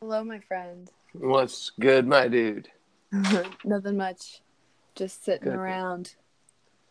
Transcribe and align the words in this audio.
Hello, 0.00 0.22
my 0.22 0.38
friend. 0.38 0.88
What's 1.12 1.70
good, 1.70 2.06
my 2.06 2.28
dude? 2.28 2.68
Nothing 3.64 3.96
much. 3.96 4.42
Just 4.94 5.24
sitting 5.24 5.48
Good. 5.48 5.56
around. 5.56 6.14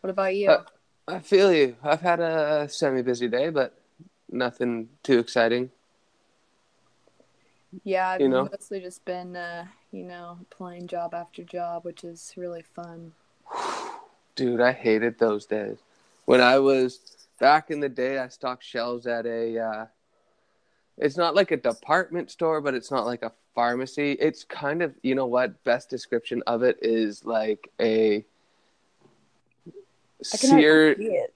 What 0.02 0.10
about 0.10 0.34
you? 0.34 0.50
Uh, 0.50 0.64
I 1.08 1.20
feel 1.20 1.50
you. 1.50 1.76
I've 1.82 2.02
had 2.02 2.20
a 2.20 2.68
semi-busy 2.68 3.28
day, 3.28 3.48
but 3.48 3.80
nothing 4.30 4.90
too 5.02 5.18
exciting. 5.18 5.70
yeah, 7.82 8.10
I've 8.10 8.20
you 8.20 8.28
know? 8.28 8.48
mostly 8.52 8.80
just 8.80 9.04
been, 9.06 9.36
uh, 9.36 9.64
you 9.90 10.04
know, 10.04 10.38
applying 10.42 10.86
job 10.86 11.14
after 11.14 11.42
job, 11.42 11.86
which 11.86 12.04
is 12.04 12.34
really 12.36 12.62
fun. 12.62 13.12
Dude, 14.36 14.60
I 14.60 14.72
hated 14.72 15.18
those 15.18 15.46
days. 15.46 15.78
When 16.26 16.42
I 16.42 16.58
was 16.58 17.26
back 17.40 17.70
in 17.70 17.80
the 17.80 17.88
day, 17.88 18.18
I 18.18 18.28
stocked 18.28 18.64
shelves 18.64 19.06
at 19.06 19.24
a. 19.24 19.58
Uh, 19.58 19.86
it's 21.00 21.16
not 21.16 21.34
like 21.34 21.50
a 21.50 21.56
department 21.56 22.30
store, 22.30 22.60
but 22.60 22.74
it's 22.74 22.90
not 22.90 23.06
like 23.06 23.22
a 23.22 23.32
pharmacy. 23.54 24.12
It's 24.12 24.44
kind 24.44 24.82
of, 24.82 24.94
you 25.02 25.14
know 25.14 25.26
what? 25.26 25.62
Best 25.64 25.90
description 25.90 26.42
of 26.46 26.62
it 26.62 26.78
is 26.82 27.24
like 27.24 27.70
a 27.80 28.24
Sears. 30.22 30.96
it. 30.98 31.34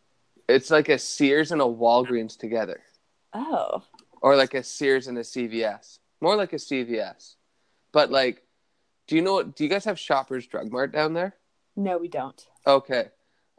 It's 0.49 0.71
like 0.71 0.89
a 0.89 0.99
Sears 0.99 1.53
and 1.53 1.61
a 1.61 1.65
Walgreens 1.65 2.37
together. 2.37 2.81
Oh. 3.35 3.83
or 4.21 4.37
like 4.37 4.55
a 4.55 4.63
Sears 4.63 5.07
and 5.07 5.17
a 5.17 5.23
CVS. 5.23 5.99
More 6.21 6.37
like 6.37 6.53
a 6.53 6.57
CVS. 6.57 7.37
But 7.93 8.11
like, 8.11 8.43
do 9.07 9.17
you 9.17 9.23
know 9.23 9.35
what? 9.35 9.57
Do 9.57 9.65
you 9.65 9.71
guys 9.71 9.85
have 9.85 9.99
Shoppers 9.99 10.47
Drug 10.47 10.71
Mart 10.71 10.93
down 10.93 11.15
there? 11.15 11.35
No, 11.77 11.99
we 11.99 12.09
don't. 12.09 12.47
Okay. 12.67 13.09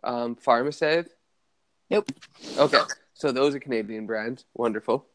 Um, 0.04 0.36
Pharmasave. 0.36 1.08
Nope. 1.90 2.12
Okay. 2.58 2.82
So 3.14 3.32
those 3.32 3.56
are 3.56 3.60
Canadian 3.60 4.06
brands. 4.06 4.46
Wonderful. 4.54 5.06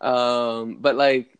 Um, 0.00 0.76
but 0.80 0.96
like, 0.96 1.38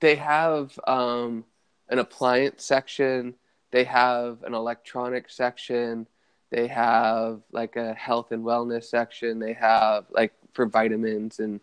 they 0.00 0.14
have 0.16 0.78
um, 0.86 1.44
an 1.88 1.98
appliance 1.98 2.64
section. 2.64 3.34
They 3.70 3.84
have 3.84 4.42
an 4.44 4.54
electronic 4.54 5.28
section. 5.28 6.06
They 6.50 6.68
have 6.68 7.40
like 7.52 7.76
a 7.76 7.92
health 7.94 8.32
and 8.32 8.44
wellness 8.44 8.84
section. 8.84 9.38
They 9.38 9.52
have 9.54 10.06
like 10.10 10.32
for 10.54 10.66
vitamins 10.66 11.40
and 11.40 11.60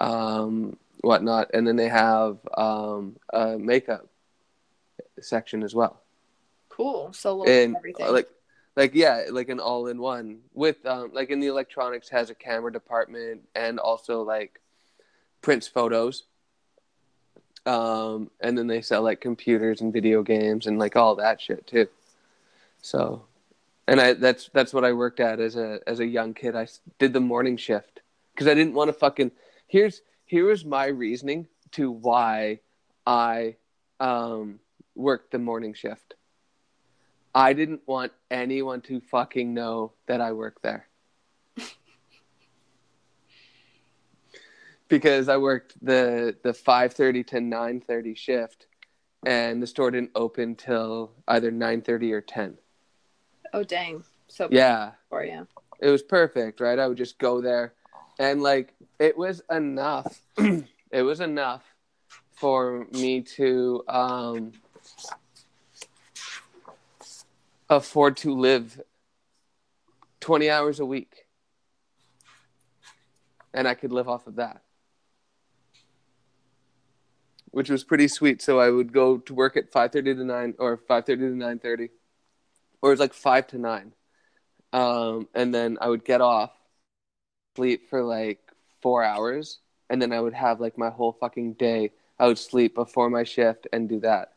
um, 0.00 0.76
whatnot, 1.00 1.50
and 1.54 1.66
then 1.66 1.76
they 1.76 1.88
have 1.88 2.38
um, 2.56 3.16
a 3.32 3.56
makeup 3.58 4.06
section 5.20 5.62
as 5.62 5.74
well. 5.74 6.00
cool. 6.68 7.12
So 7.12 7.30
a 7.30 7.32
little 7.32 7.44
bit 7.46 7.68
of 7.68 7.68
And 7.68 7.76
everything. 7.76 8.12
like, 8.12 8.28
like 8.78 8.94
yeah, 8.94 9.24
like 9.30 9.48
an 9.48 9.58
all-in-one 9.58 10.38
with 10.54 10.86
um, 10.86 11.10
like 11.12 11.30
in 11.30 11.40
the 11.40 11.48
electronics 11.48 12.08
has 12.10 12.30
a 12.30 12.34
camera 12.34 12.72
department 12.72 13.42
and 13.56 13.80
also 13.80 14.22
like 14.22 14.60
prints 15.42 15.66
photos. 15.66 16.22
Um, 17.66 18.30
and 18.40 18.56
then 18.56 18.68
they 18.68 18.80
sell 18.80 19.02
like 19.02 19.20
computers 19.20 19.80
and 19.80 19.92
video 19.92 20.22
games 20.22 20.68
and 20.68 20.78
like 20.78 20.94
all 20.94 21.16
that 21.16 21.40
shit 21.40 21.66
too. 21.66 21.88
So, 22.80 23.24
and 23.88 24.00
I 24.00 24.12
that's 24.12 24.48
that's 24.54 24.72
what 24.72 24.84
I 24.84 24.92
worked 24.92 25.18
at 25.18 25.40
as 25.40 25.56
a 25.56 25.80
as 25.88 25.98
a 25.98 26.06
young 26.06 26.32
kid. 26.32 26.54
i 26.54 26.68
did 27.00 27.12
the 27.12 27.20
morning 27.20 27.56
shift 27.56 28.00
because 28.32 28.46
I 28.46 28.54
didn't 28.54 28.74
want 28.74 28.90
to 28.90 28.92
fucking. 28.92 29.32
Here's 29.66 30.02
here 30.24 30.46
was 30.46 30.64
my 30.64 30.86
reasoning 30.86 31.48
to 31.72 31.90
why 31.90 32.60
I 33.04 33.56
um, 33.98 34.60
worked 34.94 35.32
the 35.32 35.40
morning 35.40 35.74
shift. 35.74 36.14
I 37.38 37.52
didn't 37.52 37.82
want 37.86 38.10
anyone 38.32 38.80
to 38.80 39.00
fucking 39.00 39.54
know 39.54 39.92
that 40.06 40.20
I 40.20 40.32
worked 40.32 40.60
there. 40.64 40.88
because 44.88 45.28
I 45.28 45.36
worked 45.36 45.76
the 45.80 46.36
the 46.42 46.50
5:30 46.52 47.24
to 47.28 47.36
9:30 47.36 48.16
shift 48.16 48.66
and 49.24 49.62
the 49.62 49.68
store 49.68 49.92
didn't 49.92 50.10
open 50.16 50.56
till 50.56 51.12
either 51.28 51.52
9:30 51.52 52.12
or 52.12 52.20
10. 52.20 52.58
oh, 53.52 53.62
dang. 53.62 54.02
So 54.26 54.48
Yeah, 54.50 54.94
for 55.08 55.24
you. 55.24 55.46
it 55.78 55.90
was 55.90 56.02
perfect, 56.02 56.58
right? 56.58 56.80
I 56.80 56.88
would 56.88 56.98
just 56.98 57.18
go 57.18 57.40
there 57.40 57.74
and 58.18 58.42
like 58.42 58.74
it 58.98 59.16
was 59.16 59.42
enough. 59.48 60.22
it 60.90 61.02
was 61.02 61.20
enough 61.20 61.62
for 62.32 62.88
me 62.90 63.22
to 63.22 63.84
um 63.86 64.54
afford 67.68 68.16
to 68.18 68.34
live 68.34 68.80
20 70.20 70.50
hours 70.50 70.80
a 70.80 70.86
week. 70.86 71.26
And 73.54 73.66
I 73.66 73.74
could 73.74 73.92
live 73.92 74.08
off 74.08 74.26
of 74.26 74.36
that. 74.36 74.62
Which 77.50 77.70
was 77.70 77.82
pretty 77.82 78.08
sweet. 78.08 78.42
So 78.42 78.60
I 78.60 78.70
would 78.70 78.92
go 78.92 79.18
to 79.18 79.34
work 79.34 79.56
at 79.56 79.72
5:30 79.72 80.14
to 80.16 80.24
9 80.24 80.54
or 80.58 80.76
5:30 80.76 81.30
to 81.30 81.36
9:30 81.36 81.90
or 82.80 82.90
it 82.90 82.92
was 82.92 83.00
like 83.00 83.14
5 83.14 83.46
to 83.48 83.58
9 83.58 83.92
um, 84.72 85.28
and 85.34 85.54
then 85.54 85.78
I 85.80 85.88
would 85.88 86.04
get 86.04 86.20
off, 86.20 86.52
sleep 87.56 87.88
for 87.88 88.02
like 88.02 88.40
four 88.82 89.02
hours, 89.02 89.60
and 89.90 90.00
then 90.00 90.12
I 90.12 90.20
would 90.20 90.34
have 90.34 90.60
like 90.60 90.76
my 90.76 90.90
whole 90.90 91.12
fucking 91.12 91.54
day. 91.54 91.92
I 92.18 92.26
would 92.26 92.38
sleep 92.38 92.74
before 92.74 93.08
my 93.10 93.24
shift 93.24 93.66
and 93.72 93.88
do 93.88 94.00
that. 94.00 94.32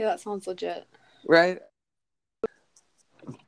Yeah, 0.00 0.06
that 0.06 0.20
sounds 0.20 0.46
legit. 0.46 0.86
Right? 1.28 1.60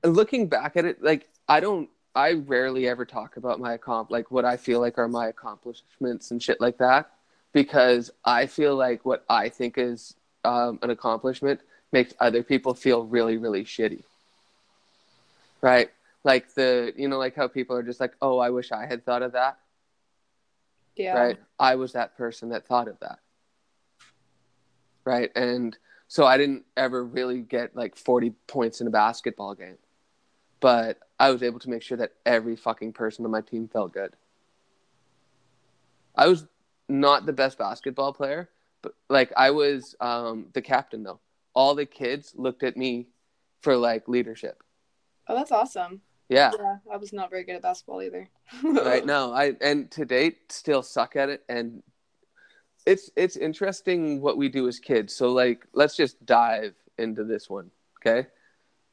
Looking 0.04 0.48
back 0.48 0.76
at 0.76 0.84
it, 0.84 1.02
like 1.02 1.30
I 1.48 1.60
don't, 1.60 1.88
I 2.14 2.32
rarely 2.32 2.86
ever 2.86 3.06
talk 3.06 3.38
about 3.38 3.58
my 3.58 3.78
accomp, 3.78 4.10
like 4.10 4.30
what 4.30 4.44
I 4.44 4.58
feel 4.58 4.78
like 4.78 4.98
are 4.98 5.08
my 5.08 5.28
accomplishments 5.28 6.30
and 6.30 6.42
shit 6.42 6.60
like 6.60 6.76
that, 6.76 7.10
because 7.54 8.10
I 8.22 8.44
feel 8.44 8.76
like 8.76 9.06
what 9.06 9.24
I 9.30 9.48
think 9.48 9.78
is 9.78 10.14
um, 10.44 10.78
an 10.82 10.90
accomplishment 10.90 11.60
makes 11.90 12.12
other 12.20 12.42
people 12.42 12.74
feel 12.74 13.04
really, 13.04 13.38
really 13.38 13.64
shitty. 13.64 14.02
Right? 15.62 15.90
Like 16.22 16.52
the, 16.52 16.92
you 16.98 17.08
know, 17.08 17.16
like 17.16 17.34
how 17.34 17.48
people 17.48 17.76
are 17.76 17.82
just 17.82 17.98
like, 17.98 18.12
oh, 18.20 18.40
I 18.40 18.50
wish 18.50 18.72
I 18.72 18.84
had 18.84 19.06
thought 19.06 19.22
of 19.22 19.32
that. 19.32 19.56
Yeah. 20.96 21.18
Right? 21.18 21.38
I 21.58 21.76
was 21.76 21.94
that 21.94 22.14
person 22.18 22.50
that 22.50 22.66
thought 22.66 22.88
of 22.88 23.00
that. 23.00 23.20
Right? 25.06 25.30
And 25.34 25.74
so 26.12 26.26
I 26.26 26.36
didn't 26.36 26.66
ever 26.76 27.02
really 27.02 27.40
get 27.40 27.74
like 27.74 27.96
40 27.96 28.34
points 28.46 28.82
in 28.82 28.86
a 28.86 28.90
basketball 28.90 29.54
game. 29.54 29.78
But 30.60 30.98
I 31.18 31.30
was 31.30 31.42
able 31.42 31.58
to 31.60 31.70
make 31.70 31.80
sure 31.80 31.96
that 31.96 32.12
every 32.26 32.54
fucking 32.54 32.92
person 32.92 33.24
on 33.24 33.30
my 33.30 33.40
team 33.40 33.66
felt 33.66 33.94
good. 33.94 34.14
I 36.14 36.28
was 36.28 36.46
not 36.86 37.24
the 37.24 37.32
best 37.32 37.56
basketball 37.56 38.12
player, 38.12 38.50
but 38.82 38.92
like 39.08 39.32
I 39.38 39.52
was 39.52 39.96
um, 40.02 40.48
the 40.52 40.60
captain 40.60 41.02
though. 41.02 41.20
All 41.54 41.74
the 41.74 41.86
kids 41.86 42.34
looked 42.36 42.62
at 42.62 42.76
me 42.76 43.06
for 43.62 43.74
like 43.74 44.06
leadership. 44.06 44.62
Oh, 45.28 45.34
that's 45.34 45.50
awesome. 45.50 46.02
Yeah. 46.28 46.50
Yeah, 46.58 46.76
I 46.92 46.98
was 46.98 47.14
not 47.14 47.30
very 47.30 47.44
good 47.44 47.56
at 47.56 47.62
basketball 47.62 48.02
either. 48.02 48.28
right 48.62 49.06
now 49.14 49.32
i 49.32 49.54
and 49.62 49.90
to 49.92 50.04
date 50.04 50.52
still 50.52 50.82
suck 50.82 51.16
at 51.16 51.30
it 51.30 51.42
and 51.48 51.82
it's 52.86 53.10
it's 53.16 53.36
interesting 53.36 54.20
what 54.20 54.36
we 54.36 54.48
do 54.48 54.68
as 54.68 54.78
kids. 54.78 55.14
So 55.14 55.30
like 55.30 55.66
let's 55.72 55.96
just 55.96 56.24
dive 56.24 56.74
into 56.98 57.24
this 57.24 57.48
one 57.48 57.70
okay? 58.00 58.28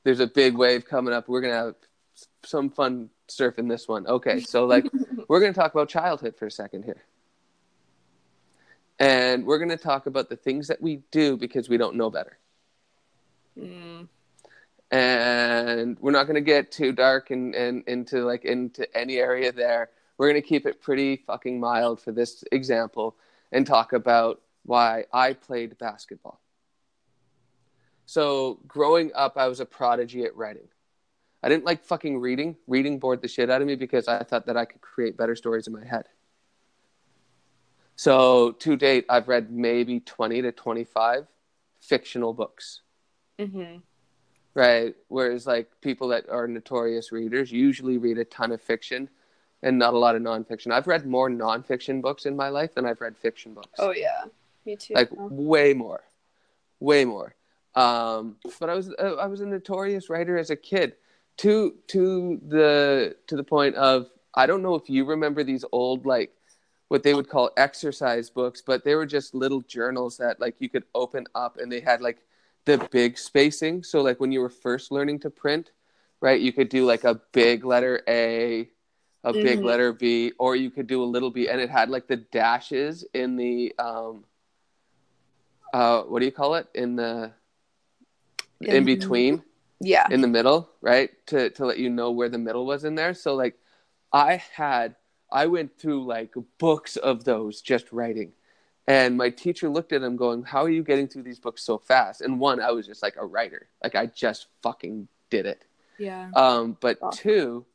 There's 0.04 0.20
a 0.20 0.28
big 0.28 0.56
wave 0.56 0.86
coming 0.86 1.14
up. 1.14 1.28
We're 1.28 1.42
gonna 1.42 1.54
have 1.54 1.76
some 2.44 2.70
fun 2.70 3.10
surfing 3.28 3.70
this 3.70 3.88
one. 3.88 4.08
Okay 4.08 4.42
so 4.42 4.66
like 4.66 4.86
we're 5.28 5.40
gonna 5.40 5.54
talk 5.54 5.74
about 5.74 5.90
childhood 5.90 6.36
for 6.38 6.46
a 6.48 6.52
second 6.52 6.84
here. 6.84 7.04
And 9.00 9.46
we're 9.46 9.60
gonna 9.60 9.78
talk 9.78 10.06
about 10.06 10.30
the 10.30 10.36
things 10.36 10.68
that 10.68 10.82
we 10.82 11.02
do 11.12 11.38
because 11.38 11.70
we 11.70 11.78
don't 11.78 11.96
know 11.96 12.10
better. 12.10 12.38
Mm, 13.58 14.08
and 14.92 15.98
we're 16.00 16.12
not 16.12 16.24
going 16.24 16.36
to 16.36 16.42
get 16.42 16.72
too 16.72 16.92
dark 16.92 17.32
and, 17.32 17.54
and 17.56 17.84
into 17.88 18.26
like 18.26 18.46
into 18.46 18.86
any 18.98 19.18
area 19.18 19.52
there. 19.52 19.90
We're 20.18 20.30
going 20.30 20.42
to 20.42 20.48
keep 20.48 20.66
it 20.66 20.82
pretty 20.82 21.18
fucking 21.28 21.60
mild 21.60 22.02
for 22.02 22.12
this 22.12 22.44
example 22.52 23.16
and 23.52 23.66
talk 23.66 23.94
about 23.94 24.42
why 24.64 25.06
i 25.14 25.34
played 25.34 25.78
basketball. 25.78 26.42
So 28.06 28.60
growing 28.68 29.12
up 29.16 29.38
i 29.38 29.48
was 29.48 29.60
a 29.60 29.66
prodigy 29.66 30.24
at 30.24 30.36
writing. 30.36 30.68
I 31.42 31.50
didn't 31.50 31.66
like 31.66 31.86
fucking 31.86 32.20
reading. 32.20 32.58
Reading 32.68 33.00
bored 33.00 33.22
the 33.22 33.28
shit 33.28 33.50
out 33.50 33.62
of 33.62 33.68
me 33.68 33.76
because 33.76 34.08
i 34.08 34.24
thought 34.24 34.46
that 34.48 34.58
i 34.58 34.66
could 34.66 34.82
create 34.82 35.18
better 35.18 35.36
stories 35.36 35.68
in 35.68 35.74
my 35.74 35.86
head. 35.86 36.06
So 37.96 38.52
to 38.54 38.76
date 38.76 39.06
i've 39.10 39.28
read 39.28 39.52
maybe 39.52 40.00
20 40.00 40.42
to 40.44 40.52
25 40.52 41.28
fictional 41.80 42.34
books. 42.34 42.82
Hmm 43.40 43.78
right? 44.54 44.96
Whereas 45.08 45.48
like 45.48 45.70
people 45.82 46.10
that 46.10 46.30
are 46.30 46.48
notorious 46.48 47.12
readers 47.12 47.52
usually 47.52 47.98
read 47.98 48.18
a 48.18 48.26
ton 48.26 48.52
of 48.52 48.62
fiction 48.62 49.10
and 49.64 49.78
not 49.78 49.94
a 49.94 49.98
lot 49.98 50.16
of 50.16 50.22
nonfiction. 50.22 50.72
I've 50.72 50.88
read 50.88 51.06
more 51.06 51.30
nonfiction 51.30 52.02
books 52.02 52.26
in 52.26 52.36
my 52.36 52.50
life 52.50 52.76
than 52.76 52.86
I've 52.86 53.02
read 53.02 53.18
fiction 53.18 53.54
books. 53.54 53.80
Oh 53.80 53.92
yeah, 53.92 54.26
me 54.66 54.76
too. 54.76 54.94
like 54.94 55.10
way 55.12 55.74
more, 55.74 56.04
way 56.80 57.06
more. 57.06 57.36
Um, 57.76 58.38
but 58.60 58.70
I 58.70 58.76
was 58.76 58.94
uh, 59.00 59.16
I 59.16 59.28
was 59.28 59.42
a 59.42 59.46
notorious 59.46 60.10
writer 60.10 60.38
as 60.38 60.50
a 60.50 60.56
kid, 60.56 60.96
to 61.38 61.76
to 61.88 62.40
the 62.48 63.16
to 63.28 63.36
the 63.36 63.44
point 63.44 63.76
of 63.76 64.10
I 64.36 64.46
don't 64.46 64.62
know 64.62 64.76
if 64.76 64.90
you 64.90 65.06
remember 65.06 65.44
these 65.44 65.66
old 65.72 66.06
like 66.06 66.32
what 66.90 67.04
they 67.04 67.14
would 67.14 67.30
call 67.30 67.52
exercise 67.56 68.30
books, 68.30 68.62
but 68.66 68.84
they 68.84 68.96
were 68.96 69.06
just 69.06 69.36
little 69.36 69.62
journals 69.62 70.18
that 70.18 70.40
like 70.40 70.56
you 70.60 70.70
could 70.70 70.84
open 70.96 71.26
up 71.36 71.58
and 71.58 71.72
they 71.72 71.80
had 71.80 72.02
like 72.02 72.18
the 72.66 72.78
big 72.92 73.18
spacing. 73.18 73.84
So 73.84 74.02
like 74.02 74.20
when 74.20 74.32
you 74.32 74.42
were 74.42 74.50
first 74.50 74.92
learning 74.92 75.20
to 75.20 75.30
print, 75.30 75.72
right, 76.20 76.42
you 76.42 76.52
could 76.52 76.68
do 76.68 76.86
like 76.86 77.04
a 77.04 77.22
big 77.32 77.64
letter 77.64 78.02
A, 78.08 78.68
a 79.24 79.32
mm-hmm. 79.32 79.44
big 79.44 79.60
letter 79.62 79.94
B, 79.94 80.34
or 80.38 80.56
you 80.56 80.70
could 80.72 80.88
do 80.88 81.04
a 81.04 81.06
little 81.06 81.30
B, 81.30 81.50
and 81.50 81.60
it 81.60 81.70
had 81.70 81.90
like 81.90 82.08
the 82.08 82.18
dashes 82.18 83.06
in 83.14 83.36
the 83.36 83.74
um, 83.78 84.24
uh, 85.74 86.04
what 86.04 86.20
do 86.20 86.26
you 86.26 86.32
call 86.32 86.56
it 86.56 86.68
in 86.74 86.96
the 86.96 87.32
in, 88.62 88.78
in 88.78 88.86
between? 88.86 89.44
Yeah, 89.82 90.08
in 90.10 90.22
the 90.22 90.28
middle, 90.28 90.70
right, 90.82 91.10
to 91.28 91.50
to 91.52 91.66
let 91.66 91.78
you 91.78 91.90
know 91.90 92.12
where 92.12 92.30
the 92.30 92.38
middle 92.38 92.66
was 92.66 92.84
in 92.84 92.96
there. 92.96 93.14
So 93.14 93.36
like, 93.36 93.56
I 94.12 94.42
had 94.54 94.96
I 95.32 95.46
went 95.46 95.78
through 95.78 96.06
like 96.06 96.34
books 96.58 96.96
of 96.98 97.24
those 97.24 97.62
just 97.62 97.92
writing. 97.92 98.34
And 98.88 99.18
my 99.18 99.30
teacher 99.30 99.70
looked 99.70 99.94
at 99.94 100.02
him 100.02 100.16
going, 100.16 100.44
How 100.44 100.64
are 100.64 100.70
you 100.70 100.84
getting 100.84 101.08
through 101.08 101.24
these 101.24 101.40
books 101.40 101.64
so 101.64 101.78
fast? 101.78 102.22
And 102.22 102.40
one, 102.40 102.60
I 102.60 102.72
was 102.72 102.88
just 102.88 103.04
like 103.04 103.16
a 103.18 103.26
writer. 103.26 103.68
Like 103.84 103.96
I 103.96 104.08
just 104.08 104.48
fucking 104.64 105.08
did 105.30 105.46
it. 105.46 105.64
Yeah. 106.00 106.32
Um, 106.36 106.78
but 106.80 106.98
two, 107.12 107.66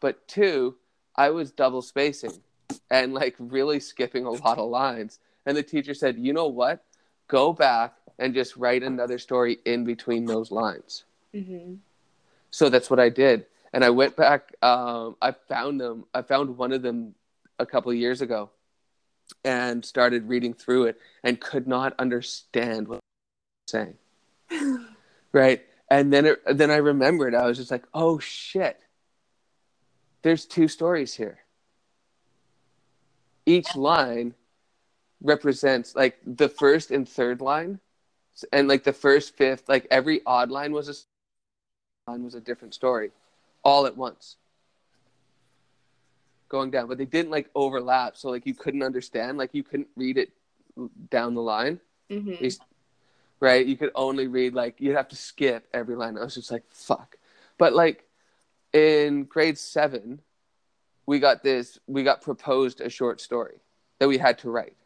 but 0.00 0.28
two, 0.28 0.76
I 1.20 1.30
was 1.30 1.50
double 1.50 1.82
spacing 1.82 2.40
and 2.90 3.14
like 3.14 3.34
really 3.38 3.80
skipping 3.80 4.24
a 4.24 4.30
lot 4.30 4.58
of 4.58 4.68
lines. 4.68 5.18
And 5.46 5.56
the 5.56 5.62
teacher 5.62 5.94
said, 5.94 6.18
You 6.18 6.32
know 6.32 6.48
what? 6.48 6.84
Go 7.28 7.52
back 7.52 7.94
and 8.18 8.34
just 8.34 8.56
write 8.56 8.82
another 8.82 9.18
story 9.18 9.58
in 9.64 9.84
between 9.84 10.24
those 10.24 10.50
lines. 10.50 11.04
Mm-hmm. 11.34 11.74
So 12.50 12.68
that's 12.68 12.90
what 12.90 13.00
I 13.00 13.08
did 13.08 13.46
and 13.72 13.84
I 13.84 13.90
went 13.90 14.16
back. 14.16 14.54
Um, 14.62 15.16
I 15.20 15.32
found 15.32 15.80
them. 15.80 16.04
I 16.14 16.22
found 16.22 16.56
one 16.56 16.72
of 16.72 16.82
them 16.82 17.14
a 17.58 17.66
couple 17.66 17.90
of 17.90 17.96
years 17.96 18.20
ago, 18.20 18.50
and 19.44 19.84
started 19.84 20.28
reading 20.28 20.54
through 20.54 20.84
it, 20.84 21.00
and 21.22 21.40
could 21.40 21.66
not 21.66 21.94
understand 21.98 22.88
what 22.88 22.96
I 22.96 23.80
was 23.80 23.86
saying. 24.50 24.86
right, 25.32 25.62
and 25.90 26.12
then 26.12 26.26
it, 26.26 26.40
then 26.56 26.70
I 26.70 26.76
remembered. 26.76 27.34
I 27.34 27.46
was 27.46 27.58
just 27.58 27.70
like, 27.70 27.84
"Oh 27.94 28.18
shit! 28.18 28.80
There's 30.22 30.44
two 30.44 30.68
stories 30.68 31.14
here. 31.14 31.40
Each 33.46 33.74
line 33.74 34.34
represents 35.22 35.94
like 35.94 36.18
the 36.24 36.48
first 36.48 36.90
and 36.90 37.08
third 37.08 37.40
line, 37.40 37.80
and 38.52 38.68
like 38.68 38.84
the 38.84 38.92
first, 38.92 39.36
fifth, 39.36 39.68
like 39.68 39.86
every 39.90 40.20
odd 40.26 40.50
line 40.50 40.72
was 40.72 40.88
a 40.88 42.10
line 42.10 42.24
was 42.24 42.34
a 42.34 42.40
different 42.40 42.74
story." 42.74 43.10
all 43.64 43.86
at 43.86 43.96
once 43.96 44.36
going 46.48 46.70
down 46.70 46.88
but 46.88 46.98
they 46.98 47.04
didn't 47.04 47.30
like 47.30 47.48
overlap 47.54 48.16
so 48.16 48.28
like 48.28 48.46
you 48.46 48.54
couldn't 48.54 48.82
understand 48.82 49.38
like 49.38 49.50
you 49.52 49.62
couldn't 49.62 49.88
read 49.96 50.16
it 50.18 50.32
down 51.10 51.34
the 51.34 51.42
line 51.42 51.78
mm-hmm. 52.10 52.44
right 53.38 53.66
you 53.66 53.76
could 53.76 53.90
only 53.94 54.26
read 54.26 54.54
like 54.54 54.80
you'd 54.80 54.96
have 54.96 55.08
to 55.08 55.16
skip 55.16 55.68
every 55.72 55.94
line 55.94 56.18
i 56.18 56.24
was 56.24 56.34
just 56.34 56.50
like 56.50 56.64
fuck 56.70 57.16
but 57.58 57.72
like 57.72 58.04
in 58.72 59.24
grade 59.24 59.58
seven 59.58 60.20
we 61.06 61.18
got 61.18 61.42
this 61.42 61.78
we 61.86 62.02
got 62.02 62.22
proposed 62.22 62.80
a 62.80 62.88
short 62.88 63.20
story 63.20 63.56
that 63.98 64.08
we 64.08 64.18
had 64.18 64.38
to 64.38 64.50
write 64.50 64.76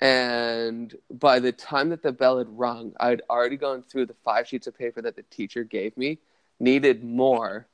and 0.00 0.94
by 1.10 1.38
the 1.38 1.52
time 1.52 1.88
that 1.90 2.02
the 2.02 2.12
bell 2.12 2.38
had 2.38 2.48
rung 2.50 2.92
i'd 3.00 3.22
already 3.30 3.56
gone 3.56 3.82
through 3.82 4.06
the 4.06 4.14
five 4.24 4.46
sheets 4.46 4.66
of 4.66 4.76
paper 4.76 5.00
that 5.00 5.16
the 5.16 5.24
teacher 5.30 5.64
gave 5.64 5.96
me 5.96 6.18
needed 6.60 7.02
more 7.02 7.66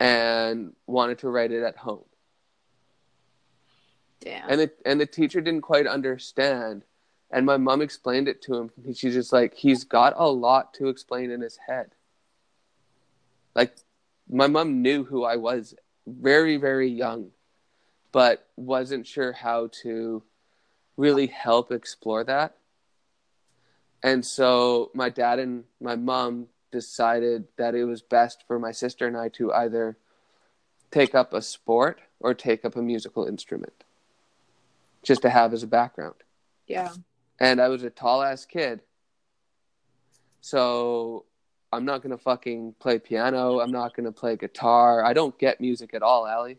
and 0.00 0.74
wanted 0.86 1.18
to 1.18 1.28
write 1.28 1.52
it 1.52 1.62
at 1.62 1.76
home. 1.76 2.04
Damn. 4.20 4.48
And 4.48 4.60
the 4.60 4.70
and 4.84 5.00
the 5.00 5.06
teacher 5.06 5.40
didn't 5.40 5.62
quite 5.62 5.86
understand. 5.86 6.84
And 7.30 7.44
my 7.44 7.56
mom 7.56 7.82
explained 7.82 8.28
it 8.28 8.40
to 8.42 8.54
him. 8.54 8.70
She's 8.94 9.14
just 9.14 9.32
like, 9.32 9.54
he's 9.54 9.82
got 9.82 10.14
a 10.16 10.28
lot 10.28 10.72
to 10.74 10.88
explain 10.88 11.30
in 11.30 11.40
his 11.40 11.58
head. 11.66 11.90
Like 13.54 13.76
my 14.28 14.46
mom 14.46 14.82
knew 14.82 15.04
who 15.04 15.24
I 15.24 15.36
was 15.36 15.74
very, 16.06 16.56
very 16.56 16.88
young, 16.88 17.30
but 18.12 18.46
wasn't 18.56 19.06
sure 19.06 19.32
how 19.32 19.68
to 19.82 20.22
really 20.96 21.26
help 21.26 21.70
explore 21.70 22.24
that. 22.24 22.56
And 24.02 24.24
so 24.24 24.90
my 24.94 25.08
dad 25.08 25.38
and 25.38 25.64
my 25.80 25.96
mom 25.96 26.46
decided 26.70 27.44
that 27.56 27.74
it 27.74 27.84
was 27.84 28.02
best 28.02 28.44
for 28.46 28.58
my 28.58 28.72
sister 28.72 29.06
and 29.06 29.16
I 29.16 29.28
to 29.30 29.52
either 29.52 29.96
take 30.90 31.14
up 31.14 31.32
a 31.32 31.42
sport 31.42 32.00
or 32.20 32.34
take 32.34 32.64
up 32.64 32.76
a 32.76 32.82
musical 32.82 33.26
instrument 33.26 33.84
just 35.02 35.22
to 35.22 35.30
have 35.30 35.52
as 35.52 35.62
a 35.62 35.66
background. 35.66 36.14
Yeah. 36.66 36.92
And 37.38 37.60
I 37.60 37.68
was 37.68 37.82
a 37.82 37.90
tall 37.90 38.22
ass 38.22 38.44
kid. 38.44 38.80
So 40.40 41.24
I'm 41.72 41.84
not 41.84 42.02
going 42.02 42.16
to 42.16 42.22
fucking 42.22 42.74
play 42.78 42.98
piano. 42.98 43.60
I'm 43.60 43.72
not 43.72 43.94
going 43.94 44.06
to 44.06 44.12
play 44.12 44.36
guitar. 44.36 45.04
I 45.04 45.12
don't 45.12 45.36
get 45.38 45.60
music 45.60 45.94
at 45.94 46.02
all, 46.02 46.26
Allie. 46.26 46.58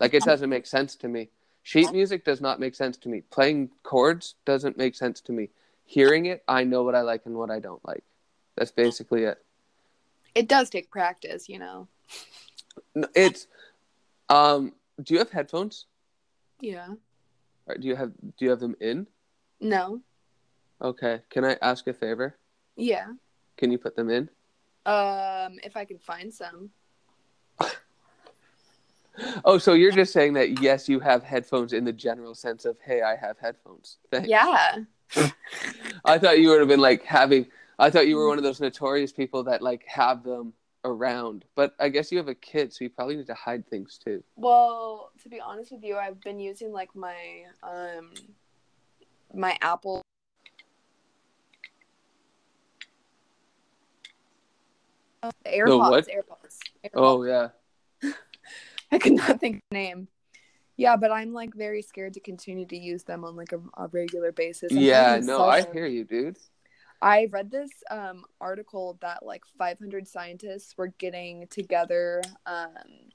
Like 0.00 0.14
it 0.14 0.22
doesn't 0.22 0.48
make 0.48 0.66
sense 0.66 0.94
to 0.96 1.08
me. 1.08 1.28
Sheet 1.62 1.92
music 1.92 2.24
does 2.24 2.40
not 2.40 2.60
make 2.60 2.74
sense 2.74 2.96
to 2.98 3.08
me. 3.08 3.22
Playing 3.30 3.70
chords 3.82 4.36
doesn't 4.46 4.78
make 4.78 4.94
sense 4.94 5.20
to 5.22 5.32
me. 5.32 5.50
Hearing 5.84 6.26
it, 6.26 6.42
I 6.48 6.64
know 6.64 6.82
what 6.82 6.94
I 6.94 7.02
like 7.02 7.26
and 7.26 7.34
what 7.34 7.50
I 7.50 7.58
don't 7.58 7.84
like. 7.86 8.04
That's 8.56 8.70
basically 8.70 9.24
it. 9.24 9.38
It 10.34 10.48
does 10.48 10.70
take 10.70 10.90
practice, 10.90 11.48
you 11.48 11.58
know. 11.58 11.88
It's 13.14 13.46
um 14.28 14.72
do 15.02 15.14
you 15.14 15.18
have 15.18 15.30
headphones? 15.30 15.86
Yeah. 16.60 16.88
Or 17.66 17.76
do 17.76 17.86
you 17.86 17.96
have 17.96 18.12
do 18.38 18.44
you 18.44 18.50
have 18.50 18.60
them 18.60 18.76
in? 18.80 19.06
No. 19.60 20.00
Okay. 20.80 21.20
Can 21.28 21.44
I 21.44 21.56
ask 21.60 21.86
a 21.86 21.92
favor? 21.92 22.36
Yeah. 22.76 23.08
Can 23.56 23.70
you 23.70 23.78
put 23.78 23.96
them 23.96 24.10
in? 24.10 24.30
Um 24.88 25.58
if 25.62 25.76
I 25.76 25.84
can 25.84 25.98
find 25.98 26.32
some. 26.32 26.70
oh, 29.44 29.58
so 29.58 29.74
you're 29.74 29.92
just 29.92 30.12
saying 30.12 30.32
that 30.34 30.60
yes, 30.62 30.88
you 30.88 31.00
have 31.00 31.22
headphones 31.22 31.72
in 31.72 31.84
the 31.84 31.92
general 31.92 32.34
sense 32.34 32.64
of 32.64 32.76
hey, 32.84 33.02
I 33.02 33.16
have 33.16 33.38
headphones. 33.38 33.98
Thanks. 34.10 34.28
Yeah. 34.28 34.76
I 36.04 36.18
thought 36.18 36.38
you 36.38 36.48
would 36.50 36.60
have 36.60 36.68
been 36.68 36.80
like 36.80 37.02
having 37.04 37.46
I 37.78 37.90
thought 37.90 38.08
you 38.08 38.16
were 38.16 38.28
one 38.28 38.38
of 38.38 38.44
those 38.44 38.60
notorious 38.60 39.12
people 39.12 39.44
that 39.44 39.62
like 39.62 39.84
have 39.86 40.24
them 40.24 40.52
around. 40.84 41.44
But 41.54 41.74
I 41.78 41.88
guess 41.88 42.10
you 42.10 42.18
have 42.18 42.28
a 42.28 42.34
kid, 42.34 42.72
so 42.72 42.84
you 42.84 42.90
probably 42.90 43.16
need 43.16 43.26
to 43.26 43.34
hide 43.34 43.68
things 43.68 43.98
too. 44.02 44.22
Well, 44.36 45.10
to 45.22 45.28
be 45.28 45.40
honest 45.40 45.72
with 45.72 45.84
you, 45.84 45.96
I've 45.96 46.20
been 46.20 46.40
using 46.40 46.72
like 46.72 46.94
my 46.94 47.44
um 47.62 48.12
my 49.34 49.56
Apple 49.60 50.02
AirPods, 55.46 56.06
AirPods, 56.08 56.58
AirPods. 56.84 56.90
Oh 56.94 57.24
yeah. 57.24 57.48
I 58.92 58.98
could 58.98 59.14
not 59.14 59.40
think 59.40 59.56
of 59.56 59.62
the 59.70 59.76
name. 59.76 60.08
Yeah, 60.76 60.96
but 60.96 61.10
I'm 61.10 61.32
like 61.32 61.54
very 61.54 61.82
scared 61.82 62.14
to 62.14 62.20
continue 62.20 62.64
to 62.66 62.76
use 62.76 63.02
them 63.02 63.24
on 63.24 63.34
like 63.34 63.52
a, 63.52 63.60
a 63.76 63.88
regular 63.88 64.30
basis. 64.32 64.70
I'm 64.70 64.78
yeah, 64.78 65.20
no, 65.22 65.44
I 65.44 65.62
hear 65.62 65.86
you, 65.86 66.04
dude. 66.04 66.38
I 67.00 67.28
read 67.30 67.50
this 67.50 67.70
um, 67.90 68.24
article 68.40 68.96
that 69.00 69.24
like 69.24 69.42
500 69.56 70.06
scientists 70.06 70.76
were 70.76 70.88
getting 70.98 71.46
together 71.48 72.22
um, 72.46 73.10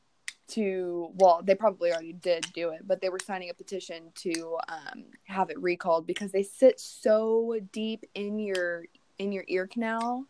to, 0.50 1.10
well, 1.16 1.42
they 1.44 1.56
probably 1.56 1.92
already 1.92 2.14
did 2.14 2.46
do 2.54 2.70
it, 2.70 2.88
but 2.88 3.02
they 3.02 3.10
were 3.10 3.20
signing 3.20 3.50
a 3.50 3.54
petition 3.54 4.12
to 4.16 4.58
um, 4.70 5.06
have 5.26 5.50
it 5.50 5.62
recalled 5.62 6.08
because 6.08 6.32
they 6.32 6.44
sit 6.44 6.80
so 6.80 7.60
deep 7.72 8.06
in 8.16 8.40
your 8.40 8.86
in 9.20 9.32
your 9.32 9.44
ear 9.48 9.68
canal 9.68 10.26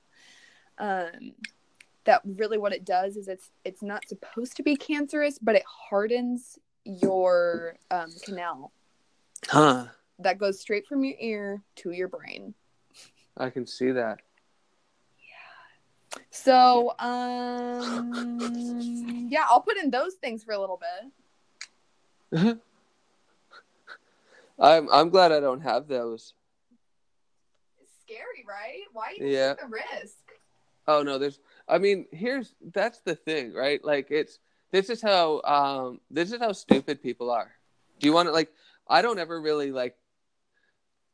um, 0.78 1.34
that 2.06 2.22
really 2.26 2.58
what 2.58 2.74
it 2.74 2.86
does 2.86 3.16
is 3.16 3.28
it's 3.28 3.52
it's 3.64 3.82
not 3.82 4.08
supposed 4.08 4.58
to 4.58 4.64
be 4.64 4.76
cancerous, 4.76 5.40
but 5.40 5.56
it 5.56 5.64
hardens 5.68 6.60
your 6.86 7.76
um, 7.92 8.10
canal. 8.24 8.72
Huh. 9.48 9.86
That 10.20 10.38
goes 10.38 10.60
straight 10.60 10.86
from 10.88 11.04
your 11.04 11.16
ear 11.20 11.62
to 11.78 11.92
your 11.92 12.08
brain. 12.08 12.54
I 13.38 13.50
can 13.50 13.66
see 13.66 13.92
that. 13.92 14.20
Yeah. 15.18 16.22
So, 16.30 16.94
um, 17.00 18.38
yeah, 19.30 19.46
I'll 19.50 19.62
put 19.62 19.78
in 19.78 19.90
those 19.90 20.14
things 20.16 20.44
for 20.44 20.54
a 20.54 20.60
little 20.60 20.80
bit. 20.80 21.12
I'm 24.60 24.90
I'm 24.92 25.10
glad 25.10 25.32
I 25.32 25.40
don't 25.40 25.62
have 25.62 25.88
those. 25.88 26.34
It's 27.82 27.92
scary, 28.02 28.46
right? 28.48 28.84
Why 28.92 29.16
you 29.18 29.28
yeah. 29.28 29.54
take 29.54 29.62
the 29.62 29.68
risk? 29.68 30.18
Oh 30.88 31.02
no, 31.04 31.18
there's. 31.18 31.40
I 31.68 31.78
mean, 31.78 32.08
here's 32.12 32.54
that's 32.74 33.00
the 33.00 33.16
thing, 33.16 33.54
right? 33.54 33.84
Like 33.84 34.08
it's 34.10 34.40
this 34.72 34.90
is 34.90 35.02
how 35.02 35.42
um 35.42 36.00
this 36.12 36.32
is 36.32 36.40
how 36.40 36.52
stupid 36.52 37.02
people 37.02 37.32
are. 37.32 37.52
Do 38.00 38.08
you 38.08 38.14
want 38.14 38.28
to 38.28 38.34
like? 38.34 38.52
I 38.88 39.02
don't 39.02 39.20
ever 39.20 39.40
really 39.40 39.72
like 39.72 39.96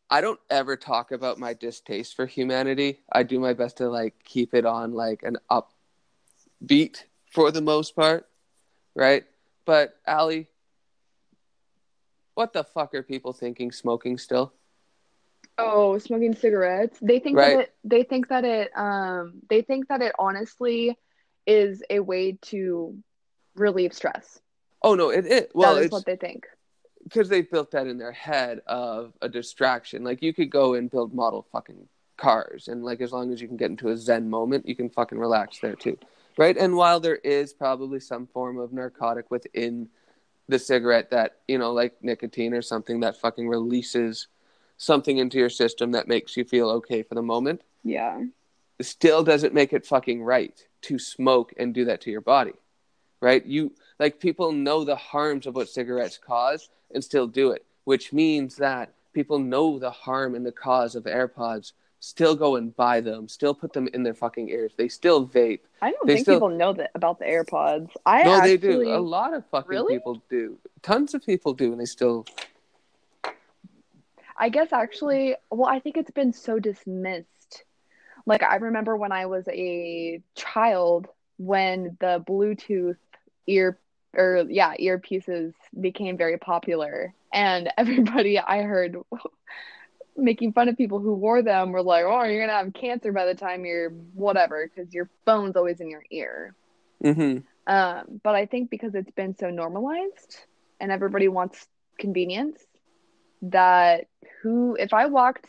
I 0.10 0.22
don't 0.22 0.40
ever 0.50 0.76
talk 0.76 1.12
about 1.12 1.38
my 1.38 1.54
distaste 1.54 2.16
for 2.16 2.26
humanity. 2.26 3.02
I 3.12 3.24
do 3.24 3.40
my 3.40 3.54
best 3.54 3.78
to 3.78 3.90
like 3.90 4.16
keep 4.24 4.56
it 4.56 4.66
on 4.66 4.94
like 4.94 5.22
an 5.24 5.38
upbeat 5.52 7.04
for 7.26 7.52
the 7.52 7.62
most 7.62 7.96
part, 7.96 8.28
right? 8.96 9.26
But 9.66 10.00
Ali, 10.08 10.48
what 12.34 12.54
the 12.54 12.64
fuck 12.64 12.96
are 12.96 13.04
people 13.04 13.34
thinking 13.34 13.72
smoking 13.72 14.18
still? 14.18 14.54
Oh, 15.62 15.98
smoking 15.98 16.34
cigarettes. 16.36 16.98
They 17.02 17.20
think 17.20 17.38
Right. 17.38 17.54
that 17.56 17.60
it 17.64 17.76
they 17.84 18.04
think 18.04 18.30
that 18.30 18.46
it 18.46 18.72
um 18.78 19.42
they 19.50 19.62
think 19.62 19.90
that 19.90 20.02
it 20.02 20.14
honestly 20.18 20.98
is 21.46 21.84
a 21.90 22.00
way 22.00 22.38
to 22.44 22.98
relieve 23.56 23.94
stress. 23.94 24.40
Oh 24.82 24.96
no, 24.96 25.10
it 25.10 25.26
it 25.26 25.52
well 25.54 25.76
that 25.76 25.82
is 25.82 25.86
it's 25.88 25.92
what 25.92 26.06
they 26.06 26.16
think. 26.16 26.48
because 27.04 27.28
they 27.30 27.42
built 27.42 27.72
that 27.72 27.88
in 27.88 27.98
their 27.98 28.12
head 28.14 28.62
of 28.68 29.14
a 29.22 29.28
distraction. 29.28 30.04
Like 30.04 30.22
you 30.22 30.34
could 30.34 30.50
go 30.50 30.76
and 30.76 30.90
build 30.90 31.14
model 31.14 31.46
fucking 31.52 31.88
cars, 32.18 32.68
and 32.70 32.84
like 32.84 33.02
as 33.02 33.12
long 33.12 33.32
as 33.34 33.42
you 33.42 33.48
can 33.48 33.58
get 33.58 33.70
into 33.72 33.90
a 33.90 33.98
zen 33.98 34.30
moment, 34.30 34.68
you 34.68 34.76
can 34.76 34.90
fucking 34.90 35.18
relax 35.20 35.60
there 35.60 35.76
too, 35.76 35.98
right? 36.38 36.56
And 36.58 36.76
while 36.78 37.00
there 37.02 37.18
is 37.18 37.54
probably 37.54 38.00
some 38.00 38.28
form 38.28 38.58
of 38.60 38.72
narcotic 38.72 39.30
within 39.30 39.90
the 40.48 40.60
cigarette 40.60 41.12
that 41.12 41.38
you 41.48 41.58
know, 41.58 41.74
like 41.74 41.96
nicotine 42.02 42.54
or 42.54 42.62
something 42.62 43.02
that 43.02 43.20
fucking 43.20 43.48
releases 43.50 44.28
something 44.80 45.18
into 45.18 45.38
your 45.38 45.50
system 45.50 45.92
that 45.92 46.08
makes 46.08 46.36
you 46.36 46.44
feel 46.46 46.70
okay 46.72 47.04
for 47.04 47.14
the 47.14 47.22
moment, 47.22 47.62
Yeah. 47.84 48.24
still 48.82 49.24
doesn't 49.24 49.54
make 49.54 49.74
it 49.74 49.86
fucking 49.86 50.24
right 50.24 50.66
to 50.84 50.98
smoke 50.98 51.54
and 51.58 51.74
do 51.74 51.84
that 51.86 52.00
to 52.02 52.12
your 52.12 52.22
body, 52.22 52.54
right? 53.22 53.46
You 53.46 53.74
like 54.00 54.20
people 54.20 54.54
know 54.54 54.84
the 54.86 54.96
harms 54.96 55.46
of 55.46 55.56
what 55.56 55.68
cigarettes 55.70 56.18
cause 56.18 56.70
and 56.96 57.04
still 57.04 57.28
do 57.28 57.52
it, 57.52 57.66
which 57.84 58.14
means 58.14 58.56
that 58.56 58.94
people 59.14 59.38
know 59.38 59.78
the 59.80 59.92
harm 59.92 60.34
and 60.34 60.46
the 60.46 60.52
cause 60.54 60.96
of 60.96 61.04
AirPods, 61.04 61.74
still 62.00 62.34
go 62.34 62.56
and 62.56 62.74
buy 62.78 63.02
them, 63.02 63.28
still 63.28 63.54
put 63.54 63.74
them 63.74 63.90
in 63.94 64.04
their 64.04 64.14
fucking 64.14 64.48
ears. 64.48 64.72
They 64.78 64.88
still 64.88 65.28
vape. 65.28 65.60
I 65.82 65.92
don't 65.92 66.08
They 66.08 66.14
think 66.14 66.24
still- 66.26 66.36
people 66.36 66.50
know 66.50 66.72
that 66.72 66.92
about 66.96 67.20
the 67.20 67.26
AirPods. 67.26 67.90
I 68.06 68.24
no, 68.24 68.32
actually, 68.36 68.56
they 68.56 68.68
do. 68.86 68.94
A 68.94 68.98
lot 69.00 69.34
of 69.34 69.46
fucking 69.48 69.68
Really? 69.70 69.96
people 69.96 70.24
do. 70.30 70.58
Tons 70.82 71.14
of 71.14 71.26
people 71.26 71.54
do, 71.54 71.74
and 71.74 71.82
they 71.82 71.86
still. 71.86 72.26
I 74.40 74.50
guess 74.50 74.74
actually, 74.74 75.36
well, 75.52 75.70
I 75.70 75.80
think 75.80 75.98
it's 75.98 76.12
been 76.12 76.34
so 76.34 76.60
dismissed. 76.60 77.66
Like 78.26 78.44
I 78.44 78.56
remember 78.58 78.96
when 78.98 79.12
I 79.12 79.26
was 79.28 79.48
a 79.50 80.22
child 80.36 81.08
when 81.38 81.98
the 82.02 82.24
Bluetooth 82.28 82.98
ear 83.48 83.80
or 84.16 84.46
yeah, 84.50 84.74
earpieces 84.80 85.54
became 85.80 86.18
very 86.18 86.38
popular 86.38 87.14
and 87.34 87.70
everybody 87.78 88.40
I 88.40 88.62
heard 88.64 88.98
making 90.18 90.54
fun 90.54 90.70
of 90.70 90.78
people 90.78 91.00
who 91.00 91.14
wore 91.16 91.42
them 91.44 91.72
were 91.72 91.84
like, 91.84 92.06
"Oh, 92.06 92.24
you're 92.24 92.40
going 92.40 92.50
to 92.50 92.56
have 92.56 92.74
cancer 92.74 93.12
by 93.14 93.26
the 93.26 93.36
time 93.36 93.66
you're 93.66 93.90
whatever 94.14 94.68
because 94.68 94.94
your 94.94 95.10
phone's 95.26 95.56
always 95.58 95.80
in 95.82 95.90
your 95.90 96.04
ear." 96.12 96.56
hmm 97.04 97.44
Um, 97.68 98.20
but 98.24 98.36
I 98.36 98.46
think 98.46 98.70
because 98.70 98.96
it's 98.96 99.12
been 99.12 99.36
so 99.36 99.50
normalized 99.50 100.38
and 100.80 100.92
everybody 100.92 101.28
wants 101.28 101.68
convenience, 102.00 102.66
that 103.42 104.08
who, 104.42 104.76
if 104.80 104.94
I 104.94 105.08
walked 105.08 105.48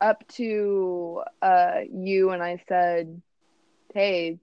up 0.00 0.26
to 0.28 1.22
uh, 1.42 1.80
you 1.90 2.30
and 2.30 2.42
I 2.42 2.62
said, 2.68 3.20
hey, 3.94 4.38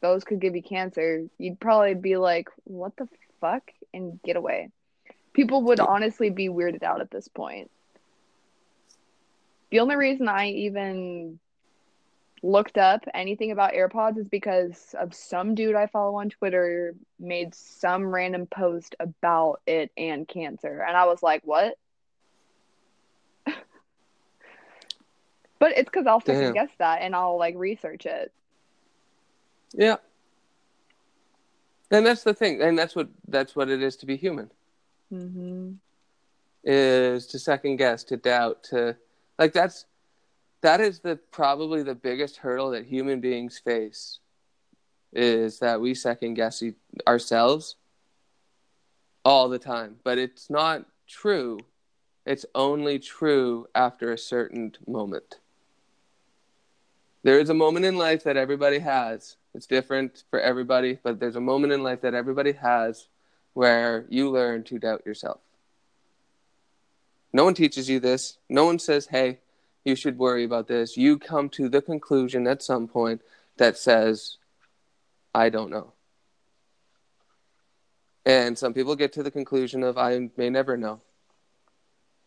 those 0.00 0.24
could 0.24 0.40
give 0.40 0.54
you 0.54 0.62
cancer, 0.62 1.26
you'd 1.38 1.60
probably 1.60 1.94
be 1.94 2.16
like, 2.16 2.48
what 2.64 2.96
the 2.96 3.08
fuck? 3.40 3.62
And 3.92 4.20
get 4.22 4.36
away. 4.36 4.70
People 5.32 5.62
would 5.64 5.80
honestly 5.80 6.30
be 6.30 6.48
weirded 6.48 6.82
out 6.82 7.00
at 7.00 7.10
this 7.10 7.28
point. 7.28 7.70
The 9.70 9.80
only 9.80 9.96
reason 9.96 10.28
I 10.28 10.48
even 10.50 11.38
looked 12.42 12.78
up 12.78 13.04
anything 13.12 13.50
about 13.50 13.74
AirPods 13.74 14.18
is 14.18 14.28
because 14.28 14.94
of 14.98 15.14
some 15.14 15.54
dude 15.54 15.76
I 15.76 15.86
follow 15.86 16.16
on 16.16 16.30
Twitter 16.30 16.94
made 17.18 17.54
some 17.54 18.06
random 18.06 18.46
post 18.46 18.96
about 18.98 19.60
it 19.66 19.92
and 19.96 20.26
cancer. 20.26 20.84
And 20.86 20.96
I 20.96 21.04
was 21.06 21.22
like, 21.22 21.42
what? 21.44 21.74
But 25.60 25.72
it's 25.76 25.88
because 25.88 26.06
I'll 26.08 26.20
second 26.20 26.54
guess 26.54 26.70
that 26.78 27.02
and 27.02 27.14
I'll 27.14 27.38
like 27.38 27.54
research 27.56 28.06
it. 28.06 28.32
Yeah. 29.72 29.96
And 31.92 32.04
that's 32.04 32.24
the 32.24 32.34
thing, 32.34 32.60
and 32.62 32.76
that's 32.78 32.96
what 32.96 33.08
that's 33.28 33.54
what 33.54 33.68
it 33.68 33.82
is 33.82 33.96
to 33.96 34.06
be 34.06 34.16
human. 34.16 34.50
Mm-hmm. 35.12 35.72
is 36.62 37.26
to 37.28 37.38
second 37.38 37.76
guess, 37.76 38.04
to 38.04 38.16
doubt, 38.16 38.62
to 38.64 38.96
like 39.38 39.52
that's 39.52 39.86
that 40.62 40.80
is 40.80 41.00
the 41.00 41.16
probably 41.30 41.82
the 41.82 41.94
biggest 41.94 42.36
hurdle 42.36 42.70
that 42.70 42.84
human 42.84 43.20
beings 43.20 43.58
face 43.58 44.20
is 45.12 45.58
that 45.58 45.80
we 45.80 45.94
second 45.94 46.34
guess 46.34 46.62
e- 46.62 46.74
ourselves 47.08 47.74
all 49.24 49.48
the 49.48 49.58
time. 49.58 49.96
But 50.04 50.18
it's 50.18 50.48
not 50.48 50.86
true. 51.08 51.58
It's 52.24 52.46
only 52.54 53.00
true 53.00 53.66
after 53.74 54.12
a 54.12 54.18
certain 54.18 54.76
moment. 54.86 55.39
There 57.22 57.38
is 57.38 57.50
a 57.50 57.54
moment 57.54 57.84
in 57.84 57.96
life 57.96 58.24
that 58.24 58.36
everybody 58.36 58.78
has. 58.78 59.36
It's 59.54 59.66
different 59.66 60.24
for 60.30 60.40
everybody, 60.40 60.98
but 61.02 61.20
there's 61.20 61.36
a 61.36 61.40
moment 61.40 61.72
in 61.72 61.82
life 61.82 62.00
that 62.02 62.14
everybody 62.14 62.52
has 62.52 63.08
where 63.52 64.06
you 64.08 64.30
learn 64.30 64.64
to 64.64 64.78
doubt 64.78 65.04
yourself. 65.04 65.40
No 67.32 67.44
one 67.44 67.54
teaches 67.54 67.88
you 67.88 68.00
this. 68.00 68.38
No 68.48 68.64
one 68.64 68.78
says, 68.78 69.06
hey, 69.06 69.38
you 69.84 69.94
should 69.94 70.18
worry 70.18 70.44
about 70.44 70.66
this. 70.66 70.96
You 70.96 71.18
come 71.18 71.48
to 71.50 71.68
the 71.68 71.82
conclusion 71.82 72.46
at 72.46 72.62
some 72.62 72.88
point 72.88 73.20
that 73.56 73.76
says, 73.76 74.36
I 75.34 75.48
don't 75.48 75.70
know. 75.70 75.92
And 78.24 78.58
some 78.58 78.74
people 78.74 78.96
get 78.96 79.12
to 79.14 79.22
the 79.22 79.30
conclusion 79.30 79.82
of, 79.82 79.96
I 79.96 80.30
may 80.36 80.50
never 80.50 80.76
know. 80.76 81.00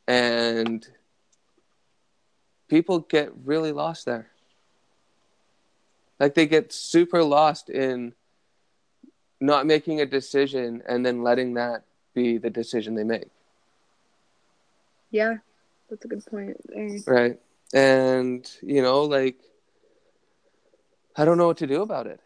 And 0.08 0.86
people 2.68 3.00
get 3.00 3.32
really 3.46 3.72
lost 3.72 4.06
there. 4.06 4.30
Like 6.20 6.36
they 6.36 6.46
get 6.46 6.72
super 6.72 7.24
lost 7.24 7.70
in 7.70 8.14
not 9.40 9.66
making 9.66 10.00
a 10.00 10.06
decision 10.06 10.82
and 10.88 11.06
then 11.06 11.22
letting 11.22 11.56
that 11.56 11.84
be 12.14 12.38
the 12.38 12.50
decision 12.50 12.96
they 12.96 13.04
make. 13.04 13.30
Yeah, 15.12 15.38
that's 15.90 16.06
a 16.06 16.08
good 16.08 16.26
point. 16.26 16.58
there. 16.66 17.00
Right. 17.06 17.40
And, 17.74 18.50
you 18.62 18.82
know, 18.82 19.04
like, 19.04 19.38
I 21.16 21.26
don't 21.26 21.38
know 21.38 21.48
what 21.48 21.58
to 21.58 21.68
do 21.68 21.82
about 21.82 22.08
it. 22.08 22.20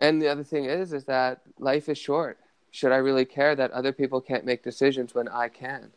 And 0.00 0.20
the 0.20 0.28
other 0.28 0.44
thing 0.44 0.64
is, 0.66 0.92
is 0.92 1.04
that 1.04 1.42
life 1.58 1.88
is 1.88 1.98
short. 1.98 2.38
Should 2.70 2.92
I 2.92 2.96
really 2.96 3.24
care 3.24 3.54
that 3.54 3.70
other 3.72 3.92
people 3.92 4.20
can't 4.20 4.44
make 4.44 4.62
decisions 4.62 5.14
when 5.14 5.28
I 5.28 5.48
can? 5.48 5.90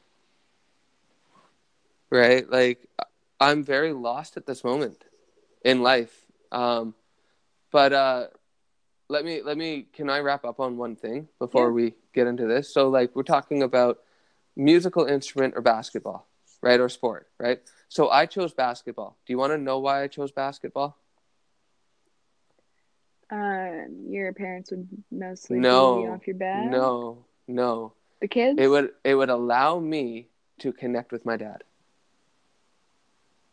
Right? 2.09 2.49
Like, 2.49 2.87
I'm 3.39 3.63
very 3.63 3.93
lost 3.93 4.35
at 4.37 4.45
this 4.45 4.63
moment 4.63 5.03
in 5.63 5.81
life. 5.81 6.25
Um, 6.51 6.93
but 7.75 7.91
uh, 7.91 8.27
let 9.09 9.25
me, 9.25 9.41
let 9.43 9.57
me, 9.57 9.87
can 9.91 10.09
I 10.09 10.19
wrap 10.19 10.45
up 10.45 10.61
on 10.61 10.77
one 10.77 10.95
thing 10.95 11.27
before 11.39 11.67
Yeah. 11.67 11.73
we 11.73 11.93
get 12.13 12.25
into 12.25 12.47
this? 12.47 12.73
So, 12.73 12.87
like, 12.87 13.13
we're 13.13 13.23
talking 13.23 13.63
about 13.63 13.99
musical 14.55 15.03
instrument 15.03 15.55
or 15.57 15.61
basketball, 15.61 16.25
right? 16.61 16.79
Or 16.79 16.87
sport, 16.87 17.27
right? 17.37 17.59
So 17.89 18.09
I 18.09 18.27
chose 18.27 18.53
basketball. 18.53 19.17
Do 19.25 19.33
you 19.33 19.37
want 19.37 19.51
to 19.51 19.57
know 19.57 19.79
why 19.79 20.03
I 20.03 20.07
chose 20.07 20.31
basketball? 20.31 20.97
Uh, 23.29 23.91
your 24.07 24.31
parents 24.31 24.71
would 24.71 24.87
mostly 25.11 25.59
No, 25.59 25.99
you 25.99 26.11
off 26.11 26.27
your 26.27 26.37
back. 26.37 26.71
No, 26.71 27.25
no. 27.45 27.91
the 28.21 28.29
kids. 28.29 28.57
It 28.57 28.69
would 28.69 28.91
it 29.03 29.15
would 29.15 29.29
allow 29.29 29.79
me 29.79 30.29
to 30.59 30.71
connect 30.71 31.11
with 31.11 31.25
my 31.25 31.35
dad 31.35 31.65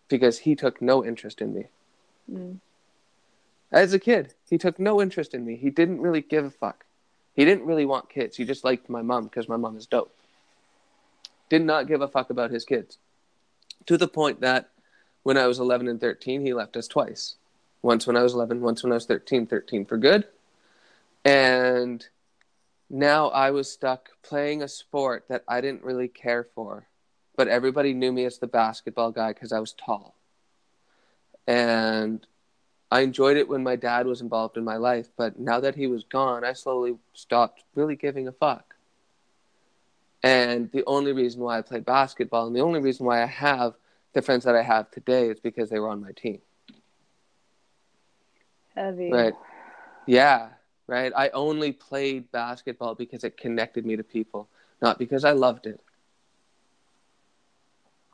because 0.06 0.38
he 0.38 0.54
took 0.54 0.80
no 0.80 1.04
interest 1.04 1.40
in 1.40 1.52
me. 1.54 1.64
Mm. 2.30 2.60
As 3.72 3.94
a 3.94 3.98
kid, 3.98 4.34
he 4.48 4.58
took 4.58 4.78
no 4.78 5.00
interest 5.00 5.32
in 5.32 5.46
me. 5.46 5.56
He 5.56 5.70
didn't 5.70 6.02
really 6.02 6.20
give 6.20 6.44
a 6.44 6.50
fuck. 6.50 6.84
He 7.34 7.46
didn't 7.46 7.64
really 7.64 7.86
want 7.86 8.10
kids. 8.10 8.36
He 8.36 8.44
just 8.44 8.64
liked 8.64 8.90
my 8.90 9.00
mom 9.00 9.24
because 9.24 9.48
my 9.48 9.56
mom 9.56 9.76
is 9.78 9.86
dope. 9.86 10.14
Did 11.48 11.62
not 11.62 11.88
give 11.88 12.02
a 12.02 12.08
fuck 12.08 12.28
about 12.28 12.50
his 12.50 12.66
kids. 12.66 12.98
To 13.86 13.96
the 13.96 14.08
point 14.08 14.42
that 14.42 14.68
when 15.22 15.38
I 15.38 15.46
was 15.46 15.58
11 15.58 15.88
and 15.88 16.00
13, 16.00 16.44
he 16.44 16.52
left 16.52 16.76
us 16.76 16.86
twice. 16.86 17.36
Once 17.80 18.06
when 18.06 18.16
I 18.16 18.22
was 18.22 18.34
11, 18.34 18.60
once 18.60 18.82
when 18.82 18.92
I 18.92 18.96
was 18.96 19.06
13, 19.06 19.46
13 19.46 19.86
for 19.86 19.96
good. 19.96 20.26
And 21.24 22.06
now 22.90 23.28
I 23.28 23.50
was 23.52 23.70
stuck 23.70 24.10
playing 24.22 24.62
a 24.62 24.68
sport 24.68 25.24
that 25.28 25.44
I 25.48 25.62
didn't 25.62 25.82
really 25.82 26.08
care 26.08 26.44
for, 26.54 26.88
but 27.36 27.48
everybody 27.48 27.94
knew 27.94 28.12
me 28.12 28.26
as 28.26 28.38
the 28.38 28.46
basketball 28.46 29.12
guy 29.12 29.32
because 29.32 29.52
I 29.52 29.60
was 29.60 29.72
tall. 29.72 30.14
And 31.46 32.24
I 32.92 33.00
enjoyed 33.00 33.38
it 33.38 33.48
when 33.48 33.62
my 33.62 33.74
dad 33.74 34.06
was 34.06 34.20
involved 34.20 34.58
in 34.58 34.64
my 34.64 34.76
life, 34.76 35.08
but 35.16 35.38
now 35.38 35.60
that 35.60 35.76
he 35.76 35.86
was 35.86 36.04
gone, 36.04 36.44
I 36.44 36.52
slowly 36.52 36.98
stopped 37.14 37.64
really 37.74 37.96
giving 37.96 38.28
a 38.28 38.32
fuck. 38.32 38.74
And 40.22 40.70
the 40.72 40.84
only 40.86 41.14
reason 41.14 41.40
why 41.40 41.56
I 41.56 41.62
played 41.62 41.86
basketball 41.86 42.46
and 42.46 42.54
the 42.54 42.60
only 42.60 42.80
reason 42.80 43.06
why 43.06 43.22
I 43.22 43.26
have 43.26 43.72
the 44.12 44.20
friends 44.20 44.44
that 44.44 44.54
I 44.54 44.62
have 44.62 44.90
today 44.90 45.30
is 45.30 45.40
because 45.40 45.70
they 45.70 45.78
were 45.78 45.88
on 45.88 46.02
my 46.02 46.12
team. 46.12 46.42
Heavy. 48.74 49.10
Right. 49.10 49.34
Yeah, 50.06 50.50
right. 50.86 51.14
I 51.16 51.30
only 51.30 51.72
played 51.72 52.30
basketball 52.30 52.94
because 52.94 53.24
it 53.24 53.38
connected 53.38 53.86
me 53.86 53.96
to 53.96 54.04
people, 54.04 54.50
not 54.82 54.98
because 54.98 55.24
I 55.24 55.32
loved 55.32 55.64
it. 55.64 55.80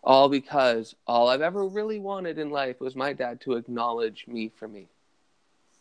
All 0.02 0.28
because 0.28 0.94
all 1.06 1.28
I've 1.28 1.42
ever 1.42 1.66
really 1.66 1.98
wanted 1.98 2.38
in 2.38 2.50
life 2.50 2.80
was 2.80 2.94
my 2.94 3.12
dad 3.12 3.40
to 3.42 3.54
acknowledge 3.54 4.26
me 4.26 4.50
for 4.56 4.68
me. 4.68 4.88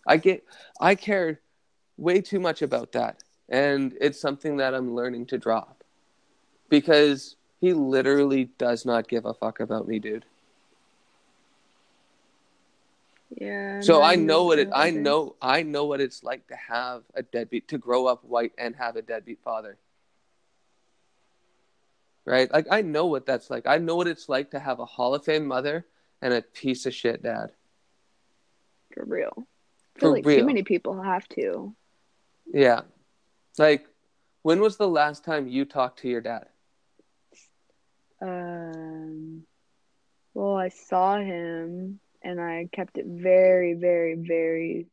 I 0.06 0.18
get 0.18 0.44
I 0.80 0.96
cared 0.96 1.40
way 1.98 2.22
too 2.22 2.40
much 2.40 2.62
about 2.62 2.92
that 2.94 3.24
and 3.50 3.96
it's 4.00 4.20
something 4.20 4.58
that 4.58 4.74
I'm 4.74 4.96
learning 4.96 5.28
to 5.28 5.38
drop 5.38 5.84
because 6.70 7.36
he 7.60 7.74
literally 7.74 8.46
does 8.58 8.86
not 8.86 9.08
give 9.08 9.26
a 9.26 9.34
fuck 9.34 9.60
about 9.60 9.88
me, 9.88 10.00
dude. 10.00 10.26
Yeah. 13.36 13.82
So 13.82 14.02
I 14.02 14.16
know 14.16 14.46
what 14.46 14.60
it 14.60 14.70
I 14.74 14.90
know 14.90 15.36
I 15.42 15.64
know 15.64 15.86
what 15.86 16.02
it's 16.02 16.24
like 16.24 16.48
to 16.48 16.56
have 16.56 17.04
a 17.14 17.24
deadbeat 17.24 17.68
to 17.70 17.78
grow 17.78 18.08
up 18.08 18.24
white 18.24 18.54
and 18.58 18.76
have 18.76 18.96
a 18.96 19.02
deadbeat 19.02 19.40
father. 19.44 19.78
Right? 22.28 22.52
Like 22.52 22.68
I 22.70 22.82
know 22.82 23.06
what 23.06 23.26
that's 23.26 23.50
like. 23.50 23.66
I 23.66 23.78
know 23.78 23.96
what 23.96 24.08
it's 24.08 24.28
like 24.28 24.52
to 24.52 24.60
have 24.60 24.80
a 24.80 24.86
Hall 24.86 25.16
of 25.16 25.24
Fame 25.24 25.46
mother 25.46 25.86
and 26.22 26.34
a 26.34 26.42
piece 26.42 26.86
of 26.86 26.94
shit 26.94 27.24
dad. 27.24 27.54
For 28.94 29.06
real. 29.06 29.48
I 29.96 30.00
For 30.00 30.10
like 30.10 30.26
real. 30.26 30.40
too 30.40 30.46
many 30.46 30.64
people 30.64 31.02
have 31.02 31.26
to. 31.30 31.74
Yeah. 32.54 32.82
Like 33.58 33.88
when 34.42 34.60
was 34.60 34.76
the 34.76 34.90
last 34.90 35.24
time 35.24 35.48
you 35.48 35.64
talked 35.64 36.00
to 36.00 36.10
your 36.10 36.20
dad? 36.20 36.48
Um, 38.22 39.44
well, 40.34 40.58
I 40.58 40.68
saw 40.68 41.18
him 41.18 42.02
and 42.22 42.42
I 42.42 42.68
kept 42.74 42.98
it 42.98 43.06
very, 43.06 43.74
very, 43.74 44.16
very, 44.16 44.88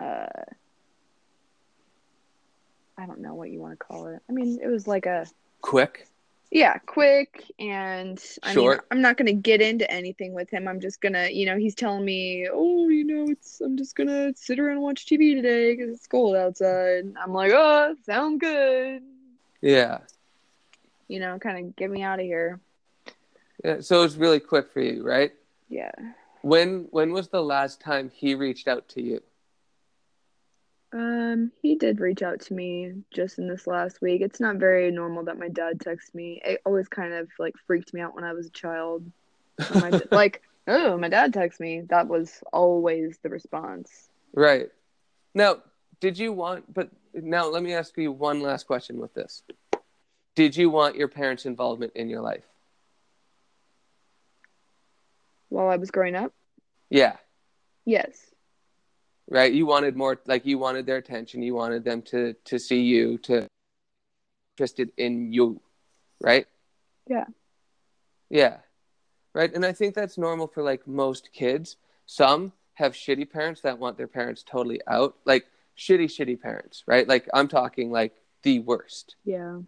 uh, 0.00 0.26
I 2.96 3.06
don't 3.06 3.20
know 3.20 3.34
what 3.34 3.50
you 3.50 3.60
want 3.60 3.78
to 3.78 3.84
call 3.84 4.08
it. 4.08 4.22
I 4.28 4.32
mean, 4.32 4.58
it 4.60 4.66
was 4.66 4.88
like 4.88 5.06
a, 5.06 5.26
Quick? 5.60 6.08
Yeah, 6.50 6.78
quick 6.78 7.44
and 7.58 8.22
I 8.42 8.48
mean, 8.48 8.54
Short. 8.54 8.86
I'm 8.90 9.02
not 9.02 9.16
going 9.18 9.26
to 9.26 9.34
get 9.34 9.60
into 9.60 9.90
anything 9.90 10.32
with 10.32 10.50
him. 10.50 10.66
I'm 10.66 10.80
just 10.80 11.00
going 11.00 11.12
to, 11.12 11.32
you 11.32 11.44
know, 11.44 11.56
he's 11.56 11.74
telling 11.74 12.04
me, 12.04 12.48
oh, 12.50 12.88
you 12.88 13.04
know, 13.04 13.26
it's, 13.30 13.60
I'm 13.60 13.76
just 13.76 13.94
going 13.94 14.08
to 14.08 14.32
sit 14.34 14.58
around 14.58 14.72
and 14.72 14.82
watch 14.82 15.04
TV 15.04 15.34
today 15.34 15.76
because 15.76 15.94
it's 15.94 16.06
cold 16.06 16.36
outside. 16.36 17.04
I'm 17.22 17.34
like, 17.34 17.52
oh, 17.54 17.94
sounds 18.06 18.40
good. 18.40 19.02
Yeah. 19.60 19.98
You 21.08 21.20
know, 21.20 21.38
kind 21.38 21.66
of 21.66 21.76
get 21.76 21.90
me 21.90 22.02
out 22.02 22.18
of 22.18 22.24
here. 22.24 22.60
Yeah. 23.62 23.80
So 23.80 24.02
it's 24.02 24.16
really 24.16 24.40
quick 24.40 24.72
for 24.72 24.80
you, 24.80 25.02
right? 25.02 25.32
Yeah. 25.68 25.92
When 26.42 26.86
when 26.90 27.12
was 27.12 27.28
the 27.28 27.42
last 27.42 27.80
time 27.80 28.10
he 28.14 28.34
reached 28.34 28.68
out 28.68 28.88
to 28.90 29.02
you? 29.02 29.22
Um, 30.92 31.52
he 31.60 31.74
did 31.74 32.00
reach 32.00 32.22
out 32.22 32.40
to 32.42 32.54
me 32.54 32.92
just 33.12 33.38
in 33.38 33.46
this 33.46 33.66
last 33.66 34.00
week. 34.00 34.22
It's 34.22 34.40
not 34.40 34.56
very 34.56 34.90
normal 34.90 35.24
that 35.24 35.38
my 35.38 35.48
dad 35.48 35.80
texts 35.80 36.14
me. 36.14 36.40
It 36.44 36.60
always 36.64 36.88
kind 36.88 37.12
of 37.12 37.28
like 37.38 37.54
freaked 37.66 37.92
me 37.92 38.00
out 38.00 38.14
when 38.14 38.24
I 38.24 38.32
was 38.32 38.46
a 38.46 38.50
child. 38.50 39.04
My, 39.74 39.90
like, 40.10 40.42
oh, 40.66 40.96
my 40.96 41.08
dad 41.08 41.34
texts 41.34 41.60
me. 41.60 41.82
That 41.90 42.08
was 42.08 42.42
always 42.52 43.18
the 43.22 43.28
response. 43.28 44.08
Right. 44.32 44.70
Now, 45.34 45.58
did 46.00 46.16
you 46.18 46.32
want, 46.32 46.72
but 46.72 46.88
now 47.12 47.48
let 47.48 47.62
me 47.62 47.74
ask 47.74 47.96
you 47.98 48.10
one 48.10 48.40
last 48.40 48.66
question 48.66 48.98
with 48.98 49.12
this. 49.12 49.42
Did 50.36 50.56
you 50.56 50.70
want 50.70 50.96
your 50.96 51.08
parents' 51.08 51.44
involvement 51.44 51.92
in 51.96 52.08
your 52.08 52.22
life? 52.22 52.44
While 55.50 55.68
I 55.68 55.76
was 55.76 55.90
growing 55.90 56.14
up, 56.14 56.32
Yeah. 56.90 57.16
yes. 57.84 58.16
Right. 59.28 59.52
You 59.52 59.66
wanted 59.66 59.96
more, 59.96 60.20
like 60.26 60.46
you 60.46 60.58
wanted 60.58 60.86
their 60.86 60.96
attention. 60.96 61.42
You 61.42 61.54
wanted 61.54 61.84
them 61.84 62.02
to 62.02 62.34
to 62.46 62.58
see 62.58 62.82
you, 62.82 63.18
to 63.18 63.46
interested 64.56 64.92
in 64.96 65.32
you, 65.32 65.60
right? 66.20 66.46
Yeah. 67.08 67.24
Yeah. 68.30 68.58
Right. 69.34 69.54
And 69.54 69.64
I 69.66 69.72
think 69.72 69.94
that's 69.94 70.18
normal 70.18 70.48
for 70.48 70.62
like 70.62 70.86
most 70.86 71.30
kids. 71.32 71.76
Some 72.06 72.52
have 72.74 72.92
shitty 72.94 73.30
parents 73.30 73.62
that 73.62 73.78
want 73.78 73.96
their 73.98 74.08
parents 74.08 74.42
totally 74.42 74.80
out, 74.86 75.16
like 75.24 75.46
shitty, 75.76 76.06
shitty 76.06 76.40
parents, 76.40 76.84
right? 76.86 77.06
Like 77.08 77.28
I'm 77.34 77.48
talking 77.48 77.90
like 77.90 78.14
the 78.42 78.60
worst. 78.60 79.16
Yeah. 79.24 79.60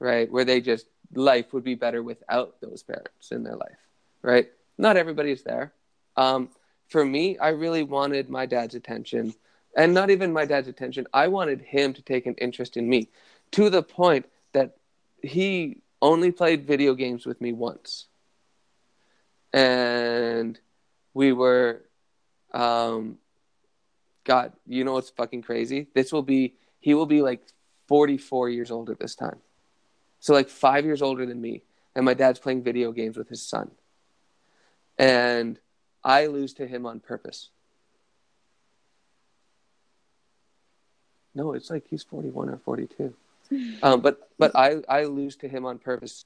right? 0.00 0.30
Where 0.30 0.44
they 0.44 0.60
just 0.60 0.86
life 1.14 1.52
would 1.52 1.64
be 1.64 1.74
better 1.74 2.02
without 2.02 2.60
those 2.60 2.82
parents 2.82 3.32
in 3.32 3.42
their 3.42 3.56
life, 3.56 3.78
right? 4.22 4.48
Not 4.78 4.96
everybody's 4.96 5.42
there. 5.42 5.72
Um, 6.16 6.50
for 6.88 7.04
me, 7.04 7.38
I 7.38 7.50
really 7.50 7.82
wanted 7.82 8.28
my 8.28 8.46
dad's 8.46 8.74
attention, 8.74 9.34
and 9.76 9.94
not 9.94 10.10
even 10.10 10.32
my 10.32 10.44
dad's 10.44 10.68
attention. 10.68 11.06
I 11.12 11.28
wanted 11.28 11.60
him 11.60 11.92
to 11.94 12.02
take 12.02 12.26
an 12.26 12.34
interest 12.34 12.76
in 12.76 12.88
me, 12.88 13.08
to 13.52 13.70
the 13.70 13.82
point 13.82 14.26
that 14.52 14.76
he 15.22 15.82
only 16.00 16.32
played 16.32 16.66
video 16.66 16.94
games 16.94 17.26
with 17.26 17.40
me 17.40 17.52
once, 17.52 18.06
and 19.52 20.58
we 21.14 21.32
were, 21.32 21.82
um, 22.52 23.18
God, 24.24 24.52
you 24.66 24.84
know 24.84 24.92
what's 24.92 25.10
fucking 25.10 25.42
crazy? 25.42 25.88
This 25.94 26.12
will 26.12 26.22
be 26.22 26.54
he 26.80 26.94
will 26.94 27.06
be 27.06 27.22
like 27.22 27.42
forty 27.86 28.18
four 28.18 28.48
years 28.48 28.70
old 28.70 28.90
at 28.90 28.98
this 28.98 29.14
time. 29.14 29.38
So 30.20 30.32
like 30.32 30.48
five 30.48 30.84
years 30.84 31.02
older 31.02 31.26
than 31.26 31.40
me, 31.40 31.62
and 31.94 32.04
my 32.04 32.14
dad's 32.14 32.38
playing 32.38 32.62
video 32.62 32.92
games 32.92 33.16
with 33.16 33.28
his 33.28 33.42
son. 33.42 33.70
And 34.98 35.58
I 36.08 36.24
lose 36.26 36.54
to 36.54 36.66
him 36.66 36.86
on 36.86 37.00
purpose. 37.00 37.50
No, 41.34 41.52
it's 41.52 41.68
like 41.68 41.84
he's 41.88 42.02
forty 42.02 42.30
one 42.30 42.48
or 42.48 42.56
forty 42.56 42.86
two. 42.86 43.14
Um, 43.82 44.02
but 44.02 44.28
but 44.38 44.54
I 44.54 44.82
I 44.88 45.04
lose 45.04 45.36
to 45.36 45.48
him 45.48 45.64
on 45.64 45.78
purpose. 45.78 46.24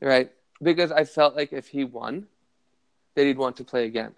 Right? 0.00 0.32
Because 0.60 0.90
I 0.90 1.04
felt 1.04 1.36
like 1.36 1.52
if 1.52 1.68
he 1.68 1.84
won, 1.84 2.26
that 3.14 3.26
he'd 3.26 3.38
want 3.38 3.56
to 3.58 3.64
play 3.64 3.84
again. 3.86 4.14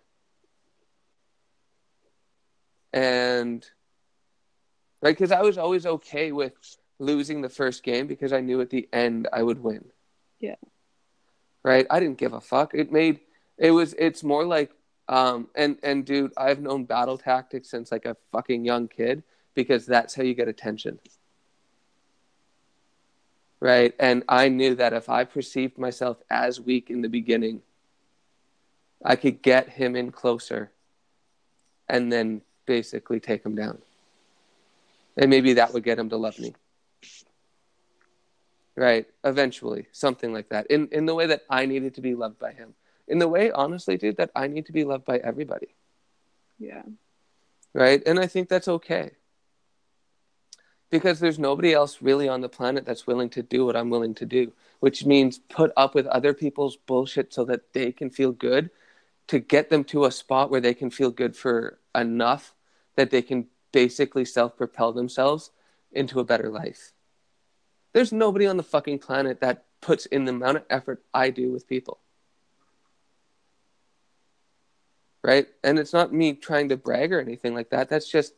And 2.94 3.66
right, 5.03 5.16
because 5.16 5.33
I 5.33 5.42
was 5.42 5.59
always 5.59 5.85
okay 5.85 6.33
with 6.33 6.55
losing 6.99 7.42
the 7.42 7.51
first 7.51 7.83
game 7.83 8.07
because 8.07 8.33
I 8.33 8.40
knew 8.40 8.61
at 8.61 8.71
the 8.71 8.88
end 8.92 9.29
I 9.33 9.42
would 9.42 9.62
win. 9.62 9.85
Yeah. 10.40 10.57
Right? 11.69 11.87
I 11.91 12.01
didn't 12.01 12.17
give 12.17 12.33
a 12.33 12.41
fuck. 12.41 12.73
It 12.73 12.91
made 12.91 13.21
it 13.59 13.73
was 13.73 13.93
it's 13.99 14.25
more 14.25 14.47
like 14.47 14.71
um 15.07 15.49
and 15.55 15.77
and 15.83 16.03
dude, 16.03 16.33
I've 16.35 16.63
known 16.63 16.87
battle 16.87 17.19
tactics 17.19 17.69
since 17.69 17.93
like 17.93 18.07
a 18.07 18.17
fucking 18.33 18.65
young 18.65 18.89
kid 18.89 19.23
because 19.55 19.85
that's 19.85 20.15
how 20.15 20.23
you 20.23 20.33
get 20.33 20.49
attention. 20.49 20.99
Right? 23.61 23.95
And 24.01 24.25
I 24.31 24.49
knew 24.49 24.77
that 24.77 24.95
if 24.95 25.11
I 25.11 25.25
perceived 25.25 25.77
myself 25.77 26.17
as 26.31 26.59
weak 26.59 26.89
in 26.89 27.03
the 27.03 27.09
beginning, 27.11 27.61
I 29.05 29.17
could 29.17 29.43
get 29.43 29.69
him 29.69 29.95
in 29.95 30.11
closer 30.11 30.73
and 31.87 32.11
then 32.11 32.41
basically 32.65 33.21
take 33.21 33.45
him 33.45 33.55
down. 33.55 33.77
And 35.19 35.29
maybe 35.29 35.53
that 35.53 35.75
would 35.75 35.85
get 35.85 35.99
him 35.99 36.09
to 36.09 36.17
love 36.17 36.39
me. 36.39 36.55
Right? 38.79 39.07
Eventually, 39.25 39.88
something 39.91 40.33
like 40.33 40.51
that. 40.51 40.69
In 40.69 40.88
in 40.93 41.07
the 41.07 41.14
way 41.14 41.27
that 41.27 41.43
I 41.51 41.67
needed 41.67 41.97
to 41.97 42.01
be 42.01 42.14
loved 42.14 42.38
by 42.38 42.53
him. 42.53 42.75
In 43.09 43.19
the 43.19 43.27
way, 43.27 43.51
honestly, 43.51 43.97
dude, 43.97 44.19
that 44.19 44.31
I 44.37 44.47
need 44.47 44.67
to 44.67 44.73
be 44.73 44.85
loved 44.85 45.05
by 45.05 45.19
everybody. 45.19 45.75
Yeah. 46.59 46.83
Right? 47.75 48.03
And 48.07 48.21
I 48.21 48.27
think 48.27 48.49
that's 48.49 48.69
okay. 48.69 49.12
Because 50.91 51.19
there's 51.19 51.38
nobody 51.38 51.73
else 51.73 52.01
really 52.01 52.29
on 52.29 52.41
the 52.41 52.49
planet 52.49 52.87
that's 52.87 53.07
willing 53.07 53.31
to 53.31 53.43
do 53.43 53.67
what 53.67 53.77
I'm 53.77 53.91
willing 53.91 54.14
to 54.17 54.27
do, 54.27 54.53
which 54.81 55.05
means 55.05 55.38
put 55.38 55.73
up 55.77 55.95
with 55.95 56.07
other 56.07 56.33
people's 56.33 56.77
bullshit 56.77 57.35
so 57.35 57.45
that 57.47 57.73
they 57.73 57.93
can 57.93 58.11
feel 58.11 58.33
good 58.33 58.71
to 59.27 59.38
get 59.38 59.71
them 59.71 59.85
to 59.85 60.05
a 60.05 60.12
spot 60.12 60.51
where 60.51 60.61
they 60.61 60.75
can 60.75 60.91
feel 60.91 61.11
good 61.11 61.37
for 61.37 61.79
enough 61.95 62.55
that 62.97 63.11
they 63.11 63.23
can 63.23 63.49
basically 63.73 64.25
self 64.25 64.57
propel 64.57 64.93
themselves 64.93 65.51
into 65.93 66.21
a 66.21 66.25
better 66.25 66.51
life. 66.51 66.93
There's 67.99 68.13
nobody 68.13 68.47
on 68.47 68.57
the 68.57 68.63
fucking 68.63 69.01
planet 69.01 69.41
that 69.41 69.65
puts 69.81 70.07
in 70.07 70.25
the 70.25 70.31
amount 70.31 70.59
of 70.59 70.65
effort 70.71 71.03
I 71.13 71.31
do 71.31 71.51
with 71.51 71.67
people. 71.67 71.99
Right? 75.25 75.49
And 75.65 75.81
it's 75.81 75.93
not 75.93 76.13
me 76.13 76.35
trying 76.35 76.69
to 76.69 76.77
brag 76.77 77.13
or 77.13 77.19
anything 77.19 77.55
like 77.55 77.71
that. 77.71 77.89
That's 77.89 78.09
just 78.09 78.35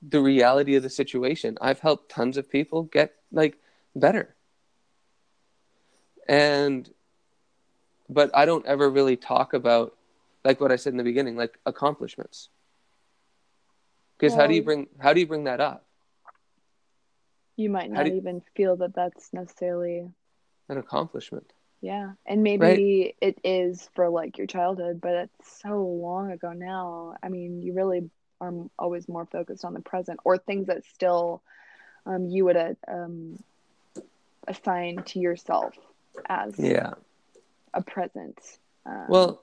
the 0.00 0.20
reality 0.20 0.76
of 0.76 0.84
the 0.84 0.90
situation. 0.90 1.58
I've 1.60 1.80
helped 1.80 2.08
tons 2.08 2.36
of 2.36 2.48
people 2.48 2.84
get 2.84 3.16
like 3.32 3.58
better. 3.96 4.36
And 6.28 6.88
but 8.08 8.30
I 8.32 8.44
don't 8.44 8.64
ever 8.64 8.88
really 8.88 9.16
talk 9.16 9.54
about 9.54 9.96
like 10.44 10.60
what 10.60 10.70
I 10.70 10.76
said 10.76 10.92
in 10.92 10.98
the 10.98 11.02
beginning, 11.02 11.34
like 11.34 11.58
accomplishments. 11.66 12.48
Because 14.16 14.36
how 14.36 14.46
do 14.46 14.54
you 14.54 14.62
bring 14.62 14.86
how 15.00 15.12
do 15.12 15.18
you 15.18 15.26
bring 15.26 15.42
that 15.50 15.60
up? 15.60 15.84
You 17.60 17.70
might 17.70 17.90
not 17.90 18.06
you- 18.06 18.14
even 18.14 18.40
feel 18.56 18.76
that 18.76 18.94
that's 18.94 19.32
necessarily 19.32 20.08
An 20.68 20.78
accomplishment. 20.78 21.52
Yeah, 21.82 22.12
and 22.26 22.42
maybe 22.42 23.14
it 23.20 23.38
is 23.44 23.88
for 23.94 24.08
like 24.08 24.38
your 24.38 24.46
childhood, 24.46 25.00
but 25.00 25.12
it's 25.14 25.60
so 25.60 25.82
long 25.82 26.30
ago 26.30 26.52
now. 26.52 27.16
I 27.22 27.28
mean, 27.28 27.62
you 27.62 27.72
really 27.72 28.10
are 28.40 28.52
always 28.78 29.08
more 29.08 29.26
focused 29.26 29.64
on 29.64 29.74
the 29.74 29.80
present 29.80 30.20
or 30.24 30.38
things 30.38 30.66
that 30.66 30.84
still 30.84 31.42
um, 32.06 32.26
you 32.28 32.44
would 32.46 32.56
uh, 32.56 32.74
um, 32.88 33.38
assign 34.48 35.02
to 35.04 35.18
yourself. 35.18 35.74
as 36.28 36.58
Yeah. 36.58 36.94
a 37.74 37.82
present. 37.82 38.38
Um, 38.86 39.06
Well, 39.08 39.42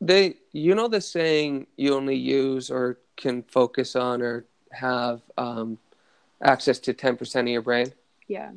they, 0.00 0.36
you 0.52 0.74
know, 0.74 0.88
the 0.88 1.00
saying 1.00 1.66
you 1.76 1.94
only 1.94 2.16
use 2.16 2.70
or 2.70 2.98
can 3.16 3.42
focus 3.42 3.94
on 3.96 4.22
or 4.22 4.46
have 4.72 5.22
um, 5.36 5.78
access 6.42 6.78
to 6.80 6.94
10% 6.94 7.40
of 7.40 7.48
your 7.48 7.62
brain? 7.62 7.92
yeah, 8.26 8.50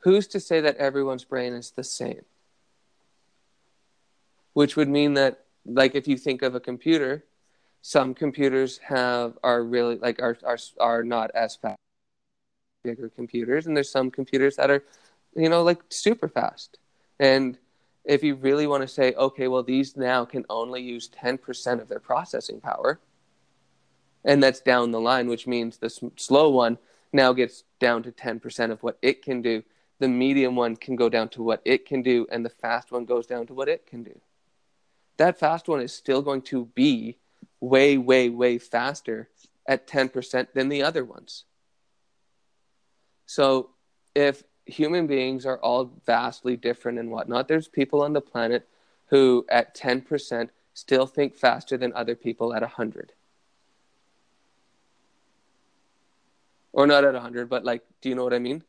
Who's 0.00 0.26
to 0.28 0.40
say 0.40 0.60
that 0.60 0.76
everyone's 0.76 1.24
brain 1.24 1.54
is 1.54 1.70
the 1.70 1.84
same? 1.84 2.24
Which 4.52 4.76
would 4.76 4.88
mean 4.88 5.14
that, 5.14 5.44
like, 5.64 5.94
if 5.94 6.06
you 6.06 6.18
think 6.18 6.42
of 6.42 6.54
a 6.54 6.60
computer, 6.60 7.24
some 7.80 8.14
computers 8.14 8.78
have 8.78 9.38
are 9.42 9.62
really 9.62 9.96
like 9.96 10.20
are 10.22 10.38
are 10.42 10.56
are 10.80 11.02
not 11.02 11.30
as 11.34 11.54
fast 11.54 11.76
bigger 12.82 13.10
computers 13.10 13.66
and 13.66 13.76
there's 13.76 13.90
some 13.90 14.10
computers 14.10 14.56
that 14.56 14.70
are 14.70 14.82
you 15.36 15.50
know 15.50 15.62
like 15.62 15.82
super 15.90 16.26
fast 16.26 16.78
and 17.20 17.58
if 18.06 18.22
you 18.22 18.36
really 18.36 18.66
want 18.66 18.80
to 18.80 18.88
say 18.88 19.12
okay 19.14 19.48
well 19.48 19.62
these 19.62 19.98
now 19.98 20.24
can 20.24 20.46
only 20.48 20.80
use 20.80 21.10
10% 21.10 21.80
of 21.80 21.88
their 21.88 22.00
processing 22.00 22.58
power 22.58 23.00
and 24.24 24.42
that's 24.42 24.60
down 24.60 24.90
the 24.90 25.00
line 25.00 25.28
which 25.28 25.46
means 25.46 25.78
the 25.78 25.86
s- 25.86 26.00
slow 26.16 26.50
one 26.50 26.78
now 27.12 27.32
gets 27.32 27.64
down 27.78 28.02
to 28.02 28.10
10% 28.10 28.70
of 28.70 28.82
what 28.82 28.98
it 29.02 29.22
can 29.22 29.42
do 29.42 29.62
the 30.00 30.08
medium 30.08 30.56
one 30.56 30.74
can 30.76 30.96
go 30.96 31.08
down 31.08 31.28
to 31.28 31.42
what 31.42 31.62
it 31.64 31.86
can 31.86 32.02
do 32.02 32.26
and 32.30 32.44
the 32.44 32.50
fast 32.50 32.90
one 32.90 33.04
goes 33.04 33.26
down 33.26 33.46
to 33.46 33.54
what 33.54 33.68
it 33.68 33.86
can 33.86 34.02
do 34.02 34.20
that 35.16 35.38
fast 35.38 35.68
one 35.68 35.80
is 35.80 35.92
still 35.92 36.22
going 36.22 36.42
to 36.42 36.66
be 36.74 37.18
way, 37.60 37.96
way, 37.96 38.28
way 38.28 38.58
faster 38.58 39.28
at 39.66 39.86
10% 39.86 40.52
than 40.52 40.68
the 40.68 40.82
other 40.82 41.04
ones. 41.04 41.44
So 43.26 43.70
if 44.14 44.42
human 44.66 45.06
beings 45.06 45.46
are 45.46 45.58
all 45.58 45.90
vastly 46.06 46.56
different 46.56 46.98
and 46.98 47.10
whatnot, 47.10 47.48
there's 47.48 47.68
people 47.68 48.02
on 48.02 48.12
the 48.12 48.20
planet 48.20 48.68
who 49.06 49.46
at 49.48 49.74
10% 49.74 50.50
still 50.74 51.06
think 51.06 51.36
faster 51.36 51.76
than 51.76 51.92
other 51.94 52.14
people 52.14 52.52
at 52.54 52.62
100. 52.62 53.12
Or 56.76 56.86
not 56.88 57.04
at 57.04 57.14
100, 57.14 57.48
but 57.48 57.64
like, 57.64 57.82
do 58.02 58.08
you 58.08 58.14
know 58.16 58.24
what 58.24 58.34
I 58.34 58.38
mean? 58.40 58.62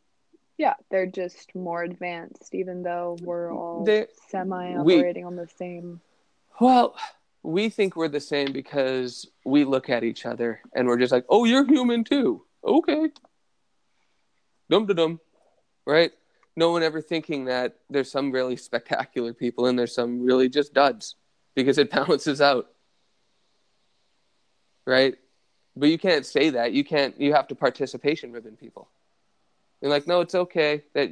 yeah, 0.58 0.76
they're 0.90 1.06
just 1.06 1.54
more 1.54 1.84
advanced, 1.84 2.56
even 2.56 2.82
though 2.82 3.18
we're 3.22 3.52
all 3.54 3.84
They- 3.84 4.08
semi 4.30 4.76
operating 4.78 5.26
on 5.26 5.36
the 5.36 5.48
same. 5.58 6.00
Well, 6.62 6.96
we 7.44 7.68
think 7.68 7.98
we're 7.98 8.08
the 8.08 8.22
same 8.22 8.54
because 8.54 9.28
we 9.44 9.66
look 9.66 9.90
at 9.90 10.06
each 10.06 10.26
other 10.26 10.62
and 10.74 10.88
we're 10.88 10.98
just 10.98 11.12
like, 11.12 11.26
oh, 11.28 11.44
you're 11.44 11.66
human 11.66 12.06
too. 12.06 12.46
Okay. 12.64 13.10
Dum 14.70 14.86
da 14.86 14.94
dum. 14.94 15.20
Right? 15.86 16.14
No 16.56 16.72
one 16.72 16.84
ever 16.84 17.02
thinking 17.02 17.46
that 17.46 17.76
there's 17.90 18.10
some 18.10 18.32
really 18.32 18.56
spectacular 18.56 19.34
people 19.34 19.66
and 19.66 19.78
there's 19.78 19.94
some 19.94 20.22
really 20.24 20.48
just 20.48 20.74
duds 20.74 21.16
because 21.54 21.78
it 21.78 21.92
balances 21.98 22.40
out. 22.40 22.68
Right? 24.88 25.16
But 25.76 25.90
you 25.90 25.98
can't 25.98 26.26
say 26.26 26.52
that. 26.52 26.74
You 26.74 26.84
can't, 26.84 27.20
you 27.20 27.34
have 27.34 27.48
to 27.50 27.56
participation 27.56 28.32
ribbon 28.32 28.56
people. 28.56 28.90
You're 29.82 29.92
like, 29.92 30.08
no, 30.08 30.22
it's 30.22 30.36
okay 30.36 30.84
that 30.94 31.12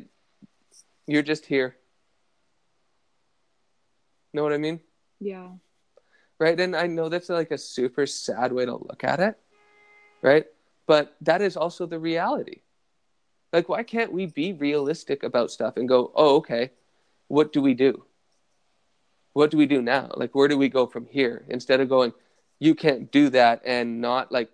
you're 1.07 1.21
just 1.23 1.45
here. 1.45 1.75
Know 4.33 4.43
what 4.43 4.53
I 4.53 4.57
mean? 4.57 4.79
Yeah. 5.19 5.49
right? 6.39 6.59
And 6.59 6.75
I 6.75 6.87
know 6.87 7.09
that's 7.09 7.29
like 7.29 7.51
a 7.51 7.57
super 7.57 8.05
sad 8.05 8.51
way 8.51 8.65
to 8.65 8.73
look 8.73 9.03
at 9.03 9.19
it, 9.19 9.37
right? 10.21 10.45
But 10.87 11.15
that 11.21 11.41
is 11.41 11.55
also 11.55 11.85
the 11.85 11.99
reality. 11.99 12.61
Like, 13.53 13.69
why 13.69 13.83
can't 13.83 14.11
we 14.11 14.25
be 14.25 14.53
realistic 14.53 15.23
about 15.23 15.51
stuff 15.51 15.77
and 15.77 15.87
go, 15.87 16.11
oh, 16.15 16.37
okay, 16.37 16.71
what 17.27 17.53
do 17.53 17.61
we 17.61 17.73
do? 17.73 18.03
What 19.33 19.51
do 19.51 19.57
we 19.57 19.67
do 19.67 19.81
now? 19.81 20.11
Like, 20.15 20.35
where 20.35 20.47
do 20.47 20.57
we 20.57 20.69
go 20.69 20.85
from 20.85 21.05
here? 21.05 21.45
Instead 21.47 21.79
of 21.79 21.89
going, 21.89 22.13
you 22.59 22.75
can't 22.75 23.11
do 23.11 23.29
that 23.29 23.61
and 23.65 24.01
not 24.01 24.31
like 24.31 24.49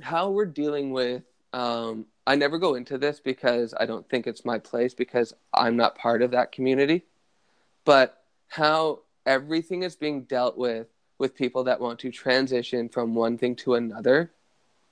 how 0.00 0.30
we're 0.30 0.46
dealing 0.46 0.92
with. 0.92 1.22
Um, 1.52 2.06
I 2.26 2.36
never 2.36 2.58
go 2.58 2.74
into 2.74 2.98
this 2.98 3.20
because 3.20 3.74
I 3.78 3.86
don't 3.86 4.08
think 4.08 4.26
it's 4.26 4.44
my 4.44 4.58
place 4.58 4.94
because 4.94 5.32
I'm 5.54 5.76
not 5.76 5.96
part 5.96 6.22
of 6.22 6.32
that 6.32 6.52
community. 6.52 7.04
But 7.84 8.22
how 8.48 9.00
everything 9.24 9.82
is 9.82 9.96
being 9.96 10.22
dealt 10.22 10.58
with 10.58 10.88
with 11.18 11.34
people 11.34 11.64
that 11.64 11.80
want 11.80 11.98
to 12.00 12.10
transition 12.10 12.88
from 12.88 13.14
one 13.14 13.38
thing 13.38 13.56
to 13.56 13.74
another 13.74 14.30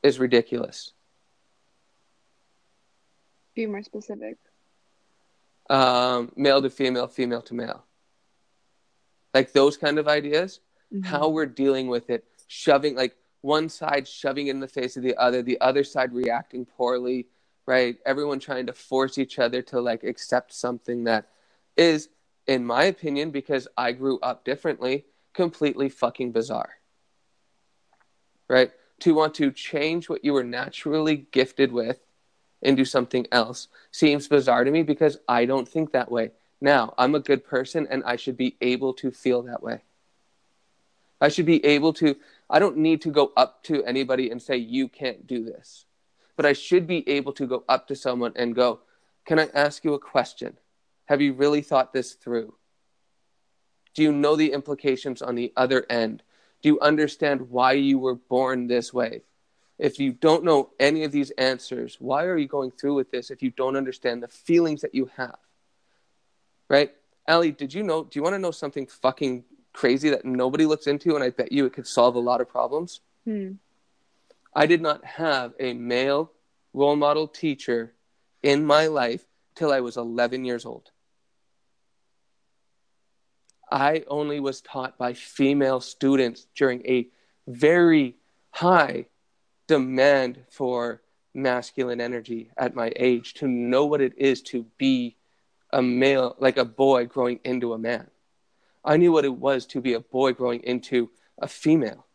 is 0.03 0.19
ridiculous. 0.19 0.93
Be 3.55 3.67
more 3.67 3.83
specific. 3.83 4.37
Um, 5.71 6.33
male 6.37 6.63
to 6.63 6.71
female, 6.71 7.09
female 7.09 7.43
to 7.43 7.55
male. 7.55 7.85
Like 9.35 9.53
those 9.53 9.77
kind 9.77 9.99
of 9.99 10.09
ideas, 10.09 10.61
Mhm. 10.93 11.05
how 11.05 11.29
we're 11.29 11.47
dealing 11.47 11.89
with 11.89 12.11
it, 12.11 12.25
shoving 12.47 12.95
like 12.95 13.17
one 13.41 13.69
side 13.69 14.09
shoving 14.09 14.49
in 14.49 14.61
the 14.61 14.69
face 14.69 14.97
of 14.97 15.03
the 15.03 15.17
other, 15.17 15.43
the 15.43 15.61
other 15.61 15.85
side 15.85 16.13
reacting 16.13 16.67
poorly, 16.67 17.29
right? 17.67 17.99
Everyone 18.05 18.41
trying 18.41 18.67
to 18.67 18.73
force 18.73 19.19
each 19.19 19.39
other 19.39 19.63
to 19.63 19.81
like 19.81 20.03
accept 20.03 20.53
something 20.53 21.05
that 21.05 21.29
is, 21.77 22.09
in 22.47 22.65
my 22.65 22.85
opinion, 22.85 23.31
because 23.31 23.69
I 23.77 23.93
grew 23.93 24.19
up 24.21 24.45
differently, 24.45 25.05
completely 25.33 25.89
fucking 25.89 26.33
bizarre. 26.33 26.75
Right? 28.49 28.73
To 29.01 29.15
want 29.15 29.35
to 29.35 29.51
change 29.51 30.09
what 30.09 30.25
you 30.25 30.33
were 30.33 30.45
naturally 30.45 31.27
gifted 31.31 31.73
with 31.73 32.01
into 32.63 32.85
something 32.85 33.27
else 33.31 33.69
seems 33.91 34.29
bizarre 34.29 34.65
to 34.65 34.71
me 34.71 34.83
because 34.83 35.19
I 35.29 35.45
don't 35.45 35.69
think 35.69 35.93
that 35.93 36.11
way. 36.11 36.33
Now, 36.61 36.95
I'm 36.97 37.15
a 37.15 37.21
good 37.21 37.45
person 37.45 37.87
and 37.91 38.03
I 38.05 38.17
should 38.17 38.37
be 38.37 38.57
able 38.61 38.95
to 38.95 39.11
feel 39.11 39.43
that 39.43 39.63
way. 39.63 39.83
I 41.21 41.29
should 41.29 41.47
be 41.47 41.65
able 41.65 41.93
to, 41.95 42.17
I 42.51 42.59
don't 42.59 42.77
need 42.77 43.01
to 43.03 43.11
go 43.11 43.33
up 43.37 43.63
to 43.65 43.85
anybody 43.85 44.31
and 44.31 44.41
say, 44.41 44.57
you 44.57 44.89
can't 44.89 45.27
do 45.27 45.45
this. 45.45 45.87
But 46.37 46.47
I 46.47 46.53
should 46.53 46.87
be 46.87 47.09
able 47.09 47.33
to 47.35 47.47
go 47.47 47.65
up 47.69 47.89
to 47.89 47.97
someone 47.97 48.33
and 48.37 48.55
go, 48.55 48.81
can 49.25 49.39
I 49.39 49.49
ask 49.55 49.85
you 49.85 49.95
a 49.95 49.99
question? 49.99 50.57
Have 51.07 51.23
you 51.23 51.33
really 51.33 51.63
thought 51.63 51.93
this 51.93 52.13
through? 52.13 52.55
Do 53.95 54.03
you 54.03 54.13
know 54.13 54.37
the 54.37 54.53
implications 54.53 55.23
on 55.23 55.35
the 55.35 55.53
other 55.57 55.87
end? 55.89 56.23
Do 56.63 56.69
you 56.69 56.81
understand 56.81 57.51
why 57.51 57.73
you 57.73 57.99
were 57.99 58.15
born 58.15 58.67
this 58.67 58.93
way? 58.93 59.23
If 59.79 59.99
you 59.99 60.13
don't 60.13 60.45
know 60.45 60.71
any 60.79 61.05
of 61.05 61.13
these 61.13 61.31
answers, 61.33 61.97
why 61.99 62.25
are 62.25 62.37
you 62.37 62.49
going 62.49 62.71
through 62.71 62.95
with 62.95 63.11
this 63.11 63.31
if 63.31 63.43
you 63.43 63.51
don't 63.51 63.77
understand 63.77 64.23
the 64.23 64.29
feelings 64.29 64.83
that 64.83 64.95
you 64.95 65.11
have? 65.17 65.39
Right? 66.69 66.93
Ali, 67.29 67.53
did 67.53 67.75
you 67.75 67.83
know? 67.83 68.05
Do 68.05 68.19
you 68.19 68.23
want 68.23 68.35
to 68.35 68.39
know 68.39 68.51
something 68.51 68.87
fucking 68.87 69.45
crazy 69.77 70.09
that 70.09 70.25
nobody 70.25 70.65
looks 70.65 70.87
into 70.87 71.15
and 71.15 71.23
I 71.23 71.31
bet 71.31 71.53
you 71.53 71.67
it 71.67 71.75
could 71.75 71.87
solve 71.87 72.15
a 72.15 72.19
lot 72.19 72.41
of 72.41 72.49
problems? 72.49 73.01
Hmm. 73.25 73.53
I 74.55 74.65
did 74.65 74.81
not 74.81 75.05
have 75.05 75.53
a 75.61 75.75
male 75.75 76.33
role 76.73 76.97
model 76.97 77.29
teacher 77.29 77.93
in 78.43 78.65
my 78.65 78.87
life 78.87 79.27
till 79.55 79.71
I 79.71 79.81
was 79.81 79.99
11 79.99 80.47
years 80.47 80.65
old. 80.65 80.91
I 83.71 84.05
only 84.09 84.41
was 84.41 84.63
taught 84.63 84.97
by 84.97 85.13
female 85.13 85.81
students 85.81 86.47
during 86.57 86.87
a 86.87 87.09
very 87.47 88.17
high 88.53 89.07
demand 89.67 90.39
for 90.49 91.03
masculine 91.35 92.01
energy 92.01 92.51
at 92.57 92.75
my 92.75 92.93
age 92.97 93.35
to 93.35 93.49
know 93.49 93.85
what 93.85 94.01
it 94.01 94.15
is 94.17 94.41
to 94.41 94.65
be 94.79 95.17
a 95.71 95.83
male, 95.83 96.35
like 96.39 96.57
a 96.57 96.65
boy 96.65 97.05
growing 97.05 97.41
into 97.45 97.75
a 97.75 97.79
man. 97.79 98.07
I 98.87 98.97
knew 98.97 99.11
what 99.13 99.25
it 99.25 99.35
was 99.35 99.67
to 99.67 99.81
be 99.81 99.95
a 99.95 100.01
boy 100.01 100.33
growing 100.33 100.63
into 100.63 101.11
a 101.39 101.49
female. 101.49 102.07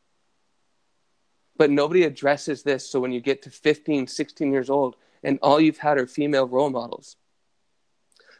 But 1.58 1.70
nobody 1.70 2.04
addresses 2.04 2.64
this. 2.64 2.90
So 2.90 3.00
when 3.00 3.12
you 3.12 3.20
get 3.20 3.44
to 3.44 3.50
15, 3.50 4.08
16 4.08 4.52
years 4.52 4.70
old 4.70 4.96
and 5.22 5.38
all 5.42 5.60
you've 5.60 5.78
had 5.78 5.98
are 5.98 6.08
female 6.08 6.48
role 6.48 6.70
models, 6.70 7.18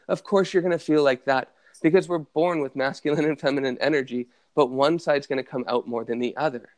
of 0.08 0.24
course 0.24 0.52
you're 0.52 0.62
going 0.62 0.72
to 0.72 0.78
feel 0.78 1.04
like 1.04 1.26
that 1.26 1.52
because 1.82 2.08
we're 2.08 2.18
born 2.18 2.60
with 2.60 2.74
masculine 2.74 3.26
and 3.26 3.38
feminine 3.38 3.76
energy, 3.80 4.28
but 4.54 4.70
one 4.70 4.98
side's 4.98 5.26
going 5.26 5.42
to 5.42 5.48
come 5.48 5.64
out 5.68 5.86
more 5.86 6.04
than 6.04 6.18
the 6.18 6.36
other. 6.36 6.70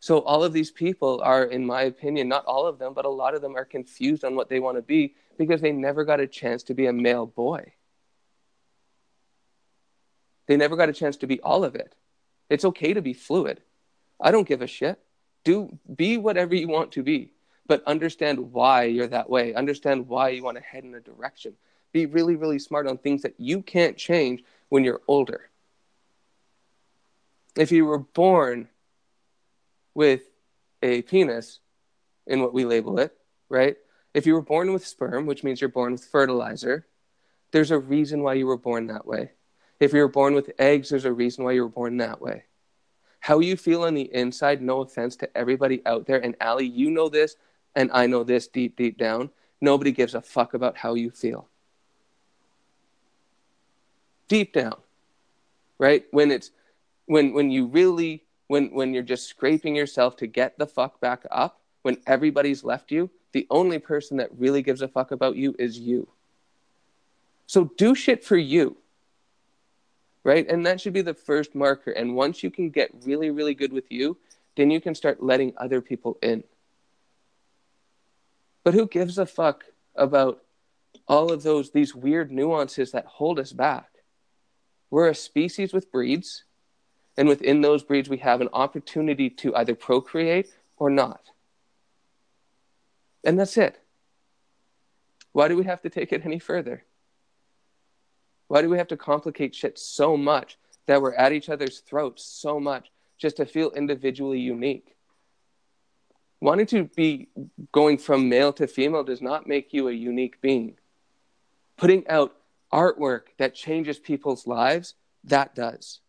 So 0.00 0.20
all 0.20 0.44
of 0.44 0.52
these 0.52 0.70
people 0.70 1.20
are, 1.22 1.44
in 1.44 1.64
my 1.64 1.82
opinion, 1.82 2.28
not 2.28 2.44
all 2.46 2.66
of 2.66 2.78
them, 2.78 2.94
but 2.94 3.04
a 3.04 3.10
lot 3.10 3.34
of 3.34 3.42
them 3.42 3.56
are 3.56 3.64
confused 3.64 4.24
on 4.24 4.34
what 4.34 4.48
they 4.48 4.60
want 4.60 4.76
to 4.76 4.82
be 4.82 5.14
because 5.38 5.60
they 5.60 5.72
never 5.72 6.04
got 6.04 6.20
a 6.20 6.26
chance 6.26 6.62
to 6.64 6.74
be 6.74 6.86
a 6.86 6.92
male 6.92 7.26
boy. 7.26 7.72
They 10.46 10.56
never 10.56 10.76
got 10.76 10.88
a 10.88 10.92
chance 10.92 11.16
to 11.18 11.26
be 11.26 11.40
all 11.40 11.64
of 11.64 11.74
it. 11.74 11.94
It's 12.50 12.64
okay 12.64 12.94
to 12.94 13.02
be 13.02 13.14
fluid. 13.14 13.60
I 14.20 14.30
don't 14.30 14.48
give 14.48 14.62
a 14.62 14.66
shit. 14.66 14.98
Do 15.44 15.78
be 15.94 16.16
whatever 16.18 16.54
you 16.54 16.68
want 16.68 16.92
to 16.92 17.02
be, 17.02 17.32
but 17.66 17.84
understand 17.84 18.52
why 18.52 18.84
you're 18.84 19.08
that 19.08 19.28
way. 19.28 19.54
Understand 19.54 20.08
why 20.08 20.30
you 20.30 20.42
want 20.42 20.56
to 20.56 20.62
head 20.62 20.84
in 20.84 20.94
a 20.94 21.00
direction. 21.00 21.54
Be 21.92 22.06
really, 22.06 22.36
really 22.36 22.58
smart 22.58 22.86
on 22.86 22.98
things 22.98 23.22
that 23.22 23.34
you 23.38 23.62
can't 23.62 23.96
change 23.96 24.42
when 24.68 24.84
you're 24.84 25.02
older. 25.06 25.48
If 27.56 27.70
you 27.72 27.84
were 27.84 27.98
born 27.98 28.68
with 29.94 30.22
a 30.82 31.02
penis, 31.02 31.60
in 32.26 32.40
what 32.40 32.54
we 32.54 32.64
label 32.64 32.98
it, 32.98 33.16
right? 33.48 33.76
If 34.12 34.26
you 34.26 34.34
were 34.34 34.42
born 34.42 34.72
with 34.72 34.86
sperm, 34.86 35.26
which 35.26 35.44
means 35.44 35.60
you're 35.60 35.68
born 35.68 35.92
with 35.92 36.04
fertilizer, 36.04 36.86
there's 37.52 37.70
a 37.70 37.78
reason 37.78 38.22
why 38.22 38.34
you 38.34 38.46
were 38.46 38.56
born 38.56 38.86
that 38.86 39.06
way. 39.06 39.32
If 39.80 39.92
you 39.92 40.00
were 40.00 40.08
born 40.08 40.34
with 40.34 40.52
eggs, 40.58 40.90
there's 40.90 41.04
a 41.04 41.12
reason 41.12 41.44
why 41.44 41.52
you 41.52 41.62
were 41.62 41.68
born 41.68 41.96
that 41.98 42.20
way. 42.20 42.44
How 43.20 43.40
you 43.40 43.56
feel 43.56 43.82
on 43.82 43.94
the 43.94 44.12
inside, 44.14 44.62
no 44.62 44.82
offense 44.82 45.16
to 45.16 45.36
everybody 45.36 45.82
out 45.86 46.06
there, 46.06 46.22
and 46.22 46.36
Allie, 46.40 46.66
you 46.66 46.90
know 46.90 47.08
this, 47.08 47.36
and 47.74 47.90
I 47.92 48.06
know 48.06 48.22
this 48.22 48.46
deep, 48.46 48.76
deep 48.76 48.98
down. 48.98 49.30
Nobody 49.60 49.92
gives 49.92 50.14
a 50.14 50.20
fuck 50.20 50.54
about 50.54 50.76
how 50.76 50.94
you 50.94 51.10
feel. 51.10 51.48
Deep 54.28 54.52
down, 54.52 54.76
right? 55.78 56.04
When 56.10 56.30
it's 56.30 56.50
when 57.06 57.32
when 57.32 57.50
you 57.50 57.66
really 57.66 58.24
when 58.46 58.74
when 58.74 58.94
you're 58.94 59.02
just 59.02 59.26
scraping 59.26 59.74
yourself 59.74 60.16
to 60.16 60.26
get 60.26 60.58
the 60.58 60.66
fuck 60.66 61.00
back 61.00 61.24
up, 61.30 61.60
when 61.82 61.98
everybody's 62.06 62.64
left 62.64 62.90
you, 62.90 63.10
the 63.32 63.46
only 63.50 63.78
person 63.78 64.16
that 64.18 64.30
really 64.38 64.62
gives 64.62 64.80
a 64.82 64.88
fuck 64.88 65.10
about 65.10 65.36
you 65.36 65.54
is 65.58 65.78
you. 65.78 66.08
So 67.46 67.70
do 67.76 67.94
shit 67.94 68.24
for 68.24 68.36
you. 68.36 68.76
Right? 70.24 70.48
And 70.48 70.66
that 70.66 70.80
should 70.80 70.94
be 70.94 71.02
the 71.02 71.14
first 71.14 71.54
marker. 71.54 71.90
And 71.90 72.16
once 72.16 72.42
you 72.42 72.50
can 72.50 72.70
get 72.70 72.90
really, 73.04 73.30
really 73.30 73.54
good 73.54 73.72
with 73.72 73.92
you, 73.92 74.16
then 74.56 74.70
you 74.70 74.80
can 74.80 74.94
start 74.94 75.22
letting 75.22 75.52
other 75.56 75.80
people 75.80 76.18
in. 76.22 76.42
But 78.64 78.74
who 78.74 78.88
gives 78.88 79.18
a 79.18 79.26
fuck 79.26 79.64
about 79.94 80.42
all 81.06 81.30
of 81.30 81.42
those, 81.42 81.70
these 81.70 81.94
weird 81.94 82.32
nuances 82.32 82.92
that 82.92 83.04
hold 83.04 83.38
us 83.38 83.52
back? 83.52 83.90
We're 84.90 85.08
a 85.08 85.14
species 85.14 85.72
with 85.72 85.92
breeds. 85.92 86.44
And 87.16 87.28
within 87.28 87.60
those 87.60 87.82
breeds, 87.82 88.08
we 88.08 88.18
have 88.18 88.40
an 88.40 88.48
opportunity 88.52 89.28
to 89.30 89.54
either 89.54 89.74
procreate 89.74 90.56
or 90.78 90.88
not. 90.90 91.20
And 93.22 93.38
that's 93.38 93.56
it. 93.56 93.78
Why 95.32 95.48
do 95.48 95.56
we 95.56 95.64
have 95.64 95.82
to 95.82 95.90
take 95.90 96.12
it 96.12 96.24
any 96.24 96.38
further? 96.38 96.84
Why 98.48 98.62
do 98.62 98.68
we 98.68 98.78
have 98.78 98.88
to 98.88 98.96
complicate 98.96 99.54
shit 99.54 99.78
so 99.78 100.16
much 100.16 100.58
that 100.86 101.00
we're 101.00 101.14
at 101.14 101.32
each 101.32 101.48
other's 101.48 101.80
throats 101.80 102.24
so 102.24 102.60
much 102.60 102.90
just 103.18 103.36
to 103.38 103.46
feel 103.46 103.70
individually 103.70 104.40
unique? 104.40 104.96
Wanting 106.40 106.66
to 106.66 106.84
be 106.84 107.28
going 107.72 107.96
from 107.98 108.28
male 108.28 108.52
to 108.54 108.66
female 108.66 109.02
does 109.02 109.22
not 109.22 109.46
make 109.46 109.72
you 109.72 109.88
a 109.88 109.92
unique 109.92 110.40
being. 110.40 110.76
Putting 111.76 112.06
out 112.08 112.36
artwork 112.72 113.22
that 113.38 113.54
changes 113.54 113.98
people's 113.98 114.46
lives, 114.46 114.94
that 115.24 115.54
does. 115.54 116.00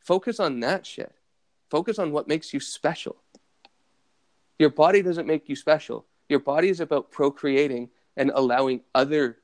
Focus 0.00 0.38
on 0.38 0.60
that 0.60 0.84
shit. 0.84 1.14
Focus 1.70 1.98
on 1.98 2.12
what 2.12 2.28
makes 2.28 2.52
you 2.52 2.60
special. 2.60 3.16
Your 4.58 4.70
body 4.70 5.02
doesn't 5.02 5.26
make 5.26 5.48
you 5.48 5.56
special. 5.56 6.04
Your 6.28 6.40
body 6.40 6.68
is 6.68 6.80
about 6.80 7.10
procreating 7.10 7.90
and 8.16 8.30
allowing 8.34 8.80
other 8.94 9.38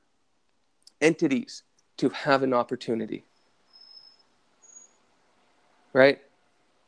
entities 1.00 1.62
to 1.98 2.08
have 2.10 2.42
an 2.42 2.52
opportunity. 2.52 3.24
Right? 5.92 6.20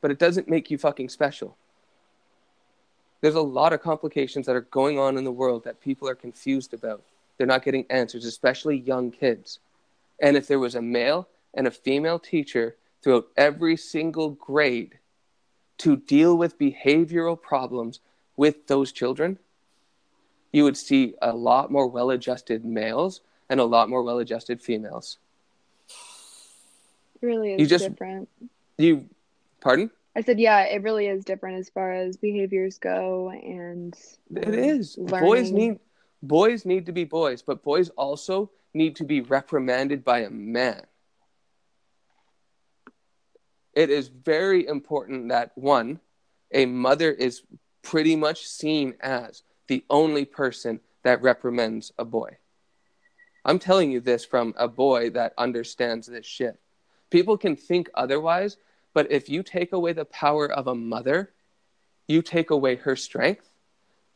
But 0.01 0.11
it 0.11 0.19
doesn't 0.19 0.49
make 0.49 0.71
you 0.71 0.79
fucking 0.79 1.09
special. 1.09 1.57
There's 3.21 3.35
a 3.35 3.41
lot 3.41 3.73
of 3.73 3.83
complications 3.83 4.47
that 4.47 4.57
are 4.57 4.63
going 4.63 4.99
on 4.99 5.17
in 5.17 5.25
the 5.25 5.33
world 5.33 5.65
that 5.65 5.81
people 5.81 6.09
are 6.09 6.15
confused 6.15 6.75
about. 6.75 7.03
They're 7.39 7.47
not 7.47 7.65
getting 7.65 7.87
answers, 7.91 8.25
especially 8.25 8.79
young 8.79 9.11
kids. 9.11 9.59
And 10.21 10.37
if 10.37 10.47
there 10.47 10.59
was 10.59 10.75
a 10.75 10.83
male 10.83 11.29
and 11.55 11.67
a 11.67 11.71
female 11.71 12.19
teacher 12.19 12.77
throughout 13.03 13.27
every 13.37 13.77
single 13.77 14.31
grade 14.31 14.99
to 15.79 15.97
deal 15.97 16.37
with 16.37 16.59
behavioral 16.59 17.41
problems 17.41 18.01
with 18.37 18.67
those 18.67 18.93
children, 18.93 19.39
you 20.53 20.65
would 20.65 20.77
see 20.77 21.15
a 21.21 21.35
lot 21.35 21.71
more 21.71 21.87
well 21.87 22.11
adjusted 22.11 22.65
males 22.65 23.21
and 23.49 23.61
a 23.61 23.65
lot 23.65 23.89
more 23.89 24.03
well 24.03 24.19
adjusted 24.19 24.63
females. 24.63 25.19
It 27.21 27.27
really 27.27 27.55
is 27.55 27.61
you 27.61 27.67
just, 27.67 27.89
different. 27.89 28.29
You, 28.79 29.07
pardon? 29.61 29.91
I 30.15 30.23
said, 30.23 30.39
yeah, 30.39 30.63
it 30.65 30.83
really 30.83 31.07
is 31.07 31.25
different 31.25 31.59
as 31.59 31.69
far 31.69 31.93
as 31.93 32.17
behaviors 32.17 32.79
go, 32.79 33.31
and 33.31 33.95
it 34.35 34.55
is. 34.55 34.97
Learning. 34.99 35.27
Boys 35.29 35.51
need 35.51 35.79
boys 36.23 36.65
need 36.65 36.87
to 36.87 36.93
be 36.93 37.05
boys, 37.05 37.43
but 37.43 37.63
boys 37.63 37.91
also 37.91 38.51
need 38.75 38.97
to 38.97 39.05
be 39.05 39.21
reprimanded 39.21 40.05
by 40.05 40.21
a 40.21 40.31
man. 40.31 40.83
It 43.75 43.91
is 43.91 44.09
very 44.09 44.67
important 44.67 45.29
that 45.29 45.53
one, 45.55 46.01
a 46.51 46.65
mother 46.65 47.13
is 47.13 47.43
pretty 47.83 48.17
much 48.17 48.47
seen 48.47 48.95
as 49.01 49.43
the 49.69 49.85
only 49.91 50.25
person 50.25 50.81
that 51.03 51.21
reprimands 51.21 51.93
a 51.99 52.05
boy. 52.05 52.39
I'm 53.47 53.61
telling 53.61 53.93
you 53.93 54.01
this 54.01 54.25
from 54.25 54.55
a 54.59 54.67
boy 54.67 55.11
that 55.11 55.33
understands 55.39 56.09
this 56.09 56.27
shit. 56.27 56.59
People 57.11 57.39
can 57.39 57.55
think 57.55 57.89
otherwise, 57.95 58.57
but 58.93 59.11
if 59.13 59.29
you 59.29 59.45
take 59.45 59.73
away 59.73 59.93
the 59.93 60.05
power 60.05 60.51
of 60.51 60.67
a 60.67 60.75
mother, 60.75 61.33
you 62.09 62.23
take 62.23 62.51
away 62.51 62.75
her 62.75 62.97
strength, 62.97 63.49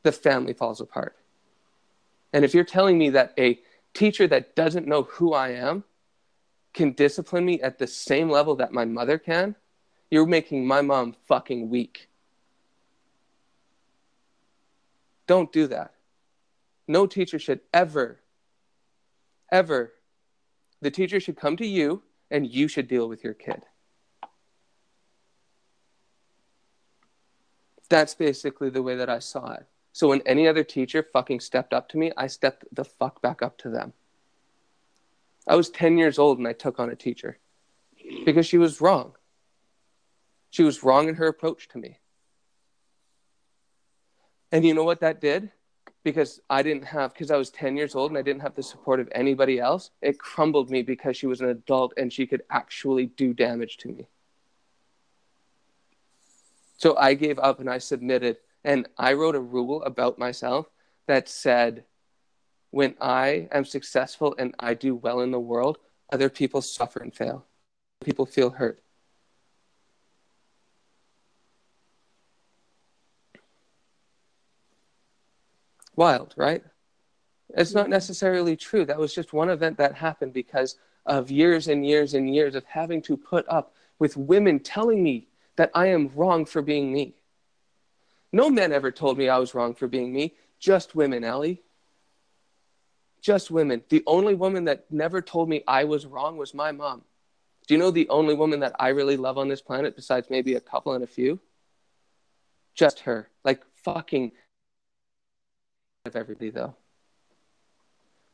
the 0.03 0.11
family 0.11 0.53
falls 0.53 0.81
apart. 0.81 1.17
And 2.33 2.45
if 2.45 2.55
you're 2.55 2.65
telling 2.65 2.99
me 2.99 3.11
that 3.11 3.33
a 3.39 3.61
teacher 3.95 4.27
that 4.27 4.57
doesn't 4.57 4.89
know 4.89 5.05
who 5.05 5.33
I 5.33 5.51
am 5.51 5.85
can 6.75 6.93
discipline 6.93 7.45
me 7.45 7.61
at 7.63 7.79
the 7.79 7.87
same 7.87 8.31
level 8.31 8.57
that 8.57 8.73
my 8.73 8.85
mother 8.85 9.17
can, 9.17 9.55
you're 10.11 10.27
making 10.27 10.67
my 10.67 10.83
mom 10.83 11.15
fucking 11.29 11.71
weak. 11.71 12.09
Don't 15.29 15.53
do 15.53 15.69
that. 15.69 15.95
No 16.89 17.07
teacher 17.07 17.39
should 17.39 17.61
ever, 17.73 18.19
ever, 19.51 19.93
the 20.81 20.91
teacher 20.91 21.21
should 21.21 21.37
come 21.37 21.57
to 21.57 21.67
you 21.67 22.03
and 22.31 22.47
you 22.47 22.69
should 22.69 22.89
deal 22.89 23.09
with 23.09 23.25
your 23.25 23.35
kid. 23.35 23.63
That's 27.89 28.15
basically 28.15 28.71
the 28.71 28.83
way 28.83 28.97
that 28.97 29.11
I 29.11 29.19
saw 29.19 29.53
it. 29.53 29.67
So 29.93 30.09
when 30.09 30.23
any 30.25 30.47
other 30.47 30.63
teacher 30.63 31.03
fucking 31.03 31.41
stepped 31.41 31.73
up 31.73 31.89
to 31.91 31.99
me, 31.99 32.13
I 32.17 32.29
stepped 32.29 32.65
the 32.73 32.85
fuck 32.85 33.21
back 33.21 33.43
up 33.43 33.59
to 33.59 33.69
them. 33.69 33.93
I 35.47 35.57
was 35.57 35.71
10 35.71 35.99
years 35.99 36.19
old 36.19 36.39
and 36.39 36.47
I 36.47 36.53
took 36.53 36.79
on 36.79 36.91
a 36.91 36.97
teacher 36.97 37.39
because 38.25 38.47
she 38.47 38.59
was 38.59 38.81
wrong. 38.81 39.15
She 40.51 40.63
was 40.63 40.85
wrong 40.85 41.09
in 41.09 41.17
her 41.17 41.27
approach 41.27 41.69
to 41.69 41.79
me. 41.79 41.99
And 44.53 44.65
you 44.65 44.75
know 44.75 44.85
what 44.85 45.01
that 45.01 45.21
did? 45.21 45.51
Because 46.03 46.41
I 46.49 46.63
didn't 46.63 46.85
have, 46.85 47.13
because 47.13 47.31
I 47.31 47.37
was 47.37 47.51
10 47.51 47.77
years 47.77 47.95
old 47.95 48.11
and 48.11 48.19
I 48.19 48.23
didn't 48.23 48.43
have 48.43 48.55
the 48.55 48.63
support 48.63 49.01
of 49.01 49.09
anybody 49.13 49.59
else, 49.59 49.91
it 50.01 50.19
crumbled 50.19 50.71
me 50.71 50.83
because 50.83 51.17
she 51.17 51.27
was 51.27 51.41
an 51.41 51.49
adult 51.49 51.93
and 51.97 52.13
she 52.13 52.27
could 52.27 52.43
actually 52.51 53.07
do 53.07 53.35
damage 53.35 53.77
to 53.79 53.89
me. 53.89 54.09
So 56.79 56.97
I 56.97 57.13
gave 57.13 57.39
up 57.39 57.61
and 57.61 57.69
I 57.69 57.79
submitted. 57.79 58.39
And 58.65 58.89
I 58.97 59.13
wrote 59.13 59.35
a 59.35 59.41
rule 59.41 59.83
about 59.83 60.19
myself 60.19 60.67
that 61.07 61.29
said, 61.29 61.85
when 62.71 62.95
I 63.01 63.49
am 63.53 63.65
successful 63.65 64.35
and 64.39 64.55
I 64.59 64.75
do 64.75 64.95
well 64.95 65.21
in 65.21 65.31
the 65.31 65.41
world, 65.41 65.79
other 66.13 66.31
people 66.31 66.63
suffer 66.63 67.01
and 67.03 67.15
fail. 67.15 67.45
People 68.03 68.27
feel 68.27 68.51
hurt. 68.51 68.81
Wild, 76.01 76.33
right? 76.35 76.65
It's 77.51 77.75
not 77.75 77.91
necessarily 77.91 78.57
true. 78.57 78.87
That 78.87 78.99
was 78.99 79.15
just 79.15 79.35
one 79.35 79.51
event 79.51 79.77
that 79.77 79.95
happened 79.95 80.33
because 80.33 80.79
of 81.05 81.31
years 81.31 81.69
and 81.69 81.87
years 81.87 82.15
and 82.15 82.35
years 82.35 82.55
of 82.55 82.65
having 82.65 83.03
to 83.03 83.19
put 83.19 83.47
up 83.49 83.75
with 83.99 84.17
women 84.17 84.61
telling 84.61 85.03
me 85.03 85.29
that 85.57 85.71
I 85.75 85.89
am 85.89 86.11
wrong 86.15 86.47
for 86.47 86.63
being 86.63 86.91
me. 86.91 87.17
No 88.33 88.49
man 88.49 88.73
ever 88.73 88.91
told 88.91 89.19
me 89.19 89.29
I 89.29 89.37
was 89.37 89.55
wrong 89.55 89.75
for 89.75 89.89
being 89.89 90.11
me, 90.11 90.33
just 90.59 90.95
women, 90.95 91.23
Ellie. 91.23 91.61
Just 93.21 93.51
women. 93.51 93.83
The 93.91 94.03
only 94.07 94.35
woman 94.35 94.65
that 94.65 94.87
never 94.91 95.21
told 95.21 95.51
me 95.51 95.63
I 95.69 95.85
was 95.85 96.07
wrong 96.07 96.39
was 96.39 96.55
my 96.55 96.73
mom. 96.73 97.03
Do 97.67 97.75
you 97.75 97.79
know 97.79 97.91
the 97.91 98.09
only 98.09 98.35
woman 98.35 98.61
that 98.61 98.75
I 98.81 98.89
really 98.89 99.19
love 99.19 99.37
on 99.37 99.49
this 99.49 99.61
planet, 99.61 99.97
besides 99.97 100.31
maybe 100.31 100.55
a 100.55 100.61
couple 100.61 100.95
and 100.95 101.05
a 101.05 101.07
few? 101.19 101.41
Just 102.75 103.01
her. 103.01 103.29
Like 103.45 103.61
fucking 103.85 104.33
of 106.07 106.17
everybody 106.17 106.51
though. 106.51 106.75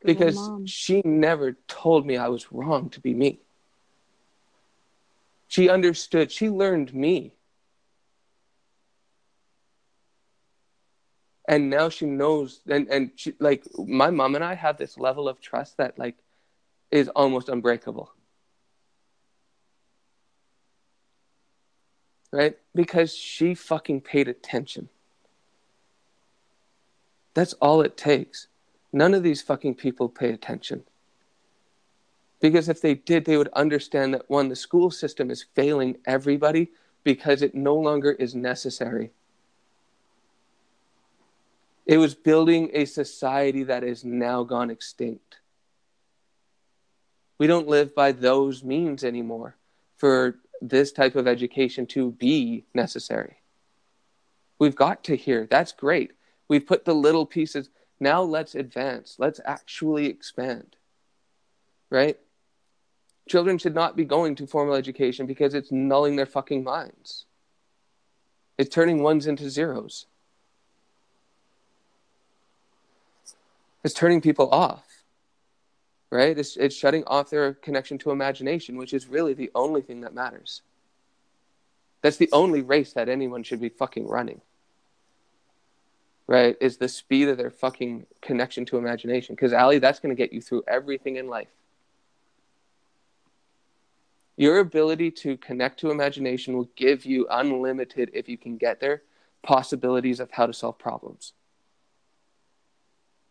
Because 0.04 0.50
she 0.66 1.02
never 1.04 1.56
told 1.66 2.06
me 2.06 2.16
I 2.16 2.28
was 2.28 2.52
wrong 2.52 2.90
to 2.90 3.00
be 3.00 3.12
me. 3.12 3.40
She 5.48 5.68
understood, 5.68 6.30
she 6.30 6.48
learned 6.48 6.94
me. 6.94 7.32
And 11.48 11.70
now 11.70 11.88
she 11.88 12.06
knows 12.06 12.60
and 12.68 12.88
and 12.88 13.10
she 13.16 13.34
like 13.40 13.64
my 13.78 14.10
mom 14.10 14.34
and 14.34 14.44
I 14.44 14.54
have 14.54 14.78
this 14.78 14.98
level 14.98 15.28
of 15.28 15.40
trust 15.40 15.76
that 15.78 15.98
like 15.98 16.16
is 16.90 17.08
almost 17.08 17.48
unbreakable. 17.48 18.12
Right? 22.32 22.58
Because 22.74 23.14
she 23.14 23.54
fucking 23.54 24.02
paid 24.02 24.28
attention. 24.28 24.88
That's 27.36 27.52
all 27.60 27.82
it 27.82 27.98
takes. 27.98 28.48
None 28.94 29.12
of 29.12 29.22
these 29.22 29.42
fucking 29.42 29.74
people 29.74 30.08
pay 30.08 30.30
attention. 30.30 30.84
Because 32.40 32.70
if 32.70 32.80
they 32.80 32.94
did, 32.94 33.26
they 33.26 33.36
would 33.36 33.50
understand 33.52 34.14
that 34.14 34.30
one, 34.30 34.48
the 34.48 34.56
school 34.56 34.90
system 34.90 35.30
is 35.30 35.44
failing 35.54 35.98
everybody 36.06 36.70
because 37.04 37.42
it 37.42 37.54
no 37.54 37.74
longer 37.74 38.12
is 38.12 38.34
necessary. 38.34 39.10
It 41.84 41.98
was 41.98 42.14
building 42.14 42.70
a 42.72 42.86
society 42.86 43.64
that 43.64 43.84
is 43.84 44.02
now 44.02 44.42
gone 44.42 44.70
extinct. 44.70 45.40
We 47.36 47.46
don't 47.46 47.68
live 47.68 47.94
by 47.94 48.12
those 48.12 48.64
means 48.64 49.04
anymore 49.04 49.56
for 49.98 50.38
this 50.62 50.90
type 50.90 51.16
of 51.16 51.28
education 51.28 51.84
to 51.88 52.12
be 52.12 52.64
necessary. 52.72 53.36
We've 54.58 54.74
got 54.74 55.04
to 55.04 55.16
hear. 55.16 55.46
That's 55.50 55.72
great. 55.72 56.12
We've 56.48 56.66
put 56.66 56.84
the 56.84 56.94
little 56.94 57.26
pieces. 57.26 57.70
Now 57.98 58.22
let's 58.22 58.54
advance. 58.54 59.16
Let's 59.18 59.40
actually 59.44 60.06
expand. 60.06 60.76
Right? 61.90 62.18
Children 63.28 63.58
should 63.58 63.74
not 63.74 63.96
be 63.96 64.04
going 64.04 64.36
to 64.36 64.46
formal 64.46 64.74
education 64.74 65.26
because 65.26 65.54
it's 65.54 65.70
nulling 65.70 66.16
their 66.16 66.26
fucking 66.26 66.62
minds. 66.62 67.24
It's 68.58 68.74
turning 68.74 69.02
ones 69.02 69.26
into 69.26 69.50
zeros. 69.50 70.06
It's 73.82 73.94
turning 73.94 74.20
people 74.20 74.50
off 74.50 74.86
right? 76.10 76.38
It's, 76.38 76.56
it's 76.56 76.74
shutting 76.74 77.04
off 77.06 77.30
their 77.30 77.54
connection 77.54 77.98
to 77.98 78.10
imagination, 78.10 78.76
which 78.76 78.94
is 78.94 79.06
really 79.06 79.34
the 79.34 79.50
only 79.54 79.82
thing 79.82 80.02
that 80.02 80.14
matters. 80.14 80.62
That's 82.02 82.16
the 82.16 82.30
only 82.32 82.62
race 82.62 82.92
that 82.92 83.08
anyone 83.08 83.42
should 83.42 83.60
be 83.60 83.68
fucking 83.68 84.06
running, 84.06 84.40
right? 86.26 86.56
Is 86.60 86.76
the 86.76 86.88
speed 86.88 87.28
of 87.28 87.36
their 87.36 87.50
fucking 87.50 88.06
connection 88.20 88.64
to 88.66 88.78
imagination. 88.78 89.34
Because, 89.34 89.52
Ali, 89.52 89.78
that's 89.78 90.00
going 90.00 90.14
to 90.14 90.20
get 90.20 90.32
you 90.32 90.40
through 90.40 90.64
everything 90.66 91.16
in 91.16 91.28
life. 91.28 91.48
Your 94.36 94.58
ability 94.58 95.10
to 95.12 95.36
connect 95.38 95.80
to 95.80 95.90
imagination 95.90 96.56
will 96.56 96.68
give 96.76 97.06
you 97.06 97.26
unlimited, 97.30 98.10
if 98.12 98.28
you 98.28 98.36
can 98.36 98.58
get 98.58 98.80
there, 98.80 99.02
possibilities 99.42 100.20
of 100.20 100.30
how 100.30 100.46
to 100.46 100.52
solve 100.52 100.78
problems. 100.78 101.32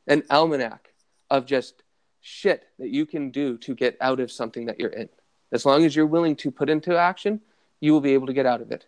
An 0.08 0.23
almanac 0.29 0.93
of 1.29 1.45
just 1.45 1.84
shit 2.21 2.65
that 2.79 2.89
you 2.89 3.05
can 3.05 3.29
do 3.29 3.58
to 3.60 3.75
get 3.75 3.97
out 4.01 4.19
of 4.19 4.31
something 4.31 4.65
that 4.65 4.79
you're 4.79 4.89
in. 4.89 5.10
As 5.51 5.65
long 5.65 5.86
as 5.86 5.95
you're 5.95 6.08
willing 6.08 6.36
to 6.38 6.49
put 6.49 6.69
into 6.69 6.97
action, 6.97 7.41
you 7.79 7.93
will 7.93 8.01
be 8.01 8.13
able 8.13 8.27
to 8.27 8.34
get 8.34 8.47
out 8.47 8.62
of 8.62 8.71
it. 8.71 8.88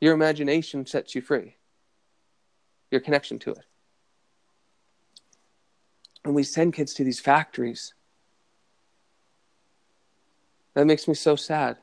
Your 0.00 0.14
imagination 0.14 0.86
sets 0.86 1.14
you 1.14 1.20
free, 1.20 1.56
your 2.96 3.04
connection 3.04 3.38
to 3.40 3.50
it. 3.50 3.64
And 6.24 6.34
we 6.34 6.42
send 6.42 6.74
kids 6.74 6.94
to 6.94 7.04
these 7.04 7.20
factories. 7.20 7.94
That 10.74 10.86
makes 10.86 11.06
me 11.06 11.14
so 11.14 11.36
sad. 11.36 11.76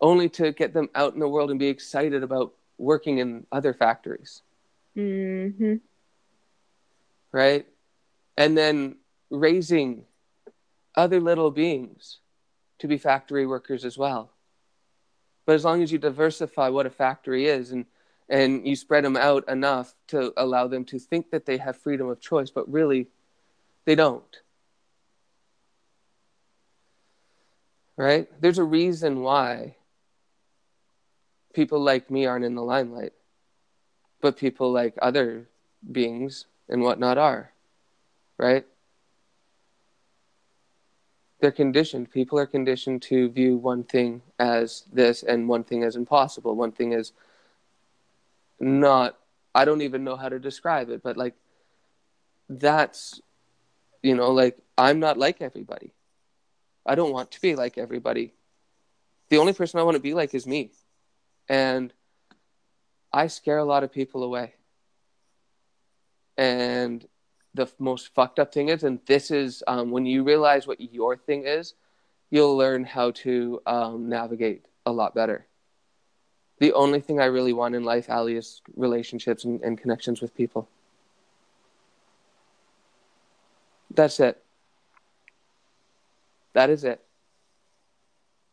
Only 0.00 0.28
to 0.30 0.52
get 0.52 0.74
them 0.74 0.88
out 0.94 1.14
in 1.14 1.20
the 1.20 1.28
world 1.28 1.50
and 1.50 1.58
be 1.58 1.68
excited 1.68 2.22
about 2.22 2.54
working 2.78 3.18
in 3.18 3.46
other 3.52 3.72
factories. 3.72 4.42
Mm-hmm. 4.96 5.76
Right? 7.32 7.66
and 8.36 8.56
then 8.56 8.96
raising 9.30 10.04
other 10.94 11.20
little 11.20 11.50
beings 11.50 12.18
to 12.78 12.88
be 12.88 12.98
factory 12.98 13.46
workers 13.46 13.84
as 13.84 13.96
well. 13.96 14.32
But 15.46 15.54
as 15.54 15.64
long 15.64 15.82
as 15.82 15.92
you 15.92 15.98
diversify 15.98 16.68
what 16.68 16.86
a 16.86 16.90
factory 16.90 17.46
is 17.46 17.70
and 17.70 17.86
and 18.28 18.66
you 18.66 18.76
spread 18.76 19.04
them 19.04 19.16
out 19.16 19.48
enough 19.48 19.94
to 20.08 20.32
allow 20.36 20.66
them 20.66 20.84
to 20.86 20.98
think 20.98 21.30
that 21.30 21.46
they 21.46 21.58
have 21.58 21.76
freedom 21.76 22.08
of 22.08 22.20
choice, 22.20 22.50
but 22.50 22.70
really 22.70 23.08
they 23.84 23.94
don't. 23.94 24.40
Right? 27.96 28.28
There's 28.40 28.58
a 28.58 28.64
reason 28.64 29.20
why 29.20 29.76
people 31.52 31.80
like 31.80 32.10
me 32.10 32.26
aren't 32.26 32.44
in 32.44 32.54
the 32.54 32.62
limelight, 32.62 33.12
but 34.20 34.36
people 34.36 34.72
like 34.72 34.94
other 35.00 35.48
beings 35.92 36.46
and 36.68 36.82
whatnot 36.82 37.18
are 37.18 37.52
right? 38.38 38.64
They're 41.40 41.52
conditioned. 41.52 42.10
People 42.10 42.38
are 42.38 42.46
conditioned 42.46 43.02
to 43.02 43.28
view 43.28 43.56
one 43.56 43.84
thing 43.84 44.22
as 44.38 44.84
this 44.92 45.22
and 45.22 45.48
one 45.48 45.64
thing 45.64 45.82
as 45.82 45.96
impossible. 45.96 46.54
One 46.54 46.72
thing 46.72 46.92
is 46.92 47.12
not, 48.64 49.16
I 49.54 49.64
don't 49.64 49.82
even 49.82 50.04
know 50.04 50.16
how 50.16 50.28
to 50.28 50.38
describe 50.38 50.90
it, 50.90 51.02
but 51.02 51.16
like 51.16 51.34
that's, 52.48 53.20
you 54.02 54.14
know, 54.14 54.30
like 54.30 54.58
I'm 54.76 55.00
not 55.00 55.18
like 55.18 55.40
everybody. 55.40 55.92
I 56.86 56.94
don't 56.94 57.12
want 57.12 57.32
to 57.32 57.40
be 57.40 57.54
like 57.54 57.78
everybody. 57.78 58.34
The 59.30 59.38
only 59.38 59.52
person 59.52 59.80
I 59.80 59.84
want 59.84 59.96
to 59.96 60.02
be 60.02 60.14
like 60.14 60.34
is 60.34 60.46
me. 60.46 60.72
And 61.48 61.92
I 63.12 63.28
scare 63.28 63.58
a 63.58 63.64
lot 63.64 63.84
of 63.84 63.92
people 63.92 64.22
away. 64.22 64.54
And 66.36 67.06
the 67.54 67.68
most 67.78 68.12
fucked 68.14 68.38
up 68.38 68.52
thing 68.52 68.68
is, 68.68 68.82
and 68.82 68.98
this 69.06 69.30
is 69.30 69.62
um, 69.66 69.90
when 69.90 70.04
you 70.04 70.24
realize 70.24 70.66
what 70.66 70.80
your 70.80 71.16
thing 71.16 71.46
is, 71.46 71.74
you'll 72.30 72.56
learn 72.56 72.84
how 72.84 73.12
to 73.12 73.60
um, 73.66 74.08
navigate 74.08 74.66
a 74.84 74.92
lot 74.92 75.14
better. 75.14 75.46
The 76.64 76.72
only 76.72 77.02
thing 77.02 77.20
I 77.20 77.26
really 77.26 77.52
want 77.52 77.74
in 77.74 77.84
life, 77.84 78.08
Ali, 78.08 78.36
is 78.36 78.62
relationships 78.74 79.44
and, 79.44 79.60
and 79.60 79.76
connections 79.76 80.22
with 80.22 80.34
people. 80.34 80.66
That's 83.90 84.18
it. 84.18 84.42
That 86.54 86.70
is 86.70 86.84
it. 86.84 87.02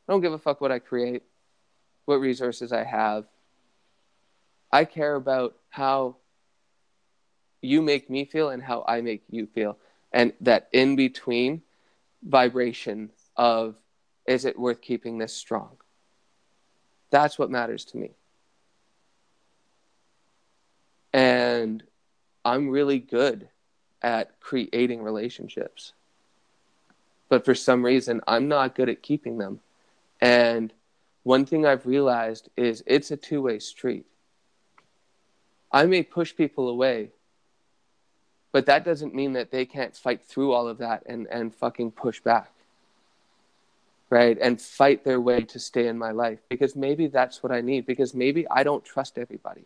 I 0.09 0.11
don't 0.11 0.19
give 0.19 0.33
a 0.33 0.37
fuck 0.37 0.59
what 0.59 0.73
I 0.73 0.79
create, 0.79 1.23
what 2.03 2.15
resources 2.15 2.73
I 2.73 2.83
have. 2.83 3.23
I 4.73 4.83
care 4.83 5.15
about 5.15 5.55
how 5.69 6.17
you 7.61 7.81
make 7.81 8.09
me 8.09 8.25
feel 8.25 8.49
and 8.49 8.61
how 8.61 8.83
I 8.89 8.99
make 8.99 9.23
you 9.29 9.47
feel. 9.47 9.77
And 10.11 10.33
that 10.41 10.67
in 10.73 10.97
between 10.97 11.61
vibration 12.21 13.11
of 13.37 13.77
is 14.27 14.43
it 14.43 14.59
worth 14.59 14.81
keeping 14.81 15.17
this 15.17 15.33
strong? 15.33 15.77
That's 17.11 17.37
what 17.37 17.51
matters 17.51 17.85
to 17.85 17.97
me. 17.97 18.11
And 21.13 21.83
I'm 22.43 22.69
really 22.69 22.99
good 22.99 23.49
at 24.01 24.39
creating 24.39 25.03
relationships. 25.03 25.93
But 27.29 27.45
for 27.45 27.53
some 27.53 27.83
reason, 27.85 28.21
I'm 28.27 28.47
not 28.47 28.75
good 28.75 28.89
at 28.89 29.03
keeping 29.03 29.37
them. 29.37 29.59
And 30.19 30.73
one 31.23 31.45
thing 31.45 31.65
I've 31.65 31.85
realized 31.85 32.49
is 32.57 32.83
it's 32.87 33.11
a 33.11 33.17
two 33.17 33.43
way 33.43 33.59
street. 33.59 34.05
I 35.71 35.85
may 35.85 36.03
push 36.03 36.35
people 36.35 36.67
away 36.67 37.11
but 38.51 38.65
that 38.65 38.83
doesn't 38.83 39.15
mean 39.15 39.33
that 39.33 39.51
they 39.51 39.65
can't 39.65 39.95
fight 39.95 40.23
through 40.23 40.51
all 40.51 40.67
of 40.67 40.79
that 40.79 41.03
and, 41.05 41.27
and 41.27 41.55
fucking 41.55 41.91
push 41.91 42.19
back. 42.19 42.51
Right? 44.11 44.37
And 44.39 44.61
fight 44.61 45.03
their 45.03 45.19
way 45.19 45.41
to 45.41 45.57
stay 45.57 45.87
in 45.87 45.97
my 45.97 46.11
life. 46.11 46.39
Because 46.49 46.75
maybe 46.75 47.07
that's 47.07 47.41
what 47.41 47.51
I 47.51 47.61
need. 47.61 47.87
Because 47.87 48.13
maybe 48.13 48.47
I 48.47 48.61
don't 48.61 48.85
trust 48.85 49.17
everybody. 49.17 49.65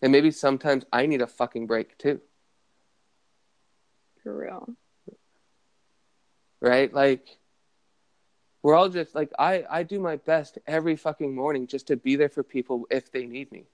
And 0.00 0.12
maybe 0.12 0.30
sometimes 0.30 0.84
I 0.92 1.06
need 1.06 1.22
a 1.22 1.26
fucking 1.26 1.66
break 1.66 1.98
too. 1.98 2.20
For 4.22 4.36
real. 4.36 4.68
Right? 6.60 6.92
Like, 6.92 7.26
we're 8.62 8.76
all 8.76 8.88
just 8.88 9.14
like, 9.14 9.32
I, 9.38 9.64
I 9.68 9.82
do 9.84 9.98
my 9.98 10.16
best 10.16 10.58
every 10.66 10.96
fucking 10.96 11.34
morning 11.34 11.66
just 11.66 11.86
to 11.88 11.96
be 11.96 12.16
there 12.16 12.28
for 12.28 12.42
people 12.42 12.86
if 12.90 13.10
they 13.10 13.26
need 13.26 13.50
me 13.50 13.64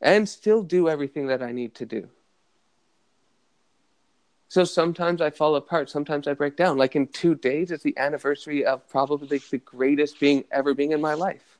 and 0.00 0.28
still 0.28 0.62
do 0.62 0.88
everything 0.88 1.26
that 1.26 1.42
I 1.42 1.52
need 1.52 1.74
to 1.76 1.86
do. 1.86 2.08
So 4.48 4.64
sometimes 4.64 5.20
I 5.20 5.28
fall 5.30 5.56
apart, 5.56 5.90
sometimes 5.90 6.26
I 6.26 6.32
break 6.32 6.56
down. 6.56 6.78
Like 6.78 6.96
in 6.96 7.06
two 7.08 7.34
days, 7.34 7.70
it's 7.70 7.82
the 7.82 7.96
anniversary 7.98 8.64
of 8.64 8.88
probably 8.88 9.42
the 9.50 9.58
greatest 9.58 10.18
being 10.18 10.44
ever 10.50 10.72
being 10.72 10.92
in 10.92 11.00
my 11.02 11.14
life. 11.14 11.58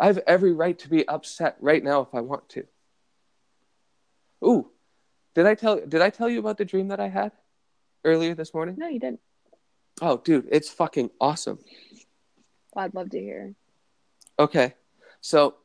I 0.00 0.06
have 0.06 0.18
every 0.26 0.52
right 0.52 0.78
to 0.80 0.88
be 0.88 1.06
upset 1.08 1.56
right 1.60 1.82
now 1.82 2.00
if 2.00 2.14
I 2.14 2.20
want 2.20 2.48
to. 2.50 2.66
Ooh, 4.44 4.70
did 5.34 5.46
I 5.46 5.54
tell 5.54 5.80
did 5.80 6.02
I 6.02 6.10
tell 6.10 6.28
you 6.28 6.38
about 6.38 6.58
the 6.58 6.64
dream 6.64 6.88
that 6.88 7.00
I 7.00 7.08
had 7.08 7.32
earlier 8.04 8.34
this 8.34 8.52
morning? 8.52 8.76
No, 8.78 8.88
you 8.88 9.00
didn't. 9.00 9.20
Oh, 10.00 10.18
dude, 10.18 10.48
it's 10.50 10.68
fucking 10.68 11.10
awesome. 11.20 11.58
Well, 12.74 12.84
I'd 12.84 12.94
love 12.94 13.10
to 13.10 13.18
hear. 13.18 13.54
Okay. 14.38 14.74
So 15.22 15.56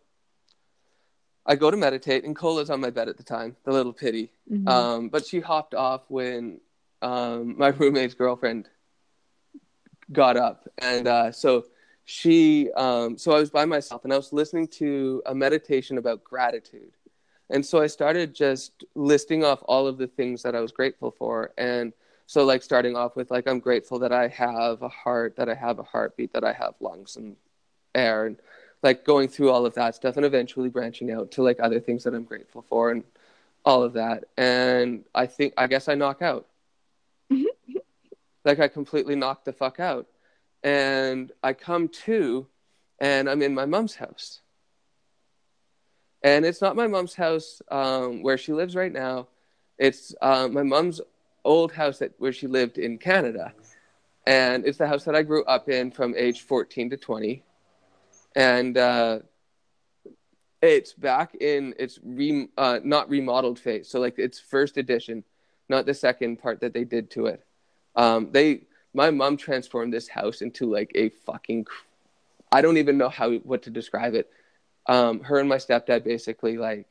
I 1.51 1.55
go 1.55 1.69
to 1.69 1.75
meditate, 1.75 2.23
and 2.23 2.33
Cola's 2.33 2.69
on 2.69 2.79
my 2.79 2.91
bed 2.91 3.09
at 3.09 3.17
the 3.17 3.23
time, 3.23 3.57
the 3.65 3.73
little 3.73 3.91
pity. 3.91 4.31
Mm-hmm. 4.49 4.69
Um, 4.69 5.09
but 5.09 5.27
she 5.27 5.41
hopped 5.41 5.75
off 5.75 6.03
when 6.07 6.61
um, 7.01 7.55
my 7.63 7.67
roommate's 7.67 8.13
girlfriend 8.13 8.69
got 10.13 10.37
up, 10.37 10.65
and 10.77 11.09
uh, 11.09 11.33
so 11.33 11.65
she, 12.05 12.71
um, 12.71 13.17
so 13.17 13.33
I 13.33 13.39
was 13.39 13.49
by 13.49 13.65
myself, 13.65 14.05
and 14.05 14.13
I 14.13 14.15
was 14.15 14.31
listening 14.31 14.69
to 14.79 15.21
a 15.25 15.35
meditation 15.35 15.97
about 15.97 16.23
gratitude, 16.23 16.93
And 17.49 17.65
so 17.65 17.81
I 17.81 17.87
started 17.87 18.33
just 18.33 18.85
listing 18.95 19.43
off 19.43 19.59
all 19.65 19.87
of 19.87 19.97
the 19.97 20.07
things 20.07 20.43
that 20.43 20.55
I 20.55 20.61
was 20.61 20.71
grateful 20.71 21.11
for. 21.11 21.51
And 21.57 21.91
so, 22.27 22.45
like, 22.45 22.63
starting 22.63 22.95
off 22.95 23.17
with, 23.17 23.29
like, 23.29 23.45
I'm 23.45 23.59
grateful 23.59 23.99
that 23.99 24.13
I 24.13 24.29
have 24.29 24.83
a 24.83 24.87
heart, 24.87 25.35
that 25.35 25.49
I 25.49 25.55
have 25.55 25.79
a 25.79 25.83
heartbeat, 25.83 26.31
that 26.31 26.45
I 26.45 26.53
have 26.53 26.75
lungs 26.79 27.17
and 27.17 27.35
air, 27.93 28.25
and 28.25 28.37
like 28.83 29.05
going 29.05 29.27
through 29.27 29.51
all 29.51 29.65
of 29.65 29.73
that 29.75 29.95
stuff, 29.95 30.17
and 30.17 30.25
eventually 30.25 30.69
branching 30.69 31.11
out 31.11 31.31
to 31.31 31.43
like 31.43 31.59
other 31.59 31.79
things 31.79 32.03
that 32.03 32.13
I'm 32.13 32.23
grateful 32.23 32.63
for 32.67 32.91
and 32.91 33.03
all 33.65 33.83
of 33.83 33.93
that. 33.93 34.25
And 34.37 35.03
I 35.13 35.27
think, 35.27 35.53
I 35.57 35.67
guess 35.67 35.87
I 35.87 35.95
knock 35.95 36.21
out. 36.21 36.47
like, 38.45 38.59
I 38.59 38.67
completely 38.67 39.15
knock 39.15 39.45
the 39.45 39.53
fuck 39.53 39.79
out. 39.79 40.07
And 40.63 41.31
I 41.43 41.53
come 41.53 41.87
to, 42.05 42.47
and 42.99 43.29
I'm 43.29 43.41
in 43.41 43.53
my 43.53 43.65
mom's 43.65 43.95
house 43.95 44.41
and 46.23 46.45
it's 46.45 46.61
not 46.61 46.75
my 46.75 46.87
mom's 46.87 47.15
house 47.15 47.61
um, 47.69 48.21
where 48.21 48.37
she 48.37 48.53
lives 48.53 48.75
right 48.75 48.91
now. 48.91 49.27
It's 49.77 50.13
uh, 50.21 50.47
my 50.47 50.63
mom's 50.63 51.01
old 51.43 51.71
house 51.71 51.99
that 51.99 52.13
where 52.19 52.33
she 52.33 52.47
lived 52.47 52.77
in 52.77 52.97
Canada, 52.97 53.53
and 54.27 54.65
it's 54.65 54.77
the 54.77 54.87
house 54.87 55.03
that 55.05 55.15
I 55.15 55.23
grew 55.23 55.43
up 55.45 55.69
in 55.69 55.91
from 55.91 56.13
age 56.15 56.41
14 56.41 56.91
to 56.91 56.97
20, 56.97 57.43
and 58.35 58.77
uh, 58.77 59.19
it's 60.61 60.93
back 60.93 61.35
in 61.35 61.73
its 61.77 61.99
re, 62.03 62.47
uh, 62.57 62.79
not 62.83 63.09
remodeled 63.09 63.59
phase. 63.59 63.89
So 63.89 63.99
like 63.99 64.15
it's 64.17 64.39
first 64.39 64.77
edition, 64.77 65.23
not 65.69 65.85
the 65.85 65.93
second 65.93 66.37
part 66.37 66.61
that 66.61 66.73
they 66.73 66.83
did 66.83 67.09
to 67.11 67.27
it. 67.27 67.43
Um, 67.95 68.29
they 68.31 68.61
my 68.93 69.09
mom 69.09 69.37
transformed 69.37 69.93
this 69.93 70.07
house 70.07 70.41
into 70.41 70.71
like 70.71 70.91
a 70.95 71.09
fucking 71.09 71.67
I 72.51 72.61
don't 72.61 72.77
even 72.77 72.97
know 72.97 73.09
how 73.09 73.31
what 73.31 73.63
to 73.63 73.69
describe 73.69 74.13
it 74.13 74.29
um, 74.87 75.21
her 75.21 75.39
and 75.39 75.49
my 75.49 75.57
stepdad 75.57 76.03
basically 76.03 76.57
like 76.57 76.87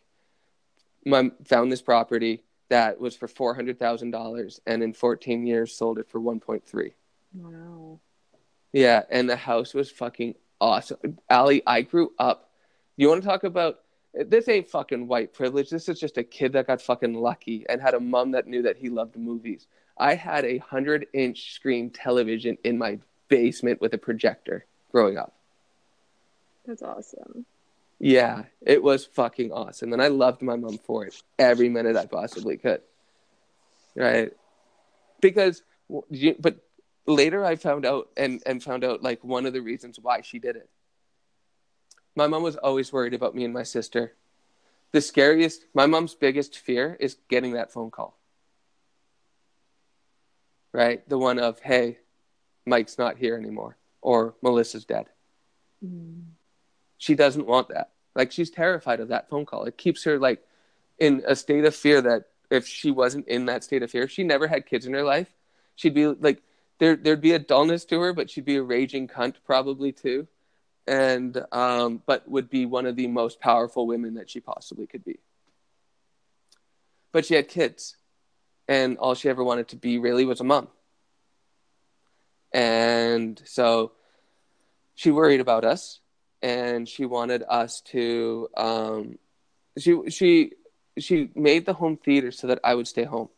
my 1.05 1.31
found 1.45 1.73
this 1.73 1.83
property 1.83 2.43
that 2.69 3.01
was 3.01 3.17
for 3.17 3.29
four 3.29 3.55
hundred 3.55 3.79
thousand 3.79 4.11
dollars, 4.13 4.61
and 4.67 4.83
in 4.83 4.93
fourteen 4.93 5.47
years 5.47 5.75
sold 5.75 5.99
it 5.99 6.09
for 6.09 6.21
one 6.21 6.41
point 6.41 6.65
three. 6.67 6.93
Wow. 7.35 7.99
Yeah, 8.73 9.03
and 9.11 9.29
the 9.29 9.37
house 9.37 9.75
was 9.75 9.91
fucking 9.91 10.37
awesome. 10.61 11.19
Ali, 11.29 11.63
I 11.67 11.83
grew 11.83 12.13
up. 12.19 12.51
You 12.97 13.09
want 13.09 13.23
to 13.23 13.29
talk 13.29 13.45
about 13.45 13.81
this? 14.15 14.49
Ain't 14.49 14.69
fucking 14.69 15.07
white 15.07 15.33
privilege. 15.33 15.71
This 15.71 15.89
is 15.89 15.99
just 15.99 16.19
a 16.19 16.25
kid 16.25 16.53
that 16.53 16.67
got 16.67 16.83
fucking 16.83 17.15
lucky 17.15 17.65
and 17.69 17.81
had 17.81 17.95
a 17.95 18.01
mom 18.01 18.33
that 18.33 18.47
knew 18.47 18.63
that 18.63 18.77
he 18.77 18.89
loved 18.89 19.17
movies. 19.17 19.67
I 19.97 20.15
had 20.15 20.45
a 20.45 20.59
hundred 20.59 21.07
inch 21.13 21.53
screen 21.53 21.91
television 21.91 22.59
in 22.65 22.79
my 22.79 22.99
basement 23.29 23.81
with 23.81 23.95
a 23.95 23.99
projector 23.99 24.65
growing 24.93 25.17
up. 25.17 25.35
That's 26.67 26.83
awesome. 26.83 27.47
Yeah, 27.99 28.45
it 28.63 28.83
was 28.83 29.05
fucking 29.05 29.53
awesome. 29.53 29.93
And 29.93 30.03
I 30.03 30.09
loved 30.09 30.41
my 30.41 30.57
mom 30.57 30.79
for 30.79 31.05
it 31.07 31.23
every 31.39 31.69
minute 31.69 31.97
I 31.97 32.07
possibly 32.07 32.57
could. 32.57 32.81
Right? 33.95 34.33
Because, 35.21 35.63
but 36.39 36.57
later 37.11 37.45
I 37.45 37.57
found 37.57 37.85
out 37.85 38.09
and, 38.17 38.43
and 38.47 38.63
found 38.63 38.85
out 38.85 39.03
like 39.03 39.23
one 39.25 39.47
of 39.47 39.53
the 39.53 39.63
reasons 39.63 39.99
why 40.01 40.23
she 40.23 40.39
did 40.39 40.57
it. 40.57 40.69
My 42.17 42.27
mom 42.27 42.43
was 42.43 42.57
always 42.57 42.93
worried 42.93 43.15
about 43.15 43.35
me 43.35 43.45
and 43.45 43.55
my 43.55 43.63
sister. 43.63 44.15
The 44.93 45.01
scariest, 45.01 45.67
my 45.75 45.87
mom's 45.87 46.15
biggest 46.15 46.59
fear 46.59 46.97
is 46.99 47.17
getting 47.29 47.53
that 47.53 47.73
phone 47.73 47.91
call. 47.91 48.19
Right? 50.73 51.09
The 51.09 51.19
one 51.19 51.39
of, 51.39 51.61
hey, 51.61 51.99
Mike's 52.67 52.99
not 52.99 53.17
here 53.17 53.37
anymore, 53.37 53.77
or 54.01 54.35
Melissa's 54.43 54.85
dead. 54.85 55.07
Mm 55.85 56.23
she 57.01 57.15
doesn't 57.15 57.47
want 57.47 57.69
that. 57.69 57.91
Like 58.15 58.31
she's 58.31 58.51
terrified 58.51 59.01
of 59.01 59.09
that 59.09 59.31
phone 59.31 59.47
call. 59.47 59.65
It 59.65 59.79
keeps 59.79 60.05
her 60.05 60.19
like 60.19 60.45
in 60.99 61.23
a 61.27 61.35
state 61.35 61.65
of 61.65 61.75
fear 61.75 62.03
that 62.03 62.27
if 62.51 62.67
she 62.67 62.91
wasn't 62.91 63.27
in 63.27 63.47
that 63.47 63.65
state 63.65 63.83
of 63.83 63.91
fear, 63.91 64.07
she 64.07 64.23
never 64.23 64.47
had 64.47 64.67
kids 64.67 64.87
in 64.87 64.93
her 64.93 65.03
life, 65.03 65.33
she'd 65.77 65.95
be 65.95 66.07
like 66.07 66.43
there 66.81 66.97
there'd 66.97 67.21
be 67.21 67.33
a 67.33 67.39
dullness 67.39 67.85
to 67.87 68.01
her, 68.01 68.13
but 68.13 68.29
she'd 68.29 68.45
be 68.45 68.57
a 68.57 68.63
raging 68.63 69.07
cunt 69.07 69.37
probably 69.47 69.93
too. 69.93 70.27
And 70.87 71.41
um, 71.53 72.03
but 72.05 72.29
would 72.29 72.51
be 72.51 72.67
one 72.67 72.87
of 72.87 72.97
the 72.97 73.07
most 73.07 73.39
powerful 73.39 73.87
women 73.87 74.15
that 74.15 74.29
she 74.29 74.41
possibly 74.41 74.87
could 74.87 75.05
be. 75.05 75.21
But 77.13 77.25
she 77.27 77.35
had 77.35 77.49
kids, 77.49 77.97
and 78.67 78.99
all 78.99 79.15
she 79.15 79.29
ever 79.29 79.45
wanted 79.45 79.69
to 79.69 79.77
be 79.77 79.99
really 79.99 80.25
was 80.25 80.41
a 80.41 80.45
mom. 80.45 80.69
And 82.53 83.41
so 83.45 83.93
she 84.97 85.11
worried 85.11 85.41
about 85.41 85.65
us 85.65 86.01
and 86.43 86.89
she 86.89 87.05
wanted 87.05 87.45
us 87.49 87.81
to 87.81 88.49
um, 88.57 89.19
she 89.79 89.97
she 90.11 90.53
she 90.99 91.31
made 91.35 91.67
the 91.67 91.73
home 91.73 91.97
theater 91.97 92.31
so 92.33 92.47
that 92.49 92.61
I 92.65 92.75
would 92.75 92.89
stay 92.89 93.05
home. 93.05 93.29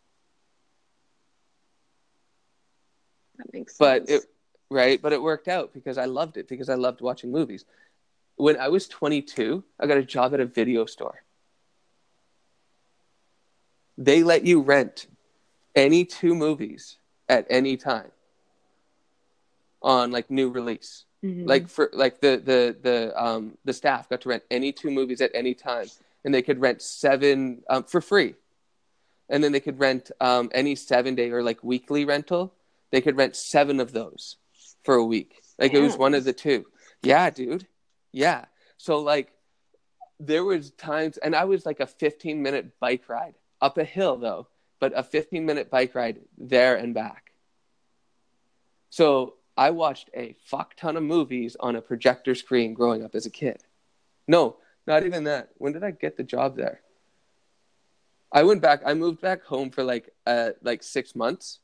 That 3.39 3.53
makes 3.53 3.77
sense. 3.77 3.79
But 3.79 4.11
it 4.11 4.23
right, 4.71 5.01
but 5.01 5.13
it 5.13 5.23
worked 5.23 5.49
out 5.49 5.73
because 5.73 5.99
I 5.99 6.07
loved 6.07 6.37
it 6.37 6.49
because 6.49 6.69
I 6.69 6.75
loved 6.75 7.01
watching 7.01 7.31
movies. 7.31 7.65
When 8.37 8.59
I 8.59 8.69
was 8.69 8.89
22, 8.89 9.63
I 9.79 9.87
got 9.87 9.99
a 9.99 10.05
job 10.05 10.35
at 10.35 10.41
a 10.41 10.47
video 10.47 10.87
store. 10.87 11.23
They 13.99 14.23
let 14.23 14.45
you 14.45 14.63
rent 14.63 15.07
any 15.75 16.05
two 16.05 16.35
movies 16.35 16.97
at 17.29 17.47
any 17.49 17.77
time 17.77 18.11
on 19.83 20.11
like 20.11 20.31
new 20.31 20.51
release. 20.51 21.05
Mm-hmm. 21.25 21.47
Like 21.47 21.69
for 21.69 21.91
like 21.93 22.21
the 22.21 22.43
the 22.45 22.77
the 22.83 23.23
um 23.23 23.57
the 23.65 23.73
staff 23.73 24.09
got 24.09 24.23
to 24.23 24.29
rent 24.29 24.43
any 24.51 24.73
two 24.73 24.91
movies 24.91 25.21
at 25.21 25.31
any 25.35 25.55
time, 25.55 25.87
and 26.25 26.35
they 26.35 26.43
could 26.43 26.61
rent 26.61 26.83
seven 26.83 27.63
um, 27.71 27.85
for 27.85 28.01
free, 28.01 28.35
and 29.29 29.43
then 29.43 29.53
they 29.53 29.61
could 29.61 29.79
rent 29.79 30.11
um, 30.21 30.51
any 30.53 30.75
seven 30.75 31.15
day 31.15 31.31
or 31.31 31.43
like 31.43 31.63
weekly 31.63 32.05
rental. 32.05 32.53
They 32.93 33.01
could 33.01 33.17
rent 33.17 33.35
seven 33.35 33.81
of 33.81 33.91
those 33.91 34.37
for 34.85 34.95
a 34.95 35.05
week. 35.05 35.43
Like 35.59 35.75
it 35.75 35.81
was 35.81 35.97
one 35.97 36.15
of 36.15 36.25
the 36.25 36.33
two. 36.33 36.67
Yeah, 37.03 37.31
dude. 37.31 37.67
Yeah. 38.13 38.45
So 38.77 39.01
like 39.01 39.33
there 40.21 40.45
was 40.45 40.71
times, 40.73 41.17
and 41.19 41.35
I 41.35 41.45
was 41.45 41.67
like 41.67 41.81
a 41.81 41.87
15 41.87 42.43
minute 42.43 42.79
bike 42.79 43.09
ride 43.09 43.35
up 43.61 43.79
a 43.79 43.85
hill 43.85 44.17
though, 44.19 44.47
but 44.79 44.93
a 44.95 45.03
15 45.03 45.45
minute 45.45 45.71
bike 45.71 45.95
ride 45.95 46.21
there 46.39 46.77
and 46.77 46.95
back. 46.95 47.33
So 48.91 49.35
I 49.57 49.71
watched 49.71 50.11
a 50.15 50.37
fuck 50.45 50.75
ton 50.77 50.97
of 50.97 51.03
movies 51.03 51.57
on 51.59 51.77
a 51.77 51.81
projector 51.81 52.35
screen 52.35 52.75
growing 52.75 53.05
up 53.05 53.15
as 53.15 53.25
a 53.25 53.31
kid. 53.31 53.63
No, 54.29 54.57
not 54.87 55.05
even 55.05 55.25
that. 55.25 55.51
When 55.57 55.73
did 55.73 55.83
I 55.83 55.93
get 55.93 56.17
the 56.17 56.25
job 56.25 56.57
there? 56.57 56.81
I 58.31 58.43
went 58.45 58.63
back. 58.63 58.83
I 58.85 58.95
moved 58.95 59.21
back 59.21 59.45
home 59.45 59.71
for 59.71 59.83
like 59.83 60.11
uh 60.27 60.51
like 60.63 60.83
six 60.83 61.15
months, 61.15 61.61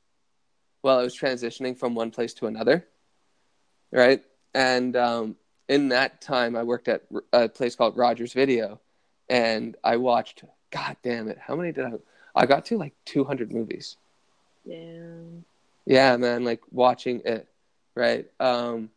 while 0.80 0.98
I 0.98 1.02
was 1.02 1.18
transitioning 1.18 1.76
from 1.78 1.94
one 1.94 2.10
place 2.10 2.34
to 2.34 2.46
another. 2.46 2.86
Right, 3.90 4.22
and 4.54 4.96
um, 4.96 5.36
in 5.68 5.88
that 5.88 6.20
time, 6.20 6.56
I 6.56 6.62
worked 6.62 6.88
at 6.88 7.04
a 7.32 7.48
place 7.48 7.74
called 7.74 7.96
Rogers 7.96 8.32
Video, 8.32 8.80
and 9.28 9.76
I 9.82 9.96
watched. 9.96 10.44
God 10.70 10.96
damn 11.02 11.28
it! 11.28 11.38
How 11.38 11.56
many 11.56 11.72
did 11.72 11.86
I? 11.86 11.92
I 12.34 12.44
got 12.44 12.66
to 12.66 12.76
like 12.76 12.94
two 13.06 13.24
hundred 13.24 13.52
movies. 13.52 13.96
Damn. 14.66 15.44
Yeah, 15.86 16.18
man. 16.18 16.44
Like 16.44 16.60
watching 16.70 17.22
it 17.24 17.48
right? 17.98 18.26
Um, 18.38 18.90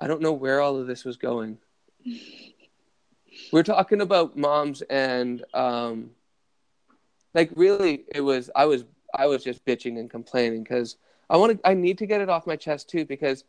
I 0.00 0.06
don't 0.06 0.22
know 0.22 0.32
where 0.32 0.60
all 0.60 0.76
of 0.80 0.86
this 0.86 1.04
was 1.04 1.16
going. 1.16 1.58
We're 3.52 3.64
talking 3.64 4.00
about 4.00 4.36
moms 4.36 4.80
and 4.82 5.44
um, 5.52 6.10
like 7.34 7.50
really, 7.54 8.04
it 8.14 8.20
was 8.22 8.48
I 8.54 8.64
was 8.64 8.84
I 9.16 9.26
was 9.26 9.42
just 9.42 9.64
bitching 9.64 9.98
and 9.98 10.10
complaining 10.10 10.62
because 10.62 10.96
I 11.28 11.36
want 11.36 11.58
to 11.58 11.68
I 11.68 11.74
need 11.74 11.98
to 11.98 12.06
get 12.06 12.20
it 12.20 12.28
off 12.28 12.46
my 12.46 12.56
chest 12.56 12.88
too 12.88 13.04
because 13.04 13.44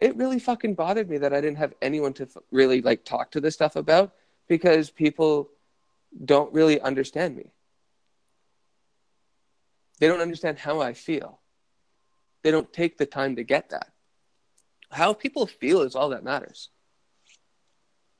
it 0.00 0.16
really 0.16 0.38
fucking 0.38 0.74
bothered 0.74 1.08
me 1.08 1.18
that 1.18 1.32
I 1.32 1.40
didn't 1.40 1.58
have 1.58 1.74
anyone 1.80 2.12
to 2.14 2.24
f- 2.24 2.42
really 2.50 2.82
like 2.82 3.04
talk 3.04 3.30
to 3.32 3.40
this 3.40 3.54
stuff 3.54 3.76
about 3.76 4.12
because 4.48 4.90
people 4.90 5.50
don't 6.24 6.52
really 6.52 6.80
understand 6.80 7.36
me. 7.36 7.52
They 10.00 10.08
don't 10.08 10.20
understand 10.20 10.58
how 10.58 10.80
I 10.80 10.94
feel 10.94 11.38
they 12.42 12.50
don't 12.50 12.72
take 12.72 12.98
the 12.98 13.06
time 13.06 13.36
to 13.36 13.44
get 13.44 13.70
that. 13.70 13.88
How 14.90 15.14
people 15.14 15.46
feel 15.46 15.82
is 15.82 15.94
all 15.94 16.10
that 16.10 16.24
matters. 16.24 16.70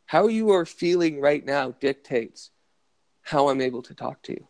How 0.06 0.28
you 0.28 0.50
are 0.50 0.64
feeling 0.64 1.20
right 1.20 1.44
now 1.44 1.72
dictates 1.72 2.50
how 3.22 3.48
I'm 3.48 3.60
able 3.60 3.82
to 3.82 3.94
talk 3.94 4.22
to 4.22 4.32
you. 4.32 4.48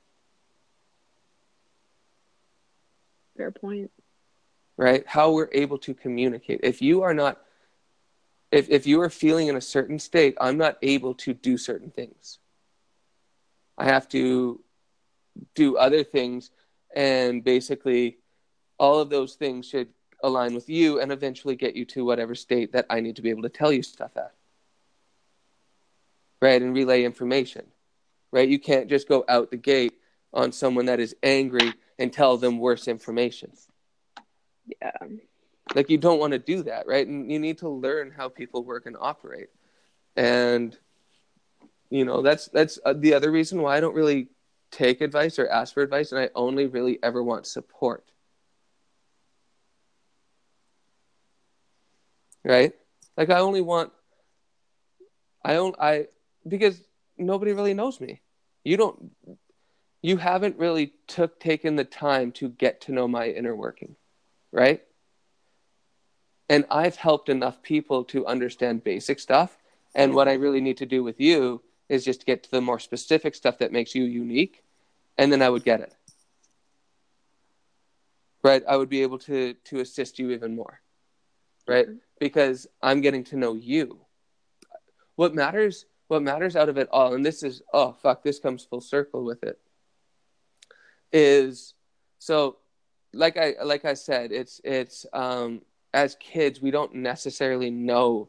Fair 3.36 3.50
point. 3.50 3.90
Right? 4.76 5.06
How 5.06 5.32
we're 5.32 5.50
able 5.52 5.78
to 5.78 5.94
communicate. 5.94 6.60
If 6.62 6.82
you 6.82 7.02
are 7.02 7.14
not 7.14 7.40
if 8.50 8.70
if 8.70 8.86
you 8.86 9.00
are 9.00 9.10
feeling 9.10 9.48
in 9.48 9.56
a 9.56 9.60
certain 9.60 9.98
state, 9.98 10.36
I'm 10.40 10.58
not 10.58 10.78
able 10.82 11.14
to 11.14 11.34
do 11.34 11.56
certain 11.58 11.90
things. 11.90 12.38
I 13.78 13.84
have 13.86 14.08
to 14.10 14.60
do 15.54 15.76
other 15.76 16.04
things 16.04 16.50
and 16.94 17.42
basically 17.44 18.18
all 18.78 19.00
of 19.00 19.10
those 19.10 19.34
things 19.34 19.68
should 19.68 19.88
align 20.22 20.54
with 20.54 20.68
you 20.68 21.00
and 21.00 21.12
eventually 21.12 21.56
get 21.56 21.74
you 21.76 21.84
to 21.86 22.04
whatever 22.04 22.34
state 22.34 22.72
that 22.72 22.86
I 22.90 23.00
need 23.00 23.16
to 23.16 23.22
be 23.22 23.30
able 23.30 23.42
to 23.42 23.48
tell 23.48 23.72
you 23.72 23.82
stuff 23.82 24.10
at. 24.16 24.34
Right? 26.40 26.60
And 26.60 26.74
relay 26.74 27.04
information. 27.04 27.66
right? 28.32 28.48
You 28.48 28.58
can't 28.58 28.88
just 28.88 29.08
go 29.08 29.24
out 29.28 29.50
the 29.50 29.56
gate 29.56 29.94
on 30.34 30.52
someone 30.52 30.86
that 30.86 31.00
is 31.00 31.14
angry 31.22 31.74
and 32.02 32.12
tell 32.12 32.36
them 32.36 32.58
worse 32.58 32.88
information. 32.88 33.52
Yeah. 34.66 34.90
Like 35.72 35.88
you 35.88 35.98
don't 35.98 36.18
want 36.18 36.32
to 36.32 36.38
do 36.40 36.64
that, 36.64 36.88
right? 36.88 37.06
And 37.06 37.30
you 37.30 37.38
need 37.38 37.58
to 37.58 37.68
learn 37.68 38.10
how 38.10 38.28
people 38.28 38.64
work 38.64 38.86
and 38.86 38.96
operate. 39.00 39.50
And 40.16 40.76
you 41.90 42.04
know, 42.04 42.20
that's 42.20 42.48
that's 42.48 42.80
uh, 42.84 42.94
the 42.94 43.14
other 43.14 43.30
reason 43.30 43.62
why 43.62 43.76
I 43.76 43.80
don't 43.80 43.94
really 43.94 44.28
take 44.72 45.00
advice 45.00 45.38
or 45.38 45.48
ask 45.48 45.74
for 45.74 45.82
advice 45.82 46.10
and 46.10 46.20
I 46.20 46.30
only 46.34 46.66
really 46.66 46.98
ever 47.04 47.22
want 47.22 47.46
support. 47.46 48.04
Right? 52.44 52.72
Like 53.16 53.30
I 53.30 53.38
only 53.38 53.60
want 53.60 53.92
I 55.44 55.52
don't 55.52 55.76
I 55.78 56.06
because 56.48 56.82
nobody 57.16 57.52
really 57.52 57.74
knows 57.74 58.00
me. 58.00 58.20
You 58.64 58.76
don't 58.76 59.12
you 60.02 60.16
haven't 60.16 60.58
really 60.58 60.92
took 61.06 61.38
taken 61.38 61.76
the 61.76 61.84
time 61.84 62.32
to 62.32 62.48
get 62.48 62.82
to 62.82 62.92
know 62.92 63.06
my 63.06 63.28
inner 63.28 63.54
working, 63.54 63.94
right? 64.50 64.82
And 66.48 66.66
I've 66.70 66.96
helped 66.96 67.28
enough 67.28 67.62
people 67.62 68.04
to 68.06 68.26
understand 68.26 68.84
basic 68.84 69.20
stuff. 69.20 69.56
And 69.94 70.12
what 70.12 70.28
I 70.28 70.34
really 70.34 70.60
need 70.60 70.78
to 70.78 70.86
do 70.86 71.04
with 71.04 71.20
you 71.20 71.62
is 71.88 72.04
just 72.04 72.26
get 72.26 72.42
to 72.42 72.50
the 72.50 72.60
more 72.60 72.80
specific 72.80 73.34
stuff 73.34 73.58
that 73.58 73.72
makes 73.72 73.94
you 73.94 74.04
unique. 74.04 74.64
And 75.16 75.32
then 75.32 75.40
I 75.40 75.48
would 75.48 75.64
get 75.64 75.80
it. 75.80 75.94
Right? 78.42 78.62
I 78.68 78.76
would 78.76 78.88
be 78.88 79.02
able 79.02 79.18
to 79.20 79.54
to 79.54 79.80
assist 79.80 80.18
you 80.18 80.32
even 80.32 80.56
more. 80.56 80.80
Right? 81.68 81.86
Mm-hmm. 81.86 81.98
Because 82.18 82.66
I'm 82.82 83.02
getting 83.02 83.22
to 83.24 83.36
know 83.36 83.54
you. 83.54 84.00
What 85.14 85.34
matters 85.34 85.86
what 86.08 86.22
matters 86.22 86.56
out 86.56 86.68
of 86.68 86.76
it 86.76 86.88
all, 86.90 87.14
and 87.14 87.24
this 87.24 87.42
is 87.42 87.62
oh 87.72 87.92
fuck, 87.92 88.22
this 88.22 88.38
comes 88.38 88.64
full 88.64 88.80
circle 88.82 89.24
with 89.24 89.44
it, 89.44 89.58
is 91.12 91.74
so 92.18 92.56
like 93.12 93.36
I 93.36 93.54
like 93.62 93.84
I 93.84 93.94
said, 93.94 94.32
it's 94.32 94.60
it's 94.64 95.06
um 95.12 95.62
as 95.94 96.16
kids 96.16 96.60
we 96.60 96.70
don't 96.70 96.94
necessarily 96.94 97.70
know 97.70 98.28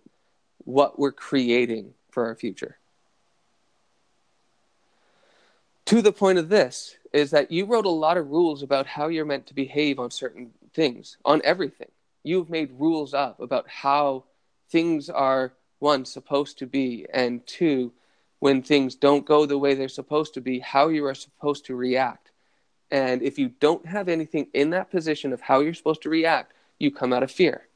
what 0.65 0.99
we're 0.99 1.11
creating 1.11 1.93
for 2.11 2.25
our 2.25 2.35
future. 2.35 2.77
To 5.85 6.01
the 6.01 6.11
point 6.11 6.39
of 6.39 6.49
this 6.49 6.95
is 7.11 7.31
that 7.31 7.51
you 7.51 7.65
wrote 7.65 7.85
a 7.85 7.89
lot 7.89 8.17
of 8.17 8.29
rules 8.29 8.63
about 8.63 8.87
how 8.87 9.07
you're 9.07 9.25
meant 9.25 9.47
to 9.47 9.53
behave 9.53 9.99
on 9.99 10.09
certain 10.11 10.51
things, 10.73 11.17
on 11.25 11.41
everything. 11.43 11.91
You've 12.23 12.49
made 12.49 12.71
rules 12.79 13.13
up 13.13 13.39
about 13.39 13.67
how 13.67 14.23
things 14.69 15.09
are 15.09 15.53
one 15.79 16.05
supposed 16.05 16.57
to 16.59 16.65
be 16.65 17.05
and 17.13 17.45
two 17.45 17.91
when 18.39 18.61
things 18.61 18.95
don't 18.95 19.25
go 19.25 19.45
the 19.45 19.57
way 19.57 19.73
they're 19.73 19.89
supposed 19.89 20.33
to 20.33 20.41
be 20.41 20.59
how 20.59 20.87
you 20.87 21.05
are 21.05 21.13
supposed 21.13 21.65
to 21.65 21.75
react 21.75 22.22
and 22.93 23.23
if 23.23 23.39
you 23.39 23.49
don't 23.49 23.87
have 23.87 24.07
anything 24.07 24.47
in 24.53 24.69
that 24.69 24.91
position 24.91 25.33
of 25.33 25.41
how 25.41 25.61
you're 25.61 25.73
supposed 25.73 26.03
to 26.03 26.09
react 26.09 26.53
you 26.79 26.91
come 26.91 27.11
out 27.11 27.23
of 27.23 27.31
fear. 27.31 27.67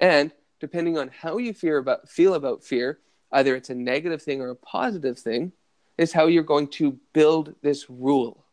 And 0.00 0.32
depending 0.60 0.98
on 0.98 1.08
how 1.08 1.38
you 1.38 1.54
fear 1.54 1.78
about 1.78 2.08
feel 2.08 2.34
about 2.34 2.64
fear 2.64 2.98
either 3.32 3.54
it's 3.54 3.70
a 3.70 3.74
negative 3.74 4.22
thing 4.22 4.40
or 4.40 4.50
a 4.50 4.56
positive 4.56 5.18
thing 5.18 5.52
is 5.98 6.12
how 6.12 6.26
you're 6.26 6.42
going 6.42 6.68
to 6.68 6.98
build 7.12 7.54
this 7.62 7.88
rule. 7.88 8.44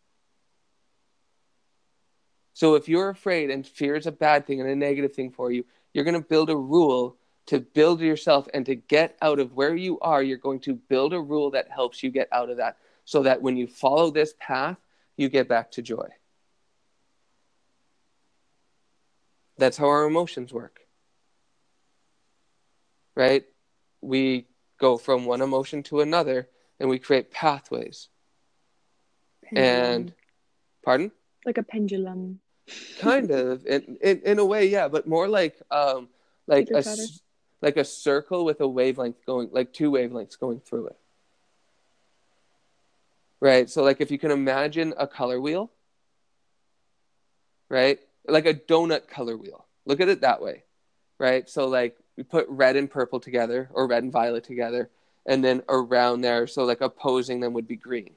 So 2.54 2.76
if 2.76 2.88
you're 2.88 3.10
afraid 3.10 3.50
and 3.50 3.66
fear 3.66 3.96
is 3.96 4.06
a 4.06 4.12
bad 4.12 4.46
thing 4.46 4.62
and 4.62 4.70
a 4.70 4.76
negative 4.76 5.14
thing 5.14 5.32
for 5.32 5.52
you 5.52 5.66
you're 5.94 6.06
going 6.06 6.22
to 6.22 6.28
build 6.28 6.50
a 6.50 6.56
rule 6.56 7.18
to 7.48 7.60
build 7.60 8.02
yourself 8.02 8.48
and 8.54 8.66
to 8.68 8.76
get 8.76 9.18
out 9.22 9.40
of 9.40 9.54
where 9.54 9.76
you 9.76 10.00
are, 10.00 10.24
you're 10.24 10.38
going 10.38 10.60
to 10.62 10.76
build 10.76 11.14
a 11.14 11.20
rule 11.20 11.52
that 11.52 11.70
helps 11.70 12.02
you 12.02 12.10
get 12.10 12.30
out 12.32 12.50
of 12.50 12.58
that. 12.58 12.78
So 13.06 13.24
that 13.24 13.42
when 13.42 13.58
you 13.58 13.68
follow 13.68 14.12
this 14.12 14.34
path, 14.40 14.78
you 15.18 15.30
get 15.30 15.48
back 15.48 15.72
to 15.72 15.82
joy. 15.82 16.10
That's 19.58 19.78
how 19.78 19.88
our 19.88 20.06
emotions 20.06 20.52
work. 20.52 20.80
Right? 23.16 23.46
We 24.02 24.48
go 24.80 24.98
from 24.98 25.26
one 25.26 25.42
emotion 25.42 25.84
to 25.84 26.02
another 26.02 26.50
and 26.80 26.90
we 26.90 27.00
create 27.00 27.32
pathways. 27.32 28.10
Pendulum. 29.44 29.92
And, 29.92 30.14
pardon? 30.84 31.12
Like 31.46 31.60
a 31.60 31.64
pendulum. 31.64 32.40
kind 33.00 33.30
of, 33.30 33.66
in, 33.68 33.98
in, 34.02 34.22
in 34.22 34.40
a 34.40 34.46
way, 34.46 34.68
yeah, 34.68 34.88
but 34.88 35.08
more 35.08 35.28
like, 35.28 35.62
um, 35.70 36.10
like 36.48 36.70
a, 36.72 36.84
like 37.62 37.78
a 37.78 37.86
circle 37.86 38.44
with 38.44 38.60
a 38.62 38.68
wavelength 38.68 39.26
going 39.26 39.50
like 39.54 39.72
two 39.72 39.90
wavelengths 39.90 40.38
going 40.38 40.60
through 40.60 40.88
it 40.88 40.98
right? 43.44 43.70
So 43.70 43.84
like 43.84 44.00
if 44.00 44.10
you 44.10 44.18
can 44.18 44.32
imagine 44.32 44.94
a 44.98 45.06
color 45.06 45.40
wheel 45.40 45.72
right? 47.70 48.00
Like 48.28 48.46
a 48.46 48.54
donut 48.54 49.08
color 49.08 49.36
wheel. 49.36 49.66
Look 49.86 50.00
at 50.00 50.08
it 50.08 50.22
that 50.22 50.42
way 50.42 50.64
right? 51.20 51.50
So 51.50 51.68
like 51.68 51.98
we 52.18 52.24
put 52.24 52.48
red 52.48 52.76
and 52.76 52.90
purple 52.90 53.20
together 53.20 53.70
or 53.74 53.88
red 53.88 54.04
and 54.04 54.12
violet 54.12 54.44
together 54.44 54.90
and 55.26 55.44
then 55.44 55.64
around 55.70 56.22
there 56.22 56.48
so 56.48 56.64
like 56.64 56.82
opposing 56.82 57.42
them 57.42 57.54
would 57.54 57.68
be 57.68 57.76
green. 57.76 58.12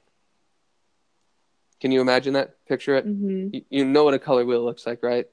Can 1.80 1.92
you 1.92 2.00
imagine 2.00 2.34
that? 2.34 2.64
Picture 2.66 2.96
it. 2.96 3.06
Mm-hmm. 3.06 3.48
you, 3.52 3.62
you 3.68 3.84
know 3.84 4.04
what 4.04 4.14
a 4.14 4.18
color 4.18 4.44
wheel 4.44 4.64
looks 4.64 4.86
like 4.86 5.02
right? 5.02 5.26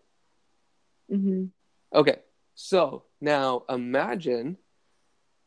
Mm-hmm. 1.12 1.46
okay. 1.98 2.18
So 2.56 3.04
now 3.22 3.64
imagine 3.70 4.58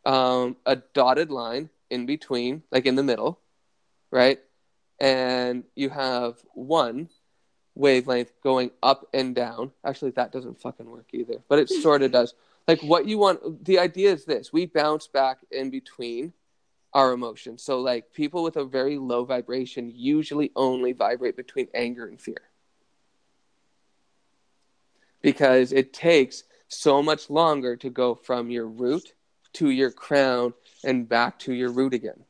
um, 0.04 0.56
a 0.64 0.76
dotted 0.76 1.30
line 1.30 1.68
in 1.90 2.06
between, 2.06 2.62
like 2.70 2.86
in 2.86 2.94
the 2.94 3.02
middle, 3.02 3.40
right? 4.10 4.38
And 5.00 5.64
you 5.74 5.90
have 5.90 6.36
one 6.54 7.08
wavelength 7.74 8.32
going 8.42 8.70
up 8.82 9.06
and 9.12 9.34
down. 9.34 9.72
Actually, 9.84 10.12
that 10.12 10.32
doesn't 10.32 10.60
fucking 10.60 10.88
work 10.88 11.06
either, 11.12 11.42
but 11.48 11.58
it 11.58 11.68
sort 11.68 12.02
of 12.02 12.12
does. 12.12 12.34
Like 12.66 12.82
what 12.82 13.06
you 13.06 13.18
want, 13.18 13.64
the 13.64 13.78
idea 13.78 14.12
is 14.12 14.24
this 14.24 14.52
we 14.52 14.66
bounce 14.66 15.06
back 15.06 15.38
in 15.50 15.70
between 15.70 16.32
our 16.92 17.12
emotions. 17.12 17.62
So, 17.62 17.80
like 17.80 18.12
people 18.12 18.42
with 18.42 18.56
a 18.56 18.64
very 18.64 18.96
low 18.96 19.24
vibration 19.24 19.92
usually 19.94 20.50
only 20.56 20.92
vibrate 20.92 21.36
between 21.36 21.68
anger 21.74 22.06
and 22.06 22.20
fear 22.20 22.40
because 25.20 25.72
it 25.72 25.92
takes 25.92 26.44
so 26.68 27.02
much 27.02 27.30
longer 27.30 27.76
to 27.76 27.90
go 27.90 28.14
from 28.14 28.50
your 28.50 28.66
root 28.66 29.12
to 29.54 29.70
your 29.70 29.90
crown 29.90 30.54
and 30.84 31.08
back 31.08 31.38
to 31.40 31.52
your 31.52 31.70
root 31.70 31.94
again. 31.94 32.24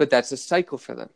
But 0.00 0.08
that's 0.08 0.32
a 0.32 0.38
cycle 0.38 0.78
for 0.78 0.94
them. 0.94 1.10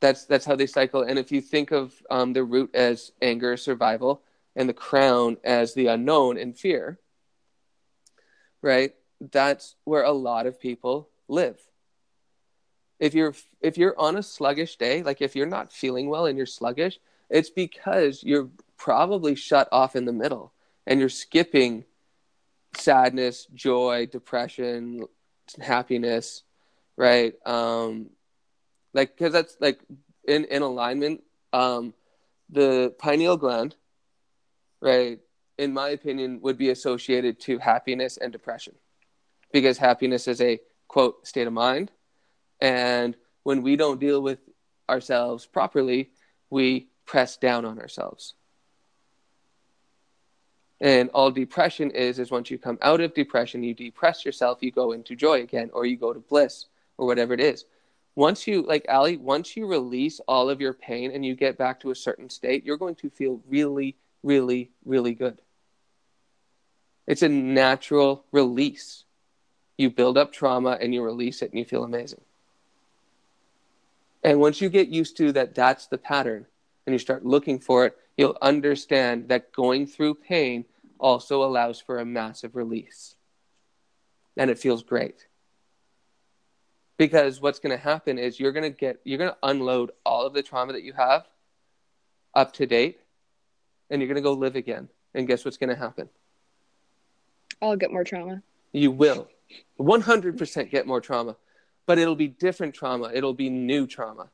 That's 0.00 0.24
that's 0.24 0.44
how 0.44 0.56
they 0.56 0.66
cycle. 0.66 1.02
And 1.02 1.16
if 1.16 1.30
you 1.30 1.40
think 1.40 1.70
of 1.70 1.94
um, 2.10 2.32
the 2.32 2.42
root 2.42 2.74
as 2.74 3.12
anger, 3.22 3.56
survival, 3.56 4.22
and 4.56 4.68
the 4.68 4.74
crown 4.74 5.36
as 5.44 5.74
the 5.74 5.86
unknown 5.86 6.36
and 6.38 6.58
fear, 6.58 6.98
right? 8.60 8.92
That's 9.20 9.76
where 9.84 10.02
a 10.02 10.10
lot 10.10 10.46
of 10.46 10.58
people 10.58 11.10
live. 11.28 11.60
If 12.98 13.14
you're 13.14 13.36
if 13.60 13.78
you're 13.78 13.96
on 13.96 14.16
a 14.16 14.22
sluggish 14.24 14.74
day, 14.74 15.04
like 15.04 15.22
if 15.22 15.36
you're 15.36 15.46
not 15.46 15.72
feeling 15.72 16.08
well 16.08 16.26
and 16.26 16.36
you're 16.36 16.44
sluggish, 16.44 16.98
it's 17.30 17.50
because 17.50 18.24
you're 18.24 18.48
probably 18.76 19.36
shut 19.36 19.68
off 19.70 19.94
in 19.94 20.06
the 20.06 20.12
middle 20.12 20.52
and 20.88 20.98
you're 20.98 21.08
skipping 21.08 21.84
sadness, 22.74 23.46
joy, 23.54 24.06
depression, 24.06 25.06
happiness, 25.60 26.42
right? 26.96 27.34
Um, 27.46 28.10
like, 28.94 29.16
because 29.16 29.32
that's 29.32 29.56
like 29.60 29.80
in, 30.26 30.44
in 30.44 30.62
alignment, 30.62 31.22
um, 31.52 31.94
the 32.50 32.94
pineal 32.98 33.36
gland, 33.36 33.76
right, 34.80 35.18
in 35.58 35.72
my 35.72 35.90
opinion, 35.90 36.40
would 36.42 36.58
be 36.58 36.70
associated 36.70 37.40
to 37.40 37.58
happiness 37.58 38.16
and 38.16 38.32
depression 38.32 38.74
because 39.52 39.78
happiness 39.78 40.28
is 40.28 40.40
a 40.40 40.60
quote 40.88 41.26
state 41.26 41.46
of 41.46 41.52
mind. 41.52 41.90
And 42.60 43.16
when 43.42 43.62
we 43.62 43.76
don't 43.76 44.00
deal 44.00 44.22
with 44.22 44.38
ourselves 44.88 45.46
properly, 45.46 46.10
we 46.50 46.88
press 47.06 47.36
down 47.36 47.64
on 47.64 47.78
ourselves. 47.78 48.34
And 50.82 51.10
all 51.14 51.30
depression 51.30 51.92
is 51.92 52.18
is 52.18 52.32
once 52.32 52.50
you 52.50 52.58
come 52.58 52.76
out 52.82 53.00
of 53.00 53.14
depression, 53.14 53.62
you 53.62 53.72
depress 53.72 54.24
yourself, 54.24 54.58
you 54.62 54.72
go 54.72 54.90
into 54.90 55.14
joy 55.14 55.40
again, 55.40 55.70
or 55.72 55.86
you 55.86 55.96
go 55.96 56.12
to 56.12 56.18
bliss, 56.18 56.66
or 56.98 57.06
whatever 57.06 57.32
it 57.32 57.40
is. 57.40 57.64
Once 58.16 58.48
you, 58.48 58.62
like 58.62 58.84
Ali, 58.88 59.16
once 59.16 59.56
you 59.56 59.66
release 59.66 60.20
all 60.26 60.50
of 60.50 60.60
your 60.60 60.72
pain 60.72 61.12
and 61.12 61.24
you 61.24 61.36
get 61.36 61.56
back 61.56 61.78
to 61.80 61.92
a 61.92 61.94
certain 61.94 62.28
state, 62.28 62.66
you're 62.66 62.76
going 62.76 62.96
to 62.96 63.08
feel 63.08 63.40
really, 63.48 63.96
really, 64.24 64.70
really 64.84 65.14
good. 65.14 65.38
It's 67.06 67.22
a 67.22 67.28
natural 67.28 68.24
release. 68.32 69.04
You 69.78 69.88
build 69.88 70.18
up 70.18 70.32
trauma 70.32 70.78
and 70.80 70.92
you 70.92 71.04
release 71.04 71.42
it 71.42 71.50
and 71.50 71.60
you 71.60 71.64
feel 71.64 71.84
amazing. 71.84 72.22
And 74.24 74.40
once 74.40 74.60
you 74.60 74.68
get 74.68 74.88
used 74.88 75.16
to 75.18 75.30
that, 75.32 75.54
that's 75.54 75.86
the 75.86 75.98
pattern, 75.98 76.46
and 76.86 76.92
you 76.92 76.98
start 76.98 77.24
looking 77.24 77.60
for 77.60 77.86
it, 77.86 77.96
you'll 78.16 78.36
understand 78.42 79.28
that 79.28 79.52
going 79.52 79.86
through 79.86 80.14
pain 80.16 80.64
also 81.02 81.44
allows 81.44 81.80
for 81.80 81.98
a 81.98 82.04
massive 82.06 82.56
release. 82.56 83.16
And 84.38 84.50
it 84.50 84.58
feels 84.58 84.82
great. 84.82 85.26
because 86.98 87.40
what's 87.40 87.58
going 87.58 87.76
to 87.76 87.82
happen 87.82 88.18
is 88.18 88.38
you're 88.38 88.52
going 88.52 88.70
to 88.70 88.78
get 88.78 89.00
you're 89.04 89.18
going 89.18 89.30
to 89.30 89.36
unload 89.42 89.90
all 90.06 90.24
of 90.26 90.34
the 90.34 90.42
trauma 90.42 90.72
that 90.72 90.84
you 90.84 90.92
have 90.92 91.26
up 92.34 92.52
to 92.52 92.66
date 92.66 93.00
and 93.90 94.00
you're 94.00 94.08
going 94.08 94.16
to 94.16 94.22
go 94.22 94.32
live 94.34 94.56
again. 94.56 94.88
And 95.14 95.26
guess 95.26 95.44
what's 95.44 95.56
going 95.56 95.70
to 95.70 95.76
happen? 95.76 96.08
I'll 97.60 97.76
get 97.76 97.92
more 97.92 98.04
trauma. 98.04 98.42
you 98.72 98.90
will. 98.90 99.28
100% 99.78 100.70
get 100.70 100.86
more 100.86 101.00
trauma. 101.00 101.36
But 101.86 101.98
it'll 101.98 102.16
be 102.16 102.28
different 102.28 102.74
trauma. 102.74 103.10
It'll 103.12 103.34
be 103.34 103.50
new 103.50 103.86
trauma. 103.86 104.30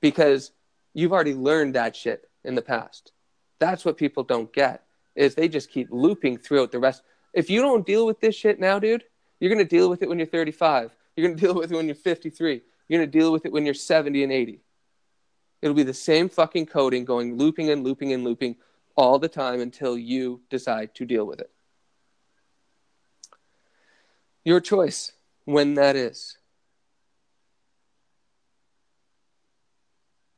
Because 0.00 0.52
you've 0.92 1.12
already 1.12 1.34
learned 1.34 1.74
that 1.76 1.96
shit 1.96 2.28
in 2.44 2.54
the 2.54 2.62
past. 2.62 3.12
That's 3.60 3.84
what 3.84 3.96
people 3.96 4.24
don't 4.24 4.52
get 4.52 4.82
is 5.14 5.34
they 5.34 5.48
just 5.48 5.70
keep 5.70 5.88
looping 5.90 6.38
throughout 6.38 6.72
the 6.72 6.78
rest. 6.78 7.02
If 7.32 7.50
you 7.50 7.62
don't 7.62 7.86
deal 7.86 8.06
with 8.06 8.20
this 8.20 8.34
shit 8.34 8.60
now 8.60 8.78
dude 8.78 9.04
you're 9.40 9.52
going 9.52 9.66
to 9.66 9.76
deal 9.76 9.90
with 9.90 10.02
it 10.02 10.08
when 10.08 10.18
you're 10.18 10.26
35 10.26 10.94
you're 11.16 11.26
going 11.26 11.36
to 11.36 11.46
deal 11.46 11.54
with 11.54 11.70
it 11.70 11.76
when 11.76 11.86
you're 11.86 11.94
53 11.94 12.62
you're 12.88 12.98
going 12.98 13.10
to 13.10 13.18
deal 13.18 13.32
with 13.32 13.44
it 13.46 13.52
when 13.52 13.64
you're 13.64 13.74
70 13.74 14.22
and 14.22 14.32
80 14.32 14.60
it'll 15.62 15.74
be 15.74 15.82
the 15.82 15.94
same 15.94 16.28
fucking 16.28 16.66
coding 16.66 17.04
going 17.04 17.36
looping 17.36 17.70
and 17.70 17.84
looping 17.84 18.12
and 18.12 18.24
looping 18.24 18.56
all 18.96 19.18
the 19.18 19.28
time 19.28 19.60
until 19.60 19.98
you 19.98 20.40
decide 20.50 20.94
to 20.94 21.04
deal 21.04 21.24
with 21.24 21.40
it. 21.40 21.50
Your 24.44 24.60
choice 24.60 25.12
when 25.44 25.74
that 25.74 25.96
is. 25.96 26.36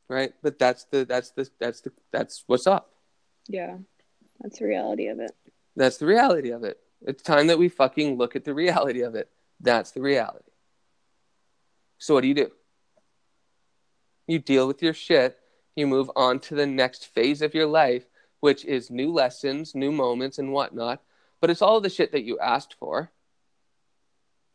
Right? 0.09 0.33
But 0.43 0.59
that's 0.59 0.85
the 0.85 1.05
that's 1.05 1.31
the 1.31 1.51
that's 1.59 1.81
the 1.81 1.93
that's 2.13 2.45
what's 2.47 2.67
up. 2.67 2.93
Yeah. 3.49 3.79
That's 4.47 4.61
the 4.61 4.67
reality 4.67 5.09
of 5.09 5.19
it. 5.19 5.33
that's 5.75 5.97
the 5.97 6.07
reality 6.07 6.51
of 6.51 6.63
it. 6.63 6.79
It's 7.03 7.21
time 7.21 7.49
that 7.49 7.59
we 7.59 7.69
fucking 7.69 8.17
look 8.17 8.37
at 8.37 8.45
the 8.45 8.55
reality 8.55 9.01
of 9.01 9.17
it. 9.17 9.29
That's 9.59 9.91
the 9.91 10.01
reality. 10.01 10.53
So 11.99 12.15
what 12.15 12.21
do 12.21 12.29
you 12.29 12.35
do? 12.35 12.53
You 14.29 14.39
deal 14.39 14.69
with 14.69 14.83
your 14.85 14.95
shit. 14.95 15.37
You 15.75 15.89
move 15.89 16.13
on 16.15 16.39
to 16.41 16.55
the 16.55 16.65
next 16.65 17.07
phase 17.07 17.43
of 17.43 17.55
your 17.55 17.67
life 17.67 18.07
which 18.39 18.65
is 18.65 18.91
new 18.91 19.13
lessons 19.13 19.75
new 19.75 19.91
moments 19.91 20.39
and 20.39 20.53
whatnot. 20.53 21.03
But 21.41 21.51
it's 21.51 21.63
all 21.63 21.81
the 21.81 21.91
shit 21.91 22.13
that 22.13 22.23
you 22.23 22.39
asked 22.39 22.77
for. 22.79 23.11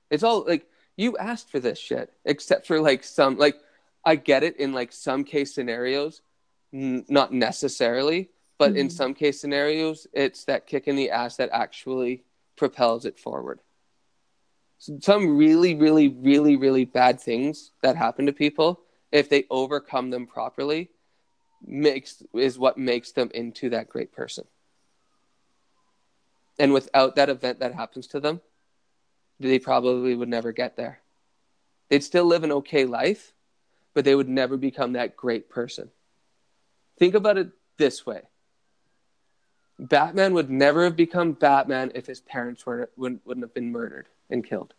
It's 0.09 0.23
all 0.23 0.45
like 0.47 0.67
you 0.95 1.17
asked 1.17 1.49
for 1.49 1.59
this 1.59 1.77
shit 1.77 2.13
except 2.23 2.65
for 2.65 2.79
like 2.79 3.03
some 3.03 3.37
like 3.37 3.57
i 4.05 4.15
get 4.15 4.43
it 4.43 4.55
in 4.55 4.71
like 4.71 4.93
some 4.93 5.25
case 5.25 5.53
scenarios. 5.53 6.21
N- 6.73 7.03
not 7.09 7.33
necessarily 7.33 8.29
but 8.61 8.75
in 8.75 8.89
Mhm. 8.89 8.91
some 8.91 9.13
case 9.15 9.41
scenarios 9.41 10.05
it's 10.13 10.45
that 10.45 10.67
kick 10.67 10.87
in 10.87 10.95
the 10.95 11.09
ass 11.09 11.35
that 11.37 11.49
actually 11.51 12.23
propels 12.55 13.05
it 13.05 13.17
forward. 13.17 13.59
Some 14.77 15.35
really 15.35 15.73
really 15.73 16.09
really 16.09 16.57
really 16.57 16.85
bad 16.85 17.19
things 17.19 17.71
that 17.81 17.95
happen 17.95 18.27
to 18.27 18.33
people 18.33 18.81
if 19.11 19.29
they 19.29 19.47
overcome 19.49 20.11
them 20.11 20.27
properly 20.27 20.91
makes 21.65 22.21
is 22.35 22.59
what 22.59 22.77
makes 22.77 23.11
them 23.11 23.31
into 23.33 23.71
that 23.71 23.89
great 23.89 24.11
person. 24.11 24.45
And 26.59 26.71
without 26.71 27.15
that 27.15 27.29
event 27.29 27.61
that 27.61 27.73
happens 27.73 28.05
to 28.07 28.19
them 28.19 28.41
they 29.39 29.57
probably 29.57 30.13
would 30.13 30.29
never 30.29 30.51
get 30.51 30.75
there. 30.75 31.01
They'd 31.89 32.03
still 32.03 32.25
live 32.25 32.43
an 32.43 32.51
okay 32.51 32.85
life 32.85 33.33
but 33.95 34.05
they 34.05 34.13
would 34.13 34.29
never 34.29 34.55
become 34.55 34.93
that 34.93 35.17
great 35.17 35.49
person. 35.49 35.89
Think 36.99 37.15
about 37.15 37.39
it 37.39 37.49
this 37.79 38.05
way 38.05 38.21
batman 39.81 40.33
would 40.33 40.49
never 40.49 40.83
have 40.83 40.95
become 40.95 41.33
batman 41.33 41.91
if 41.95 42.05
his 42.05 42.21
parents 42.21 42.65
weren't 42.65 42.89
wouldn't, 42.95 43.25
wouldn't 43.25 43.43
have 43.43 43.53
been 43.53 43.71
murdered 43.71 44.07
and 44.29 44.45
killed 44.45 44.73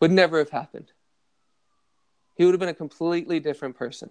would 0.00 0.10
never 0.10 0.38
have 0.38 0.50
happened 0.50 0.90
he 2.34 2.44
would 2.44 2.52
have 2.52 2.60
been 2.60 2.68
a 2.68 2.74
completely 2.74 3.38
different 3.38 3.76
person 3.76 4.10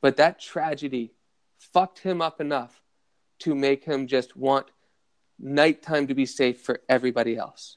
but 0.00 0.16
that 0.16 0.40
tragedy 0.40 1.12
fucked 1.58 1.98
him 1.98 2.22
up 2.22 2.40
enough 2.40 2.80
to 3.40 3.54
make 3.54 3.84
him 3.84 4.06
just 4.06 4.36
want 4.36 4.66
nighttime 5.38 6.06
to 6.06 6.14
be 6.14 6.26
safe 6.26 6.60
for 6.60 6.80
everybody 6.88 7.36
else 7.36 7.76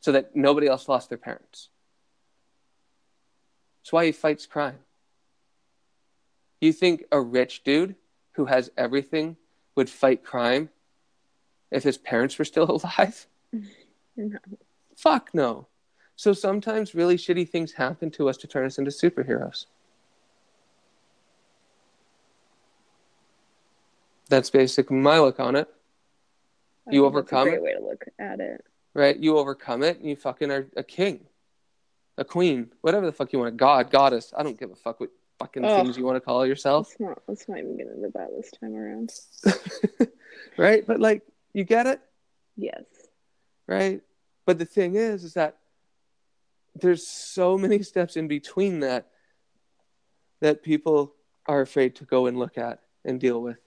so 0.00 0.12
that 0.12 0.34
nobody 0.36 0.66
else 0.66 0.88
lost 0.88 1.08
their 1.08 1.18
parents. 1.18 1.70
That's 3.80 3.92
why 3.92 4.06
he 4.06 4.12
fights 4.12 4.46
crime. 4.46 4.78
You 6.60 6.72
think 6.72 7.04
a 7.12 7.20
rich 7.20 7.62
dude 7.62 7.94
who 8.32 8.46
has 8.46 8.70
everything 8.76 9.36
would 9.76 9.88
fight 9.90 10.24
crime 10.24 10.70
if 11.70 11.82
his 11.84 11.98
parents 11.98 12.38
were 12.38 12.44
still 12.44 12.70
alive? 12.82 13.26
No. 14.16 14.38
Fuck 14.96 15.30
no. 15.32 15.68
So 16.16 16.32
sometimes 16.32 16.94
really 16.94 17.16
shitty 17.16 17.48
things 17.48 17.72
happen 17.72 18.10
to 18.12 18.28
us 18.28 18.36
to 18.38 18.48
turn 18.48 18.66
us 18.66 18.78
into 18.78 18.90
superheroes. 18.90 19.66
That's 24.28 24.50
basically 24.50 24.96
my 24.96 25.18
look 25.20 25.40
on 25.40 25.56
it. 25.56 25.68
I 26.88 26.92
You 26.92 27.02
think 27.02 27.14
that's 27.14 27.32
overcome 27.32 27.48
a 27.48 27.50
great 27.50 27.56
it? 27.56 27.62
way 27.62 27.72
to 27.74 27.80
look 27.80 28.04
at 28.18 28.40
it. 28.40 28.64
right? 28.94 29.16
You 29.16 29.38
overcome 29.38 29.82
it, 29.82 29.98
and 30.00 30.08
you 30.08 30.16
fucking 30.16 30.50
are 30.50 30.66
a 30.76 30.82
king, 30.82 31.20
a 32.18 32.24
queen, 32.24 32.72
whatever 32.80 33.06
the 33.06 33.12
fuck 33.12 33.32
you 33.32 33.38
want, 33.38 33.56
god, 33.56 33.90
goddess. 33.90 34.32
I 34.36 34.42
don't 34.42 34.58
give 34.58 34.70
a 34.70 34.74
fuck 34.76 35.00
what 35.00 35.10
fucking 35.38 35.64
Ugh. 35.64 35.84
things 35.84 35.96
you 35.96 36.04
want 36.04 36.16
to 36.16 36.20
call 36.20 36.44
yourself, 36.46 36.88
Let's 36.88 37.00
not 37.00 37.22
let's 37.28 37.48
not 37.48 37.58
even 37.58 37.76
get 37.76 37.86
into 37.86 38.10
that 38.14 38.28
this 38.36 38.50
time 38.60 38.74
around. 38.74 39.10
right? 40.58 40.86
But 40.86 41.00
like, 41.00 41.22
you 41.52 41.64
get 41.64 41.86
it, 41.86 42.00
Yes. 42.56 42.84
right? 43.66 44.00
But 44.46 44.58
the 44.58 44.64
thing 44.64 44.94
is, 44.96 45.24
is 45.24 45.34
that 45.34 45.58
there's 46.74 47.06
so 47.06 47.56
many 47.58 47.82
steps 47.82 48.16
in 48.16 48.28
between 48.28 48.80
that 48.80 49.08
that 50.40 50.62
people 50.62 51.14
are 51.46 51.60
afraid 51.60 51.96
to 51.96 52.04
go 52.04 52.26
and 52.26 52.38
look 52.38 52.56
at 52.58 52.80
and 53.04 53.18
deal 53.20 53.40
with. 53.42 53.58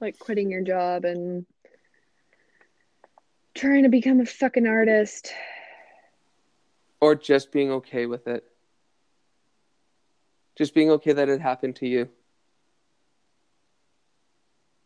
Like 0.00 0.18
quitting 0.18 0.50
your 0.50 0.62
job 0.62 1.04
and 1.04 1.44
trying 3.54 3.82
to 3.82 3.88
become 3.88 4.20
a 4.20 4.26
fucking 4.26 4.66
artist. 4.66 5.32
or 7.00 7.14
just 7.14 7.52
being 7.52 7.70
okay 7.70 8.06
with 8.06 8.26
it. 8.28 8.44
Just 10.58 10.74
being 10.74 10.90
okay 10.90 11.12
that 11.12 11.30
it 11.30 11.40
happened 11.40 11.76
to 11.76 11.88
you. 11.88 12.08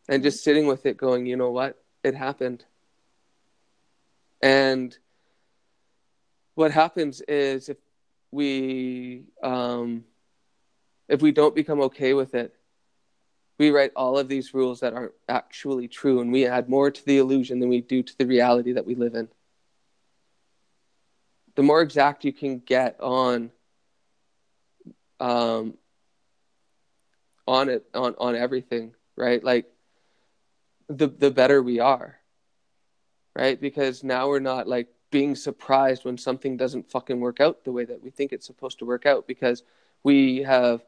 And 0.08 0.22
just 0.22 0.44
sitting 0.44 0.66
with 0.66 0.86
it, 0.86 0.96
going, 0.96 1.26
you 1.26 1.36
know 1.36 1.50
what? 1.50 1.82
It 2.04 2.14
happened. 2.14 2.64
And 4.40 4.96
what 6.54 6.70
happens 6.70 7.20
is 7.22 7.68
if 7.68 7.78
we 8.30 9.24
um, 9.42 10.04
if 11.08 11.22
we 11.22 11.32
don't 11.32 11.54
become 11.54 11.80
okay 11.82 12.14
with 12.14 12.34
it, 12.34 12.54
we 13.58 13.70
write 13.70 13.92
all 13.96 14.18
of 14.18 14.28
these 14.28 14.52
rules 14.54 14.80
that 14.80 14.94
aren't 14.94 15.12
actually 15.28 15.88
true, 15.88 16.20
and 16.20 16.32
we 16.32 16.46
add 16.46 16.68
more 16.68 16.90
to 16.90 17.04
the 17.04 17.18
illusion 17.18 17.60
than 17.60 17.68
we 17.68 17.80
do 17.80 18.02
to 18.02 18.18
the 18.18 18.26
reality 18.26 18.72
that 18.72 18.86
we 18.86 18.94
live 18.94 19.14
in 19.14 19.28
the 21.54 21.62
more 21.62 21.82
exact 21.82 22.24
you 22.24 22.32
can 22.32 22.58
get 22.58 23.00
on 23.00 23.50
um 25.22 25.74
on 27.46 27.68
it 27.68 27.86
on 27.94 28.14
on 28.18 28.34
everything 28.34 28.92
right? 29.16 29.42
Like 29.42 29.66
the 30.88 31.08
the 31.08 31.30
better 31.30 31.62
we 31.62 31.80
are 31.80 32.18
right? 33.34 33.58
Because 33.60 34.04
now 34.04 34.28
we're 34.28 34.40
not 34.40 34.68
like 34.68 34.88
being 35.10 35.34
surprised 35.34 36.04
when 36.04 36.18
something 36.18 36.56
doesn't 36.56 36.90
fucking 36.90 37.20
work 37.20 37.40
out 37.40 37.64
the 37.64 37.72
way 37.72 37.84
that 37.84 38.02
we 38.02 38.10
think 38.10 38.32
it's 38.32 38.46
supposed 38.46 38.78
to 38.80 38.84
work 38.84 39.06
out 39.06 39.26
because 39.26 39.62
we 40.02 40.42
have 40.42 40.82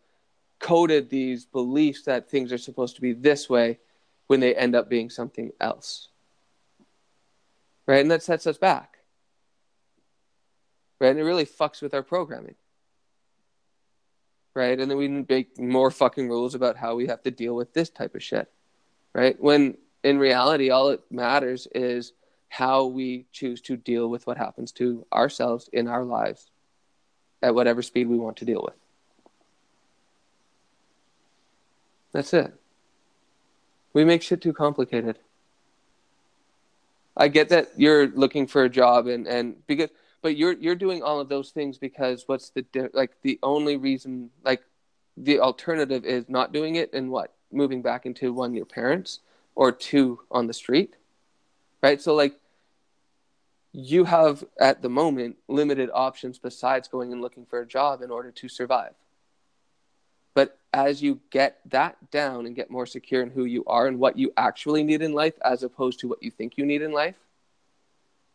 coded 0.58 1.10
these 1.10 1.44
beliefs 1.46 2.02
that 2.04 2.30
things 2.30 2.52
are 2.52 2.58
supposed 2.58 2.96
to 2.96 3.02
be 3.02 3.12
this 3.12 3.48
way 3.48 3.78
when 4.26 4.40
they 4.40 4.54
end 4.54 4.74
up 4.74 4.88
being 4.88 5.10
something 5.10 5.52
else 5.60 6.08
right? 7.86 8.00
And 8.00 8.10
that 8.10 8.22
sets 8.22 8.46
us 8.46 8.58
back 8.58 8.98
right? 11.00 11.10
And 11.10 11.18
it 11.18 11.24
really 11.24 11.46
fucks 11.46 11.82
with 11.82 11.94
our 11.94 12.02
programming, 12.02 12.54
right? 14.54 14.78
And 14.78 14.90
then 14.90 14.98
we 14.98 15.08
make 15.08 15.58
more 15.58 15.90
fucking 15.90 16.28
rules 16.28 16.54
about 16.54 16.76
how 16.76 16.94
we 16.94 17.06
have 17.08 17.22
to 17.24 17.30
deal 17.30 17.54
with 17.54 17.72
this 17.74 17.90
type 17.90 18.14
of 18.14 18.22
shit, 18.22 18.50
right? 19.12 19.40
When 19.40 19.76
in 20.02 20.18
reality, 20.18 20.70
all 20.70 20.90
it 20.90 21.02
matters 21.10 21.66
is 21.74 22.12
how 22.48 22.84
we 22.84 23.26
choose 23.32 23.60
to 23.62 23.76
deal 23.76 24.08
with 24.08 24.26
what 24.26 24.36
happens 24.36 24.70
to 24.72 25.04
ourselves 25.12 25.68
in 25.72 25.88
our 25.88 26.04
lives 26.04 26.50
at 27.42 27.54
whatever 27.54 27.82
speed 27.82 28.08
we 28.08 28.16
want 28.16 28.36
to 28.36 28.44
deal 28.44 28.62
with. 28.64 28.74
That's 32.12 32.32
it. 32.32 32.54
We 33.92 34.04
make 34.04 34.22
shit 34.22 34.40
too 34.40 34.52
complicated. 34.52 35.18
I 37.16 37.28
get 37.28 37.48
that 37.48 37.72
you're 37.76 38.08
looking 38.08 38.46
for 38.46 38.64
a 38.64 38.68
job 38.68 39.06
and, 39.06 39.26
and 39.26 39.66
because 39.66 39.90
but 40.24 40.36
you're 40.36 40.54
you're 40.54 40.74
doing 40.74 41.04
all 41.04 41.20
of 41.20 41.28
those 41.28 41.50
things 41.50 41.78
because 41.78 42.24
what's 42.26 42.50
the 42.50 42.64
like 42.92 43.12
the 43.22 43.38
only 43.44 43.76
reason 43.76 44.30
like 44.42 44.62
the 45.16 45.38
alternative 45.38 46.04
is 46.04 46.28
not 46.28 46.52
doing 46.52 46.74
it 46.74 46.92
and 46.92 47.10
what 47.12 47.34
moving 47.52 47.82
back 47.82 48.06
into 48.06 48.32
one 48.32 48.54
your 48.54 48.64
parents 48.64 49.20
or 49.54 49.70
two 49.70 50.18
on 50.32 50.48
the 50.48 50.54
street 50.54 50.96
right? 51.84 52.00
So 52.00 52.14
like 52.14 52.40
you 53.72 54.04
have 54.04 54.42
at 54.58 54.80
the 54.80 54.88
moment 54.88 55.36
limited 55.48 55.90
options 55.92 56.38
besides 56.38 56.88
going 56.88 57.12
and 57.12 57.20
looking 57.20 57.44
for 57.44 57.60
a 57.60 57.66
job 57.66 58.00
in 58.00 58.10
order 58.10 58.30
to 58.30 58.48
survive. 58.48 58.94
But 60.32 60.58
as 60.72 61.02
you 61.02 61.20
get 61.28 61.60
that 61.66 62.10
down 62.10 62.46
and 62.46 62.56
get 62.56 62.70
more 62.70 62.86
secure 62.86 63.22
in 63.22 63.28
who 63.28 63.44
you 63.44 63.62
are 63.66 63.86
and 63.86 63.98
what 63.98 64.16
you 64.16 64.32
actually 64.38 64.82
need 64.82 65.02
in 65.02 65.12
life 65.12 65.34
as 65.44 65.62
opposed 65.62 66.00
to 66.00 66.08
what 66.08 66.22
you 66.22 66.30
think 66.30 66.56
you 66.56 66.64
need 66.64 66.80
in 66.80 66.92
life 66.92 67.16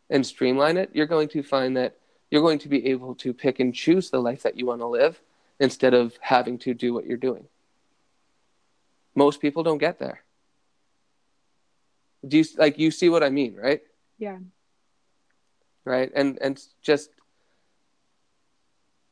and 0.10 0.26
streamline 0.26 0.78
it, 0.78 0.90
you're 0.94 1.06
going 1.06 1.28
to 1.30 1.44
find 1.44 1.78
that 1.78 1.98
you're 2.32 2.42
going 2.42 2.60
to 2.60 2.70
be 2.70 2.88
able 2.88 3.16
to 3.16 3.34
pick 3.34 3.60
and 3.60 3.74
choose 3.74 4.10
the 4.10 4.20
life 4.20 4.44
that 4.44 4.58
you 4.58 4.66
want 4.66 4.82
to 4.82 4.88
live 4.88 5.22
instead 5.60 5.94
of 5.94 6.18
having 6.22 6.58
to 6.60 6.74
do 6.74 6.94
what 6.94 7.06
you're 7.06 7.18
doing. 7.18 7.46
Most 9.16 9.42
people 9.42 9.64
don't 9.64 9.80
get 9.80 10.00
there. 10.00 10.22
Do 12.28 12.38
you 12.38 12.46
like 12.58 12.78
you 12.78 12.92
see 12.92 13.10
what 13.10 13.24
I 13.24 13.30
mean, 13.30 13.56
right? 13.56 13.82
Yeah. 14.18 14.38
Right? 15.86 16.12
And 16.14 16.38
and 16.42 16.62
just 16.82 17.10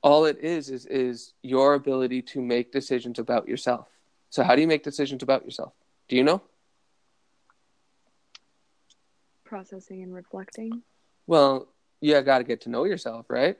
all 0.02 0.26
it 0.26 0.40
is 0.40 0.70
is 0.70 0.86
is 0.86 1.34
your 1.42 1.74
ability 1.74 2.22
to 2.22 2.42
make 2.42 2.72
decisions 2.72 3.18
about 3.18 3.48
yourself. 3.48 3.88
So 4.30 4.44
how 4.44 4.56
do 4.56 4.62
you 4.62 4.68
make 4.68 4.84
decisions 4.84 5.24
about 5.24 5.46
yourself? 5.46 5.74
Do 6.08 6.16
you 6.16 6.24
know? 6.24 6.42
Processing 9.48 10.04
and 10.04 10.14
reflecting. 10.14 10.84
Well, 11.26 11.68
you 12.02 12.20
got 12.22 12.40
to 12.40 12.44
get 12.44 12.62
to 12.62 12.70
know 12.70 12.84
yourself, 12.84 13.26
right? 13.30 13.58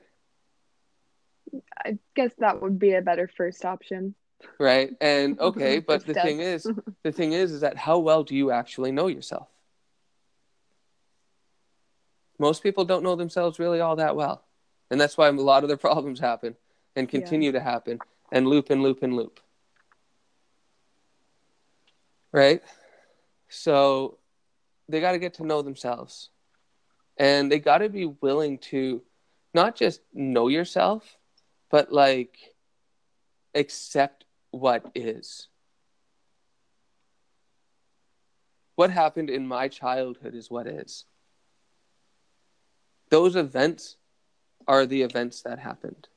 I 1.84 1.98
guess 2.14 2.32
that 2.38 2.60
would 2.60 2.78
be 2.78 2.94
a 2.94 3.02
better 3.02 3.28
first 3.36 3.64
option. 3.64 4.14
Right. 4.58 4.90
And 5.00 5.38
okay, 5.40 5.78
but 5.80 6.06
the 6.06 6.12
step. 6.12 6.24
thing 6.24 6.40
is, 6.40 6.70
the 7.02 7.12
thing 7.12 7.32
is 7.32 7.52
is 7.52 7.62
that 7.62 7.76
how 7.76 7.98
well 7.98 8.22
do 8.22 8.36
you 8.36 8.50
actually 8.50 8.92
know 8.92 9.06
yourself? 9.06 9.48
Most 12.38 12.62
people 12.62 12.84
don't 12.84 13.02
know 13.02 13.16
themselves 13.16 13.58
really 13.58 13.80
all 13.80 13.96
that 13.96 14.14
well. 14.14 14.44
And 14.90 15.00
that's 15.00 15.18
why 15.18 15.28
a 15.28 15.32
lot 15.32 15.64
of 15.64 15.68
their 15.68 15.76
problems 15.88 16.20
happen 16.20 16.56
and 16.94 17.08
continue 17.08 17.52
to 17.52 17.60
happen 17.60 17.98
and 18.30 18.46
loop 18.46 18.70
and 18.70 18.82
loop 18.82 19.02
and 19.02 19.16
loop. 19.16 19.40
Right? 22.30 22.62
So 23.48 24.18
they 24.88 25.00
got 25.00 25.12
to 25.12 25.18
get 25.18 25.34
to 25.34 25.46
know 25.46 25.62
themselves. 25.62 26.30
And 27.16 27.50
they 27.50 27.58
got 27.58 27.78
to 27.78 27.88
be 27.88 28.06
willing 28.06 28.58
to 28.58 29.02
not 29.52 29.76
just 29.76 30.00
know 30.12 30.48
yourself, 30.48 31.18
but 31.70 31.92
like 31.92 32.36
accept 33.54 34.24
what 34.50 34.90
is. 34.94 35.48
What 38.76 38.90
happened 38.90 39.28
in 39.30 39.46
my 39.46 39.68
childhood 39.68 40.34
is 40.34 40.50
what 40.50 40.66
is. 40.66 41.04
Those 43.10 43.36
events 43.36 43.96
are 44.66 44.86
the 44.86 45.02
events 45.02 45.42
that 45.42 45.58
happened. 45.58 46.08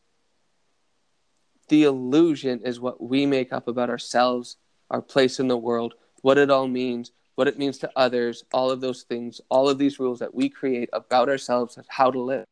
The 1.69 1.83
illusion 1.85 2.61
is 2.63 2.79
what 2.79 3.01
we 3.01 3.25
make 3.25 3.51
up 3.51 3.67
about 3.67 3.89
ourselves, 3.89 4.57
our 4.89 5.01
place 5.01 5.39
in 5.39 5.47
the 5.47 5.57
world, 5.57 5.95
what 6.21 6.37
it 6.37 6.51
all 6.51 6.67
means, 6.67 7.11
what 7.35 7.47
it 7.47 7.57
means 7.57 7.77
to 7.79 7.91
others, 7.95 8.43
all 8.51 8.69
of 8.71 8.81
those 8.81 9.03
things, 9.03 9.41
all 9.49 9.69
of 9.69 9.77
these 9.77 9.99
rules 9.99 10.19
that 10.19 10.35
we 10.35 10.49
create 10.49 10.89
about 10.93 11.29
ourselves 11.29 11.77
and 11.77 11.85
how 11.89 12.11
to 12.11 12.19
live. 12.19 12.45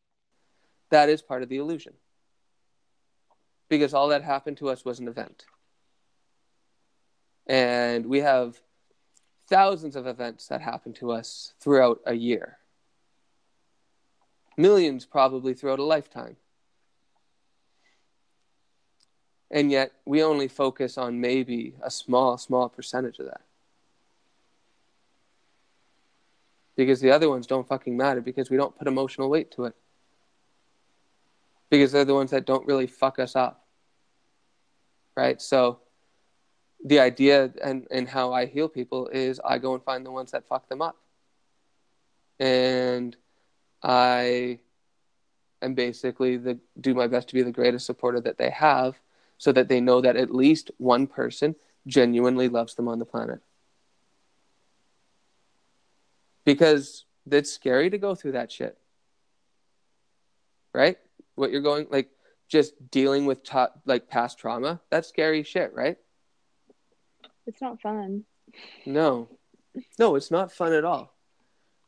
That 0.90 1.08
is 1.08 1.22
part 1.22 1.42
of 1.42 1.48
the 1.48 1.58
illusion. 1.58 1.92
Because 3.68 3.94
all 3.94 4.08
that 4.08 4.24
happened 4.24 4.56
to 4.58 4.68
us 4.68 4.84
was 4.84 4.98
an 4.98 5.08
event. 5.08 5.44
And 7.46 8.06
we 8.06 8.20
have 8.20 8.60
thousands 9.48 9.96
of 9.96 10.06
events 10.06 10.48
that 10.48 10.60
happen 10.60 10.92
to 10.94 11.12
us 11.12 11.54
throughout 11.60 12.00
a 12.06 12.14
year 12.14 12.58
millions 14.60 15.06
probably 15.06 15.54
throughout 15.54 15.78
a 15.78 15.84
lifetime. 15.84 16.36
And 19.50 19.72
yet 19.72 19.92
we 20.04 20.22
only 20.22 20.46
focus 20.46 20.96
on 20.96 21.20
maybe 21.20 21.74
a 21.82 21.90
small, 21.90 22.38
small 22.38 22.68
percentage 22.68 23.18
of 23.18 23.26
that. 23.26 23.40
Because 26.80 27.02
the 27.02 27.10
other 27.10 27.28
ones 27.28 27.46
don't 27.46 27.68
fucking 27.68 27.94
matter 27.94 28.22
because 28.22 28.48
we 28.48 28.56
don't 28.56 28.74
put 28.74 28.88
emotional 28.88 29.28
weight 29.28 29.50
to 29.50 29.66
it. 29.66 29.74
Because 31.68 31.92
they're 31.92 32.06
the 32.06 32.14
ones 32.14 32.30
that 32.30 32.46
don't 32.46 32.66
really 32.66 32.86
fuck 32.86 33.18
us 33.18 33.36
up. 33.36 33.66
Right? 35.14 35.42
So 35.42 35.80
the 36.82 36.98
idea 36.98 37.52
and, 37.62 37.86
and 37.90 38.08
how 38.08 38.32
I 38.32 38.46
heal 38.46 38.66
people 38.66 39.08
is 39.08 39.38
I 39.44 39.58
go 39.58 39.74
and 39.74 39.84
find 39.84 40.06
the 40.06 40.10
ones 40.10 40.30
that 40.30 40.48
fuck 40.48 40.70
them 40.70 40.80
up. 40.80 40.96
And 42.38 43.14
I 43.82 44.60
am 45.60 45.74
basically 45.74 46.38
the 46.38 46.60
do 46.80 46.94
my 46.94 47.08
best 47.08 47.28
to 47.28 47.34
be 47.34 47.42
the 47.42 47.52
greatest 47.52 47.84
supporter 47.84 48.22
that 48.22 48.38
they 48.38 48.48
have 48.48 48.98
so 49.36 49.52
that 49.52 49.68
they 49.68 49.82
know 49.82 50.00
that 50.00 50.16
at 50.16 50.34
least 50.34 50.70
one 50.78 51.06
person 51.06 51.56
genuinely 51.86 52.48
loves 52.48 52.74
them 52.74 52.88
on 52.88 52.98
the 52.98 53.04
planet. 53.04 53.40
Because 56.44 57.04
it's 57.30 57.52
scary 57.52 57.90
to 57.90 57.98
go 57.98 58.14
through 58.14 58.32
that 58.32 58.50
shit. 58.50 58.78
Right? 60.72 60.98
What 61.34 61.50
you're 61.50 61.62
going 61.62 61.86
like 61.90 62.10
just 62.48 62.74
dealing 62.90 63.26
with 63.26 63.44
ta- 63.44 63.72
like 63.86 64.08
past 64.08 64.38
trauma, 64.38 64.80
that's 64.90 65.08
scary 65.08 65.42
shit, 65.42 65.72
right? 65.74 65.96
It's 67.46 67.60
not 67.60 67.80
fun. 67.80 68.24
No. 68.86 69.28
No, 69.98 70.16
it's 70.16 70.30
not 70.30 70.52
fun 70.52 70.72
at 70.72 70.84
all. 70.84 71.14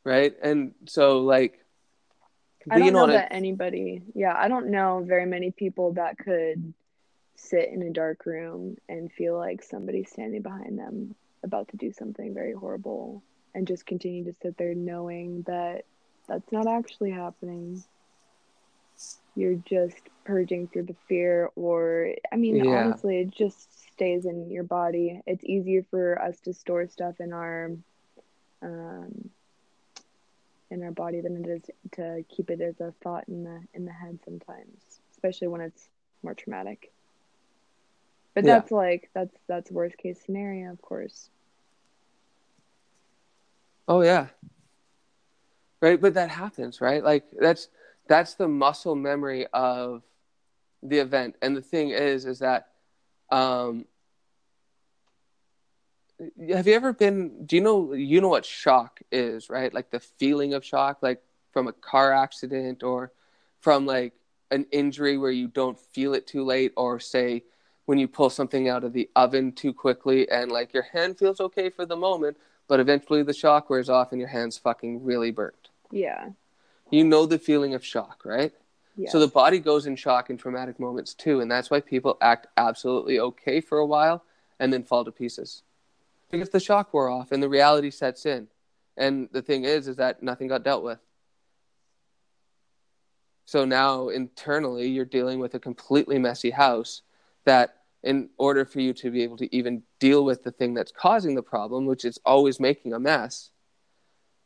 Right? 0.03 0.33
And 0.41 0.73
so 0.85 1.19
like 1.19 1.59
I 2.69 2.79
don't 2.79 2.93
know 2.93 3.07
that 3.07 3.33
anybody, 3.33 4.01
yeah, 4.13 4.33
I 4.37 4.47
don't 4.47 4.67
know 4.67 5.03
very 5.05 5.25
many 5.25 5.51
people 5.51 5.93
that 5.93 6.17
could 6.17 6.73
sit 7.35 7.69
in 7.69 7.81
a 7.81 7.89
dark 7.89 8.25
room 8.25 8.77
and 8.87 9.11
feel 9.11 9.37
like 9.37 9.61
somebody's 9.63 10.09
standing 10.09 10.41
behind 10.41 10.79
them 10.79 11.15
about 11.43 11.67
to 11.69 11.77
do 11.77 11.91
something 11.91 12.33
very 12.33 12.53
horrible 12.53 13.21
and 13.53 13.67
just 13.67 13.85
continue 13.85 14.23
to 14.25 14.33
sit 14.33 14.57
there 14.57 14.73
knowing 14.75 15.43
that 15.47 15.83
that's 16.27 16.51
not 16.51 16.67
actually 16.67 17.11
happening. 17.11 17.83
You're 19.35 19.55
just 19.55 20.09
purging 20.25 20.67
through 20.67 20.83
the 20.83 20.95
fear, 21.07 21.49
or 21.55 22.13
I 22.31 22.35
mean, 22.37 22.61
Yeah. 22.61 22.67
honestly, 22.67 23.19
it 23.19 23.31
just 23.31 23.91
stays 23.93 24.25
in 24.25 24.49
your 24.51 24.63
body. 24.63 25.21
It's 25.25 25.43
easier 25.45 25.83
for 25.89 26.21
us 26.21 26.39
to 26.41 26.53
store 26.53 26.87
stuff 26.87 27.19
in 27.19 27.33
our 27.33 27.71
um, 28.61 29.29
in 30.71 30.83
our 30.83 30.91
body 30.91 31.21
than 31.21 31.43
it 31.43 31.47
is 31.49 31.69
to 31.91 32.23
keep 32.29 32.49
it 32.49 32.61
as 32.61 32.79
a 32.79 32.93
thought 33.03 33.27
in 33.27 33.43
the 33.43 33.61
in 33.73 33.85
the 33.85 33.91
head 33.91 34.19
sometimes, 34.23 35.01
especially 35.11 35.47
when 35.47 35.61
it's 35.61 35.89
more 36.23 36.33
traumatic. 36.33 36.91
But 38.35 38.43
Yeah. 38.43 38.45
that's 38.45 38.71
like 38.71 39.09
that's 39.13 39.35
that's 39.47 39.71
worst 39.71 39.97
case 39.97 40.21
scenario, 40.23 40.71
of 40.71 40.81
course. 40.81 41.29
Oh 43.87 44.01
yeah. 44.01 44.27
Right, 45.81 45.99
but 45.99 46.13
that 46.13 46.29
happens, 46.29 46.79
right? 46.79 47.03
Like 47.03 47.25
that's 47.37 47.67
that's 48.07 48.35
the 48.35 48.47
muscle 48.47 48.95
memory 48.95 49.47
of 49.53 50.03
the 50.81 50.99
event. 50.99 51.35
And 51.41 51.55
the 51.57 51.61
thing 51.61 51.89
is 51.89 52.25
is 52.25 52.39
that 52.39 52.69
um 53.31 53.85
have 56.49 56.67
you 56.67 56.73
ever 56.73 56.93
been 56.93 57.45
do 57.45 57.55
you 57.55 57.61
know 57.61 57.93
you 57.93 58.21
know 58.21 58.29
what 58.29 58.45
shock 58.45 59.01
is, 59.11 59.49
right? 59.49 59.73
Like 59.73 59.89
the 59.91 59.99
feeling 59.99 60.53
of 60.53 60.63
shock 60.63 60.99
like 61.01 61.21
from 61.51 61.67
a 61.67 61.73
car 61.73 62.13
accident 62.13 62.83
or 62.83 63.11
from 63.59 63.85
like 63.85 64.13
an 64.51 64.65
injury 64.71 65.17
where 65.17 65.31
you 65.31 65.47
don't 65.47 65.79
feel 65.79 66.13
it 66.13 66.27
too 66.27 66.43
late 66.43 66.71
or 66.77 66.99
say 66.99 67.43
when 67.85 67.97
you 67.97 68.07
pull 68.07 68.29
something 68.29 68.69
out 68.69 68.83
of 68.83 68.93
the 68.93 69.09
oven 69.15 69.51
too 69.51 69.73
quickly 69.73 70.29
and 70.29 70.51
like 70.51 70.73
your 70.73 70.83
hand 70.83 71.17
feels 71.17 71.41
okay 71.41 71.69
for 71.69 71.85
the 71.85 71.95
moment 71.95 72.37
but 72.67 72.79
eventually 72.79 73.23
the 73.23 73.33
shock 73.33 73.69
wears 73.69 73.89
off 73.89 74.11
and 74.11 74.19
your 74.19 74.29
hand's 74.29 74.57
fucking 74.57 75.03
really 75.03 75.31
burnt. 75.31 75.69
Yeah. 75.91 76.29
You 76.89 77.03
know 77.03 77.25
the 77.25 77.39
feeling 77.39 77.73
of 77.73 77.83
shock, 77.83 78.21
right? 78.25 78.53
Yeah. 78.95 79.09
So 79.09 79.19
the 79.19 79.27
body 79.27 79.59
goes 79.59 79.85
in 79.85 79.95
shock 79.95 80.29
in 80.29 80.37
traumatic 80.37 80.79
moments 80.79 81.13
too, 81.13 81.39
and 81.41 81.49
that's 81.49 81.71
why 81.71 81.79
people 81.79 82.17
act 82.21 82.47
absolutely 82.57 83.19
okay 83.19 83.59
for 83.61 83.79
a 83.79 83.85
while 83.85 84.23
and 84.59 84.71
then 84.71 84.83
fall 84.83 85.03
to 85.03 85.11
pieces. 85.11 85.63
Because 86.29 86.49
the 86.49 86.59
shock 86.59 86.93
wore 86.93 87.09
off 87.09 87.31
and 87.31 87.41
the 87.41 87.49
reality 87.49 87.89
sets 87.89 88.25
in. 88.25 88.47
And 88.95 89.29
the 89.31 89.41
thing 89.41 89.65
is 89.65 89.87
is 89.87 89.95
that 89.97 90.21
nothing 90.21 90.47
got 90.47 90.63
dealt 90.63 90.83
with. 90.83 90.99
So 93.45 93.65
now 93.65 94.09
internally 94.09 94.87
you're 94.87 95.05
dealing 95.05 95.39
with 95.39 95.53
a 95.55 95.59
completely 95.59 96.17
messy 96.17 96.51
house 96.51 97.01
that 97.45 97.82
in 98.03 98.29
order 98.37 98.65
for 98.65 98.81
you 98.81 98.93
to 98.93 99.11
be 99.11 99.23
able 99.23 99.37
to 99.37 99.55
even 99.55 99.83
deal 99.99 100.25
with 100.25 100.43
the 100.43 100.51
thing 100.51 100.73
that's 100.73 100.91
causing 100.91 101.35
the 101.35 101.43
problem, 101.43 101.85
which 101.85 102.03
is 102.03 102.19
always 102.25 102.59
making 102.59 102.93
a 102.93 102.99
mess, 102.99 103.51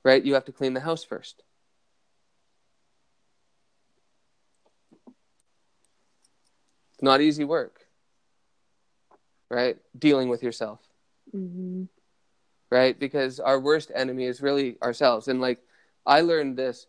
right? 0.03 0.23
You 0.23 0.35
have 0.35 0.45
to 0.45 0.51
clean 0.51 0.73
the 0.73 0.81
house 0.81 1.03
first. 1.03 1.43
It's 6.93 7.03
not 7.03 7.21
easy 7.21 7.43
work, 7.43 7.81
right? 9.49 9.77
Dealing 9.97 10.29
with 10.29 10.43
yourself, 10.43 10.79
hmm 11.31 11.85
right? 12.69 12.99
Because 12.99 13.39
our 13.39 13.59
worst 13.59 13.91
enemy 13.95 14.25
is 14.25 14.41
really 14.41 14.77
ourselves. 14.81 15.27
And 15.29 15.39
like 15.39 15.59
I 16.05 16.21
learned 16.21 16.57
this 16.57 16.87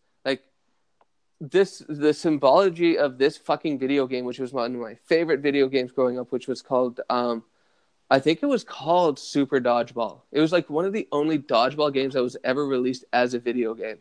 this 1.41 1.82
the 1.89 2.12
symbology 2.12 2.99
of 2.99 3.18
this 3.18 3.36
fucking 3.36 3.78
video 3.78 4.07
game, 4.07 4.24
which 4.24 4.39
was 4.39 4.53
one 4.53 4.74
of 4.74 4.80
my 4.80 4.95
favorite 4.95 5.41
video 5.41 5.68
games 5.68 5.93
growing 5.93 6.18
up, 6.18 6.32
which 6.32 6.49
was 6.49 6.62
called 6.62 7.01
um, 7.09 7.45
I 8.11 8.18
think 8.20 8.43
it 8.43 8.47
was 8.47 8.64
called 8.64 9.18
Super 9.18 9.61
Dodgeball. 9.61 10.22
It 10.32 10.41
was 10.41 10.53
like 10.53 10.70
one 10.70 10.86
of 10.86 10.93
the 10.93 11.07
only 11.12 11.39
dodgeball 11.39 11.93
games 11.93 12.14
that 12.14 12.22
was 12.22 12.39
ever 12.43 12.66
released 12.66 13.05
as 13.12 13.34
a 13.34 13.39
video 13.39 13.74
game. 13.74 13.99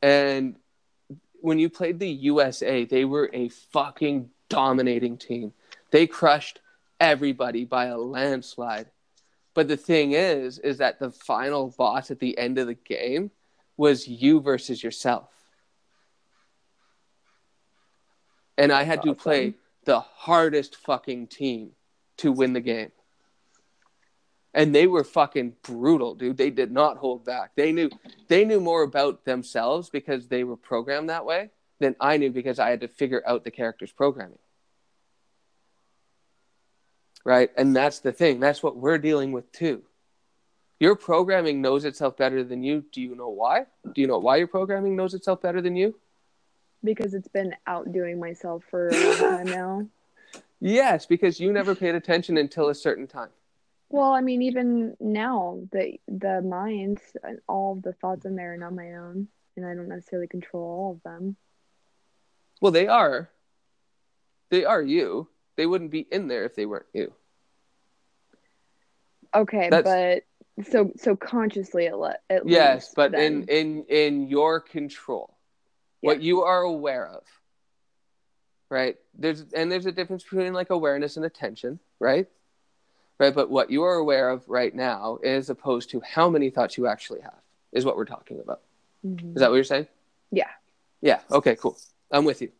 And 0.00 0.56
when 1.40 1.58
you 1.58 1.68
played 1.68 1.98
the 1.98 2.08
USA, 2.08 2.86
they 2.86 3.04
were 3.04 3.30
a 3.34 3.50
fucking 3.50 4.30
dominating 4.48 5.18
team. 5.18 5.52
They 5.90 6.06
crushed 6.06 6.60
everybody 6.98 7.66
by 7.66 7.86
a 7.86 7.98
landslide. 7.98 8.86
But 9.52 9.68
the 9.68 9.76
thing 9.76 10.12
is, 10.12 10.58
is 10.58 10.78
that 10.78 10.98
the 10.98 11.10
final 11.10 11.74
boss 11.76 12.10
at 12.10 12.18
the 12.18 12.36
end 12.38 12.58
of 12.58 12.66
the 12.66 12.74
game 12.74 13.30
was 13.76 14.08
you 14.08 14.40
versus 14.40 14.82
yourself. 14.82 15.28
And 18.56 18.72
I 18.72 18.84
had 18.84 19.02
to 19.02 19.14
play 19.14 19.54
the 19.84 20.00
hardest 20.00 20.76
fucking 20.76 21.28
team 21.28 21.72
to 22.18 22.32
win 22.32 22.52
the 22.52 22.60
game. 22.60 22.92
And 24.52 24.72
they 24.72 24.86
were 24.86 25.02
fucking 25.02 25.54
brutal, 25.62 26.14
dude. 26.14 26.36
They 26.36 26.50
did 26.50 26.70
not 26.70 26.98
hold 26.98 27.24
back. 27.24 27.52
They 27.56 27.72
knew 27.72 27.90
they 28.28 28.44
knew 28.44 28.60
more 28.60 28.82
about 28.82 29.24
themselves 29.24 29.90
because 29.90 30.28
they 30.28 30.44
were 30.44 30.56
programmed 30.56 31.10
that 31.10 31.24
way 31.24 31.50
than 31.80 31.96
I 32.00 32.18
knew 32.18 32.30
because 32.30 32.60
I 32.60 32.70
had 32.70 32.82
to 32.82 32.88
figure 32.88 33.22
out 33.26 33.42
the 33.42 33.50
character's 33.50 33.90
programming. 33.90 34.38
Right? 37.24 37.50
And 37.56 37.74
that's 37.74 37.98
the 37.98 38.12
thing. 38.12 38.38
That's 38.38 38.62
what 38.62 38.76
we're 38.76 38.98
dealing 38.98 39.32
with 39.32 39.50
too. 39.50 39.82
Your 40.78 40.94
programming 40.94 41.60
knows 41.60 41.84
itself 41.84 42.16
better 42.16 42.44
than 42.44 42.62
you. 42.62 42.84
Do 42.92 43.00
you 43.00 43.16
know 43.16 43.30
why? 43.30 43.66
Do 43.92 44.00
you 44.00 44.06
know 44.06 44.18
why 44.18 44.36
your 44.36 44.48
programming 44.48 44.94
knows 44.94 45.14
itself 45.14 45.42
better 45.42 45.60
than 45.60 45.74
you? 45.74 45.96
Because 46.84 47.14
it's 47.14 47.28
been 47.28 47.54
outdoing 47.66 48.20
myself 48.20 48.62
for 48.70 48.88
a 48.88 48.92
long 48.92 49.16
time 49.18 49.46
now. 49.46 49.86
Yes, 50.60 51.06
because 51.06 51.40
you 51.40 51.52
never 51.52 51.74
paid 51.74 51.94
attention 51.94 52.36
until 52.36 52.68
a 52.68 52.74
certain 52.74 53.06
time. 53.06 53.30
Well, 53.88 54.12
I 54.12 54.20
mean, 54.20 54.42
even 54.42 54.96
now, 55.00 55.60
the 55.72 55.98
the 56.08 56.42
mind, 56.42 57.00
and 57.22 57.38
all 57.48 57.76
the 57.76 57.92
thoughts 57.94 58.24
in 58.26 58.34
there 58.36 58.54
are 58.54 58.56
not 58.56 58.74
my 58.74 58.94
own, 58.94 59.28
and 59.56 59.66
I 59.66 59.74
don't 59.74 59.88
necessarily 59.88 60.26
control 60.28 60.62
all 60.64 60.92
of 60.92 61.02
them. 61.02 61.36
Well, 62.60 62.72
they 62.72 62.86
are. 62.86 63.30
They 64.50 64.64
are 64.64 64.82
you. 64.82 65.28
They 65.56 65.66
wouldn't 65.66 65.90
be 65.90 66.06
in 66.10 66.28
there 66.28 66.44
if 66.44 66.54
they 66.54 66.66
weren't 66.66 66.86
you. 66.92 67.12
Okay, 69.34 69.68
That's- 69.70 70.22
but 70.56 70.64
so 70.66 70.92
so 70.96 71.16
consciously 71.16 71.86
at, 71.86 71.98
le- 71.98 72.16
at 72.30 72.48
Yes, 72.48 72.92
but 72.94 73.12
then. 73.12 73.46
in 73.48 73.48
in 73.48 73.84
in 73.88 74.28
your 74.28 74.60
control, 74.60 75.33
what 76.04 76.22
you 76.22 76.42
are 76.42 76.62
aware 76.62 77.06
of, 77.06 77.22
right? 78.70 78.96
There's 79.18 79.44
and 79.54 79.70
there's 79.70 79.86
a 79.86 79.92
difference 79.92 80.22
between 80.22 80.52
like 80.52 80.70
awareness 80.70 81.16
and 81.16 81.24
attention, 81.24 81.78
right? 81.98 82.26
Right, 83.18 83.32
but 83.34 83.48
what 83.48 83.70
you 83.70 83.84
are 83.84 83.94
aware 83.94 84.28
of 84.30 84.48
right 84.48 84.74
now, 84.74 85.18
as 85.24 85.48
opposed 85.48 85.90
to 85.90 86.00
how 86.00 86.28
many 86.28 86.50
thoughts 86.50 86.76
you 86.76 86.86
actually 86.88 87.20
have, 87.20 87.40
is 87.72 87.84
what 87.84 87.96
we're 87.96 88.04
talking 88.06 88.40
about. 88.40 88.60
Mhm. 89.06 89.36
Is 89.36 89.40
that 89.40 89.50
what 89.50 89.54
you're 89.56 89.64
saying? 89.64 89.86
Yeah. 90.32 90.50
Yeah. 91.00 91.20
Okay. 91.30 91.54
Cool. 91.54 91.78
I'm 92.10 92.24
with 92.24 92.42
you. 92.42 92.50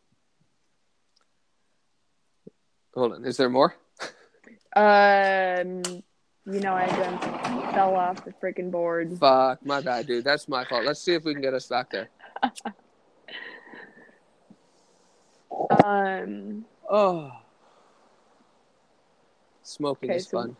Hold 2.95 3.15
on. 3.15 3.25
Is 3.25 3.37
there 3.37 3.49
more? 3.49 3.75
Um, 4.77 5.83
you 6.47 6.61
know, 6.61 6.75
I 6.75 6.87
done 6.87 7.19
fell 7.73 7.95
off 7.97 8.25
the 8.25 8.33
freaking 8.33 8.71
board. 8.71 9.19
Fuck, 9.19 9.65
my 9.65 9.81
bad, 9.81 10.07
dude. 10.07 10.25
That's 10.25 10.49
my 10.49 10.65
fault. 10.65 10.85
Let's 10.85 11.01
see 11.01 11.15
if 11.15 11.25
we 11.25 11.33
can 11.33 11.43
get 11.43 11.55
us 11.55 11.67
back 11.67 11.91
there. 11.91 12.11
Um, 15.85 16.64
Oh, 16.91 17.30
smoking 19.62 20.11
Okay, 20.11 20.16
is 20.18 20.28
so- 20.28 20.39
fun. 20.39 20.57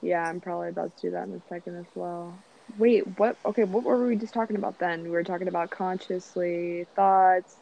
yeah, 0.00 0.22
I'm 0.28 0.40
probably 0.40 0.68
about 0.68 0.96
to 0.96 1.02
do 1.08 1.10
that 1.10 1.26
in 1.26 1.34
a 1.34 1.40
second 1.48 1.76
as 1.76 1.86
well. 1.96 2.32
Wait, 2.78 3.02
what? 3.18 3.36
Okay, 3.44 3.64
what 3.64 3.82
were 3.82 4.06
we 4.06 4.16
just 4.16 4.32
talking 4.32 4.56
about 4.56 4.78
then? 4.78 5.02
We 5.02 5.10
were 5.10 5.24
talking 5.24 5.48
about 5.48 5.70
consciously 5.70 6.86
thoughts, 6.94 7.56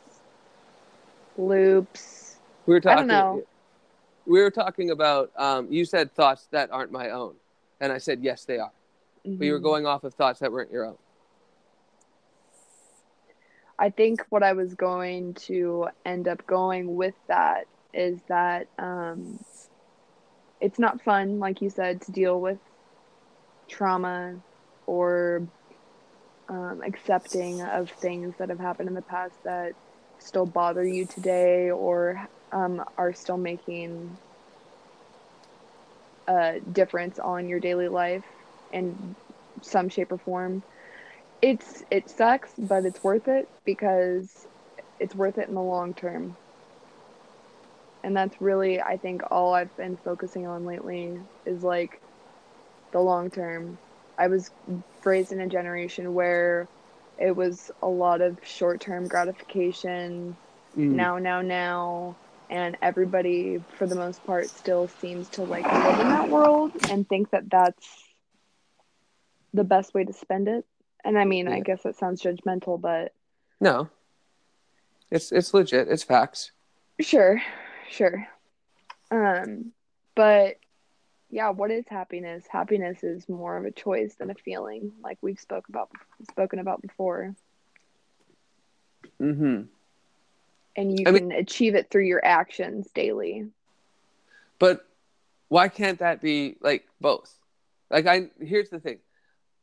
loops. 1.37 2.37
We 2.67 2.75
were 2.75 2.79
I 2.79 2.81
talking. 2.81 2.97
don't 2.99 3.09
know. 3.09 3.43
We 4.27 4.41
were 4.43 4.51
talking 4.51 4.91
about. 4.91 5.31
Um, 5.37 5.67
you 5.71 5.85
said 5.85 6.13
thoughts 6.13 6.47
that 6.53 6.71
aren't 6.71 6.93
my 6.93 7.11
own, 7.11 7.35
and 7.81 7.91
I 7.91 7.99
said 7.99 8.23
yes, 8.23 8.45
they 8.45 8.59
are. 8.59 8.71
But 9.25 9.45
you 9.47 9.53
were 9.53 9.61
Mhm. 9.61 9.63
going 9.65 9.87
off 9.87 10.05
of 10.05 10.15
thoughts 10.15 10.41
that 10.41 10.53
weren't 10.53 10.71
your 10.71 10.85
own. 10.85 10.99
I 13.83 13.91
think 13.91 14.25
what 14.31 14.45
I 14.45 14.53
was 14.53 14.77
going 14.77 15.35
to 15.49 15.89
end 16.07 16.29
up 16.29 16.47
going 16.47 16.95
with 16.95 17.17
that 17.27 17.65
is 17.93 18.23
that 18.29 18.69
um, 18.79 19.41
it's 20.61 20.79
not 20.79 21.03
fun, 21.03 21.41
like 21.41 21.61
you 21.63 21.69
said, 21.69 22.03
to 22.03 22.13
deal 22.13 22.41
with 22.41 22.61
trauma 23.69 24.37
or 24.87 25.49
um, 26.49 26.81
accepting 26.87 27.61
of 27.61 27.91
things 27.91 28.37
that 28.39 28.51
have 28.51 28.61
happened 28.61 28.89
in 28.89 28.95
the 28.95 29.03
past 29.03 29.35
that 29.45 29.73
still 30.21 30.47
bother 30.47 30.87
you 30.87 31.05
today 31.05 31.71
or 31.71 32.25
um, 32.53 32.85
are 32.97 33.13
still 33.13 33.37
making 33.37 34.21
a 36.29 36.61
difference 36.71 37.19
on 37.19 37.49
your 37.49 37.59
daily 37.59 37.89
life 37.89 38.27
in 38.71 39.17
some 39.65 39.89
shape 39.89 40.13
or 40.13 40.19
form 40.19 40.63
it's 41.43 41.83
it 41.91 42.09
sucks, 42.11 42.53
but 42.59 42.87
it's 42.87 43.03
worth 43.03 43.29
it 43.29 43.49
because 43.67 44.47
it's 45.01 45.15
worth 45.15 45.39
it 45.39 45.49
in 45.49 45.55
the 45.55 45.63
long 45.63 45.95
term. 45.95 46.39
And 48.05 48.17
that's 48.17 48.41
really 48.41 48.81
I 48.81 48.99
think 48.99 49.23
all 49.31 49.55
I've 49.55 49.75
been 49.77 49.99
focusing 50.05 50.47
on 50.47 50.65
lately 50.65 51.19
is 51.47 51.63
like 51.63 52.01
the 52.93 53.01
long 53.01 53.31
term. 53.31 53.79
I 54.19 54.29
was 54.29 54.51
raised 55.05 55.33
in 55.33 55.41
a 55.41 55.49
generation 55.49 56.15
where 56.15 56.69
it 57.19 57.37
was 57.37 57.71
a 57.83 57.89
lot 57.89 58.21
of 58.23 58.39
short-term 58.43 59.09
gratification, 59.09 60.39
Mm. 60.77 60.93
now 60.93 61.19
now 61.19 61.43
now 61.43 62.19
and 62.49 62.79
everybody 62.83 63.59
for 63.79 63.87
the 63.87 63.95
most 63.95 64.25
part 64.25 64.47
still 64.51 64.89
seems 64.89 65.29
to 65.31 65.45
like 65.45 65.71
live 65.71 66.01
in 66.01 66.09
that 66.09 66.31
world 66.31 66.73
and 66.91 67.09
think 67.09 67.31
that 67.31 67.51
that's 67.51 67.87
the 69.53 69.65
best 69.65 69.95
way 69.95 70.05
to 70.05 70.13
spend 70.15 70.49
it 70.49 70.65
and 71.05 71.19
i 71.19 71.25
mean 71.25 71.49
i 71.49 71.61
guess 71.61 71.83
that 71.83 71.97
sounds 71.97 72.23
judgmental 72.23 72.81
but 72.81 73.13
No, 73.61 73.89
it's 75.11 75.31
it's 75.33 75.53
legit. 75.55 75.89
It's 75.89 76.03
facts. 76.03 76.53
sure 77.01 77.41
sure 77.91 78.27
um 79.11 79.73
but 80.15 80.57
yeah 81.31 81.51
what 81.51 81.71
is 81.71 81.85
happiness 81.89 82.45
happiness 82.51 83.03
is 83.03 83.29
more 83.29 83.57
of 83.57 83.65
a 83.65 83.71
choice 83.71 84.15
than 84.15 84.31
a 84.31 84.35
feeling 84.35 84.93
like 85.03 85.19
we've 85.23 85.41
spoke 85.41 85.69
about 85.69 85.91
spoken 86.31 86.59
about 86.59 86.81
before 86.83 87.35
Mm-hmm. 89.21 89.63
and 90.77 90.99
you 90.99 91.07
I 91.07 91.13
can 91.13 91.33
achieve 91.33 91.75
it 91.75 91.91
through 91.91 92.05
your 92.07 92.25
actions 92.25 92.89
daily 92.95 93.47
But 94.59 94.85
why 95.49 95.69
can't 95.69 95.99
that 95.99 96.21
be 96.21 96.57
like 96.61 96.89
both? 97.01 97.33
Like 97.91 98.07
I 98.07 98.31
here's 98.41 98.71
the 98.71 98.81
thing. 98.81 98.99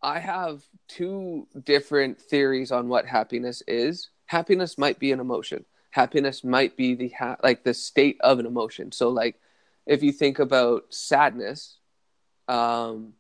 I 0.01 0.19
have 0.19 0.63
two 0.87 1.47
different 1.63 2.21
theories 2.21 2.71
on 2.71 2.87
what 2.87 3.05
happiness 3.05 3.61
is. 3.67 4.09
Happiness 4.27 4.77
might 4.77 4.99
be 4.99 5.11
an 5.11 5.19
emotion. 5.19 5.65
Happiness 5.91 6.43
might 6.43 6.77
be 6.77 6.95
the 6.95 7.09
ha- 7.09 7.37
like 7.43 7.63
the 7.63 7.73
state 7.73 8.17
of 8.21 8.39
an 8.39 8.45
emotion. 8.45 8.91
So 8.91 9.09
like 9.09 9.39
if 9.85 10.03
you 10.03 10.11
think 10.11 10.39
about 10.39 10.85
sadness 10.93 11.77
um 12.47 13.13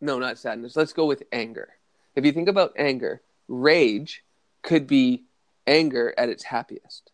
no, 0.00 0.18
not 0.20 0.38
sadness. 0.38 0.76
Let's 0.76 0.92
go 0.92 1.06
with 1.06 1.24
anger. 1.32 1.70
If 2.14 2.24
you 2.24 2.30
think 2.30 2.48
about 2.48 2.72
anger, 2.76 3.20
rage 3.48 4.22
could 4.62 4.86
be 4.86 5.24
anger 5.66 6.14
at 6.16 6.28
its 6.28 6.44
happiest. 6.44 7.10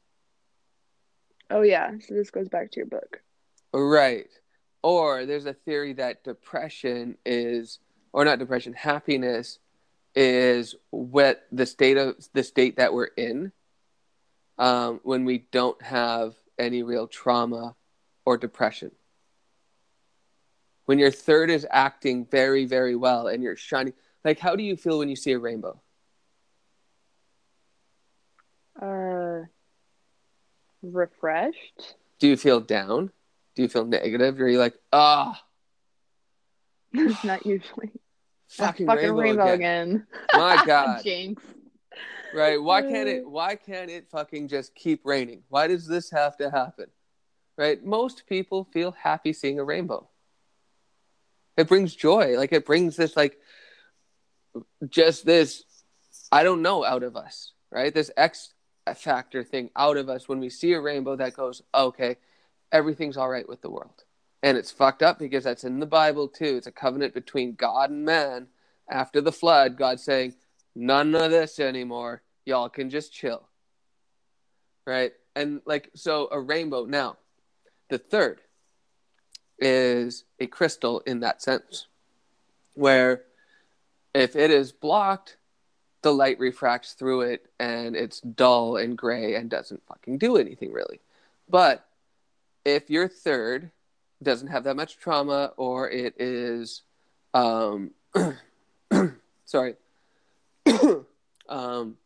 oh 1.50 1.62
yeah 1.62 1.90
so 2.00 2.14
this 2.14 2.30
goes 2.30 2.48
back 2.48 2.70
to 2.72 2.76
your 2.80 2.86
book 2.86 3.20
Right. 3.72 4.28
Or 4.82 5.26
there's 5.26 5.46
a 5.46 5.52
theory 5.54 5.94
that 5.94 6.22
depression 6.24 7.16
is, 7.26 7.78
or 8.14 8.24
not 8.24 8.38
depression, 8.38 8.72
happiness 8.72 9.58
is 10.14 10.76
what 10.90 11.44
the 11.50 11.66
state 11.66 11.96
of 11.96 12.14
the 12.32 12.44
state 12.44 12.76
that 12.76 12.94
we're 12.94 13.10
in 13.16 13.50
um, 14.56 15.00
when 15.02 15.24
we 15.24 15.38
don't 15.50 15.82
have 15.82 16.34
any 16.56 16.84
real 16.84 17.08
trauma 17.08 17.74
or 18.24 18.38
depression. 18.38 18.92
When 20.84 21.00
your 21.00 21.10
third 21.10 21.50
is 21.50 21.66
acting 21.68 22.24
very, 22.26 22.66
very 22.66 22.94
well 22.94 23.26
and 23.26 23.42
you're 23.42 23.56
shining, 23.56 23.94
like 24.24 24.38
how 24.38 24.54
do 24.54 24.62
you 24.62 24.76
feel 24.76 24.98
when 24.98 25.08
you 25.08 25.16
see 25.16 25.32
a 25.32 25.38
rainbow? 25.38 25.80
uh 28.80 29.42
refreshed 30.82 31.94
Do 32.18 32.28
you 32.28 32.36
feel 32.36 32.60
down? 32.60 33.10
Do 33.56 33.62
you 33.62 33.68
feel 33.68 33.84
negative? 33.84 34.40
Or 34.40 34.44
are 34.44 34.48
you 34.48 34.58
like, 34.58 34.74
ah, 34.92 35.42
not 37.24 37.44
usually 37.44 37.90
fucking, 38.56 38.86
fucking 38.86 39.12
rainbow, 39.12 39.20
rainbow 39.20 39.52
again. 39.52 39.88
again, 39.88 40.06
My 40.34 40.62
God. 40.66 41.02
jinx 41.02 41.42
right? 42.34 42.60
Why 42.60 42.82
can't 42.82 43.08
it? 43.08 43.28
Why 43.28 43.54
can't 43.56 43.90
it 43.90 44.08
fucking 44.10 44.48
just 44.48 44.74
keep 44.74 45.02
raining? 45.04 45.42
Why 45.48 45.68
does 45.68 45.86
this 45.86 46.10
have 46.10 46.36
to 46.38 46.50
happen? 46.50 46.86
Right? 47.56 47.82
Most 47.84 48.26
people 48.26 48.64
feel 48.64 48.92
happy 48.92 49.32
seeing 49.32 49.58
a 49.58 49.64
rainbow. 49.64 50.08
It 51.56 51.68
brings 51.68 51.94
joy. 51.94 52.36
Like 52.36 52.52
it 52.52 52.66
brings 52.66 52.96
this 52.96 53.16
like 53.16 53.38
just 54.88 55.24
this 55.24 55.64
I 56.32 56.42
don't 56.42 56.62
know 56.62 56.84
out 56.84 57.04
of 57.04 57.16
us, 57.16 57.52
right? 57.70 57.94
This 57.94 58.10
X 58.16 58.52
factor 58.96 59.44
thing 59.44 59.70
out 59.76 59.96
of 59.96 60.08
us 60.08 60.28
when 60.28 60.40
we 60.40 60.50
see 60.50 60.72
a 60.72 60.80
rainbow 60.80 61.16
that 61.16 61.34
goes, 61.34 61.62
okay, 61.74 62.16
everything's 62.72 63.16
all 63.16 63.28
right 63.28 63.48
with 63.48 63.62
the 63.62 63.70
world. 63.70 64.03
And 64.44 64.58
it's 64.58 64.70
fucked 64.70 65.02
up 65.02 65.18
because 65.18 65.42
that's 65.44 65.64
in 65.64 65.80
the 65.80 65.86
Bible 65.86 66.28
too. 66.28 66.56
It's 66.56 66.66
a 66.66 66.70
covenant 66.70 67.14
between 67.14 67.54
God 67.54 67.88
and 67.88 68.04
man 68.04 68.48
after 68.90 69.22
the 69.22 69.32
flood. 69.32 69.78
God 69.78 69.98
saying, 69.98 70.34
none 70.74 71.14
of 71.14 71.30
this 71.30 71.58
anymore. 71.58 72.20
Y'all 72.44 72.68
can 72.68 72.90
just 72.90 73.10
chill. 73.10 73.48
Right? 74.86 75.12
And 75.34 75.62
like, 75.64 75.88
so 75.94 76.28
a 76.30 76.38
rainbow. 76.38 76.84
Now, 76.84 77.16
the 77.88 77.96
third 77.96 78.42
is 79.58 80.24
a 80.38 80.46
crystal 80.46 81.00
in 81.06 81.20
that 81.20 81.40
sense, 81.40 81.86
where 82.74 83.22
if 84.14 84.36
it 84.36 84.50
is 84.50 84.72
blocked, 84.72 85.38
the 86.02 86.12
light 86.12 86.38
refracts 86.38 86.92
through 86.92 87.22
it 87.22 87.46
and 87.58 87.96
it's 87.96 88.20
dull 88.20 88.76
and 88.76 88.98
gray 88.98 89.36
and 89.36 89.48
doesn't 89.48 89.86
fucking 89.88 90.18
do 90.18 90.36
anything 90.36 90.70
really. 90.70 91.00
But 91.48 91.86
if 92.66 92.90
your 92.90 93.08
third 93.08 93.70
doesn't 94.24 94.48
have 94.48 94.64
that 94.64 94.76
much 94.76 94.96
trauma 94.98 95.52
or 95.56 95.88
it 95.90 96.14
is 96.20 96.82
um 97.34 97.90
sorry 99.44 99.76
um 101.48 101.96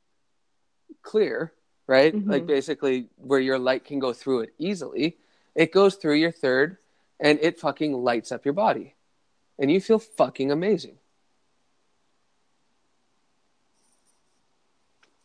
clear 1.02 1.52
right? 1.88 2.14
Mhm. 2.14 2.28
like 2.28 2.46
basically 2.46 3.08
where 3.16 3.40
your 3.40 3.58
light 3.58 3.84
can 3.84 3.98
go 3.98 4.12
through 4.12 4.40
it 4.40 4.54
easily. 4.58 5.16
It 5.54 5.72
goes 5.72 5.96
through 5.96 6.16
your 6.16 6.30
third 6.30 6.76
and 7.18 7.38
it 7.42 7.58
fucking 7.58 7.92
lights 7.94 8.30
up 8.30 8.44
your 8.44 8.54
body. 8.54 8.94
And 9.58 9.72
you 9.72 9.80
feel 9.80 9.98
fucking 9.98 10.52
amazing. 10.52 10.98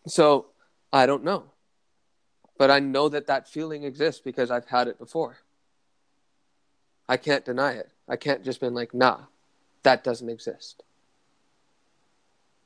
So 0.08 0.48
i 0.92 1.06
don't 1.06 1.24
know. 1.24 1.52
But 2.58 2.72
i 2.72 2.80
know 2.80 3.10
that 3.10 3.28
that 3.28 3.48
feeling 3.50 3.84
exists 3.84 4.22
because 4.24 4.50
i've 4.50 4.68
had 4.68 4.88
it 4.88 4.98
before 4.98 5.38
i 7.10 7.18
can't 7.18 7.46
deny 7.46 7.72
it 7.74 7.90
i 8.08 8.16
can't 8.16 8.44
just 8.44 8.60
been 8.60 8.74
like 8.74 8.94
nah 8.94 9.20
that 9.84 10.04
doesn't 10.04 10.30
exist 10.30 10.84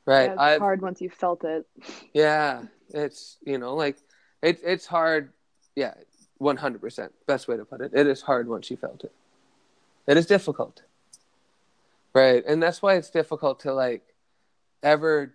right 0.05 0.27
Yeah, 0.27 0.33
it's 0.53 0.59
hard 0.59 0.81
once 0.81 1.01
you 1.01 1.09
felt 1.09 1.43
it. 1.43 1.65
yeah, 2.13 2.63
it's 2.93 3.37
you 3.45 3.57
know 3.57 3.75
like 3.75 3.97
it, 4.41 4.59
it's 4.63 4.85
hard. 4.85 5.33
Yeah, 5.75 5.93
one 6.37 6.57
hundred 6.57 6.81
percent. 6.81 7.11
Best 7.25 7.47
way 7.47 7.57
to 7.57 7.65
put 7.65 7.81
it. 7.81 7.91
It 7.93 8.07
is 8.07 8.21
hard 8.21 8.47
once 8.47 8.69
you 8.71 8.77
felt 8.77 9.03
it. 9.03 9.11
It 10.07 10.15
is 10.17 10.25
difficult, 10.25 10.83
right? 12.13 12.43
And 12.47 12.61
that's 12.61 12.81
why 12.81 12.95
it's 12.95 13.09
difficult 13.09 13.59
to 13.61 13.73
like 13.73 14.03
ever. 14.83 15.33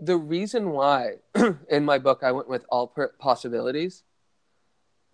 The 0.00 0.16
reason 0.16 0.70
why 0.70 1.16
in 1.68 1.84
my 1.84 1.98
book 1.98 2.20
I 2.22 2.30
went 2.32 2.48
with 2.48 2.64
all 2.70 2.86
per- 2.86 3.12
possibilities 3.18 4.04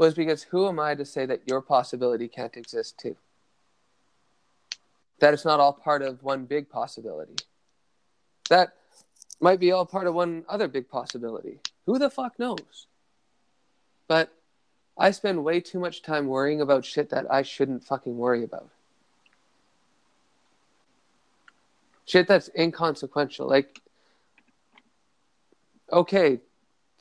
was 0.01 0.15
because 0.15 0.45
who 0.45 0.67
am 0.67 0.81
I 0.81 0.95
to 0.95 1.05
say 1.05 1.27
that 1.27 1.43
your 1.47 1.61
possibility 1.61 2.27
can't 2.27 2.57
exist 2.57 2.99
too? 2.99 3.17
That 5.19 5.35
it's 5.35 5.45
not 5.45 5.61
all 5.61 5.75
part 5.75 6.01
of 6.01 6.23
one 6.23 6.47
big 6.47 6.71
possibility. 6.71 7.35
That 8.49 8.73
might 9.43 9.61
be 9.61 9.73
all 9.73 9.85
part 9.85 10.07
of 10.07 10.15
one 10.15 10.47
other 10.49 10.69
big 10.69 10.89
possibility. 10.89 11.59
Who 11.85 11.99
the 11.99 12.09
fuck 12.09 12.39
knows? 12.39 12.87
But 14.09 14.33
I 14.97 15.11
spend 15.11 15.45
way 15.45 15.61
too 15.61 15.79
much 15.79 16.01
time 16.01 16.29
worrying 16.29 16.63
about 16.63 16.87
shit 16.87 17.11
that 17.11 17.31
I 17.31 17.43
shouldn't 17.43 17.85
fucking 17.85 18.17
worry 18.17 18.43
about. 18.43 18.71
Shit 22.07 22.27
that's 22.27 22.49
inconsequential. 22.59 23.47
Like, 23.47 23.83
okay, 25.93 26.41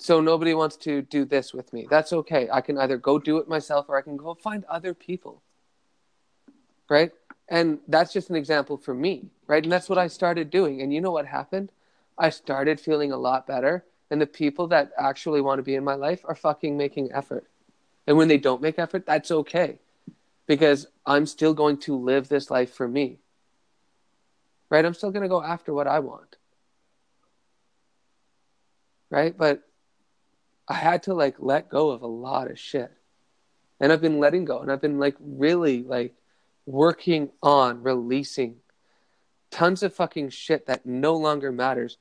so 0.02 0.22
nobody 0.22 0.54
wants 0.54 0.78
to 0.78 1.02
do 1.02 1.26
this 1.26 1.54
with 1.54 1.74
me. 1.74 1.86
That's 1.89 2.14
okay. 2.14 2.47
I 2.52 2.62
can 2.62 2.78
either 2.78 2.95
go 2.95 3.20
do 3.20 3.38
it 3.38 3.50
myself 3.50 3.89
or 3.89 3.97
I 3.97 4.02
can 4.02 4.16
go 4.16 4.34
find 4.34 4.64
other 4.66 4.93
people. 4.93 5.41
Right? 6.88 7.12
And 7.50 7.80
that's 7.86 8.14
just 8.14 8.30
an 8.30 8.38
example 8.38 8.78
for 8.78 8.93
me. 8.93 9.26
Right? 9.45 9.62
And 9.62 9.72
that's 9.72 9.89
what 9.89 9.97
I 9.97 10.08
started 10.08 10.50
doing. 10.50 10.82
And 10.82 10.93
you 10.93 11.02
know 11.02 11.12
what 11.12 11.26
happened? 11.26 11.70
I 12.18 12.30
started 12.30 12.80
feeling 12.80 13.12
a 13.12 13.18
lot 13.18 13.45
better. 13.45 13.84
And 14.10 14.22
the 14.22 14.26
people 14.26 14.68
that 14.68 14.93
actually 14.97 15.41
want 15.41 15.60
to 15.60 15.64
be 15.64 15.76
in 15.76 15.84
my 15.84 15.95
life 15.95 16.22
are 16.24 16.34
fucking 16.34 16.78
making 16.78 17.12
effort. 17.12 17.45
And 18.08 18.16
when 18.16 18.30
they 18.30 18.38
don't 18.38 18.62
make 18.62 18.80
effort, 18.80 19.06
that's 19.06 19.32
okay. 19.32 19.80
Because 20.47 20.88
I'm 21.06 21.26
still 21.26 21.54
going 21.54 21.78
to 21.80 21.95
live 21.97 22.30
this 22.30 22.50
life 22.50 22.74
for 22.74 22.88
me. 22.88 23.20
Right? 24.70 24.86
I'm 24.86 24.93
still 24.93 25.12
going 25.12 25.24
to 25.24 25.30
go 25.30 25.43
after 25.43 25.74
what 25.74 25.88
I 25.88 26.00
want. 26.00 26.38
Right? 29.10 29.38
But 29.38 29.64
I 30.70 30.76
had 30.76 31.03
to 31.03 31.15
like 31.15 31.36
let 31.39 31.67
go 31.67 31.89
of 31.89 32.03
a 32.03 32.07
lot 32.07 32.49
of 32.49 32.59
shit. 32.59 32.91
And 33.80 33.91
I've 33.91 34.01
been 34.01 34.20
letting 34.20 34.45
go 34.45 34.59
and 34.59 34.72
I've 34.72 34.82
been 34.82 34.99
like 34.99 35.15
really 35.20 35.84
like 35.84 36.13
working 36.65 37.32
on 37.41 37.82
releasing 37.82 38.57
tons 39.49 39.82
of 39.82 39.95
fucking 39.95 40.30
shit 40.30 40.67
that 40.67 40.86
no 40.86 41.15
longer 41.15 41.51
matters. 41.51 41.97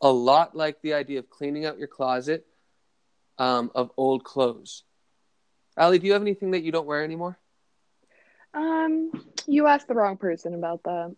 A 0.00 0.10
lot 0.10 0.56
like 0.56 0.82
the 0.82 0.94
idea 0.94 1.20
of 1.20 1.30
cleaning 1.30 1.64
out 1.64 1.78
your 1.78 1.86
closet 1.86 2.44
um, 3.38 3.70
of 3.74 3.92
old 3.96 4.24
clothes. 4.24 4.82
Ali, 5.76 6.00
do 6.00 6.08
you 6.08 6.12
have 6.12 6.22
anything 6.22 6.50
that 6.50 6.62
you 6.62 6.72
don't 6.72 6.86
wear 6.86 7.04
anymore? 7.04 7.38
Um, 8.52 9.12
you 9.46 9.68
asked 9.68 9.86
the 9.86 9.94
wrong 9.94 10.16
person 10.16 10.54
about 10.54 10.82
that. 10.84 11.14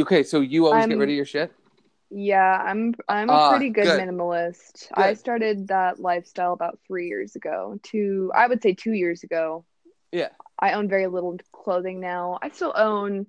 Okay, 0.00 0.24
so 0.24 0.40
you 0.40 0.66
always 0.66 0.86
get 0.86 0.92
I'm- 0.92 0.98
rid 0.98 1.10
of 1.10 1.14
your 1.14 1.24
shit? 1.24 1.52
Yeah, 2.16 2.62
I'm 2.64 2.94
I'm 3.08 3.28
a 3.28 3.32
Ah, 3.32 3.50
pretty 3.50 3.70
good, 3.70 3.84
good. 3.86 4.00
minimalist. 4.00 4.86
I 4.94 5.14
started 5.14 5.66
that 5.68 5.98
lifestyle 5.98 6.52
about 6.52 6.78
three 6.86 7.08
years 7.08 7.34
ago. 7.34 7.80
Two, 7.82 8.30
I 8.32 8.46
would 8.46 8.62
say 8.62 8.72
two 8.72 8.92
years 8.92 9.24
ago. 9.24 9.64
Yeah. 10.12 10.28
I 10.56 10.74
own 10.74 10.88
very 10.88 11.08
little 11.08 11.36
clothing 11.50 11.98
now. 11.98 12.38
I 12.40 12.50
still 12.50 12.72
own, 12.76 13.26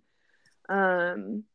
um, 0.69 1.45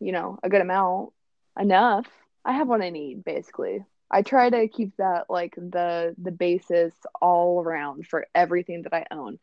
you 0.00 0.12
know, 0.12 0.38
a 0.42 0.48
good 0.48 0.62
amount, 0.62 1.12
enough. 1.60 2.06
I 2.46 2.52
have 2.52 2.66
what 2.66 2.80
I 2.80 2.88
need 2.88 3.24
basically. 3.24 3.84
I 4.10 4.22
try 4.22 4.48
to 4.48 4.68
keep 4.68 4.96
that 4.96 5.28
like 5.28 5.54
the 5.54 6.14
the 6.16 6.32
basis 6.32 6.94
all 7.20 7.60
around 7.62 8.06
for 8.06 8.26
everything 8.34 8.82
that 8.84 8.94
I 8.94 9.04
own. 9.10 9.38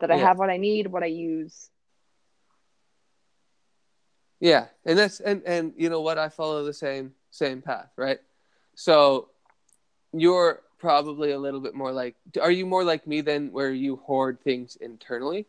That 0.00 0.10
I 0.10 0.16
Yeah. 0.16 0.26
have 0.26 0.38
what 0.38 0.50
I 0.50 0.56
need, 0.56 0.88
what 0.88 1.04
I 1.04 1.06
use. 1.06 1.70
Yeah, 4.40 4.66
and 4.84 4.98
that's 4.98 5.20
and 5.20 5.42
and 5.44 5.72
you 5.76 5.88
know 5.90 6.00
what? 6.00 6.18
I 6.18 6.28
follow 6.28 6.64
the 6.64 6.72
same 6.72 7.14
same 7.30 7.60
path, 7.62 7.90
right? 7.96 8.18
So 8.74 9.30
you're 10.12 10.62
probably 10.78 11.32
a 11.32 11.38
little 11.38 11.60
bit 11.60 11.74
more 11.74 11.92
like. 11.92 12.16
Are 12.40 12.50
you 12.50 12.66
more 12.66 12.84
like 12.84 13.06
me 13.06 13.20
than 13.20 13.52
where 13.52 13.70
you 13.72 13.96
hoard 13.96 14.40
things 14.42 14.76
internally? 14.76 15.46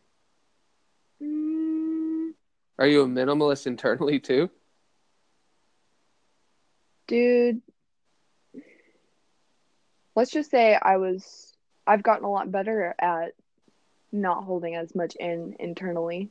Mm, 1.22 2.34
Are 2.80 2.88
you 2.88 3.02
a 3.04 3.08
minimalist 3.08 3.68
internally 3.68 4.20
too? 4.20 4.50
dude, 7.08 7.62
let's 10.16 10.32
just 10.32 10.52
say 10.52 10.78
I 10.82 10.98
was 10.98 11.54
I've 11.88 12.04
gotten 12.04 12.26
a 12.26 12.30
lot 12.30 12.52
better 12.52 12.94
at 13.00 13.34
not 14.12 14.44
holding 14.44 14.76
as 14.76 14.96
much 14.96 15.16
in 15.16 15.56
internally. 15.60 16.30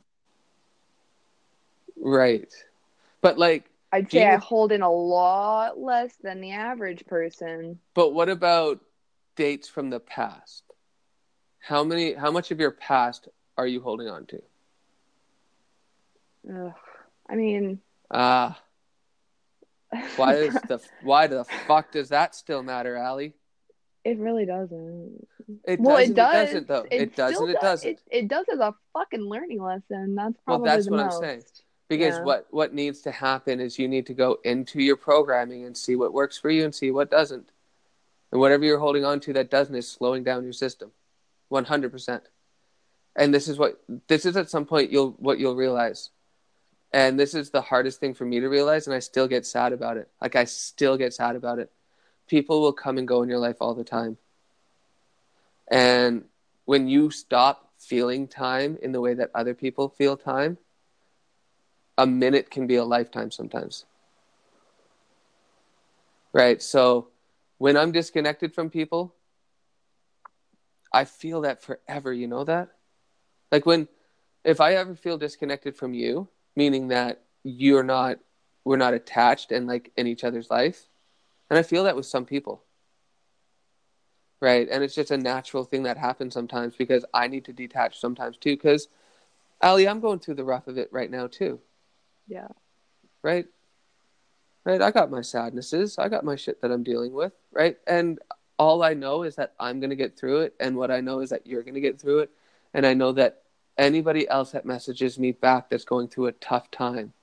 Right, 2.01 2.51
but 3.21 3.37
like, 3.37 3.69
I'd 3.91 4.09
say 4.11 4.25
I 4.27 4.37
hold 4.37 4.71
in 4.71 4.81
a 4.81 4.91
lot 4.91 5.77
less 5.79 6.15
than 6.23 6.41
the 6.41 6.51
average 6.51 7.05
person. 7.05 7.79
but 7.93 8.13
what 8.13 8.29
about 8.29 8.79
dates 9.35 9.67
from 9.67 9.89
the 9.89 9.99
past? 9.99 10.63
How 11.59 11.83
many? 11.83 12.13
How 12.13 12.31
much 12.31 12.51
of 12.51 12.59
your 12.59 12.71
past 12.71 13.27
are 13.57 13.67
you 13.67 13.81
holding 13.81 14.07
on 14.07 14.25
to? 14.27 14.41
Ugh. 16.53 16.73
I 17.29 17.35
mean, 17.35 17.79
Ah, 18.11 18.59
why 20.15 20.33
does 20.33 20.53
the 20.67 20.79
why 21.03 21.27
the 21.27 21.43
fuck 21.67 21.91
does 21.91 22.09
that 22.09 22.33
still 22.35 22.63
matter, 22.63 22.97
Ali? 22.97 23.33
it 24.05 24.17
really 24.17 24.45
doesn't. 24.45 25.27
It 25.65 25.79
well, 25.81 25.97
doesn't. 25.97 26.11
it 26.11 26.15
does. 26.15 26.45
doesn't 26.47 26.67
though. 26.67 26.85
It, 26.89 27.11
still 27.13 27.27
doesn't. 27.29 27.49
It 27.49 27.53
does- 27.53 27.61
doesn't. 27.61 27.89
It, 27.91 27.99
it 28.11 28.27
does 28.29 28.45
as 28.51 28.59
a 28.59 28.73
fucking 28.93 29.21
learning 29.21 29.61
lesson. 29.61 30.15
That's 30.15 30.33
Well, 30.47 30.59
probably 30.59 30.69
that's 30.69 30.85
the 30.85 30.91
what 30.91 30.99
I'm 31.01 31.05
most. 31.07 31.19
saying. 31.19 31.43
Because 31.89 32.17
Yeah. 32.17 32.23
what 32.23 32.47
what 32.51 32.73
needs 32.73 33.01
to 33.01 33.11
happen 33.11 33.59
is 33.59 33.77
you 33.79 33.87
need 33.89 34.05
to 34.07 34.13
go 34.13 34.39
into 34.43 34.81
your 34.81 34.95
programming 34.95 35.65
and 35.65 35.75
see 35.75 35.95
what 35.97 36.13
works 36.13 36.37
for 36.37 36.49
you 36.49 36.63
and 36.63 36.73
see 36.73 36.91
what 36.91 37.11
doesn't. 37.11 37.51
And 38.31 38.39
whatever 38.39 38.63
you're 38.63 38.79
holding 38.79 39.03
on 39.03 39.19
to 39.21 39.33
that 39.33 39.49
doesn't 39.49 39.75
is 39.75 39.89
slowing 39.89 40.23
down 40.23 40.43
your 40.43 40.53
system. 40.53 40.91
100%. 41.49 42.29
And 43.15 43.33
this 43.33 43.47
is 43.47 43.57
what 43.57 43.81
this 44.07 44.25
is 44.25 44.37
at 44.37 44.49
some 44.49 44.65
point 44.65 44.91
you'll 44.91 45.11
what 45.19 45.39
you'll 45.39 45.55
realize. 45.55 46.11
And 46.93 47.19
this 47.19 47.33
is 47.35 47.49
the 47.51 47.61
hardest 47.61 47.99
thing 47.99 48.13
for 48.13 48.25
me 48.25 48.39
to 48.39 48.47
realize 48.47 48.87
and 48.87 48.95
I 48.95 48.99
still 48.99 49.27
get 49.27 49.45
sad 49.45 49.73
about 49.73 49.97
it. 49.97 50.09
Like 50.21 50.35
I 50.35 50.45
still 50.45 50.97
get 50.97 51.13
sad 51.13 51.35
about 51.35 51.59
it. 51.59 51.71
people 52.27 52.61
will 52.61 52.73
come 52.73 52.99
and 52.99 53.07
go 53.07 53.23
in 53.23 53.29
your 53.29 53.39
life 53.39 53.57
all 53.59 53.73
the 53.73 53.83
time. 53.83 54.17
And 55.67 56.25
when 56.65 56.87
you 56.87 57.09
stop 57.09 57.73
feeling 57.79 58.27
time 58.27 58.77
in 58.81 58.91
the 58.91 59.01
way 59.01 59.15
that 59.15 59.31
other 59.33 59.55
people 59.55 59.89
feel 59.89 60.15
time, 60.15 60.59
a 61.99 62.07
minute 62.07 62.49
can 62.49 62.65
be 62.65 62.75
a 62.75 62.85
lifetime 62.85 63.29
sometimes. 63.29 63.83
Right? 66.31 66.61
So 66.61 67.09
when 67.57 67.75
I'm 67.75 67.91
disconnected 67.91 68.55
from 68.55 68.69
people, 68.69 69.13
I 70.93 71.03
feel 71.03 71.41
that 71.41 71.61
forever. 71.61 72.13
You 72.13 72.27
know 72.27 72.45
that? 72.45 72.69
Like 73.51 73.65
when, 73.65 73.89
if 74.45 74.61
I 74.61 74.75
ever 74.75 74.95
feel 74.95 75.17
disconnected 75.17 75.75
from 75.75 75.93
you, 75.93 76.29
meaning 76.55 76.87
that 76.87 77.21
you're 77.43 77.83
not, 77.83 78.19
we're 78.63 78.77
not 78.77 78.93
attached 78.93 79.51
and 79.51 79.67
like 79.67 79.91
in 79.97 80.07
each 80.07 80.23
other's 80.23 80.49
life, 80.49 80.87
and 81.49 81.59
I 81.59 81.63
feel 81.63 81.83
that 81.83 81.97
with 81.97 82.05
some 82.05 82.25
people. 82.25 82.63
Right. 84.41 84.69
And 84.71 84.85
it's 84.85 84.95
just 84.95 85.11
a 85.11 85.17
natural 85.17 85.65
thing 85.65 85.83
that 85.83 85.97
happens 85.97 86.33
sometimes 86.33 86.75
because 86.77 87.03
I 87.13 87.27
need 87.27 87.43
to 87.45 87.53
detach 87.53 87.99
sometimes 87.99 88.37
too. 88.37 88.55
Because, 88.55 88.87
Ali, 89.61 89.85
I'm 89.85 89.99
going 89.99 90.19
through 90.19 90.35
the 90.35 90.45
rough 90.45 90.69
of 90.69 90.77
it 90.77 90.87
right 90.93 91.11
now 91.11 91.27
too. 91.27 91.59
Yeah. 92.29 92.47
Right. 93.23 93.47
Right. 94.63 94.81
I 94.81 94.91
got 94.91 95.11
my 95.11 95.21
sadnesses. 95.21 95.97
I 95.97 96.07
got 96.07 96.23
my 96.23 96.35
shit 96.35 96.61
that 96.61 96.71
I'm 96.71 96.83
dealing 96.83 97.11
with. 97.11 97.33
Right. 97.51 97.77
And 97.87 98.19
all 98.57 98.83
I 98.83 98.93
know 98.93 99.23
is 99.23 99.35
that 99.35 99.53
I'm 99.59 99.79
going 99.79 99.89
to 99.89 99.95
get 99.95 100.17
through 100.17 100.41
it. 100.41 100.53
And 100.59 100.77
what 100.77 100.91
I 100.91 101.01
know 101.01 101.21
is 101.21 101.31
that 101.31 101.47
you're 101.47 101.63
going 101.63 101.73
to 101.73 101.81
get 101.81 101.99
through 101.99 102.19
it. 102.19 102.29
And 102.73 102.85
I 102.85 102.93
know 102.93 103.11
that 103.13 103.41
anybody 103.77 104.29
else 104.29 104.51
that 104.51 104.65
messages 104.65 105.17
me 105.17 105.31
back 105.31 105.69
that's 105.69 105.85
going 105.85 106.07
through 106.07 106.27
a 106.27 106.33
tough 106.33 106.69
time 106.69 107.13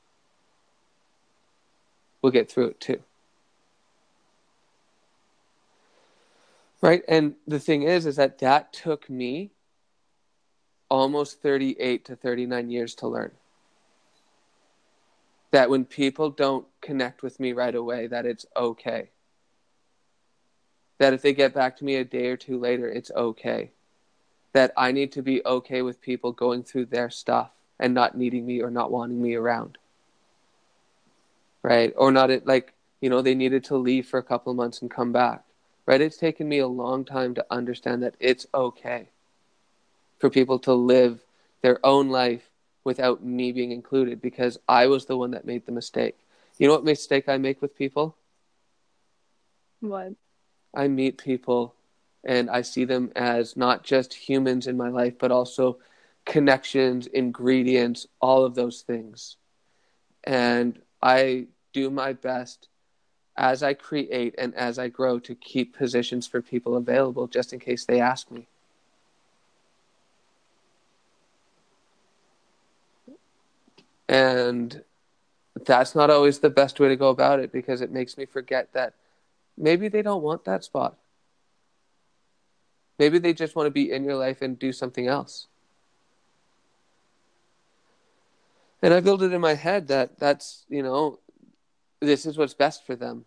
will 2.21 2.31
get 2.31 2.51
through 2.51 2.69
it 2.69 2.81
too. 2.81 3.01
Right. 6.81 7.03
And 7.09 7.35
the 7.47 7.61
thing 7.61 7.83
is, 7.83 8.07
is 8.07 8.17
that 8.17 8.39
that 8.39 8.73
took 8.73 9.09
me 9.09 9.51
almost 10.89 11.43
38 11.43 12.05
to 12.07 12.17
39 12.17 12.71
years 12.71 12.95
to 12.97 13.09
learn. 13.09 13.33
That 15.53 15.71
when 15.71 15.85
people 15.85 16.31
don't 16.31 16.67
connect 16.81 17.23
with 17.23 17.41
me 17.41 17.53
right 17.53 17.75
away, 17.75 18.07
that 18.09 18.27
it's 18.27 18.47
okay. 18.57 19.11
That 20.99 21.13
if 21.13 21.23
they 21.23 21.33
get 21.33 21.55
back 21.55 21.77
to 21.79 21.85
me 21.85 21.97
a 21.97 22.05
day 22.05 22.29
or 22.29 22.37
two 22.37 22.59
later, 22.59 22.89
it's 22.89 23.11
okay. 23.11 23.71
That 24.53 24.73
I 24.77 24.93
need 24.93 25.13
to 25.13 25.23
be 25.23 25.45
okay 25.45 25.83
with 25.83 26.01
people 26.01 26.33
going 26.33 26.63
through 26.63 26.87
their 26.87 27.11
stuff 27.11 27.51
and 27.79 27.95
not 27.95 28.17
needing 28.17 28.47
me 28.47 28.63
or 28.63 28.71
not 28.71 28.91
wanting 28.91 29.21
me 29.21 29.35
around. 29.35 29.79
Right. 31.63 31.93
Or 31.97 32.11
not 32.11 32.31
it 32.31 32.47
like, 32.47 32.73
you 33.01 33.11
know, 33.11 33.23
they 33.23 33.35
needed 33.35 33.65
to 33.65 33.77
leave 33.77 34.07
for 34.07 34.19
a 34.19 34.23
couple 34.23 34.51
of 34.51 34.57
months 34.57 34.81
and 34.81 34.91
come 34.91 35.13
back 35.13 35.47
right? 35.87 36.01
It's 36.01 36.17
taken 36.17 36.49
me 36.49 36.59
a 36.59 36.67
long 36.67 37.05
time 37.05 37.35
to 37.37 37.47
understand 37.51 38.03
that 38.03 38.17
it's 38.19 38.47
okay 38.53 39.09
for 40.19 40.29
people 40.29 40.59
to 40.61 40.75
live 40.75 41.21
their 41.63 41.85
own 41.85 42.09
life 42.09 42.46
without 42.87 43.22
me 43.22 43.53
being 43.53 43.72
included 43.72 44.22
because 44.22 44.59
I 44.68 44.87
was 44.87 45.05
the 45.05 45.16
one 45.16 45.32
that 45.32 45.45
made 45.45 45.66
the 45.66 45.72
mistake. 45.72 46.16
You 46.57 46.68
know 46.68 46.74
what 46.74 46.84
mistake 46.84 47.28
I 47.28 47.37
make 47.37 47.61
with 47.61 47.76
people? 47.76 48.16
What? 49.80 50.12
I 50.72 50.89
meet 50.89 51.18
people 51.18 51.74
and 52.24 52.49
I 52.49 52.62
see 52.62 52.84
them 52.84 53.11
as 53.16 53.57
not 53.57 53.82
just 53.82 54.14
humans 54.14 54.66
in 54.66 54.76
my 54.76 54.89
life, 54.89 55.18
but 55.18 55.32
also 55.32 55.78
connections, 56.24 57.07
ingredients, 57.09 58.07
all 58.20 58.45
of 58.45 58.55
those 58.55 58.82
things. 58.82 59.37
And 60.24 60.80
I 61.03 61.47
do 61.72 61.91
my 61.91 62.12
best 62.12 62.68
as 63.37 63.62
I 63.62 63.74
create 63.74 64.34
and 64.39 64.55
as 64.55 64.78
I 64.78 64.89
grow 64.89 65.18
to 65.20 65.34
keep 65.34 65.76
positions 65.76 66.26
for 66.26 66.41
people 66.41 66.76
available 66.76 67.26
just 67.26 67.53
in 67.53 67.59
case 67.59 67.84
they 67.84 68.01
ask 68.01 68.30
me. 68.30 68.47
And 74.09 74.83
that's 75.65 75.95
not 75.95 76.11
always 76.11 76.41
the 76.41 76.51
best 76.51 76.79
way 76.79 76.89
to 76.89 76.97
go 76.97 77.09
about 77.09 77.41
it 77.41 77.53
because 77.53 77.81
it 77.81 77.91
makes 77.91 78.17
me 78.17 78.27
forget 78.27 78.73
that 78.73 78.95
maybe 79.57 79.89
they 79.89 80.03
don't 80.03 80.23
want 80.23 80.45
that 80.45 80.65
spot. 80.65 80.97
Maybe 82.99 83.19
they 83.19 83.33
just 83.33 83.57
want 83.57 83.67
to 83.67 83.71
be 83.71 83.91
in 83.91 84.05
your 84.05 84.17
life 84.17 84.41
and 84.43 84.59
do 84.59 84.73
something 84.73 85.07
else. 85.07 85.47
And 88.83 88.95
I 88.95 89.01
build 89.01 89.23
it 89.23 89.33
in 89.33 89.41
my 89.41 89.55
head 89.55 89.89
that 89.89 90.19
that's, 90.19 90.65
you 90.69 90.83
know, 90.83 91.19
this 92.01 92.27
is 92.27 92.39
what's 92.39 92.55
best 92.55 92.87
for 92.87 92.95
them. 92.95 93.25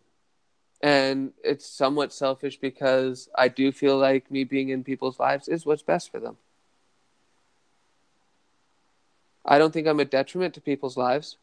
And 0.81 1.33
it's 1.43 1.65
somewhat 1.65 2.13
selfish 2.13 2.57
because 2.57 3.29
I 3.35 3.49
do 3.49 3.71
feel 3.71 3.97
like 3.97 4.31
me 4.31 4.43
being 4.43 4.69
in 4.69 4.83
people's 4.83 5.19
lives 5.19 5.47
is 5.47 5.65
what's 5.65 5.81
best 5.83 6.11
for 6.11 6.19
them. 6.19 6.37
I 9.45 9.57
don't 9.57 9.71
think 9.71 9.87
I'm 9.87 9.99
a 9.99 10.05
detriment 10.05 10.53
to 10.55 10.61
people's 10.61 10.97
lives. 10.97 11.37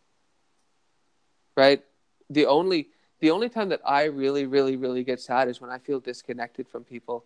Right? 1.57 1.83
The 2.31 2.47
only 2.47 2.89
the 3.21 3.31
only 3.31 3.49
time 3.49 3.71
that 3.71 3.81
I 3.85 4.05
really 4.05 4.47
really 4.47 4.77
really 4.77 5.05
get 5.05 5.21
sad 5.21 5.49
is 5.49 5.61
when 5.61 5.71
I 5.71 5.79
feel 5.79 6.01
disconnected 6.01 6.69
from 6.69 6.85
people. 6.85 7.25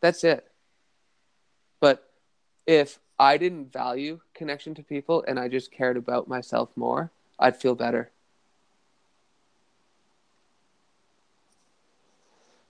That's 0.00 0.24
it. 0.24 0.46
But 1.80 2.08
if 2.66 2.98
I 3.18 3.36
didn't 3.36 3.72
value 3.72 4.20
connection 4.34 4.74
to 4.74 4.82
people 4.82 5.24
and 5.26 5.38
I 5.38 5.48
just 5.48 5.72
cared 5.72 5.96
about 5.96 6.28
myself 6.28 6.70
more, 6.76 7.10
I'd 7.38 7.56
feel 7.56 7.74
better. 7.74 8.10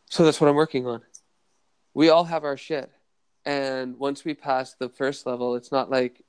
So 0.09 0.25
that's 0.25 0.41
what 0.41 0.49
I'm 0.49 0.57
working 0.57 0.87
on. 0.87 1.03
We 1.93 2.09
all 2.09 2.25
have 2.25 2.45
our 2.45 2.57
shit. 2.57 2.91
And 3.45 3.99
once 3.99 4.25
we 4.25 4.35
pass 4.35 4.75
the 4.75 4.89
first 4.89 5.27
level, 5.27 5.55
it's 5.55 5.73
not 5.73 5.91
like 5.91 6.23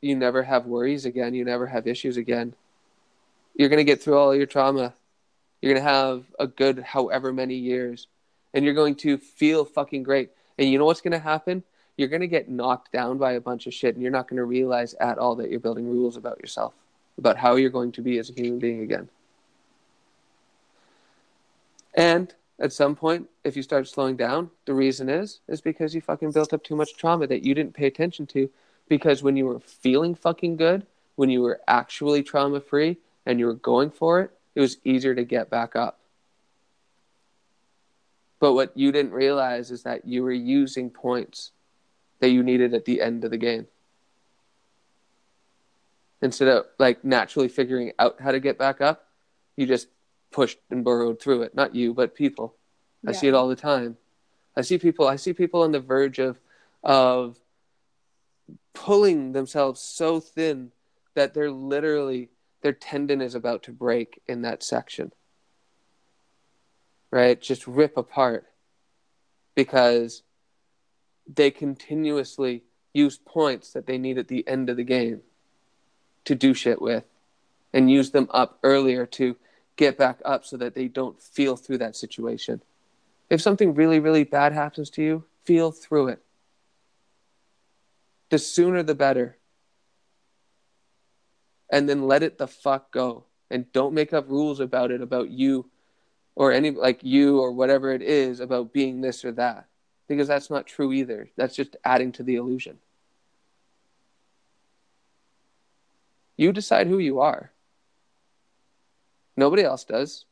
you 0.00 0.16
never 0.16 0.42
have 0.42 0.66
worries 0.66 1.04
again, 1.04 1.34
you 1.34 1.44
never 1.44 1.66
have 1.66 1.86
issues 1.86 2.16
again. 2.16 2.54
You're 3.54 3.68
going 3.68 3.78
to 3.78 3.84
get 3.84 4.02
through 4.02 4.18
all 4.18 4.34
your 4.34 4.46
trauma. 4.46 4.94
You're 5.60 5.74
going 5.74 5.84
to 5.84 5.90
have 5.90 6.24
a 6.38 6.46
good 6.46 6.80
however 6.80 7.32
many 7.32 7.54
years 7.54 8.06
and 8.52 8.64
you're 8.64 8.74
going 8.74 8.94
to 8.96 9.18
feel 9.18 9.64
fucking 9.64 10.02
great. 10.02 10.30
And 10.58 10.68
you 10.68 10.78
know 10.78 10.84
what's 10.84 11.00
going 11.00 11.12
to 11.12 11.18
happen? 11.18 11.62
You're 11.96 12.08
going 12.08 12.20
to 12.20 12.26
get 12.26 12.48
knocked 12.48 12.92
down 12.92 13.18
by 13.18 13.32
a 13.32 13.40
bunch 13.40 13.66
of 13.66 13.74
shit 13.74 13.94
and 13.94 14.02
you're 14.02 14.12
not 14.12 14.28
going 14.28 14.36
to 14.36 14.44
realize 14.44 14.94
at 14.94 15.18
all 15.18 15.34
that 15.36 15.50
you're 15.50 15.60
building 15.60 15.88
rules 15.88 16.16
about 16.16 16.38
yourself, 16.40 16.74
about 17.18 17.38
how 17.38 17.56
you're 17.56 17.70
going 17.70 17.92
to 17.92 18.02
be 18.02 18.18
as 18.18 18.28
a 18.30 18.34
human 18.34 18.58
being 18.58 18.82
again. 18.82 19.08
And 21.94 22.34
at 22.58 22.72
some 22.72 22.94
point 22.94 23.28
if 23.44 23.56
you 23.56 23.62
start 23.62 23.88
slowing 23.88 24.16
down 24.16 24.50
the 24.64 24.74
reason 24.74 25.08
is 25.08 25.40
is 25.48 25.60
because 25.60 25.94
you 25.94 26.00
fucking 26.00 26.30
built 26.30 26.52
up 26.52 26.64
too 26.64 26.76
much 26.76 26.96
trauma 26.96 27.26
that 27.26 27.42
you 27.42 27.54
didn't 27.54 27.74
pay 27.74 27.86
attention 27.86 28.26
to 28.26 28.48
because 28.88 29.22
when 29.22 29.36
you 29.36 29.46
were 29.46 29.60
feeling 29.60 30.14
fucking 30.14 30.56
good 30.56 30.86
when 31.16 31.30
you 31.30 31.40
were 31.42 31.60
actually 31.66 32.22
trauma 32.22 32.60
free 32.60 32.98
and 33.24 33.38
you 33.38 33.46
were 33.46 33.54
going 33.54 33.90
for 33.90 34.20
it 34.20 34.30
it 34.54 34.60
was 34.60 34.78
easier 34.84 35.14
to 35.14 35.24
get 35.24 35.50
back 35.50 35.76
up 35.76 36.00
but 38.38 38.52
what 38.52 38.76
you 38.76 38.92
didn't 38.92 39.12
realize 39.12 39.70
is 39.70 39.82
that 39.82 40.04
you 40.04 40.22
were 40.22 40.32
using 40.32 40.90
points 40.90 41.52
that 42.20 42.30
you 42.30 42.42
needed 42.42 42.74
at 42.74 42.84
the 42.84 43.00
end 43.00 43.24
of 43.24 43.30
the 43.30 43.36
game 43.36 43.66
instead 46.22 46.48
of 46.48 46.66
like 46.78 47.04
naturally 47.04 47.48
figuring 47.48 47.92
out 47.98 48.20
how 48.20 48.32
to 48.32 48.40
get 48.40 48.58
back 48.58 48.80
up 48.80 49.06
you 49.56 49.66
just 49.66 49.88
pushed 50.30 50.58
and 50.70 50.84
burrowed 50.84 51.20
through 51.20 51.42
it. 51.42 51.54
Not 51.54 51.74
you, 51.74 51.94
but 51.94 52.14
people. 52.14 52.54
Yeah. 53.02 53.10
I 53.10 53.12
see 53.14 53.28
it 53.28 53.34
all 53.34 53.48
the 53.48 53.56
time. 53.56 53.96
I 54.56 54.60
see 54.60 54.78
people. 54.78 55.08
I 55.08 55.16
see 55.16 55.32
people 55.32 55.62
on 55.62 55.72
the 55.72 55.80
verge 55.80 56.18
of 56.18 56.38
of 56.84 57.38
pulling 58.76 59.32
themselves 59.32 59.80
so 59.80 60.20
thin 60.20 60.70
that 61.14 61.32
they're 61.32 61.50
literally 61.50 62.28
their 62.60 62.74
tendon 62.74 63.22
is 63.22 63.34
about 63.34 63.62
to 63.62 63.72
break 63.72 64.20
in 64.28 64.42
that 64.42 64.62
section. 64.62 65.12
Right? 67.10 67.40
Just 67.40 67.66
rip 67.66 67.96
apart 67.96 68.46
because 69.54 70.22
they 71.26 71.50
continuously 71.50 72.64
use 72.92 73.18
points 73.24 73.72
that 73.72 73.86
they 73.86 73.96
need 73.96 74.18
at 74.18 74.28
the 74.28 74.46
end 74.46 74.68
of 74.68 74.76
the 74.76 74.84
game 74.84 75.22
to 76.24 76.34
do 76.34 76.52
shit 76.52 76.80
with 76.82 77.04
and 77.72 77.90
use 77.90 78.10
them 78.10 78.28
up 78.30 78.58
earlier 78.62 79.06
to 79.06 79.36
get 79.76 79.96
back 79.96 80.20
up 80.24 80.44
so 80.44 80.56
that 80.58 80.74
they 80.74 80.88
don't 80.88 81.20
feel 81.22 81.56
through 81.56 81.78
that 81.78 81.96
situation. 81.96 82.60
If 83.30 83.40
something 83.40 83.74
really, 83.74 84.00
really 84.00 84.24
bad 84.24 84.52
happens 84.52 84.90
to 84.90 85.02
you, 85.02 85.24
feel 85.44 85.72
through 85.72 86.08
it. 86.08 86.25
The 88.30 88.38
sooner 88.38 88.82
the 88.82 88.94
better. 88.94 89.36
And 91.70 91.88
then 91.88 92.06
let 92.06 92.22
it 92.22 92.38
the 92.38 92.46
fuck 92.46 92.92
go. 92.92 93.24
And 93.50 93.70
don't 93.72 93.94
make 93.94 94.12
up 94.12 94.28
rules 94.28 94.60
about 94.60 94.90
it, 94.90 95.00
about 95.00 95.30
you 95.30 95.70
or 96.34 96.52
any, 96.52 96.70
like 96.70 97.02
you 97.02 97.40
or 97.40 97.52
whatever 97.52 97.92
it 97.92 98.02
is 98.02 98.40
about 98.40 98.72
being 98.72 99.00
this 99.00 99.24
or 99.24 99.32
that. 99.32 99.66
Because 100.08 100.28
that's 100.28 100.50
not 100.50 100.66
true 100.66 100.92
either. 100.92 101.30
That's 101.36 101.56
just 101.56 101.76
adding 101.84 102.12
to 102.12 102.22
the 102.22 102.36
illusion. 102.36 102.78
You 106.36 106.52
decide 106.52 106.86
who 106.86 106.98
you 106.98 107.20
are. 107.20 107.50
Nobody 109.36 109.62
else 109.62 109.84
does. 109.84 110.24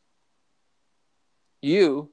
you, 1.60 2.10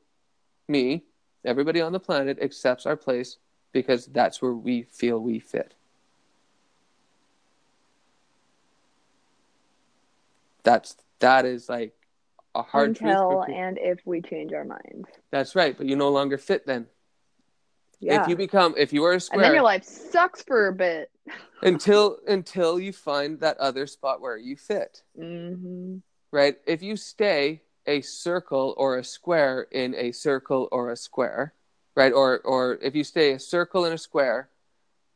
me, 0.68 1.04
everybody 1.44 1.82
on 1.82 1.92
the 1.92 2.00
planet 2.00 2.40
accepts 2.42 2.86
our 2.86 2.96
place 2.96 3.38
because 3.72 4.06
that's 4.08 4.42
where 4.42 4.54
we 4.54 4.84
feel 4.84 5.20
we 5.20 5.40
fit. 5.40 5.74
That's 10.64 10.96
that 11.20 11.46
is 11.46 11.70
like 11.70 11.94
a 12.54 12.62
hard 12.62 12.90
Until 12.90 13.44
and 13.44 13.78
if 13.80 14.00
we 14.06 14.22
change 14.22 14.54
our 14.54 14.66
minds. 14.66 15.10
That's 15.32 15.56
right, 15.56 15.78
but 15.78 15.88
you 15.88 15.96
no 15.96 16.10
longer 16.10 16.38
fit 16.38 16.66
then. 16.66 16.88
Yeah. 18.00 18.24
If 18.24 18.28
you 18.28 18.36
become 18.36 18.74
if 18.78 18.92
you 18.94 19.04
are 19.04 19.14
a 19.14 19.20
square, 19.20 19.40
and 19.40 19.46
then 19.46 19.54
your 19.54 19.64
life 19.64 19.84
sucks 19.84 20.42
for 20.44 20.68
a 20.68 20.74
bit. 20.74 21.12
until 21.62 22.18
until 22.28 22.80
you 22.80 22.92
find 22.92 23.40
that 23.40 23.58
other 23.58 23.88
spot 23.88 24.22
where 24.22 24.38
you 24.38 24.56
fit. 24.56 25.04
Mm-hmm. 25.20 25.98
Right? 26.32 26.58
If 26.66 26.82
you 26.82 26.96
stay 26.96 27.62
a 27.86 28.02
circle 28.02 28.74
or 28.78 28.98
a 28.98 29.04
square 29.04 29.68
in 29.72 29.94
a 29.96 30.12
circle 30.12 30.68
or 30.72 30.92
a 30.92 30.96
square, 30.96 31.54
right? 31.96 32.14
Or 32.14 32.40
or 32.40 32.80
if 32.82 32.96
you 32.96 33.04
stay 33.04 33.32
a 33.32 33.40
circle 33.40 33.86
in 33.86 33.94
a 33.94 33.98
square 33.98 34.50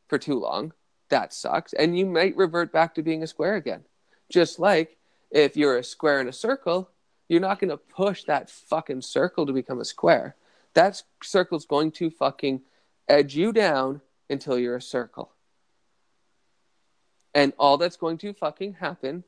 for 0.08 0.18
too 0.18 0.40
long, 0.40 0.74
that 1.10 1.34
sucks 1.34 1.74
and 1.74 1.98
you 1.98 2.06
might 2.06 2.36
revert 2.36 2.72
back 2.72 2.96
to 2.96 3.04
being 3.04 3.24
a 3.24 3.28
square 3.28 3.56
again. 3.56 3.84
Just 4.30 4.60
like 4.60 4.98
if 5.32 5.56
you're 5.56 5.78
a 5.78 5.84
square 5.84 6.20
in 6.22 6.28
a 6.28 6.34
circle, 6.34 6.90
you're 7.28 7.42
not 7.42 7.60
going 7.60 7.70
to 7.70 7.78
push 7.78 8.24
that 8.24 8.50
fucking 8.50 9.02
circle 9.02 9.46
to 9.46 9.54
become 9.54 9.80
a 9.80 9.86
square. 9.86 10.36
That 10.74 11.02
circle's 11.24 11.66
going 11.66 11.92
to 11.94 12.10
fucking 12.10 12.62
edge 13.08 13.36
you 13.36 13.52
down 13.52 14.02
until 14.30 14.58
you're 14.60 14.76
a 14.76 14.82
circle. 14.82 15.32
And 17.34 17.54
all 17.60 17.78
that's 17.78 17.98
going 17.98 18.18
to 18.20 18.34
fucking 18.34 18.74
happen, 18.76 19.24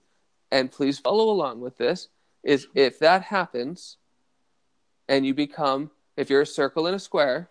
and 0.52 0.72
please 0.72 1.00
follow 1.00 1.30
along 1.30 1.62
with 1.62 1.78
this, 1.78 2.08
is 2.44 2.68
if 2.74 3.00
that 3.00 3.24
happens 3.24 3.98
and 5.10 5.26
you 5.26 5.34
become, 5.34 5.92
if 6.18 6.30
you're 6.30 6.42
a 6.42 6.46
circle 6.46 6.88
and 6.88 6.96
a 6.96 7.00
square, 7.00 7.50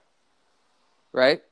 right? 1.12 1.42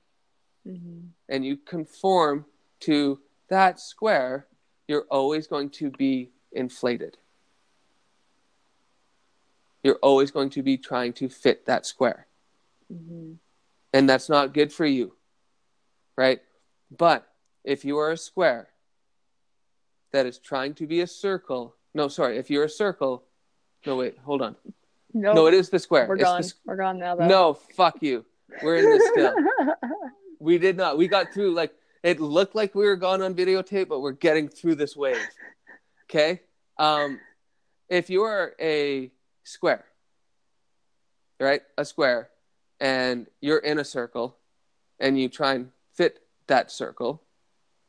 hmm 0.66 1.08
And 1.28 1.44
you 1.44 1.56
conform 1.56 2.46
to 2.80 3.20
that 3.48 3.80
square, 3.80 4.46
you're 4.88 5.06
always 5.10 5.46
going 5.46 5.70
to 5.70 5.90
be 5.90 6.30
inflated. 6.52 7.16
You're 9.82 10.00
always 10.02 10.30
going 10.30 10.50
to 10.50 10.62
be 10.62 10.76
trying 10.76 11.12
to 11.14 11.28
fit 11.28 11.66
that 11.66 11.86
square. 11.86 12.26
hmm 12.88 13.34
and 13.94 14.08
that's 14.10 14.28
not 14.28 14.52
good 14.52 14.72
for 14.72 14.84
you, 14.84 15.14
right? 16.18 16.40
But 16.90 17.28
if 17.62 17.84
you 17.84 17.96
are 17.98 18.10
a 18.10 18.16
square 18.16 18.70
that 20.10 20.26
is 20.26 20.40
trying 20.40 20.74
to 20.74 20.86
be 20.88 21.00
a 21.00 21.06
circle, 21.06 21.76
no, 21.94 22.08
sorry, 22.08 22.36
if 22.36 22.50
you're 22.50 22.64
a 22.64 22.68
circle, 22.68 23.22
no, 23.86 23.94
wait, 23.94 24.18
hold 24.18 24.42
on. 24.42 24.56
No, 25.14 25.32
No, 25.32 25.46
it 25.46 25.54
is 25.54 25.70
the 25.70 25.78
square. 25.78 26.06
we're 26.08 26.16
It's 26.16 26.24
gone. 26.24 26.38
s- 26.40 26.54
We're 26.66 26.76
gone 26.76 26.98
now, 26.98 27.14
though. 27.14 27.26
no, 27.26 27.54
fuck 27.54 28.02
you. 28.02 28.24
We're 28.62 28.76
in 28.76 28.90
this 28.90 29.08
still. 29.12 29.34
we 30.40 30.58
did 30.58 30.76
not. 30.76 30.98
We 30.98 31.06
got 31.08 31.32
through, 31.32 31.54
like, 31.54 31.72
it 32.02 32.20
looked 32.20 32.54
like 32.54 32.74
we 32.74 32.84
were 32.84 32.96
gone 32.96 33.22
on 33.22 33.34
videotape, 33.34 33.88
but 33.88 34.00
we're 34.00 34.12
getting 34.12 34.48
through 34.48 34.74
this 34.74 34.96
wave. 34.96 35.16
Okay? 36.10 36.40
Um, 36.78 37.20
if 37.88 38.10
you 38.10 38.22
are 38.22 38.54
a 38.60 39.10
square, 39.44 39.84
right? 41.40 41.62
A 41.78 41.84
square, 41.84 42.30
and 42.80 43.26
you're 43.40 43.58
in 43.58 43.78
a 43.78 43.84
circle, 43.84 44.36
and 45.00 45.18
you 45.18 45.28
try 45.28 45.54
and 45.54 45.70
fit 45.92 46.20
that 46.48 46.70
circle, 46.70 47.22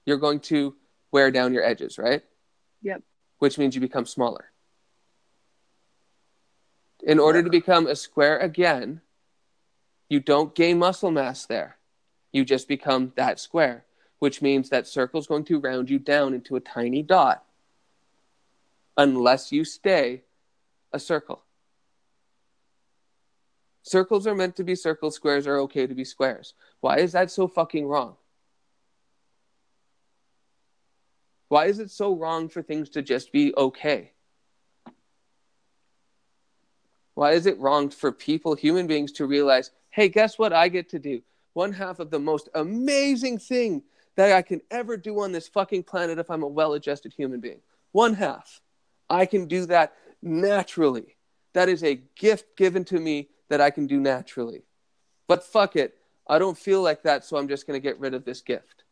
you're 0.06 0.18
going 0.18 0.40
to 0.42 0.76
wear 1.12 1.32
down 1.32 1.54
your 1.54 1.64
edges, 1.64 1.98
right? 1.98 2.24
Yep. 2.84 3.02
Which 3.40 3.58
means 3.58 3.76
you 3.76 3.82
become 3.82 4.06
smaller. 4.06 4.52
In 7.06 7.20
order 7.20 7.44
to 7.44 7.50
become 7.52 7.86
a 7.86 7.96
square 7.96 8.40
again, 8.40 9.02
you 10.10 10.20
don't 10.20 10.56
gain 10.56 10.80
muscle 10.80 11.12
mass 11.12 11.46
there. 11.46 11.78
You 12.32 12.44
just 12.44 12.68
become 12.68 13.14
that 13.16 13.40
square, 13.40 13.86
which 14.18 14.42
means 14.42 14.70
that 14.70 14.88
circle 14.88 15.20
is 15.20 15.28
going 15.28 15.46
to 15.46 15.60
round 15.60 15.90
you 15.90 16.00
down 16.00 16.34
into 16.34 16.56
a 16.56 16.60
tiny 16.60 17.04
dot 17.04 17.46
unless 18.98 19.52
you 19.52 19.64
stay 19.64 20.24
a 20.92 21.00
circle. 21.00 21.44
Circles 23.84 24.26
are 24.26 24.34
meant 24.34 24.56
to 24.56 24.64
be 24.64 24.74
circles, 24.74 25.14
squares 25.14 25.46
are 25.46 25.60
okay 25.60 25.86
to 25.86 25.94
be 25.94 26.04
squares. 26.04 26.56
Why 26.82 26.98
is 26.98 27.12
that 27.12 27.30
so 27.30 27.48
fucking 27.48 27.86
wrong? 27.86 28.16
Why 31.50 31.68
is 31.68 31.78
it 31.78 31.92
so 31.92 32.16
wrong 32.16 32.50
for 32.50 32.64
things 32.64 32.90
to 32.90 33.04
just 33.04 33.32
be 33.32 33.54
okay? 33.56 34.15
Why 37.16 37.32
is 37.32 37.46
it 37.46 37.58
wrong 37.60 37.90
for 37.90 38.12
people, 38.12 38.56
human 38.56 38.88
beings, 38.88 39.12
to 39.14 39.26
realize, 39.26 39.72
hey, 39.90 40.10
guess 40.10 40.38
what 40.38 40.54
I 40.54 40.68
get 40.68 40.90
to 40.90 41.00
do? 41.00 41.22
One 41.54 41.72
half 41.72 42.00
of 42.00 42.12
the 42.12 42.20
most 42.20 42.50
amazing 42.54 43.40
thing 43.40 43.84
that 44.16 44.34
I 44.34 44.42
can 44.42 44.62
ever 44.70 44.98
do 44.98 45.22
on 45.22 45.32
this 45.32 45.48
fucking 45.48 45.84
planet 45.84 46.20
if 46.20 46.30
I'm 46.30 46.44
a 46.44 46.48
well 46.48 46.74
adjusted 46.74 47.14
human 47.14 47.40
being. 47.40 47.62
One 47.92 48.14
half. 48.14 48.62
I 49.10 49.26
can 49.26 49.48
do 49.48 49.66
that 49.68 49.94
naturally. 50.22 51.16
That 51.54 51.70
is 51.70 51.84
a 51.84 52.02
gift 52.16 52.58
given 52.58 52.84
to 52.86 53.00
me 53.00 53.30
that 53.50 53.62
I 53.62 53.70
can 53.70 53.88
do 53.88 54.00
naturally. 54.00 54.64
But 55.28 55.44
fuck 55.44 55.76
it. 55.76 55.96
I 56.28 56.40
don't 56.40 56.58
feel 56.58 56.82
like 56.82 57.04
that, 57.04 57.24
so 57.24 57.38
I'm 57.38 57.48
just 57.48 57.68
going 57.68 57.80
to 57.80 57.84
get 57.84 58.00
rid 58.00 58.14
of 58.14 58.26
this 58.26 58.42
gift. 58.42 58.84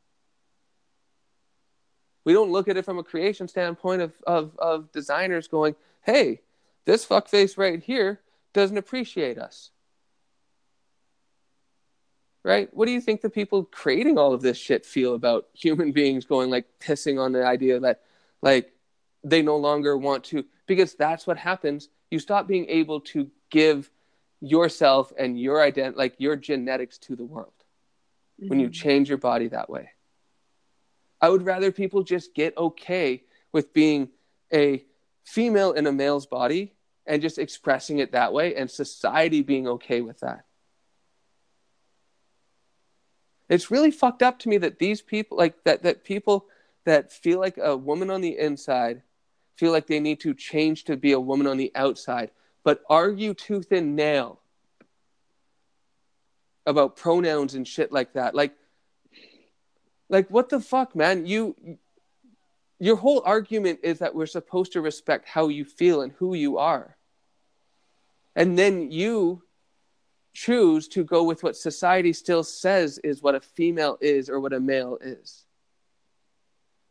We 2.26 2.32
don't 2.32 2.52
look 2.52 2.70
at 2.70 2.78
it 2.78 2.86
from 2.86 3.00
a 3.00 3.04
creation 3.04 3.48
standpoint 3.48 4.02
of, 4.02 4.14
of, 4.26 4.58
of 4.58 4.92
designers 4.92 5.48
going, 5.48 5.76
hey, 6.04 6.40
this 6.86 7.06
fuckface 7.06 7.58
right 7.58 7.82
here 7.82 8.22
doesn't 8.54 8.78
appreciate 8.78 9.38
us. 9.38 9.72
Right? 12.44 12.70
What 12.74 12.88
do 12.88 12.92
you 12.92 13.00
think 13.00 13.22
the 13.22 13.30
people 13.30 13.64
creating 13.64 14.18
all 14.18 14.34
of 14.34 14.42
this 14.42 14.58
shit 14.58 14.86
feel 14.86 15.16
about 15.16 15.48
human 15.54 15.92
beings 16.00 16.26
going 16.26 16.50
like 16.50 16.66
pissing 16.80 17.20
on 17.20 17.32
the 17.32 17.46
idea 17.46 17.80
that 17.80 18.02
like 18.42 18.74
they 19.24 19.42
no 19.42 19.56
longer 19.58 19.98
want 19.98 20.26
to 20.26 20.44
because 20.68 20.96
that's 20.96 21.26
what 21.26 21.38
happens. 21.38 21.90
You 22.12 22.20
stop 22.20 22.48
being 22.48 22.68
able 22.68 23.00
to 23.02 23.30
give 23.50 23.90
yourself 24.42 25.14
and 25.18 25.40
your 25.40 25.58
ident 25.60 25.96
like 25.96 26.16
your 26.18 26.36
genetics 26.36 26.98
to 26.98 27.16
the 27.16 27.24
world 27.24 27.54
when 28.38 28.60
you 28.60 28.68
Mhm. 28.68 28.74
change 28.74 29.08
your 29.08 29.18
body 29.18 29.48
that 29.48 29.70
way. 29.70 29.92
I 31.22 31.30
would 31.30 31.44
rather 31.44 31.72
people 31.72 32.04
just 32.04 32.34
get 32.34 32.58
okay 32.58 33.24
with 33.54 33.72
being 33.72 34.10
a 34.52 34.84
female 35.24 35.72
in 35.72 35.88
a 35.88 35.92
male's 35.92 36.26
body 36.26 36.74
and 37.06 37.22
just 37.22 37.38
expressing 37.38 38.00
it 38.00 38.12
that 38.12 38.34
way 38.34 38.56
and 38.56 38.70
society 38.70 39.42
being 39.42 39.68
okay 39.68 40.02
with 40.02 40.20
that. 40.20 40.46
It's 43.50 43.70
really 43.70 43.92
fucked 43.92 44.24
up 44.24 44.40
to 44.40 44.50
me 44.50 44.58
that 44.58 44.80
these 44.80 45.02
people 45.02 45.38
like 45.38 45.64
that 45.66 45.84
that 45.84 46.04
people 46.04 46.48
that 46.86 47.12
feel 47.12 47.40
like 47.40 47.58
a 47.58 47.76
woman 47.76 48.10
on 48.10 48.22
the 48.22 48.38
inside 48.38 49.04
feel 49.56 49.72
like 49.72 49.88
they 49.88 50.00
need 50.00 50.20
to 50.22 50.34
change 50.34 50.86
to 50.86 50.98
be 50.98 51.12
a 51.12 51.20
woman 51.20 51.48
on 51.48 51.58
the 51.58 51.72
outside, 51.76 52.32
but 52.64 52.82
argue 52.90 53.34
tooth 53.34 53.72
and 53.72 53.96
nail 53.96 54.40
about 56.66 56.96
pronouns 56.96 57.54
and 57.54 57.68
shit 57.68 57.92
like 57.92 58.14
that. 58.14 58.34
Like 58.34 58.54
like 60.10 60.30
what 60.30 60.50
the 60.50 60.60
fuck, 60.60 60.96
man? 60.96 61.26
You 61.26 61.56
your 62.84 62.98
whole 62.98 63.22
argument 63.24 63.80
is 63.82 64.00
that 64.00 64.14
we're 64.14 64.26
supposed 64.26 64.74
to 64.74 64.82
respect 64.82 65.26
how 65.26 65.48
you 65.48 65.64
feel 65.64 66.02
and 66.02 66.12
who 66.12 66.34
you 66.34 66.58
are. 66.58 66.98
And 68.36 68.60
then 68.60 68.92
you 68.92 69.44
choose 70.34 70.90
to 70.90 71.06
go 71.06 71.24
with 71.24 71.44
what 71.44 71.56
society 71.56 72.12
still 72.12 72.44
says 72.44 72.98
is 72.98 73.22
what 73.22 73.36
a 73.36 73.40
female 73.40 73.98
is 74.02 74.30
or 74.30 74.42
what 74.42 74.52
a 74.52 74.60
male 74.60 74.98
is. 75.00 75.46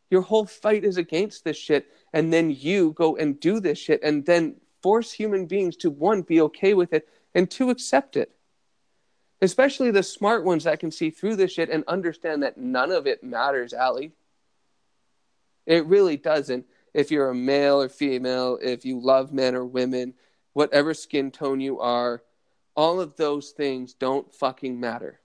Your 0.09 0.21
whole 0.21 0.47
fight 0.47 0.83
is 0.83 0.97
against 0.97 1.43
this 1.43 1.57
shit, 1.57 1.85
and 2.11 2.33
then 2.33 2.49
you 2.49 2.93
go 2.93 3.15
and 3.15 3.39
do 3.39 3.59
this 3.59 3.77
shit, 3.77 4.01
and 4.01 4.25
then 4.25 4.55
force 4.81 5.11
human 5.11 5.45
beings 5.45 5.75
to 5.77 5.91
one, 5.91 6.23
be 6.23 6.41
okay 6.41 6.73
with 6.73 6.93
it, 6.93 7.07
and 7.35 7.51
two, 7.51 7.69
accept 7.69 8.17
it. 8.17 8.31
Especially 9.43 9.91
the 9.91 10.01
smart 10.01 10.43
ones 10.43 10.63
that 10.63 10.79
can 10.79 10.89
see 10.89 11.11
through 11.11 11.35
this 11.35 11.51
shit 11.51 11.69
and 11.69 11.83
understand 11.87 12.41
that 12.41 12.57
none 12.57 12.91
of 12.91 13.05
it 13.05 13.23
matters, 13.23 13.73
Allie. 13.73 14.13
It 15.65 15.85
really 15.85 16.17
doesn't. 16.17 16.65
If 16.93 17.11
you're 17.11 17.29
a 17.29 17.35
male 17.35 17.81
or 17.81 17.89
female, 17.89 18.59
if 18.61 18.85
you 18.85 18.99
love 18.99 19.33
men 19.33 19.55
or 19.55 19.65
women, 19.65 20.13
whatever 20.53 20.93
skin 20.93 21.31
tone 21.31 21.59
you 21.59 21.79
are, 21.79 22.21
all 22.75 22.99
of 22.99 23.15
those 23.15 23.51
things 23.51 23.93
don't 23.93 24.33
fucking 24.33 24.79
matter 24.79 25.19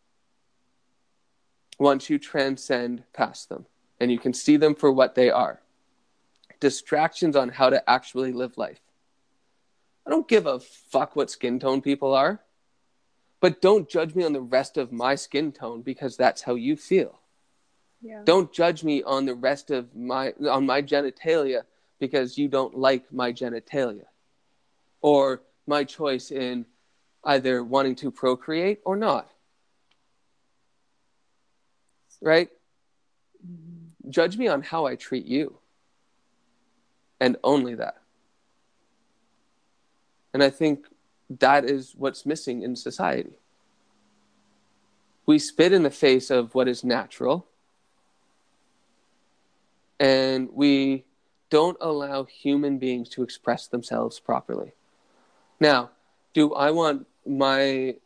once 1.78 2.10
you 2.10 2.18
transcend 2.18 3.04
past 3.12 3.48
them 3.48 3.66
and 4.00 4.10
you 4.10 4.18
can 4.18 4.34
see 4.34 4.56
them 4.56 4.74
for 4.74 4.90
what 4.92 5.14
they 5.14 5.30
are 5.30 5.60
distractions 6.60 7.36
on 7.36 7.48
how 7.50 7.70
to 7.70 7.88
actually 7.88 8.32
live 8.32 8.58
life. 8.58 8.80
I 10.06 10.10
don't 10.10 10.28
give 10.28 10.46
a 10.46 10.60
fuck 10.60 11.14
what 11.14 11.30
skin 11.30 11.60
tone 11.60 11.82
people 11.82 12.14
are, 12.14 12.40
but 13.40 13.60
don't 13.60 13.88
judge 13.88 14.14
me 14.14 14.24
on 14.24 14.32
the 14.32 14.40
rest 14.40 14.76
of 14.76 14.90
my 14.90 15.14
skin 15.14 15.52
tone 15.52 15.82
because 15.82 16.16
that's 16.16 16.42
how 16.42 16.54
you 16.54 16.76
feel. 16.76 17.17
Yeah. 18.00 18.22
Don't 18.24 18.52
judge 18.52 18.84
me 18.84 19.02
on 19.02 19.26
the 19.26 19.34
rest 19.34 19.70
of 19.70 19.94
my 19.94 20.32
on 20.48 20.66
my 20.66 20.82
genitalia 20.82 21.62
because 21.98 22.38
you 22.38 22.48
don't 22.48 22.78
like 22.78 23.12
my 23.12 23.32
genitalia 23.32 24.06
or 25.00 25.42
my 25.66 25.84
choice 25.84 26.30
in 26.30 26.64
either 27.24 27.62
wanting 27.62 27.96
to 27.96 28.10
procreate 28.10 28.80
or 28.84 28.96
not. 28.96 29.28
Right? 32.20 32.50
Mm-hmm. 33.44 34.10
Judge 34.10 34.36
me 34.36 34.48
on 34.48 34.62
how 34.62 34.86
I 34.86 34.96
treat 34.96 35.26
you. 35.26 35.58
And 37.20 37.36
only 37.42 37.74
that. 37.74 37.96
And 40.32 40.42
I 40.42 40.50
think 40.50 40.86
that 41.40 41.64
is 41.64 41.94
what's 41.96 42.24
missing 42.24 42.62
in 42.62 42.76
society. 42.76 43.38
We 45.26 45.38
spit 45.38 45.72
in 45.72 45.82
the 45.82 45.90
face 45.90 46.30
of 46.30 46.54
what 46.54 46.68
is 46.68 46.84
natural, 46.84 47.47
and 50.00 50.48
we 50.52 51.04
don't 51.50 51.76
allow 51.80 52.24
human 52.24 52.78
beings 52.78 53.08
to 53.10 53.22
express 53.22 53.66
themselves 53.66 54.20
properly. 54.20 54.72
Now, 55.60 55.90
do 56.34 56.54
I 56.54 56.70
want 56.70 57.06
my, 57.26 57.96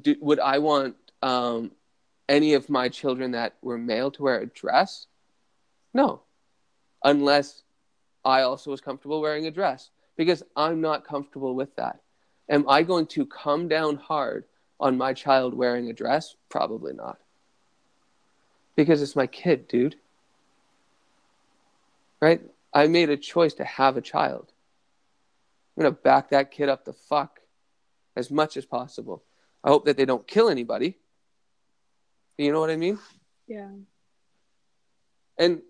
do, 0.00 0.16
would 0.20 0.40
I 0.40 0.58
want 0.58 0.96
um, 1.22 1.72
any 2.28 2.54
of 2.54 2.68
my 2.68 2.88
children 2.88 3.32
that 3.32 3.54
were 3.62 3.78
male 3.78 4.10
to 4.12 4.22
wear 4.22 4.40
a 4.40 4.46
dress? 4.46 5.06
No, 5.94 6.22
unless 7.02 7.62
I 8.24 8.42
also 8.42 8.70
was 8.70 8.80
comfortable 8.80 9.20
wearing 9.20 9.46
a 9.46 9.50
dress 9.50 9.90
because 10.16 10.42
I'm 10.56 10.80
not 10.80 11.06
comfortable 11.06 11.54
with 11.54 11.74
that. 11.76 12.00
Am 12.48 12.68
I 12.68 12.82
going 12.82 13.06
to 13.08 13.26
come 13.26 13.68
down 13.68 13.96
hard 13.96 14.44
on 14.78 14.98
my 14.98 15.12
child 15.12 15.54
wearing 15.54 15.88
a 15.88 15.92
dress? 15.92 16.36
Probably 16.48 16.92
not. 16.92 17.18
Because 18.76 19.02
it's 19.02 19.16
my 19.16 19.26
kid, 19.26 19.68
dude. 19.68 19.96
Right? 22.22 22.40
I 22.72 22.86
made 22.86 23.10
a 23.10 23.16
choice 23.16 23.54
to 23.54 23.64
have 23.64 23.96
a 23.96 24.00
child. 24.00 24.52
I'm 25.76 25.82
going 25.82 25.92
to 25.92 26.00
back 26.00 26.30
that 26.30 26.52
kid 26.52 26.68
up 26.68 26.84
the 26.84 26.92
fuck 26.92 27.40
as 28.16 28.30
much 28.30 28.56
as 28.56 28.64
possible. 28.64 29.24
I 29.64 29.70
hope 29.70 29.86
that 29.86 29.96
they 29.96 30.04
don't 30.04 30.26
kill 30.26 30.48
anybody. 30.48 30.96
You 32.38 32.52
know 32.52 32.60
what 32.60 32.70
I 32.70 32.76
mean? 32.76 32.98
Yeah. 33.46 33.68
And 35.38 35.62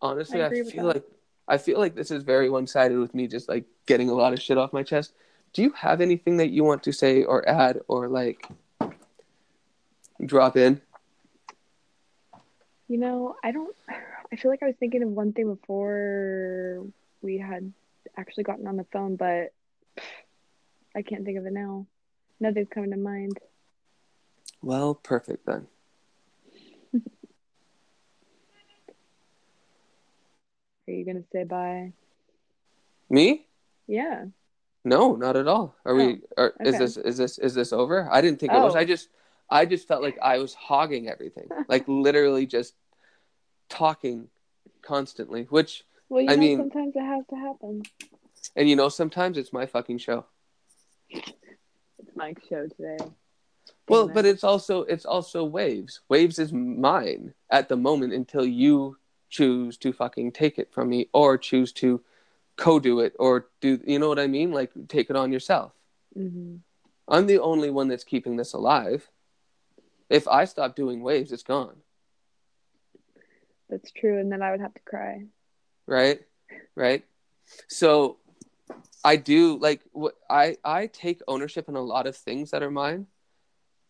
honestly, 0.00 0.42
I 0.42 0.46
I, 0.46 0.62
feel 0.62 0.84
like 0.84 1.04
I 1.48 1.58
feel 1.58 1.78
like 1.78 1.94
this 1.94 2.10
is 2.10 2.22
very 2.22 2.48
one-sided 2.48 2.98
with 2.98 3.14
me 3.14 3.26
just 3.26 3.48
like 3.48 3.64
getting 3.86 4.08
a 4.08 4.14
lot 4.14 4.32
of 4.32 4.40
shit 4.40 4.58
off 4.58 4.72
my 4.72 4.82
chest. 4.82 5.12
Do 5.52 5.62
you 5.62 5.70
have 5.72 6.00
anything 6.00 6.36
that 6.38 6.50
you 6.50 6.64
want 6.64 6.82
to 6.84 6.92
say 6.92 7.24
or 7.24 7.48
add 7.48 7.80
or 7.88 8.08
like 8.08 8.48
drop 10.24 10.56
in? 10.56 10.80
You 12.88 12.98
know, 12.98 13.36
I 13.42 13.52
don't. 13.52 13.74
I 14.32 14.36
feel 14.36 14.50
like 14.50 14.62
I 14.62 14.66
was 14.66 14.76
thinking 14.78 15.02
of 15.02 15.08
one 15.10 15.32
thing 15.32 15.52
before 15.54 16.84
we 17.22 17.38
had 17.38 17.72
actually 18.16 18.44
gotten 18.44 18.66
on 18.66 18.76
the 18.76 18.86
phone, 18.92 19.16
but 19.16 19.52
I 20.94 21.02
can't 21.02 21.24
think 21.24 21.38
of 21.38 21.46
it 21.46 21.52
now. 21.52 21.86
Nothing's 22.40 22.68
coming 22.68 22.90
to 22.90 22.96
mind. 22.96 23.38
Well, 24.62 24.94
perfect 24.94 25.46
then. 25.46 25.66
Are 30.88 30.92
you 30.92 31.04
gonna 31.04 31.24
say 31.32 31.44
bye? 31.44 31.92
Me? 33.08 33.46
Yeah. 33.86 34.26
No, 34.84 35.16
not 35.16 35.36
at 35.36 35.48
all. 35.48 35.76
Are 35.84 35.94
we? 35.94 36.20
Oh, 36.36 36.42
are, 36.44 36.52
Is 36.60 36.78
this 36.78 36.96
is 36.96 37.16
this 37.16 37.38
is 37.38 37.54
this 37.54 37.72
over? 37.72 38.08
I 38.10 38.20
didn't 38.20 38.38
think 38.40 38.52
it 38.52 38.58
was. 38.58 38.74
Oh. 38.74 38.78
I 38.78 38.84
just 38.84 39.08
I 39.50 39.66
just 39.66 39.88
felt 39.88 40.02
like 40.02 40.18
I 40.22 40.38
was 40.38 40.54
hogging 40.54 41.08
everything, 41.08 41.48
like 41.68 41.84
literally 41.88 42.46
just 42.46 42.74
talking 43.68 44.28
constantly. 44.82 45.44
Which 45.44 45.84
Well, 46.08 46.22
you 46.22 46.30
I 46.30 46.34
know, 46.34 46.40
mean- 46.40 46.58
sometimes 46.58 46.94
it 46.96 47.00
has 47.02 47.24
to 47.30 47.36
happen. 47.36 47.82
and 48.54 48.68
you 48.68 48.76
know 48.76 48.88
sometimes 48.88 49.36
it's 49.38 49.52
my 49.52 49.66
fucking 49.66 49.98
show. 49.98 50.24
It's 51.10 52.14
Mike's 52.14 52.46
show 52.48 52.66
today. 52.68 52.98
Well, 53.88 54.08
it. 54.08 54.14
but 54.14 54.24
it's 54.26 54.44
also 54.44 54.82
it's 54.82 55.04
also 55.04 55.44
waves. 55.44 56.00
Waves 56.08 56.38
is 56.38 56.52
mine 56.52 57.34
at 57.50 57.68
the 57.68 57.76
moment 57.76 58.12
until 58.12 58.44
you 58.46 58.96
choose 59.28 59.76
to 59.78 59.92
fucking 59.92 60.32
take 60.32 60.58
it 60.58 60.72
from 60.72 60.88
me 60.88 61.08
or 61.12 61.36
choose 61.38 61.72
to 61.72 62.02
co-do 62.56 63.00
it 63.00 63.14
or 63.18 63.48
do 63.60 63.80
you 63.84 63.98
know 63.98 64.08
what 64.08 64.18
I 64.18 64.26
mean? 64.28 64.50
Like 64.52 64.72
take 64.88 65.10
it 65.10 65.16
on 65.16 65.32
yourself. 65.32 65.72
Mhm. 66.16 66.60
I'm 67.08 67.26
the 67.26 67.38
only 67.38 67.70
one 67.70 67.88
that's 67.88 68.04
keeping 68.04 68.36
this 68.36 68.52
alive. 68.52 69.08
If 70.08 70.26
I 70.28 70.44
stop 70.44 70.74
doing 70.76 71.02
waves, 71.02 71.32
it's 71.32 71.42
gone. 71.42 71.76
That's 73.68 73.90
true, 73.90 74.18
and 74.18 74.30
then 74.30 74.42
I 74.42 74.50
would 74.52 74.60
have 74.60 74.74
to 74.74 74.82
cry. 74.82 75.24
Right? 75.86 76.20
Right? 76.74 77.04
So 77.68 78.18
I 79.04 79.16
do 79.16 79.58
like 79.58 79.80
what 79.92 80.14
I 80.28 80.56
I 80.64 80.86
take 80.86 81.20
ownership 81.28 81.68
in 81.68 81.76
a 81.76 81.80
lot 81.80 82.06
of 82.06 82.16
things 82.16 82.50
that 82.50 82.62
are 82.62 82.70
mine. 82.70 83.06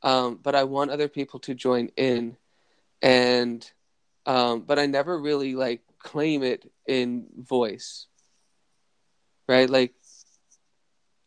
Um, 0.02 0.38
but 0.42 0.54
I 0.54 0.64
want 0.64 0.90
other 0.90 1.08
people 1.08 1.40
to 1.40 1.54
join 1.54 1.88
in 1.96 2.36
and 3.02 3.68
um, 4.26 4.60
but 4.60 4.78
I 4.78 4.86
never 4.86 5.18
really 5.18 5.54
like 5.54 5.82
claim 5.98 6.42
it 6.42 6.70
in 6.86 7.26
voice. 7.38 8.06
Right? 9.48 9.70
Like 9.70 9.94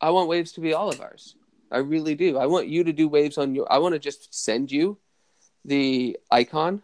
I 0.01 0.11
want 0.11 0.29
waves 0.29 0.51
to 0.53 0.61
be 0.61 0.73
all 0.73 0.89
of 0.89 1.01
ours. 1.01 1.35
I 1.71 1.79
really 1.79 2.15
do. 2.15 2.37
I 2.37 2.45
want 2.45 2.67
you 2.67 2.83
to 2.83 2.93
do 2.93 3.07
waves 3.07 3.37
on 3.37 3.55
your 3.55 3.71
I 3.71 3.79
want 3.79 3.93
to 3.93 3.99
just 3.99 4.33
send 4.33 4.71
you 4.71 4.97
the 5.65 6.17
icon, 6.31 6.81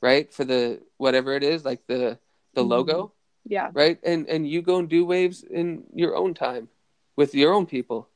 right? 0.00 0.32
For 0.32 0.44
the 0.44 0.82
whatever 0.96 1.34
it 1.34 1.42
is, 1.42 1.64
like 1.64 1.86
the 1.86 2.18
the 2.54 2.64
Mhm. 2.64 2.68
logo, 2.68 3.12
Yeah. 3.44 3.70
right? 3.72 3.98
And 4.02 4.28
and 4.28 4.48
you 4.48 4.62
go 4.62 4.78
and 4.78 4.88
do 4.88 5.04
waves 5.04 5.42
in 5.42 5.84
your 5.94 6.16
own 6.16 6.34
time 6.34 6.68
with 7.16 7.34
your 7.34 7.52
own 7.52 7.66
people. 7.66 8.08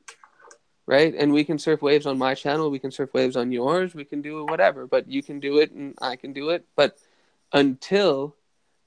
Right? 0.87 1.15
And 1.15 1.33
we 1.33 1.43
can 1.43 1.57
surf 1.57 1.81
waves 1.81 2.05
on 2.05 2.17
my 2.19 2.35
channel, 2.35 2.69
we 2.69 2.79
can 2.79 2.91
surf 2.91 3.13
waves 3.13 3.35
on 3.35 3.51
yours, 3.51 3.95
we 3.95 4.05
can 4.05 4.21
do 4.21 4.45
whatever, 4.45 4.85
but 4.85 5.07
you 5.07 5.23
can 5.23 5.39
do 5.39 5.57
it 5.59 5.71
and 5.71 5.95
I 5.99 6.15
can 6.15 6.31
do 6.31 6.49
it. 6.49 6.67
But 6.75 6.99
until 7.51 8.35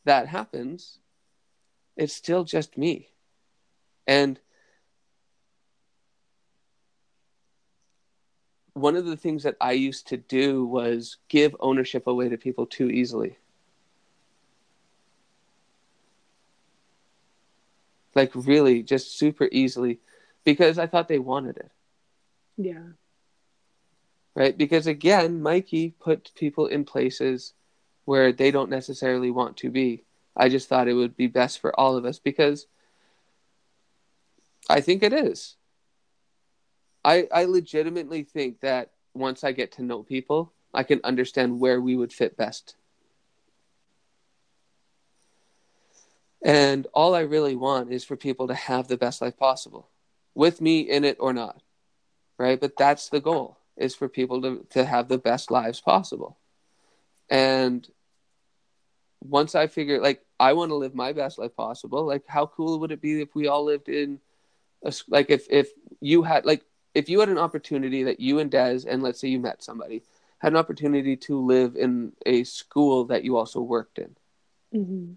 that 0.04 0.28
happens, 0.28 1.00
it's 1.96 2.14
still 2.14 2.44
just 2.44 2.78
me. 2.78 3.08
And 4.06 4.38
one 8.80 8.96
of 8.96 9.06
the 9.06 9.16
things 9.16 9.42
that 9.44 9.56
I 9.60 9.72
used 9.72 10.08
to 10.08 10.16
do 10.16 10.64
was 10.64 11.16
give 11.28 11.54
ownership 11.60 12.06
away 12.06 12.28
to 12.28 12.36
people 12.38 12.66
too 12.66 12.90
easily. 12.90 13.38
Like, 18.14 18.32
really, 18.34 18.82
just 18.82 19.16
super 19.18 19.48
easily 19.52 20.00
because 20.44 20.78
I 20.78 20.86
thought 20.86 21.08
they 21.08 21.18
wanted 21.18 21.56
it, 21.58 21.70
Yeah. 22.56 22.82
right? 24.34 24.56
Because 24.56 24.86
again, 24.86 25.42
Mikey 25.42 25.94
put 26.00 26.32
people 26.34 26.66
in 26.66 26.84
places 26.84 27.52
where 28.06 28.32
they 28.32 28.50
don't 28.50 28.70
necessarily 28.70 29.30
want 29.30 29.56
to 29.58 29.70
be. 29.70 30.04
I 30.36 30.48
just 30.48 30.68
thought 30.68 30.88
it 30.88 30.94
would 30.94 31.16
be 31.16 31.26
best 31.26 31.58
for 31.60 31.78
all 31.78 31.96
of 31.96 32.04
us 32.04 32.18
because 32.18 32.66
I 34.68 34.80
think 34.80 35.02
it 35.02 35.12
is. 35.12 35.56
I 37.08 37.26
I 37.32 37.44
legitimately 37.44 38.22
think 38.24 38.60
that 38.60 38.90
once 39.14 39.42
I 39.42 39.52
get 39.52 39.72
to 39.72 39.82
know 39.82 40.02
people, 40.02 40.52
I 40.74 40.82
can 40.82 41.00
understand 41.02 41.58
where 41.58 41.80
we 41.80 41.96
would 41.96 42.12
fit 42.12 42.36
best. 42.36 42.76
And 46.42 46.86
all 46.92 47.14
I 47.14 47.20
really 47.20 47.56
want 47.56 47.90
is 47.90 48.04
for 48.04 48.16
people 48.16 48.46
to 48.48 48.54
have 48.54 48.88
the 48.88 48.98
best 48.98 49.22
life 49.22 49.36
possible, 49.38 49.88
with 50.34 50.60
me 50.60 50.80
in 50.80 51.02
it 51.04 51.16
or 51.18 51.32
not. 51.32 51.62
Right? 52.36 52.60
But 52.60 52.76
that's 52.76 53.08
the 53.08 53.20
goal, 53.20 53.56
is 53.76 53.94
for 53.94 54.08
people 54.08 54.42
to, 54.42 54.66
to 54.70 54.84
have 54.84 55.08
the 55.08 55.18
best 55.18 55.50
lives 55.50 55.80
possible. 55.80 56.36
And 57.30 57.88
once 59.20 59.54
I 59.54 59.66
figure 59.66 60.00
like 60.00 60.20
I 60.38 60.52
want 60.52 60.70
to 60.70 60.76
live 60.76 60.94
my 60.94 61.12
best 61.12 61.38
life 61.38 61.56
possible, 61.56 62.04
like 62.04 62.24
how 62.26 62.46
cool 62.46 62.78
would 62.80 62.92
it 62.92 63.00
be 63.00 63.20
if 63.22 63.34
we 63.34 63.48
all 63.48 63.64
lived 63.64 63.88
in 63.88 64.20
a, 64.84 64.92
like 65.08 65.30
if 65.30 65.46
if 65.50 65.70
you 66.00 66.22
had 66.22 66.44
like 66.44 66.64
if 66.98 67.08
you 67.08 67.20
had 67.20 67.28
an 67.28 67.38
opportunity 67.38 68.02
that 68.04 68.20
you 68.20 68.38
and 68.38 68.50
Des 68.50 68.80
and 68.88 69.02
let's 69.02 69.20
say 69.20 69.28
you 69.28 69.40
met 69.40 69.62
somebody 69.62 70.02
had 70.38 70.52
an 70.52 70.58
opportunity 70.58 71.16
to 71.16 71.44
live 71.54 71.74
in 71.76 72.12
a 72.24 72.44
school 72.44 73.04
that 73.06 73.24
you 73.24 73.36
also 73.36 73.60
worked 73.60 73.98
in. 73.98 74.16
Hmm 74.72 75.12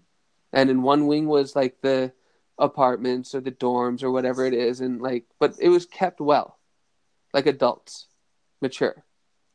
and 0.52 0.70
in 0.70 0.82
one 0.82 1.06
wing 1.06 1.26
was 1.26 1.56
like 1.56 1.80
the 1.80 2.12
apartments 2.58 3.34
or 3.34 3.40
the 3.40 3.50
dorms 3.50 4.02
or 4.02 4.10
whatever 4.10 4.44
it 4.44 4.54
is 4.54 4.80
and 4.80 5.00
like 5.00 5.24
but 5.38 5.54
it 5.58 5.70
was 5.70 5.86
kept 5.86 6.20
well 6.20 6.58
like 7.32 7.46
adults 7.46 8.06
mature 8.60 9.04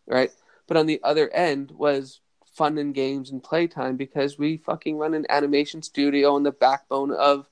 right? 0.08 0.32
But 0.68 0.78
on 0.78 0.86
the 0.86 1.02
other 1.04 1.30
end 1.34 1.72
was 1.72 2.22
fun 2.46 2.78
and 2.78 2.94
games 2.94 3.30
and 3.30 3.44
playtime 3.44 3.98
because 3.98 4.40
we 4.40 4.58
fucking 4.58 4.98
run 4.98 5.14
an 5.14 5.26
animation 5.30 5.82
studio 5.82 6.34
on 6.34 6.44
the 6.44 6.52
backbone 6.52 7.12
of 7.12 7.48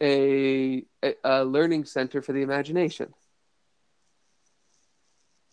a, 0.00 0.84
a, 1.02 1.14
a 1.22 1.44
learning 1.44 1.84
center 1.84 2.20
for 2.20 2.32
the 2.32 2.42
imagination 2.42 3.14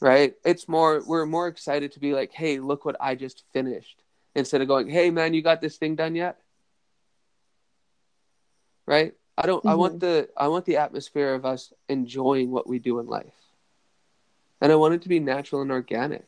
right 0.02 0.34
it's 0.44 0.68
more 0.68 1.02
we're 1.06 1.26
more 1.26 1.48
excited 1.48 1.94
to 1.94 1.99
be 1.99 2.14
like 2.14 2.32
hey 2.34 2.60
look 2.60 2.84
what 2.84 2.98
i 2.99 3.15
just 3.15 3.44
finished 3.53 4.03
instead 4.36 4.61
of 4.61 4.68
going 4.68 4.90
hey 4.90 5.10
man 5.10 5.34
you 5.34 5.41
got 5.41 5.61
this 5.61 5.78
thing 5.78 5.95
done 5.95 6.15
yet 6.15 6.38
right 8.86 9.14
i 9.38 9.45
don't 9.45 9.65
i 9.65 9.76
want 9.76 9.99
mm-hmm. 9.99 10.06
the 10.06 10.30
i 10.36 10.48
want 10.49 10.65
the 10.65 10.78
atmosphere 10.78 11.34
of 11.34 11.45
us 11.45 11.72
enjoying 11.88 12.52
what 12.52 12.68
we 12.68 12.80
do 12.80 12.99
in 12.99 13.07
life 13.07 13.41
and 14.61 14.72
I 14.72 14.76
want 14.76 14.94
it 14.94 15.02
to 15.02 15.10
be 15.10 15.19
natural 15.19 15.64
and 15.64 15.72
organic. 15.72 16.28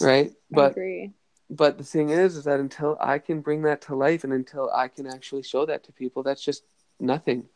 Right? 0.00 0.30
I 0.30 0.34
But 0.50 0.72
agree. 0.72 1.12
but 1.48 1.78
the 1.78 1.84
thing 1.84 2.10
is 2.10 2.36
is 2.36 2.44
that 2.44 2.58
until 2.58 2.96
I 3.00 3.18
can 3.18 3.40
bring 3.42 3.62
that 3.62 3.82
to 3.82 3.94
life 3.94 4.24
and 4.24 4.32
until 4.32 4.70
I 4.74 4.88
can 4.88 5.06
actually 5.06 5.42
show 5.42 5.64
that 5.66 5.84
to 5.84 5.92
people, 5.92 6.22
that's 6.22 6.42
just 6.42 6.64
nothing. 6.98 7.48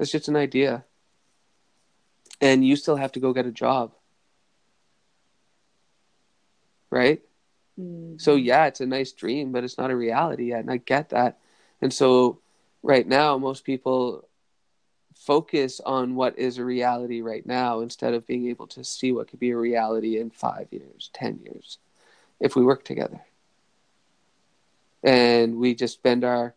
That's 0.00 0.12
just 0.12 0.28
an 0.28 0.36
idea. 0.36 0.86
And 2.40 2.64
you 2.64 2.74
still 2.74 2.96
have 2.96 3.12
to 3.12 3.20
go 3.20 3.34
get 3.34 3.44
a 3.44 3.52
job. 3.52 3.92
Right? 6.88 7.20
Mm. 7.78 8.18
So 8.18 8.34
yeah, 8.36 8.64
it's 8.64 8.80
a 8.80 8.86
nice 8.86 9.12
dream, 9.12 9.52
but 9.52 9.62
it's 9.62 9.76
not 9.76 9.90
a 9.90 9.96
reality 9.96 10.44
yet, 10.46 10.60
and 10.60 10.70
I 10.70 10.78
get 10.78 11.10
that. 11.10 11.38
And 11.82 11.92
so 11.92 12.38
right 12.82 13.06
now 13.06 13.36
most 13.36 13.64
people 13.64 14.26
focus 15.14 15.82
on 15.84 16.14
what 16.14 16.38
is 16.38 16.56
a 16.56 16.64
reality 16.64 17.20
right 17.20 17.44
now 17.44 17.80
instead 17.80 18.14
of 18.14 18.26
being 18.26 18.48
able 18.48 18.68
to 18.68 18.82
see 18.82 19.12
what 19.12 19.28
could 19.28 19.38
be 19.38 19.50
a 19.50 19.56
reality 19.58 20.18
in 20.18 20.30
5 20.30 20.68
years, 20.70 21.10
10 21.12 21.40
years 21.44 21.76
if 22.40 22.56
we 22.56 22.64
work 22.64 22.86
together. 22.86 23.20
And 25.02 25.58
we 25.58 25.74
just 25.74 25.92
spend 25.92 26.24
our 26.24 26.54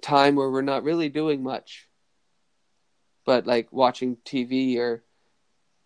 time 0.00 0.36
where 0.36 0.48
we're 0.48 0.62
not 0.62 0.84
really 0.84 1.08
doing 1.08 1.42
much 1.42 1.87
but 3.28 3.46
like 3.46 3.70
watching 3.70 4.16
TV 4.24 4.78
or 4.78 5.02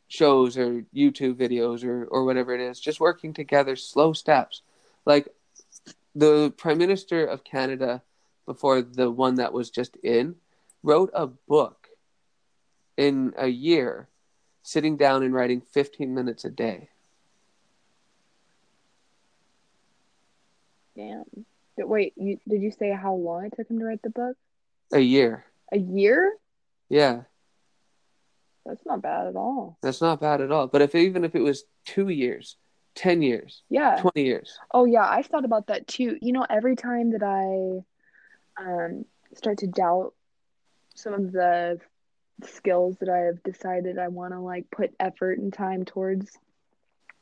shows 0.07 0.57
or 0.57 0.85
YouTube 0.95 1.35
videos 1.35 1.83
or, 1.85 2.05
or 2.05 2.25
whatever 2.25 2.55
it 2.55 2.61
is, 2.61 2.79
just 2.79 3.01
working 3.01 3.35
together, 3.35 3.75
slow 3.75 4.13
steps. 4.13 4.63
Like 5.05 5.27
the 6.15 6.55
Prime 6.57 6.79
Minister 6.79 7.27
of 7.27 7.43
Canada, 7.43 8.01
before 8.47 8.81
the 8.81 9.11
one 9.11 9.35
that 9.35 9.53
was 9.53 9.71
just 9.71 9.97
in, 10.05 10.37
wrote 10.85 11.11
a 11.13 11.27
book 11.27 11.89
in 12.97 13.35
a 13.37 13.49
year, 13.49 14.07
sitting 14.63 14.97
down 14.97 15.25
and 15.25 15.35
writing 15.35 15.63
15 15.63 16.15
minutes 16.15 16.45
a 16.45 16.51
day. 16.51 16.91
Damn. 20.95 21.25
Wait, 21.77 22.13
you 22.15 22.39
did 22.49 22.63
you 22.63 22.71
say 22.71 22.93
how 22.93 23.15
long 23.15 23.47
it 23.47 23.55
took 23.57 23.69
him 23.69 23.81
to 23.81 23.85
write 23.85 24.03
the 24.03 24.11
book? 24.11 24.37
A 24.93 25.01
year. 25.01 25.45
A 25.73 25.79
year? 25.79 26.35
Yeah, 26.89 27.23
That's 28.65 28.85
not 28.87 29.03
bad 29.03 29.27
at 29.27 29.37
all. 29.37 29.77
that's 29.83 30.01
not 30.01 30.21
bad 30.21 30.41
at 30.41 30.53
all. 30.53 30.67
But 30.69 30.83
if 30.83 30.95
even 30.95 31.25
if 31.25 31.35
it 31.35 31.41
was 31.43 31.65
two 31.85 32.09
years, 32.09 32.57
10 32.95 33.23
years, 33.23 33.63
Yeah. 33.69 33.97
20 34.01 34.23
years. 34.23 34.59
Oh 34.73 34.85
yeah, 34.85 35.09
I've 35.09 35.27
thought 35.27 35.45
about 35.45 35.67
that 35.69 35.87
too. 35.87 36.19
You 36.21 36.33
know, 36.33 36.47
every 36.49 36.77
time 36.77 37.11
that 37.13 37.23
I 37.23 37.83
um 38.63 39.05
start 39.35 39.59
to 39.59 39.67
doubt 39.67 40.13
some 40.95 41.15
of 41.15 41.33
the 41.33 41.81
skills 42.45 42.97
that 43.01 43.09
I 43.09 43.19
have 43.27 43.43
decided 43.43 43.99
I 43.99 44.09
want 44.09 44.33
to 44.35 44.41
like 44.41 44.71
put 44.71 44.95
effort 45.01 45.39
and 45.39 45.53
time 45.53 45.85
towards, 45.85 46.31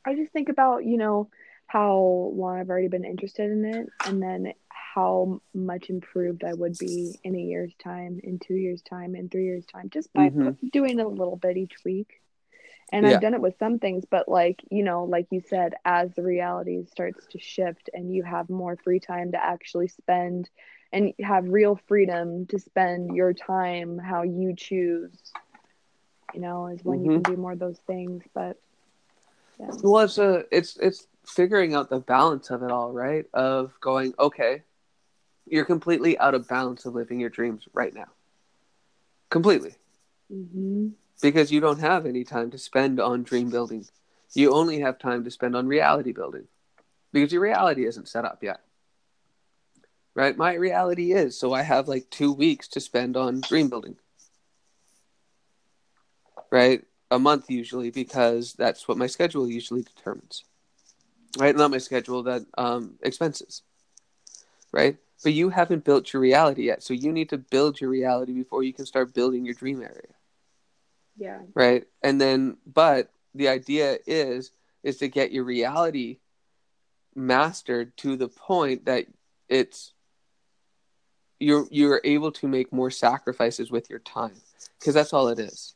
I 0.05 0.15
just 0.15 0.33
think 0.33 0.49
about, 0.49 0.85
you 0.85 0.97
know, 0.97 1.31
how 1.67 2.33
long 2.35 2.59
I've 2.59 2.69
already 2.69 2.89
been 2.89 3.05
interested 3.05 3.51
in 3.51 3.65
it 3.65 3.87
and 4.07 4.21
then 4.23 4.53
how 4.95 5.41
much 5.55 5.89
improved 5.91 6.45
I 6.45 6.53
would 6.53 6.77
be 6.79 7.15
in 7.23 7.35
a 7.35 7.41
year's 7.41 7.75
time, 7.83 8.21
in 8.23 8.39
two 8.39 8.55
years' 8.55 8.83
time, 8.83 9.15
in 9.15 9.29
three 9.29 9.45
years' 9.45 9.67
time, 9.67 9.89
just 9.91 10.13
by 10.13 10.31
Mhm. 10.31 10.57
doing 10.73 11.01
a 11.01 11.07
little 11.09 11.37
bit 11.37 11.57
each 11.57 11.77
week. 11.85 12.21
And 12.93 13.07
Yeah. 13.07 13.15
I've 13.15 13.21
done 13.21 13.35
it 13.35 13.41
with 13.41 13.57
some 13.59 13.79
things, 13.79 14.05
but 14.05 14.29
like, 14.29 14.61
you 14.71 14.83
know, 14.83 15.05
like 15.05 15.29
you 15.31 15.41
said, 15.41 15.75
as 15.85 16.13
the 16.15 16.23
reality 16.25 16.85
starts 16.87 17.25
to 17.27 17.39
shift 17.39 17.89
and 17.95 18.13
you 18.13 18.25
have 18.25 18.51
more 18.51 18.77
free 18.77 18.99
time 18.99 19.33
to 19.33 19.43
actually 19.43 19.89
spend 19.89 20.51
and 20.93 21.15
have 21.21 21.49
real 21.49 21.77
freedom 21.87 22.47
to 22.47 22.59
spend 22.59 23.15
your 23.15 23.33
time 23.33 23.97
how 23.99 24.23
you 24.23 24.55
choose, 24.57 25.13
you 26.35 26.41
know, 26.41 26.67
is 26.67 26.85
when 26.85 27.05
you 27.05 27.11
can 27.11 27.23
do 27.23 27.37
more 27.37 27.53
of 27.53 27.61
those 27.61 27.79
things. 27.87 28.25
But 28.35 28.61
yeah. 29.61 29.71
Well, 29.83 30.05
it's 30.05 30.19
a, 30.19 30.45
it's 30.51 30.77
it's 30.79 31.07
figuring 31.25 31.75
out 31.75 31.91
the 31.91 32.01
balance 32.01 32.51
of 32.51 32.65
it 32.65 32.73
all, 32.73 32.91
right? 32.93 33.27
Of 33.33 33.79
going, 33.81 34.15
okay, 34.19 34.65
you're 35.51 35.65
completely 35.65 36.19
out 36.19 36.35
of 36.35 36.49
balance 36.49 36.87
of 36.87 36.95
living 36.95 37.21
your 37.21 37.31
dreams 37.31 37.69
right 37.73 37.95
now, 37.95 38.09
completely, 39.31 39.75
hmm 40.31 40.89
because 41.23 41.53
you 41.53 41.61
don't 41.61 41.81
have 41.81 42.07
any 42.07 42.25
time 42.25 42.51
to 42.51 42.57
spend 42.57 42.99
on 42.99 43.23
dream 43.23 43.51
building. 43.51 43.85
You 44.33 44.55
only 44.55 44.81
have 44.81 44.99
time 44.99 45.23
to 45.25 45.31
spend 45.31 45.55
on 45.55 45.67
reality 45.67 46.13
building, 46.13 46.47
because 47.13 47.33
your 47.33 47.43
reality 47.43 47.85
isn't 47.85 48.09
set 48.09 48.25
up 48.25 48.43
yet. 48.43 48.61
Right? 50.15 50.37
My 50.37 50.55
reality 50.55 51.13
is 51.13 51.39
so 51.39 51.53
I 51.53 51.63
have 51.63 51.89
like 51.89 52.11
two 52.11 52.33
weeks 52.33 52.69
to 52.69 52.81
spend 52.81 53.17
on 53.17 53.41
dream 53.41 53.69
building. 53.69 53.97
Right? 56.51 56.85
A 57.11 57.19
month 57.19 57.51
usually 57.51 57.91
because 57.91 58.55
that's 58.55 58.89
what 58.89 58.99
my 58.99 59.07
schedule 59.07 59.49
usually 59.49 59.83
determines. 59.83 60.45
Right? 61.39 61.55
Not 61.55 61.71
my 61.71 61.79
schedule, 61.79 62.23
that 62.25 62.43
um 62.57 62.95
expenses. 63.03 63.63
Right? 64.73 64.97
But 65.23 65.33
you 65.35 65.51
haven't 65.51 65.85
built 65.85 66.13
your 66.13 66.23
reality 66.23 66.65
yet. 66.65 66.83
So 66.83 66.95
you 66.95 67.13
need 67.13 67.29
to 67.31 67.39
build 67.39 67.81
your 67.81 67.91
reality 67.91 68.33
before 68.33 68.63
you 68.63 68.73
can 68.73 68.87
start 68.87 69.13
building 69.15 69.45
your 69.45 69.55
dream 69.55 69.83
area 69.83 70.15
Yeah. 71.17 71.41
right 71.55 71.85
and 72.03 72.21
then 72.21 72.57
but 72.67 73.11
the 73.35 73.49
idea 73.49 73.99
is 74.07 74.53
is 74.83 74.97
to 74.99 75.09
get 75.09 75.31
your 75.33 75.45
reality 75.45 76.19
mastered 77.15 77.97
to 77.99 78.17
the 78.17 78.29
point 78.29 78.87
that 78.87 79.07
it's 79.49 79.93
you're 81.39 81.67
you're 81.71 82.01
able 82.05 82.33
to 82.33 82.49
make 82.49 82.73
more 82.73 82.91
sacrifices 82.91 83.71
with 83.71 83.91
your 83.91 83.99
time 84.01 84.41
because 84.79 84.95
that's 84.95 85.13
all 85.13 85.29
it 85.29 85.39
is 85.39 85.75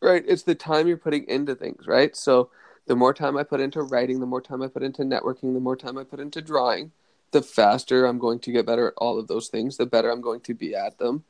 right 0.00 0.24
it's 0.26 0.42
the 0.44 0.54
time 0.54 0.86
you're 0.86 0.96
putting 0.96 1.26
into 1.28 1.54
things 1.54 1.86
right 1.86 2.16
so 2.16 2.50
the 2.86 2.96
more 2.96 3.12
time 3.14 3.36
i 3.36 3.42
put 3.42 3.60
into 3.60 3.82
writing 3.82 4.20
the 4.20 4.26
more 4.26 4.40
time 4.40 4.62
i 4.62 4.66
put 4.66 4.82
into 4.82 5.02
networking 5.02 5.52
the 5.54 5.60
more 5.60 5.76
time 5.76 5.98
i 5.98 6.04
put 6.04 6.20
into 6.20 6.40
drawing 6.40 6.90
the 7.32 7.42
faster 7.42 8.06
i'm 8.06 8.18
going 8.18 8.38
to 8.38 8.52
get 8.52 8.66
better 8.66 8.88
at 8.88 8.94
all 8.98 9.18
of 9.18 9.28
those 9.28 9.48
things 9.48 9.76
the 9.76 9.86
better 9.86 10.10
i'm 10.10 10.20
going 10.20 10.40
to 10.40 10.54
be 10.54 10.74
at 10.74 10.98
them 10.98 11.24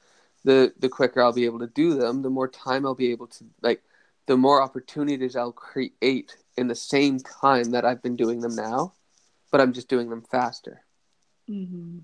the 0.44 0.72
the 0.78 0.88
quicker 0.88 1.22
I'll 1.22 1.32
be 1.32 1.44
able 1.44 1.58
to 1.60 1.66
do 1.66 1.94
them, 1.94 2.22
the 2.22 2.30
more 2.30 2.48
time 2.48 2.86
I'll 2.86 2.94
be 2.94 3.10
able 3.10 3.26
to 3.28 3.44
like 3.62 3.82
the 4.26 4.36
more 4.36 4.62
opportunities 4.62 5.36
I'll 5.36 5.52
create 5.52 6.36
in 6.56 6.68
the 6.68 6.74
same 6.74 7.18
time 7.18 7.72
that 7.72 7.84
I've 7.84 8.02
been 8.02 8.16
doing 8.16 8.40
them 8.40 8.54
now, 8.54 8.94
but 9.50 9.60
I'm 9.60 9.72
just 9.72 9.88
doing 9.88 10.08
them 10.08 10.22
faster. 10.22 10.84
hmm 11.46 11.98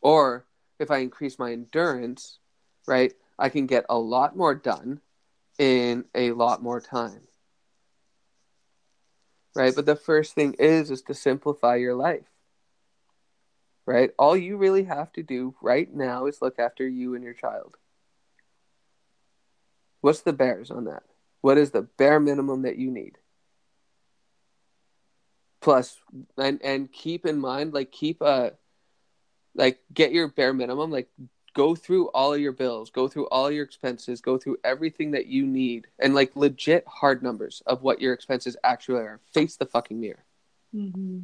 Or 0.00 0.46
if 0.78 0.90
I 0.90 0.98
increase 0.98 1.38
my 1.38 1.52
endurance, 1.52 2.38
right, 2.86 3.12
I 3.38 3.48
can 3.48 3.66
get 3.66 3.84
a 3.88 3.98
lot 3.98 4.36
more 4.36 4.54
done 4.54 5.00
in 5.58 6.04
a 6.14 6.32
lot 6.32 6.62
more 6.62 6.80
time. 6.80 7.22
Right? 9.54 9.74
But 9.74 9.86
the 9.86 9.96
first 9.96 10.34
thing 10.34 10.54
is 10.54 10.90
is 10.90 11.02
to 11.02 11.14
simplify 11.14 11.76
your 11.76 11.94
life. 11.94 12.26
Right? 13.88 14.10
All 14.18 14.36
you 14.36 14.58
really 14.58 14.84
have 14.84 15.12
to 15.14 15.22
do 15.22 15.54
right 15.62 15.90
now 15.92 16.26
is 16.26 16.42
look 16.42 16.58
after 16.58 16.86
you 16.86 17.14
and 17.14 17.24
your 17.24 17.32
child. 17.32 17.78
What's 20.02 20.20
the 20.20 20.34
bears 20.34 20.70
on 20.70 20.84
that? 20.84 21.04
What 21.40 21.56
is 21.56 21.70
the 21.70 21.82
bare 21.82 22.20
minimum 22.20 22.62
that 22.62 22.76
you 22.76 22.90
need? 22.90 23.18
Plus 25.62 25.98
and 26.36 26.60
and 26.62 26.92
keep 26.92 27.24
in 27.24 27.40
mind 27.40 27.72
like 27.72 27.90
keep 27.90 28.20
a 28.20 28.52
like 29.54 29.80
get 29.94 30.12
your 30.12 30.28
bare 30.28 30.52
minimum 30.52 30.90
like 30.90 31.08
go 31.54 31.74
through 31.74 32.08
all 32.10 32.34
of 32.34 32.40
your 32.40 32.52
bills 32.52 32.90
go 32.90 33.08
through 33.08 33.26
all 33.28 33.50
your 33.50 33.64
expenses 33.64 34.20
go 34.20 34.38
through 34.38 34.56
everything 34.64 35.12
that 35.12 35.26
you 35.26 35.46
need 35.46 35.88
and 35.98 36.14
like 36.14 36.36
legit 36.36 36.84
hard 36.86 37.22
numbers 37.22 37.62
of 37.66 37.82
what 37.82 38.00
your 38.00 38.12
expenses 38.12 38.56
actually 38.62 39.00
are 39.00 39.20
face 39.32 39.56
the 39.56 39.66
fucking 39.66 40.00
mirror 40.00 40.24
hmm 40.72 41.20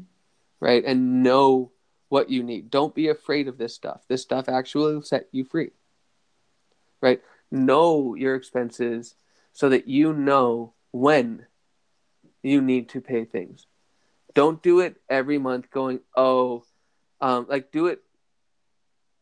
right 0.60 0.84
and 0.84 1.22
know 1.22 1.70
what 2.08 2.30
you 2.30 2.42
need. 2.42 2.70
Don't 2.70 2.94
be 2.94 3.08
afraid 3.08 3.48
of 3.48 3.58
this 3.58 3.74
stuff. 3.74 4.02
This 4.08 4.22
stuff 4.22 4.48
actually 4.48 4.94
will 4.94 5.02
set 5.02 5.28
you 5.32 5.44
free 5.44 5.70
right? 7.04 7.20
Know 7.50 8.14
your 8.14 8.34
expenses 8.34 9.14
so 9.52 9.68
that 9.68 9.86
you 9.86 10.14
know 10.14 10.72
when 10.90 11.46
you 12.42 12.62
need 12.62 12.88
to 12.90 13.02
pay 13.02 13.26
things. 13.26 13.66
Don't 14.34 14.62
do 14.62 14.80
it 14.80 14.96
every 15.08 15.38
month 15.38 15.70
going 15.70 16.00
oh 16.16 16.64
um, 17.20 17.46
like 17.48 17.70
do 17.70 17.86
it 17.86 18.00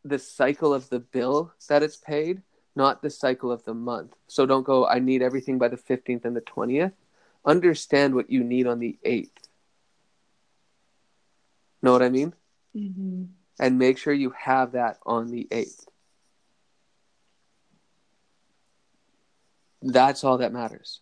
the 0.04 0.18
cycle 0.18 0.72
of 0.72 0.88
the 0.88 1.00
bill 1.00 1.52
that 1.68 1.82
it's 1.82 1.96
paid 1.96 2.42
not 2.74 3.02
the 3.02 3.10
cycle 3.10 3.52
of 3.52 3.64
the 3.64 3.74
month. 3.74 4.14
So 4.28 4.46
don't 4.46 4.64
go 4.64 4.86
i 4.86 4.98
need 4.98 5.20
everything 5.20 5.58
by 5.58 5.68
the 5.68 5.76
15th 5.76 6.24
and 6.24 6.34
the 6.34 6.40
20th 6.40 6.92
understand 7.44 8.14
what 8.14 8.30
you 8.30 8.42
need 8.42 8.66
on 8.66 8.78
the 8.78 8.96
8th 9.04 9.48
know 11.82 11.92
what 11.92 12.02
i 12.02 12.08
mean 12.08 12.32
hmm 12.74 13.24
and 13.60 13.78
make 13.78 13.98
sure 13.98 14.12
you 14.12 14.30
have 14.30 14.72
that 14.72 14.98
on 15.04 15.30
the 15.30 15.46
8th 15.50 15.86
that's 19.82 20.24
all 20.24 20.38
that 20.38 20.52
matters 20.52 21.00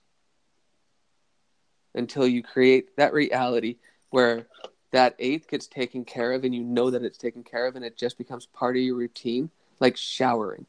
until 1.95 2.27
you 2.27 2.43
create 2.43 2.97
that 2.97 3.13
reality 3.13 3.77
where 4.11 4.47
that 4.91 5.15
eighth 5.19 5.49
gets 5.49 5.67
taken 5.67 6.05
care 6.05 6.33
of 6.33 6.45
and 6.45 6.55
you 6.55 6.65
know 6.65 6.91
that 6.91 7.03
it's 7.05 7.19
taken 7.19 7.45
care 7.45 7.67
of 7.67 7.77
and 7.77 7.85
it 7.85 7.97
just 7.97 8.19
becomes 8.19 8.47
part 8.47 8.77
of 8.77 8.83
your 8.83 8.97
routine 8.97 9.51
like 9.81 9.97
showering 9.97 10.67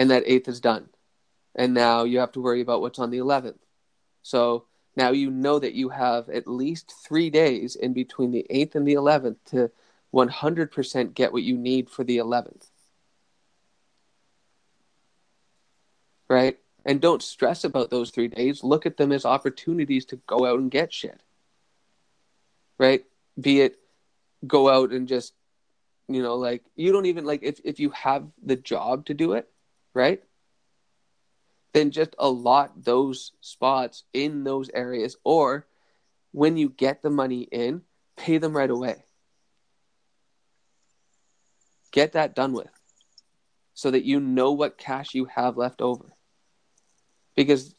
and 0.00 0.10
that 0.10 0.22
eighth 0.26 0.48
is 0.48 0.60
done. 0.60 0.88
And 1.54 1.74
now 1.74 2.04
you 2.04 2.20
have 2.20 2.32
to 2.32 2.40
worry 2.40 2.62
about 2.62 2.80
what's 2.80 2.98
on 2.98 3.10
the 3.10 3.18
11th. 3.18 3.58
So 4.22 4.64
now 5.00 5.12
you 5.12 5.30
know 5.30 5.58
that 5.58 5.72
you 5.72 5.88
have 5.88 6.28
at 6.28 6.46
least 6.46 6.92
three 7.08 7.30
days 7.30 7.74
in 7.74 7.94
between 7.94 8.32
the 8.32 8.46
8th 8.50 8.74
and 8.74 8.86
the 8.86 8.92
11th 8.92 9.36
to 9.46 9.70
100% 10.12 11.14
get 11.14 11.32
what 11.32 11.42
you 11.42 11.56
need 11.56 11.88
for 11.88 12.04
the 12.04 12.18
11th. 12.18 12.68
Right? 16.28 16.58
And 16.84 17.00
don't 17.00 17.22
stress 17.22 17.64
about 17.64 17.88
those 17.88 18.10
three 18.10 18.28
days. 18.28 18.62
Look 18.62 18.84
at 18.84 18.98
them 18.98 19.10
as 19.10 19.24
opportunities 19.24 20.04
to 20.06 20.16
go 20.26 20.44
out 20.44 20.58
and 20.58 20.70
get 20.70 20.92
shit. 20.92 21.22
Right? 22.76 23.06
Be 23.40 23.62
it 23.62 23.78
go 24.46 24.68
out 24.68 24.90
and 24.90 25.08
just, 25.08 25.32
you 26.08 26.22
know, 26.22 26.34
like, 26.34 26.62
you 26.76 26.92
don't 26.92 27.06
even, 27.06 27.24
like, 27.24 27.42
if, 27.42 27.58
if 27.64 27.80
you 27.80 27.88
have 27.90 28.26
the 28.42 28.56
job 28.56 29.06
to 29.06 29.14
do 29.14 29.32
it, 29.32 29.48
right? 29.94 30.22
Then 31.72 31.90
just 31.90 32.14
allot 32.18 32.84
those 32.84 33.32
spots 33.40 34.04
in 34.12 34.44
those 34.44 34.70
areas. 34.74 35.16
Or 35.24 35.66
when 36.32 36.56
you 36.56 36.68
get 36.68 37.02
the 37.02 37.10
money 37.10 37.42
in, 37.42 37.82
pay 38.16 38.38
them 38.38 38.56
right 38.56 38.70
away. 38.70 39.04
Get 41.92 42.12
that 42.12 42.34
done 42.34 42.52
with 42.52 42.70
so 43.74 43.90
that 43.90 44.04
you 44.04 44.20
know 44.20 44.52
what 44.52 44.78
cash 44.78 45.14
you 45.14 45.26
have 45.26 45.56
left 45.56 45.80
over. 45.80 46.14
Because 47.34 47.74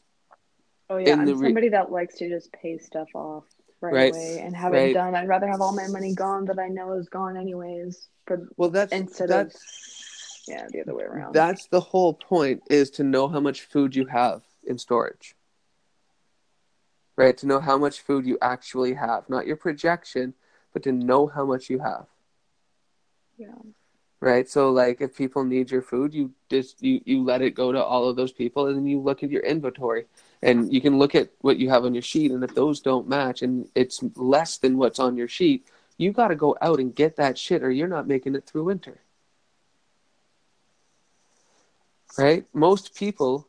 Oh 0.90 0.98
yeah, 0.98 1.14
I'm 1.14 1.26
re- 1.26 1.46
somebody 1.46 1.68
that 1.70 1.90
likes 1.90 2.16
to 2.16 2.28
just 2.28 2.52
pay 2.52 2.78
stuff 2.78 3.08
off 3.14 3.44
right, 3.80 3.94
Right, 3.94 4.10
away 4.10 4.42
and 4.44 4.54
have 4.56 4.72
right. 4.72 4.90
it 4.90 4.94
done. 4.94 5.14
I'd 5.14 5.28
rather 5.28 5.48
have 5.48 5.60
all 5.60 5.72
my 5.72 5.86
money 5.88 6.14
gone 6.14 6.44
that 6.46 6.58
I 6.58 6.68
know 6.68 6.92
is 6.94 7.08
gone 7.08 7.36
anyways 7.36 8.08
for 8.26 8.48
well 8.56 8.70
that's 8.70 8.92
instead 8.92 9.28
that's 9.28 9.54
of 9.54 9.60
yeah 10.48 10.66
the 10.70 10.80
other 10.80 10.94
way 10.94 11.04
around. 11.04 11.32
that's 11.32 11.66
the 11.66 11.80
whole 11.80 12.14
point 12.14 12.62
is 12.70 12.90
to 12.90 13.04
know 13.04 13.28
how 13.28 13.40
much 13.40 13.62
food 13.62 13.94
you 13.94 14.06
have 14.06 14.42
in 14.64 14.78
storage. 14.78 15.34
Right? 17.16 17.36
To 17.38 17.46
know 17.46 17.60
how 17.60 17.76
much 17.76 18.00
food 18.00 18.24
you 18.26 18.38
actually 18.40 18.94
have, 18.94 19.28
not 19.28 19.46
your 19.46 19.56
projection, 19.56 20.34
but 20.72 20.82
to 20.84 20.92
know 20.92 21.26
how 21.26 21.44
much 21.44 21.68
you 21.68 21.78
have. 21.78 22.06
yeah. 23.36 23.54
right 24.20 24.48
so 24.48 24.70
like 24.70 25.00
if 25.00 25.16
people 25.16 25.44
need 25.44 25.70
your 25.70 25.82
food 25.82 26.14
you 26.14 26.30
just 26.48 26.82
you, 26.82 27.00
you 27.04 27.22
let 27.24 27.42
it 27.42 27.54
go 27.54 27.72
to 27.72 27.82
all 27.82 28.08
of 28.08 28.16
those 28.16 28.32
people 28.32 28.66
and 28.66 28.76
then 28.76 28.86
you 28.86 29.00
look 29.00 29.22
at 29.22 29.30
your 29.30 29.42
inventory 29.42 30.06
and 30.42 30.72
you 30.72 30.80
can 30.80 30.98
look 30.98 31.14
at 31.14 31.30
what 31.40 31.58
you 31.58 31.68
have 31.68 31.84
on 31.84 31.94
your 31.94 32.02
sheet 32.02 32.30
and 32.30 32.42
if 32.44 32.54
those 32.54 32.80
don't 32.80 33.08
match 33.08 33.42
and 33.42 33.68
it's 33.74 34.02
less 34.16 34.58
than 34.58 34.76
what's 34.78 34.98
on 34.98 35.16
your 35.16 35.28
sheet 35.28 35.66
you 35.98 36.12
got 36.12 36.28
to 36.28 36.36
go 36.36 36.56
out 36.62 36.78
and 36.78 36.94
get 36.94 37.16
that 37.16 37.36
shit 37.36 37.62
or 37.62 37.70
you're 37.70 37.88
not 37.88 38.06
making 38.08 38.34
it 38.34 38.46
through 38.46 38.64
winter 38.64 39.00
right? 42.18 42.44
Most 42.52 42.94
people 42.94 43.48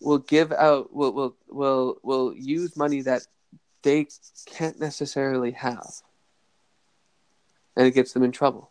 will 0.00 0.18
give 0.18 0.52
out 0.52 0.94
will 0.94 1.12
will 1.12 1.36
will 1.48 1.98
will 2.02 2.34
use 2.34 2.76
money 2.76 3.02
that 3.02 3.22
they 3.82 4.06
can't 4.46 4.78
necessarily 4.80 5.52
have. 5.52 5.92
And 7.76 7.86
it 7.86 7.92
gets 7.92 8.12
them 8.12 8.22
in 8.22 8.32
trouble. 8.32 8.70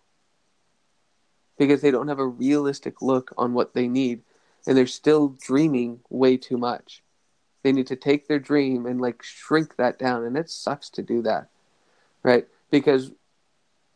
Because 1.58 1.82
they 1.82 1.92
don't 1.92 2.08
have 2.08 2.20
a 2.20 2.28
realistic 2.28 3.02
look 3.02 3.34
on 3.38 3.54
what 3.54 3.74
they 3.74 3.88
need. 3.88 4.22
And 4.68 4.78
they're 4.78 4.88
still 4.88 5.30
dreaming 5.30 6.02
way 6.10 6.38
too 6.38 6.58
much. 6.58 7.02
They 7.64 7.72
need 7.72 7.88
to 7.88 7.96
take 7.96 8.28
their 8.28 8.40
dream 8.40 8.86
and 8.86 9.02
like 9.02 9.24
shrink 9.24 9.76
that 9.78 9.98
down. 9.98 10.26
And 10.26 10.38
it 10.38 10.50
sucks 10.50 10.90
to 10.92 11.02
do 11.02 11.22
that 11.24 11.50
right? 12.24 12.48
Because 12.72 13.12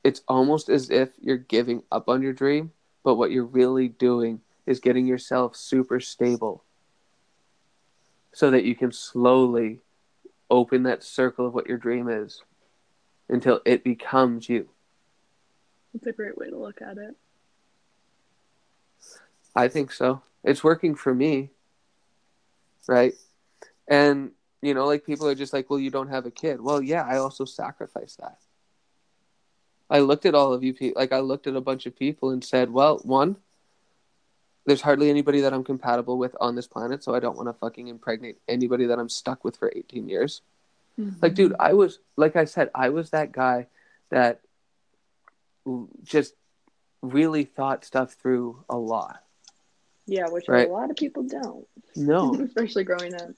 it's 0.03 0.21
almost 0.27 0.69
as 0.69 0.89
if 0.89 1.09
you're 1.21 1.37
giving 1.37 1.83
up 1.91 2.09
on 2.09 2.21
your 2.21 2.33
dream 2.33 2.71
but 3.03 3.15
what 3.15 3.31
you're 3.31 3.45
really 3.45 3.87
doing 3.87 4.41
is 4.65 4.79
getting 4.79 5.05
yourself 5.05 5.55
super 5.55 5.99
stable 5.99 6.63
so 8.31 8.49
that 8.51 8.63
you 8.63 8.75
can 8.75 8.91
slowly 8.91 9.81
open 10.49 10.83
that 10.83 11.03
circle 11.03 11.45
of 11.45 11.53
what 11.53 11.67
your 11.67 11.77
dream 11.77 12.09
is 12.09 12.41
until 13.29 13.61
it 13.65 13.83
becomes 13.83 14.49
you 14.49 14.69
It's 15.93 16.07
a 16.07 16.11
great 16.11 16.37
way 16.37 16.49
to 16.49 16.57
look 16.57 16.81
at 16.81 16.97
it. 16.97 17.15
I 19.55 19.67
think 19.67 19.91
so. 19.91 20.21
It's 20.43 20.63
working 20.63 20.95
for 20.95 21.13
me. 21.13 21.51
Right? 22.87 23.13
And, 23.87 24.31
you 24.61 24.73
know, 24.73 24.85
like 24.85 25.05
people 25.05 25.27
are 25.27 25.35
just 25.35 25.53
like, 25.53 25.69
well, 25.69 25.79
you 25.79 25.91
don't 25.91 26.09
have 26.09 26.25
a 26.25 26.31
kid. 26.31 26.59
Well, 26.59 26.81
yeah, 26.81 27.03
I 27.03 27.17
also 27.17 27.45
sacrificed 27.45 28.19
that. 28.19 28.37
I 29.89 29.99
looked 29.99 30.25
at 30.25 30.33
all 30.33 30.53
of 30.53 30.63
you 30.63 30.73
people, 30.73 30.99
like, 30.99 31.11
I 31.11 31.19
looked 31.19 31.45
at 31.45 31.55
a 31.55 31.61
bunch 31.61 31.85
of 31.85 31.95
people 31.95 32.31
and 32.31 32.43
said, 32.43 32.71
well, 32.71 32.99
one, 33.03 33.37
there's 34.65 34.81
hardly 34.81 35.09
anybody 35.09 35.41
that 35.41 35.53
I'm 35.53 35.63
compatible 35.63 36.17
with 36.17 36.35
on 36.39 36.55
this 36.55 36.67
planet, 36.67 37.03
so 37.03 37.13
I 37.13 37.19
don't 37.19 37.35
want 37.35 37.49
to 37.49 37.53
fucking 37.53 37.87
impregnate 37.87 38.37
anybody 38.47 38.85
that 38.85 38.99
I'm 38.99 39.09
stuck 39.09 39.43
with 39.43 39.57
for 39.57 39.71
18 39.75 40.07
years. 40.09 40.41
Like, 41.21 41.33
dude, 41.33 41.55
I 41.59 41.73
was, 41.73 41.99
like 42.17 42.35
I 42.35 42.45
said, 42.45 42.69
I 42.75 42.89
was 42.89 43.09
that 43.09 43.31
guy 43.31 43.67
that 44.09 44.41
just 46.03 46.35
really 47.01 47.43
thought 47.45 47.83
stuff 47.83 48.13
through 48.13 48.63
a 48.69 48.77
lot. 48.77 49.23
Yeah, 50.05 50.27
which 50.29 50.47
Right. 50.47 50.69
a 50.69 50.71
lot 50.71 50.89
of 50.91 50.95
people 50.97 51.23
don't. 51.23 51.67
No, 51.95 52.35
Especially 52.43 52.83
growing 52.83 53.13
up. 53.15 53.31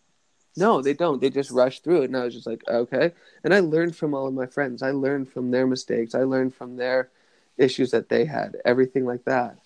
no, 0.57 0.81
they 0.81 0.93
don't. 0.93 1.21
They 1.21 1.29
just 1.29 1.51
rush 1.51 1.79
through 1.81 2.01
it. 2.01 2.05
And 2.05 2.17
I 2.17 2.25
was 2.25 2.33
just 2.33 2.47
like, 2.47 2.63
okay. 2.67 3.13
And 3.43 3.53
I 3.53 3.59
learned 3.59 3.95
from 3.95 4.13
all 4.13 4.27
of 4.27 4.33
my 4.33 4.45
friends. 4.47 4.81
I 4.81 4.91
learned 4.91 5.29
from 5.29 5.51
their 5.51 5.67
mistakes. 5.67 6.13
I 6.15 6.23
learned 6.23 6.53
from 6.55 6.75
their 6.77 7.09
issues 7.57 7.91
that 7.91 8.09
they 8.09 8.25
had, 8.25 8.57
everything 8.65 9.05
like 9.05 9.23
that. 9.25 9.57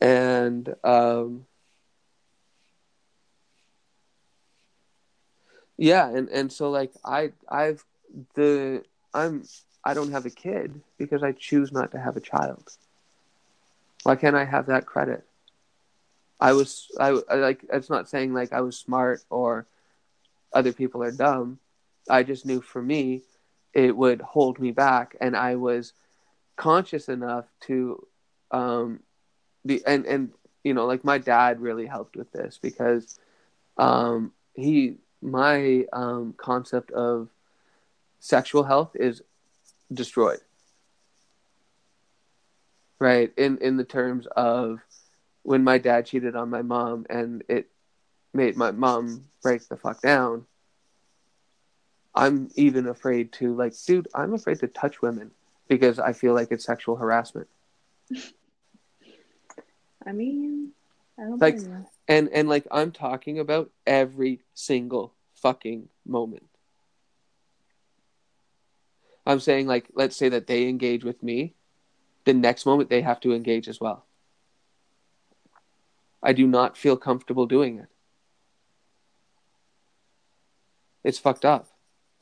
And, 0.00 0.74
um, 0.82 1.46
yeah. 5.76 6.08
And, 6.08 6.28
and 6.28 6.52
so 6.52 6.70
like, 6.70 6.92
I, 7.04 7.32
I've, 7.48 7.84
the, 8.34 8.82
I'm, 9.14 9.44
I 9.84 9.94
don't 9.94 10.12
have 10.12 10.26
a 10.26 10.30
kid 10.30 10.80
because 10.98 11.22
I 11.22 11.32
choose 11.32 11.72
not 11.72 11.92
to 11.92 11.98
have 11.98 12.16
a 12.16 12.20
child. 12.20 12.70
Why 14.02 14.16
can't 14.16 14.36
I 14.36 14.44
have 14.44 14.66
that 14.66 14.86
credit? 14.86 15.24
I 16.40 16.52
was 16.54 16.90
I, 16.98 17.10
like 17.10 17.64
it's 17.70 17.90
not 17.90 18.08
saying 18.08 18.32
like 18.32 18.52
I 18.52 18.62
was 18.62 18.76
smart 18.78 19.22
or 19.28 19.66
other 20.52 20.72
people 20.72 21.02
are 21.02 21.12
dumb. 21.12 21.58
I 22.08 22.22
just 22.22 22.46
knew 22.46 22.60
for 22.62 22.82
me 22.82 23.22
it 23.74 23.96
would 23.96 24.20
hold 24.22 24.58
me 24.58 24.70
back 24.70 25.16
and 25.20 25.36
I 25.36 25.56
was 25.56 25.92
conscious 26.56 27.08
enough 27.08 27.44
to 27.62 28.06
um 28.50 29.00
the 29.64 29.82
and 29.86 30.06
and 30.06 30.32
you 30.64 30.74
know 30.74 30.86
like 30.86 31.04
my 31.04 31.18
dad 31.18 31.60
really 31.60 31.86
helped 31.86 32.16
with 32.16 32.30
this 32.32 32.58
because 32.60 33.18
um 33.76 34.32
he 34.54 34.96
my 35.22 35.84
um 35.92 36.34
concept 36.36 36.90
of 36.92 37.28
sexual 38.18 38.62
health 38.62 38.90
is 38.94 39.22
destroyed. 39.92 40.40
Right? 42.98 43.32
In 43.36 43.58
in 43.58 43.76
the 43.76 43.84
terms 43.84 44.26
of 44.26 44.80
when 45.42 45.64
my 45.64 45.78
dad 45.78 46.06
cheated 46.06 46.36
on 46.36 46.50
my 46.50 46.62
mom 46.62 47.06
and 47.08 47.42
it 47.48 47.68
made 48.32 48.56
my 48.56 48.70
mom 48.70 49.24
break 49.42 49.66
the 49.68 49.76
fuck 49.76 50.00
down 50.02 50.44
i'm 52.14 52.48
even 52.54 52.86
afraid 52.86 53.32
to 53.32 53.54
like 53.54 53.72
dude 53.86 54.08
i'm 54.14 54.34
afraid 54.34 54.58
to 54.58 54.68
touch 54.68 55.02
women 55.02 55.30
because 55.68 55.98
i 55.98 56.12
feel 56.12 56.34
like 56.34 56.48
it's 56.50 56.64
sexual 56.64 56.96
harassment 56.96 57.48
I 60.06 60.12
mean, 60.12 60.72
I 61.18 61.22
don't 61.22 61.40
Like- 61.40 61.56
you. 61.60 61.86
and 62.08 62.28
and 62.30 62.48
like 62.48 62.66
i'm 62.70 62.90
talking 62.92 63.38
about 63.38 63.70
every 63.86 64.40
single 64.54 65.14
fucking 65.34 65.88
moment. 66.06 66.46
I'm 69.26 69.40
saying 69.40 69.66
like 69.66 69.86
let's 69.94 70.16
say 70.16 70.28
that 70.30 70.46
they 70.46 70.66
engage 70.68 71.04
with 71.04 71.22
me 71.22 71.54
the 72.24 72.32
next 72.34 72.66
moment 72.66 72.88
they 72.90 73.02
have 73.02 73.20
to 73.20 73.32
engage 73.32 73.68
as 73.68 73.80
well. 73.80 74.04
I 76.22 76.32
do 76.32 76.46
not 76.46 76.76
feel 76.76 76.96
comfortable 76.96 77.46
doing 77.46 77.78
it. 77.78 77.88
It's 81.04 81.18
fucked 81.18 81.44
up. 81.44 81.68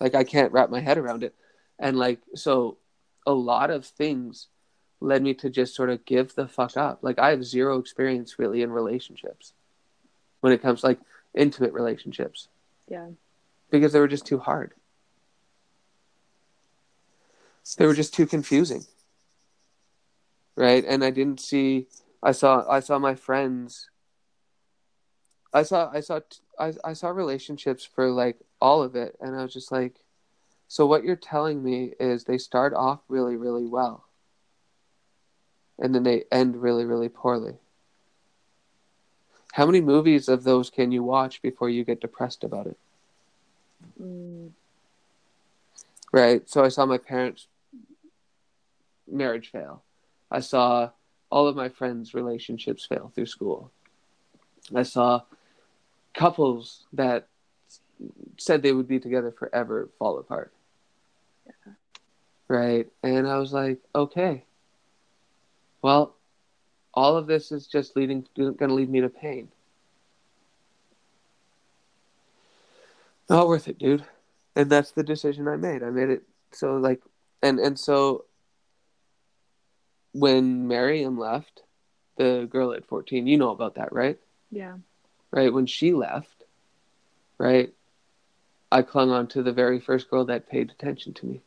Like 0.00 0.14
i 0.14 0.24
can't 0.24 0.52
wrap 0.52 0.70
my 0.70 0.80
head 0.80 0.98
around 0.98 1.22
it. 1.22 1.34
And 1.78 1.96
like 1.98 2.20
so 2.34 2.78
a 3.26 3.32
lot 3.32 3.70
of 3.70 3.86
things 3.86 4.48
led 5.00 5.22
me 5.22 5.32
to 5.34 5.48
just 5.50 5.74
sort 5.74 5.90
of 5.90 6.04
give 6.04 6.34
the 6.34 6.48
fuck 6.48 6.76
up 6.76 6.98
like 7.02 7.18
i 7.18 7.30
have 7.30 7.44
zero 7.44 7.78
experience 7.78 8.38
really 8.38 8.62
in 8.62 8.70
relationships 8.72 9.52
when 10.40 10.52
it 10.52 10.60
comes 10.62 10.82
like 10.82 10.98
intimate 11.34 11.72
relationships 11.72 12.48
Yeah. 12.88 13.08
because 13.70 13.92
they 13.92 14.00
were 14.00 14.08
just 14.08 14.26
too 14.26 14.38
hard. 14.38 14.72
They 17.76 17.86
were 17.86 17.94
just 17.94 18.14
too 18.14 18.26
confusing. 18.26 18.84
Right? 20.56 20.84
And 20.86 21.04
I 21.04 21.10
didn't 21.10 21.40
see 21.40 21.86
I 22.22 22.32
saw 22.32 22.64
I 22.68 22.80
saw 22.80 22.98
my 22.98 23.14
friends 23.14 23.90
I 25.52 25.62
saw 25.62 25.90
I 25.92 26.00
saw 26.00 26.20
I, 26.58 26.72
I 26.82 26.92
saw 26.94 27.10
relationships 27.10 27.84
for 27.84 28.10
like 28.10 28.38
all 28.60 28.82
of 28.82 28.96
it 28.96 29.16
and 29.20 29.36
I 29.36 29.42
was 29.42 29.52
just 29.52 29.70
like 29.70 30.00
so 30.66 30.86
what 30.86 31.04
you're 31.04 31.14
telling 31.16 31.62
me 31.62 31.92
is 32.00 32.24
they 32.24 32.38
start 32.38 32.74
off 32.74 33.00
really 33.08 33.36
really 33.36 33.66
well 33.66 34.07
and 35.78 35.94
then 35.94 36.02
they 36.02 36.24
end 36.30 36.60
really 36.60 36.84
really 36.84 37.08
poorly. 37.08 37.54
How 39.52 39.66
many 39.66 39.80
movies 39.80 40.28
of 40.28 40.44
those 40.44 40.70
can 40.70 40.92
you 40.92 41.02
watch 41.02 41.42
before 41.42 41.68
you 41.68 41.84
get 41.84 42.00
depressed 42.00 42.44
about 42.44 42.66
it? 42.66 42.78
Mm, 44.00 44.50
Right. 46.12 46.48
So 46.48 46.64
I 46.64 46.68
saw 46.68 46.86
my 46.86 46.98
parents' 46.98 47.48
marriage 49.06 49.50
fail. 49.50 49.82
I 50.30 50.40
saw 50.40 50.90
all 51.30 51.46
of 51.46 51.56
my 51.56 51.68
friends' 51.68 52.14
relationships 52.14 52.86
fail 52.86 53.12
through 53.14 53.26
school. 53.26 53.70
I 54.74 54.82
saw 54.82 55.22
couples 56.14 56.86
that 56.92 57.28
said 58.38 58.62
they 58.62 58.72
would 58.72 58.88
be 58.88 59.00
together 59.00 59.32
forever 59.32 59.90
fall 59.98 60.18
apart. 60.18 60.52
Right. 62.48 62.88
And 63.02 63.28
I 63.28 63.38
was 63.38 63.52
like, 63.52 63.78
okay. 63.94 64.44
Well, 65.82 66.16
all 66.94 67.16
of 67.16 67.26
this 67.26 67.52
is 67.52 67.66
just 67.66 67.96
leading 67.96 68.26
going 68.36 68.56
to 68.56 68.74
lead 68.74 68.90
me 68.90 69.00
to 69.00 69.08
pain. 69.08 69.48
Not 73.28 73.46
worth 73.46 73.68
it, 73.68 73.78
dude. 73.78 74.04
And 74.56 74.70
that's 74.70 74.90
the 74.92 75.02
decision 75.02 75.46
I 75.46 75.56
made. 75.56 75.82
I 75.82 75.90
made 75.90 76.10
it 76.10 76.22
so 76.50 76.76
like 76.76 77.02
and 77.42 77.58
and 77.60 77.78
so 77.78 78.24
when 80.12 80.66
Miriam 80.66 81.18
left, 81.18 81.62
the 82.16 82.48
girl 82.50 82.72
at 82.72 82.86
14, 82.86 83.26
you 83.26 83.36
know 83.36 83.50
about 83.50 83.76
that, 83.76 83.92
right? 83.92 84.18
yeah. 84.50 84.76
Right, 85.30 85.52
when 85.52 85.66
she 85.66 85.92
left, 85.92 86.44
right? 87.36 87.72
I 88.72 88.82
clung 88.82 89.10
on 89.10 89.26
to 89.28 89.42
the 89.42 89.52
very 89.52 89.78
first 89.78 90.10
girl 90.10 90.24
that 90.24 90.48
paid 90.48 90.70
attention 90.70 91.12
to 91.14 91.26
me. 91.26 91.40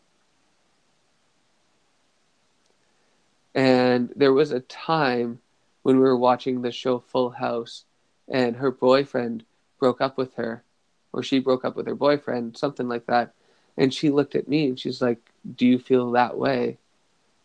And 3.55 3.80
there 4.15 4.33
was 4.33 4.51
a 4.51 4.59
time 4.61 5.39
when 5.83 5.95
we 5.95 6.03
were 6.03 6.17
watching 6.17 6.61
the 6.61 6.71
show 6.71 6.99
Full 6.99 7.31
House 7.31 7.85
and 8.27 8.55
her 8.57 8.71
boyfriend 8.71 9.43
broke 9.79 10.01
up 10.01 10.17
with 10.17 10.35
her, 10.35 10.63
or 11.11 11.23
she 11.23 11.39
broke 11.39 11.65
up 11.65 11.75
with 11.75 11.87
her 11.87 11.95
boyfriend, 11.95 12.57
something 12.57 12.87
like 12.87 13.05
that. 13.07 13.33
And 13.77 13.93
she 13.93 14.09
looked 14.09 14.35
at 14.35 14.47
me 14.47 14.67
and 14.67 14.79
she's 14.79 15.01
like, 15.01 15.19
Do 15.55 15.65
you 15.65 15.79
feel 15.79 16.11
that 16.11 16.37
way? 16.37 16.77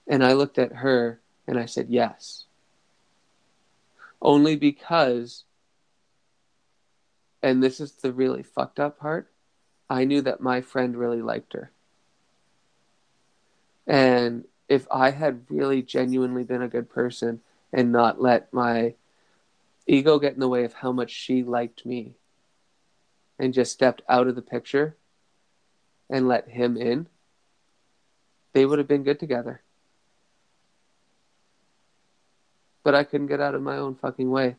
And 0.07 0.25
I 0.25 0.33
looked 0.33 0.59
at 0.59 0.73
her 0.73 1.21
and 1.47 1.59
I 1.59 1.67
said, 1.67 1.87
Yes. 1.89 2.45
Only 4.21 4.57
because, 4.57 5.45
and 7.43 7.63
this 7.63 7.81
is 7.81 7.93
the 7.93 8.13
really 8.13 8.43
fucked 8.43 8.81
up 8.81 8.99
part, 8.99 9.31
I 9.89 10.05
knew 10.05 10.21
that 10.23 10.41
my 10.41 10.61
friend 10.61 10.97
really 10.97 11.23
liked 11.23 11.53
her. 11.53 11.71
And 13.87 14.45
if 14.69 14.87
I 14.91 15.11
had 15.11 15.45
really 15.49 15.83
genuinely 15.83 16.45
been 16.45 16.63
a 16.63 16.69
good 16.69 16.91
person 16.91 17.41
and 17.73 17.93
not 17.93 18.21
let 18.21 18.53
my 18.53 18.95
ego 19.87 20.19
get 20.19 20.35
in 20.35 20.41
the 20.41 20.49
way 20.49 20.65
of 20.65 20.75
how 20.75 20.93
much 20.93 21.11
she 21.11 21.43
liked 21.43 21.87
me 21.87 22.15
and 23.39 23.55
just 23.55 23.73
stepped 23.73 24.03
out 24.09 24.27
of 24.27 24.35
the 24.35 24.43
picture 24.43 24.97
and 26.11 26.29
let 26.29 26.49
him 26.49 26.77
in, 26.77 27.07
they 28.53 28.65
would 28.65 28.79
have 28.79 28.89
been 28.89 29.05
good 29.05 29.21
together. 29.21 29.63
But 32.83 32.95
I 32.95 33.05
couldn't 33.05 33.27
get 33.27 33.41
out 33.41 33.55
of 33.55 33.63
my 33.63 33.77
own 33.77 33.97
fucking 33.97 34.31
way. 34.31 34.57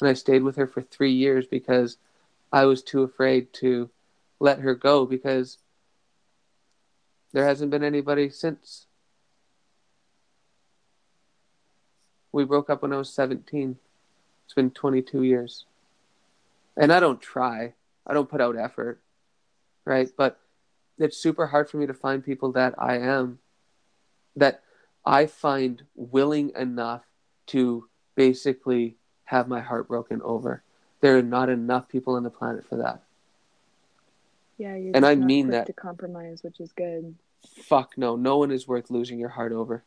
And 0.00 0.08
I 0.08 0.14
stayed 0.14 0.42
with 0.42 0.56
her 0.56 0.66
for 0.66 0.82
three 0.82 1.12
years 1.12 1.46
because 1.46 1.96
I 2.52 2.64
was 2.64 2.82
too 2.82 3.02
afraid 3.02 3.52
to 3.54 3.90
let 4.38 4.60
her 4.60 4.74
go 4.74 5.04
because 5.06 5.58
there 7.32 7.44
hasn't 7.44 7.70
been 7.70 7.84
anybody 7.84 8.30
since. 8.30 8.86
We 12.32 12.44
broke 12.44 12.70
up 12.70 12.82
when 12.82 12.92
I 12.92 12.96
was 12.96 13.12
17. 13.12 13.76
It's 14.44 14.54
been 14.54 14.70
22 14.70 15.22
years. 15.22 15.64
And 16.76 16.92
I 16.92 17.00
don't 17.00 17.20
try, 17.20 17.74
I 18.06 18.14
don't 18.14 18.28
put 18.28 18.40
out 18.40 18.56
effort, 18.56 19.00
right? 19.84 20.08
But 20.16 20.38
it's 20.98 21.16
super 21.16 21.46
hard 21.48 21.68
for 21.68 21.76
me 21.76 21.86
to 21.86 21.94
find 21.94 22.24
people 22.24 22.52
that 22.52 22.74
I 22.78 22.98
am, 22.98 23.38
that 24.36 24.62
I 25.04 25.26
find 25.26 25.82
willing 25.94 26.52
enough 26.56 27.02
to 27.48 27.88
basically 28.14 28.96
have 29.24 29.48
my 29.48 29.60
heart 29.60 29.88
broken 29.88 30.20
over. 30.22 30.62
There 31.00 31.16
are 31.16 31.22
not 31.22 31.48
enough 31.48 31.88
people 31.88 32.14
on 32.14 32.22
the 32.22 32.30
planet 32.30 32.64
for 32.68 32.76
that. 32.76 33.02
Yeah, 34.58 34.76
you're 34.76 34.94
And 34.94 35.06
I 35.06 35.14
not 35.14 35.26
mean 35.26 35.48
that. 35.48 35.66
to 35.66 35.72
compromise, 35.72 36.42
which 36.42 36.60
is 36.60 36.70
good. 36.72 37.14
Fuck 37.62 37.96
no, 37.96 38.16
no 38.16 38.36
one 38.36 38.50
is 38.50 38.68
worth 38.68 38.90
losing 38.90 39.18
your 39.18 39.30
heart 39.30 39.52
over. 39.52 39.82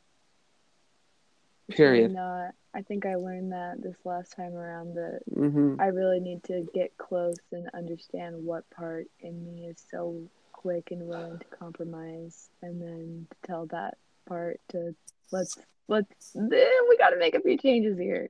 Period. 1.69 2.07
I'm 2.07 2.13
not. 2.13 2.51
I 2.75 2.81
think 2.81 3.05
I 3.05 3.15
learned 3.15 3.51
that 3.51 3.81
this 3.81 3.95
last 4.03 4.35
time 4.35 4.53
around 4.53 4.95
that 4.95 5.19
hmm 5.33 5.75
I 5.79 5.87
really 5.87 6.19
need 6.19 6.43
to 6.45 6.67
get 6.73 6.97
close 6.97 7.37
and 7.51 7.69
understand 7.73 8.43
what 8.43 8.69
part 8.69 9.07
in 9.19 9.45
me 9.45 9.67
is 9.67 9.77
so 9.91 10.21
quick 10.51 10.89
and 10.91 11.07
willing 11.07 11.39
to 11.39 11.45
compromise, 11.57 12.49
and 12.61 12.81
then 12.81 13.27
to 13.29 13.47
tell 13.47 13.65
that 13.67 13.97
part 14.27 14.59
to 14.69 14.95
let's 15.31 15.57
let's 15.87 16.31
then 16.33 16.71
we 16.89 16.97
got 16.97 17.11
to 17.11 17.17
make 17.17 17.35
a 17.35 17.41
few 17.41 17.57
changes 17.57 17.97
here. 17.97 18.29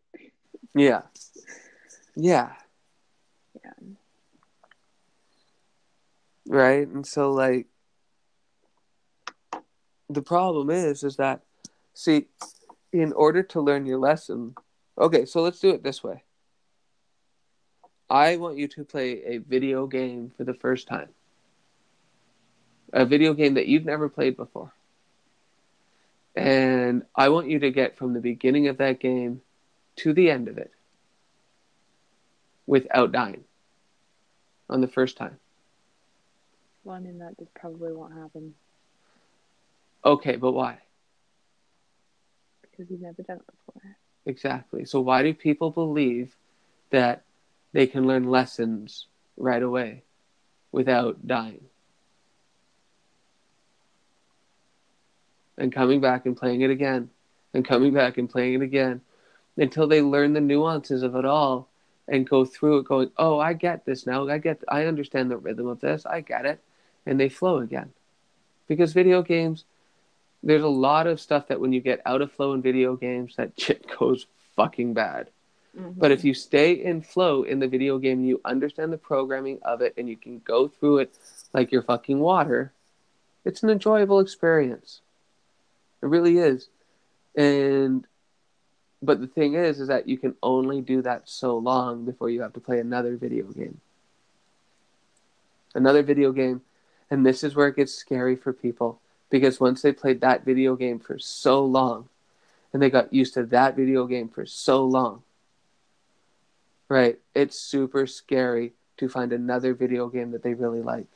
Yeah. 0.75 1.01
Yeah. 2.15 2.51
Yeah. 3.63 3.71
Right? 6.47 6.87
And 6.87 7.05
so 7.05 7.31
like 7.31 7.67
the 10.09 10.21
problem 10.21 10.69
is 10.69 11.03
is 11.03 11.15
that 11.15 11.41
see 11.93 12.27
in 12.93 13.11
order 13.13 13.41
to 13.41 13.59
learn 13.59 13.85
your 13.85 13.97
lesson. 13.97 14.55
Okay 14.97 15.25
so 15.25 15.41
let's 15.41 15.59
do 15.59 15.71
it 15.71 15.83
this 15.83 16.03
way. 16.03 16.23
I 18.09 18.37
want 18.37 18.57
you 18.57 18.67
to 18.69 18.85
play 18.85 19.23
a 19.23 19.37
video 19.39 19.87
game 19.87 20.31
for 20.37 20.43
the 20.43 20.53
first 20.53 20.87
time. 20.87 21.09
A 22.93 23.05
video 23.05 23.33
game 23.33 23.55
that 23.55 23.67
you've 23.67 23.85
never 23.85 24.07
played 24.07 24.37
before. 24.37 24.71
And 26.35 27.03
i 27.15 27.29
want 27.29 27.49
you 27.49 27.59
to 27.59 27.71
get 27.71 27.97
from 27.97 28.13
the 28.13 28.19
beginning 28.19 28.67
of 28.67 28.77
that 28.77 28.99
game 28.99 29.41
to 29.97 30.13
the 30.13 30.29
end 30.29 30.47
of 30.47 30.57
it 30.57 30.71
without 32.65 33.11
dying 33.11 33.43
on 34.69 34.81
the 34.81 34.87
first 34.87 35.17
time. 35.17 35.39
Well, 36.83 36.95
I 36.95 36.99
mean 36.99 37.19
that 37.19 37.37
just 37.39 37.53
probably 37.55 37.91
won't 37.91 38.13
happen. 38.13 38.53
Okay 40.05 40.35
but 40.35 40.51
why 40.51 40.82
because 42.75 42.89
you've 42.91 43.01
never 43.01 43.21
done 43.21 43.37
it 43.37 43.45
before. 43.45 43.97
Exactly. 44.25 44.85
So 44.85 44.99
why 45.01 45.23
do 45.23 45.33
people 45.33 45.69
believe 45.69 46.35
that 46.89 47.23
they 47.71 47.87
can 47.87 48.07
learn 48.07 48.29
lessons 48.29 49.07
right 49.37 49.61
away 49.61 50.03
without 50.71 51.27
dying? 51.27 51.65
And 55.57 55.71
coming 55.71 56.01
back 56.01 56.25
and 56.25 56.35
playing 56.35 56.61
it 56.61 56.71
again 56.71 57.09
and 57.53 57.65
coming 57.65 57.93
back 57.93 58.17
and 58.17 58.29
playing 58.29 58.55
it 58.55 58.61
again 58.61 59.01
until 59.57 59.87
they 59.87 60.01
learn 60.01 60.33
the 60.33 60.41
nuances 60.41 61.03
of 61.03 61.15
it 61.15 61.25
all 61.25 61.69
and 62.07 62.27
go 62.27 62.43
through 62.43 62.79
it 62.79 62.85
going, 62.85 63.11
"Oh, 63.17 63.39
I 63.39 63.53
get 63.53 63.85
this 63.85 64.07
now. 64.07 64.27
I 64.27 64.39
get 64.39 64.63
I 64.67 64.85
understand 64.85 65.29
the 65.29 65.37
rhythm 65.37 65.67
of 65.67 65.79
this. 65.79 66.05
I 66.05 66.21
get 66.21 66.45
it." 66.45 66.59
And 67.05 67.19
they 67.19 67.29
flow 67.29 67.59
again. 67.59 67.93
Because 68.67 68.93
video 68.93 69.21
games 69.21 69.65
there's 70.43 70.63
a 70.63 70.67
lot 70.67 71.07
of 71.07 71.21
stuff 71.21 71.47
that 71.47 71.59
when 71.59 71.71
you 71.71 71.79
get 71.79 72.01
out 72.05 72.21
of 72.21 72.31
flow 72.31 72.53
in 72.53 72.61
video 72.61 72.95
games 72.95 73.35
that 73.37 73.53
shit 73.57 73.85
goes 73.97 74.27
fucking 74.55 74.93
bad. 74.93 75.29
Mm-hmm. 75.77 75.93
But 75.99 76.11
if 76.11 76.23
you 76.23 76.33
stay 76.33 76.73
in 76.73 77.01
flow 77.01 77.43
in 77.43 77.59
the 77.59 77.67
video 77.67 77.97
game, 77.97 78.23
you 78.23 78.41
understand 78.45 78.93
the 78.93 78.97
programming 78.97 79.59
of 79.63 79.81
it 79.81 79.95
and 79.97 80.07
you 80.07 80.17
can 80.17 80.39
go 80.39 80.67
through 80.67 80.99
it 80.99 81.17
like 81.53 81.71
you're 81.71 81.81
fucking 81.81 82.19
water, 82.19 82.73
it's 83.45 83.63
an 83.63 83.69
enjoyable 83.69 84.19
experience. 84.19 85.01
It 86.01 86.07
really 86.07 86.37
is. 86.37 86.67
And 87.35 88.05
but 89.01 89.19
the 89.19 89.27
thing 89.27 89.55
is 89.55 89.79
is 89.79 89.87
that 89.87 90.07
you 90.07 90.17
can 90.17 90.35
only 90.43 90.81
do 90.81 91.01
that 91.01 91.27
so 91.27 91.57
long 91.57 92.05
before 92.05 92.29
you 92.29 92.41
have 92.41 92.53
to 92.53 92.59
play 92.59 92.79
another 92.79 93.17
video 93.17 93.45
game. 93.45 93.81
Another 95.73 96.03
video 96.03 96.31
game. 96.31 96.61
And 97.09 97.25
this 97.25 97.43
is 97.43 97.55
where 97.55 97.67
it 97.67 97.75
gets 97.75 97.93
scary 97.93 98.35
for 98.35 98.53
people 98.53 98.99
because 99.29 99.59
once 99.59 99.81
they 99.81 99.91
played 99.91 100.21
that 100.21 100.45
video 100.45 100.75
game 100.75 100.99
for 100.99 101.17
so 101.17 101.63
long 101.65 102.09
and 102.71 102.81
they 102.81 102.89
got 102.89 103.13
used 103.13 103.33
to 103.33 103.43
that 103.43 103.75
video 103.75 104.05
game 104.05 104.29
for 104.29 104.45
so 104.45 104.85
long 104.85 105.23
right 106.89 107.19
it's 107.33 107.57
super 107.57 108.05
scary 108.05 108.73
to 108.97 109.09
find 109.09 109.33
another 109.33 109.73
video 109.73 110.07
game 110.07 110.31
that 110.31 110.43
they 110.43 110.53
really 110.53 110.81
like. 110.81 111.07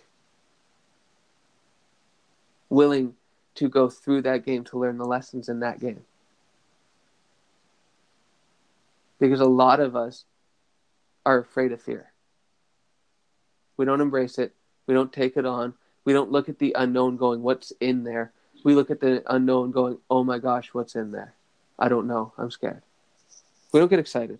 Willing 2.69 3.13
to 3.55 3.69
go 3.69 3.89
through 3.89 4.23
that 4.23 4.45
game 4.45 4.63
to 4.65 4.77
learn 4.77 4.97
the 4.97 5.05
lessons 5.05 5.49
in 5.49 5.59
that 5.61 5.79
game. 5.79 6.03
Because 9.19 9.39
a 9.39 9.45
lot 9.45 9.79
of 9.79 9.95
us 9.95 10.25
are 11.25 11.39
afraid 11.39 11.71
of 11.71 11.81
fear. 11.81 12.11
We 13.77 13.85
don't 13.85 14.01
embrace 14.01 14.37
it. 14.37 14.53
We 14.85 14.93
don't 14.93 15.13
take 15.13 15.37
it 15.37 15.45
on 15.45 15.73
we 16.07 16.13
don't 16.13 16.31
look 16.31 16.47
at 16.47 16.57
the 16.57 16.73
unknown 16.79 17.17
going, 17.17 17.43
what's 17.43 17.73
in 17.81 18.05
there? 18.05 18.31
We 18.63 18.75
look 18.75 18.89
at 18.89 19.01
the 19.01 19.21
unknown 19.27 19.71
going, 19.71 19.97
oh 20.09 20.23
my 20.23 20.39
gosh, 20.39 20.73
what's 20.73 20.95
in 20.95 21.11
there? 21.11 21.33
I 21.77 21.89
don't 21.89 22.07
know. 22.07 22.31
I'm 22.37 22.49
scared. 22.49 22.81
We 23.73 23.81
don't 23.81 23.89
get 23.89 23.99
excited. 23.99 24.39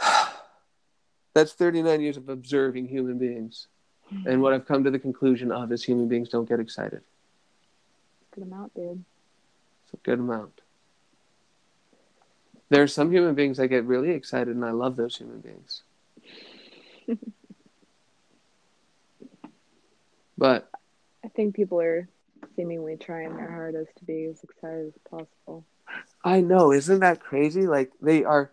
That's 1.34 1.52
39 1.52 2.00
years 2.00 2.16
of 2.16 2.30
observing 2.30 2.88
human 2.88 3.18
beings. 3.18 3.66
And 4.24 4.40
what 4.40 4.54
I've 4.54 4.64
come 4.64 4.82
to 4.84 4.90
the 4.90 4.98
conclusion 4.98 5.52
of 5.52 5.70
is 5.70 5.84
human 5.84 6.08
beings 6.08 6.30
don't 6.30 6.48
get 6.48 6.60
excited. 6.60 7.02
Good 8.34 8.44
amount, 8.44 8.74
dude. 8.74 9.04
It's 9.84 9.92
a 9.92 9.98
good 9.98 10.18
amount. 10.18 10.62
There 12.70 12.82
are 12.82 12.88
some 12.88 13.12
human 13.12 13.34
beings 13.34 13.60
I 13.60 13.66
get 13.66 13.84
really 13.84 14.12
excited, 14.12 14.56
and 14.56 14.64
I 14.64 14.70
love 14.70 14.96
those 14.96 15.18
human 15.18 15.40
beings. 15.40 15.82
but 20.38 20.68
I 21.24 21.28
think 21.28 21.54
people 21.54 21.80
are 21.80 22.08
seemingly 22.54 22.96
trying 22.96 23.36
their 23.36 23.50
hardest 23.50 23.96
to 23.98 24.04
be 24.04 24.24
as 24.26 24.42
excited 24.42 24.88
as 24.88 25.00
possible. 25.10 25.64
I 26.24 26.40
know, 26.40 26.72
isn't 26.72 27.00
that 27.00 27.20
crazy? 27.20 27.66
Like 27.66 27.92
they 28.00 28.24
are. 28.24 28.50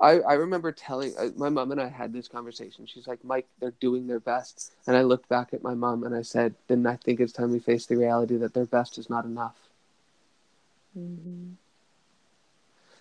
I 0.00 0.20
I 0.20 0.34
remember 0.34 0.72
telling 0.72 1.14
uh, 1.18 1.30
my 1.36 1.48
mom 1.48 1.72
and 1.72 1.80
I 1.80 1.88
had 1.88 2.12
this 2.12 2.28
conversation. 2.28 2.86
She's 2.86 3.06
like, 3.06 3.24
"Mike, 3.24 3.46
they're 3.60 3.72
doing 3.80 4.06
their 4.06 4.20
best," 4.20 4.72
and 4.86 4.96
I 4.96 5.02
looked 5.02 5.28
back 5.28 5.52
at 5.52 5.62
my 5.62 5.74
mom 5.74 6.04
and 6.04 6.14
I 6.14 6.22
said, 6.22 6.54
"Then 6.68 6.86
I 6.86 6.96
think 6.96 7.20
it's 7.20 7.32
time 7.32 7.50
we 7.52 7.58
face 7.58 7.86
the 7.86 7.96
reality 7.96 8.36
that 8.36 8.54
their 8.54 8.66
best 8.66 8.98
is 8.98 9.08
not 9.10 9.24
enough." 9.24 9.56
hmm 10.94 11.56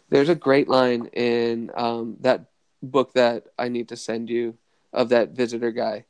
There's 0.10 0.30
a 0.30 0.36
great 0.36 0.68
line 0.68 1.08
in 1.14 1.72
um, 1.76 2.18
that 2.22 2.46
book 2.82 3.14
that 3.14 3.48
I 3.58 3.70
need 3.70 3.90
to 3.90 3.96
send 3.96 4.30
you 4.30 4.58
of 4.94 5.10
that 5.10 5.30
visitor 5.32 5.72
guy, 5.72 6.06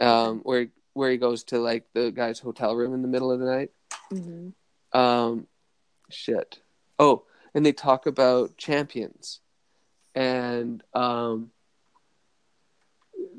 um, 0.00 0.40
where 0.40 0.68
where 0.94 1.10
he 1.10 1.16
goes 1.16 1.44
to 1.44 1.58
like 1.58 1.84
the 1.94 2.10
guy's 2.10 2.38
hotel 2.38 2.74
room 2.74 2.94
in 2.94 3.02
the 3.02 3.08
middle 3.08 3.30
of 3.30 3.40
the 3.40 3.46
night. 3.46 3.70
hmm 4.10 4.50
Um, 4.92 5.46
shit. 6.10 6.60
Oh, 6.98 7.24
and 7.54 7.64
they 7.64 7.72
talk 7.72 8.06
about 8.06 8.56
champions, 8.56 9.40
and 10.14 10.82
um, 10.94 11.50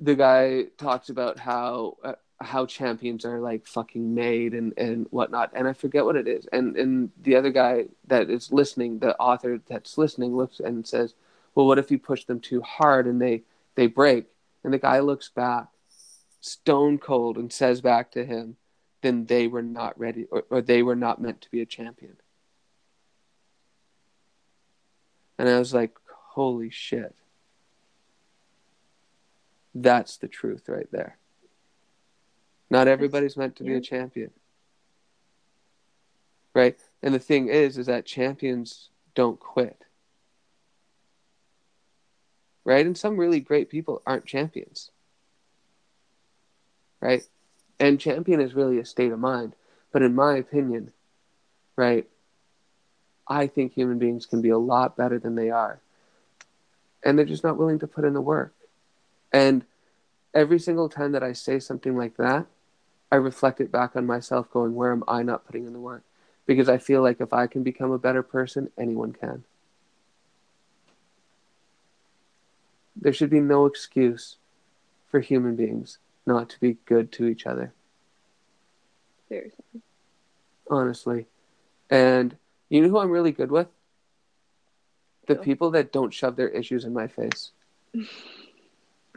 the 0.02 0.16
guy 0.16 0.66
talks 0.78 1.10
about 1.10 1.40
how 1.40 1.98
uh, 2.04 2.14
how 2.42 2.66
champions 2.66 3.26
are 3.26 3.40
like 3.40 3.66
fucking 3.66 4.14
made 4.14 4.54
and 4.54 4.74
and 4.78 5.08
whatnot, 5.12 5.52
and 5.54 5.68
I 5.68 5.74
forget 5.74 6.06
what 6.06 6.16
it 6.16 6.28
is. 6.28 6.48
And 6.52 6.76
and 6.76 7.12
the 7.22 7.36
other 7.36 7.52
guy 7.52 7.86
that 8.08 8.30
is 8.30 8.52
listening, 8.52 9.00
the 9.00 9.18
author 9.18 9.60
that's 9.68 9.98
listening, 9.98 10.36
looks 10.36 10.60
and 10.60 10.86
says, 10.86 11.14
"Well, 11.56 11.68
what 11.68 11.80
if 11.80 11.90
you 11.92 11.98
push 11.98 12.26
them 12.26 12.40
too 12.40 12.62
hard 12.62 13.08
and 13.08 13.22
they 13.22 13.44
they 13.76 13.88
break?" 13.88 14.28
And 14.64 14.74
the 14.74 14.80
guy 14.80 15.00
looks 15.00 15.30
back, 15.30 15.68
stone 16.44 16.98
cold, 16.98 17.38
and 17.38 17.52
says 17.52 17.82
back 17.82 18.12
to 18.12 18.26
him, 18.26 18.58
"Then 19.02 19.26
they 19.26 19.48
were 19.48 19.64
not 19.64 19.98
ready, 20.00 20.26
or, 20.26 20.44
or 20.50 20.62
they 20.62 20.84
were 20.84 20.96
not 20.96 21.22
meant 21.22 21.42
to 21.42 21.52
be 21.52 21.62
a 21.62 21.66
champion." 21.66 22.18
And 25.38 25.50
I 25.50 25.60
was 25.60 25.74
like, 25.74 25.92
holy 26.34 26.70
shit. 26.70 27.16
That's 29.76 30.18
the 30.18 30.28
truth 30.28 30.70
right 30.70 30.88
there. 30.92 31.18
Not 32.70 32.88
everybody's 32.88 33.38
meant 33.38 33.56
to 33.58 33.64
be 33.64 33.76
a 33.76 33.82
champion. 33.82 34.32
Right? 36.54 36.80
And 37.02 37.14
the 37.14 37.20
thing 37.20 37.50
is, 37.50 37.78
is 37.78 37.88
that 37.88 38.06
champions 38.06 38.90
don't 39.16 39.40
quit. 39.40 39.86
Right? 42.64 42.86
And 42.86 42.98
some 42.98 43.18
really 43.18 43.40
great 43.40 43.70
people 43.70 44.02
aren't 44.06 44.26
champions. 44.26 44.92
Right? 47.04 47.24
And 47.82 48.00
champion 48.00 48.40
is 48.40 48.54
really 48.54 48.80
a 48.80 48.86
state 48.86 49.12
of 49.12 49.20
mind. 49.20 49.56
But 49.92 50.04
in 50.04 50.16
my 50.16 50.38
opinion, 50.38 50.94
right, 51.76 52.08
I 53.28 53.48
think 53.48 53.74
human 53.74 54.00
beings 54.00 54.26
can 54.26 54.42
be 54.42 54.48
a 54.50 54.58
lot 54.58 54.96
better 54.96 55.20
than 55.20 55.36
they 55.36 55.50
are. 55.50 55.82
And 57.04 57.18
they're 57.18 57.26
just 57.26 57.44
not 57.44 57.58
willing 57.58 57.80
to 57.80 57.88
put 57.88 58.06
in 58.06 58.14
the 58.14 58.22
work. 58.22 58.54
And 59.34 59.66
every 60.34 60.60
single 60.60 60.88
time 60.88 61.12
that 61.12 61.24
I 61.24 61.34
say 61.34 61.60
something 61.60 61.98
like 61.98 62.16
that, 62.16 62.46
I 63.12 63.18
reflect 63.18 63.60
it 63.60 63.70
back 63.70 63.98
on 63.98 64.06
myself, 64.06 64.50
going, 64.50 64.74
where 64.74 64.94
am 64.94 65.04
I 65.06 65.24
not 65.24 65.46
putting 65.46 65.68
in 65.68 65.74
the 65.74 65.80
work? 65.80 66.04
Because 66.46 66.70
I 66.70 66.78
feel 66.78 67.02
like 67.02 67.20
if 67.20 67.34
I 67.34 67.48
can 67.48 67.64
become 67.64 67.92
a 67.92 68.00
better 68.00 68.24
person, 68.24 68.72
anyone 68.78 69.12
can. 69.12 69.44
There 72.96 73.12
should 73.12 73.30
be 73.30 73.42
no 73.42 73.66
excuse 73.66 74.38
for 75.12 75.20
human 75.20 75.58
beings 75.58 75.98
not 76.26 76.50
to 76.50 76.60
be 76.60 76.78
good 76.86 77.12
to 77.14 77.28
each 77.28 77.46
other, 77.46 77.74
Seriously. 79.30 79.82
honestly. 80.70 81.26
And 81.90 82.36
you 82.70 82.82
know 82.82 82.90
who 82.90 83.00
I'm 83.00 83.12
really 83.12 83.32
good 83.32 83.52
with? 83.52 83.68
The 85.28 85.36
Who? 85.36 85.42
people 85.42 85.72
that 85.72 85.92
don't 85.92 86.14
shove 86.14 86.36
their 86.36 86.50
issues 86.50 86.86
in 86.86 86.94
my 86.94 87.08
face. 87.08 87.52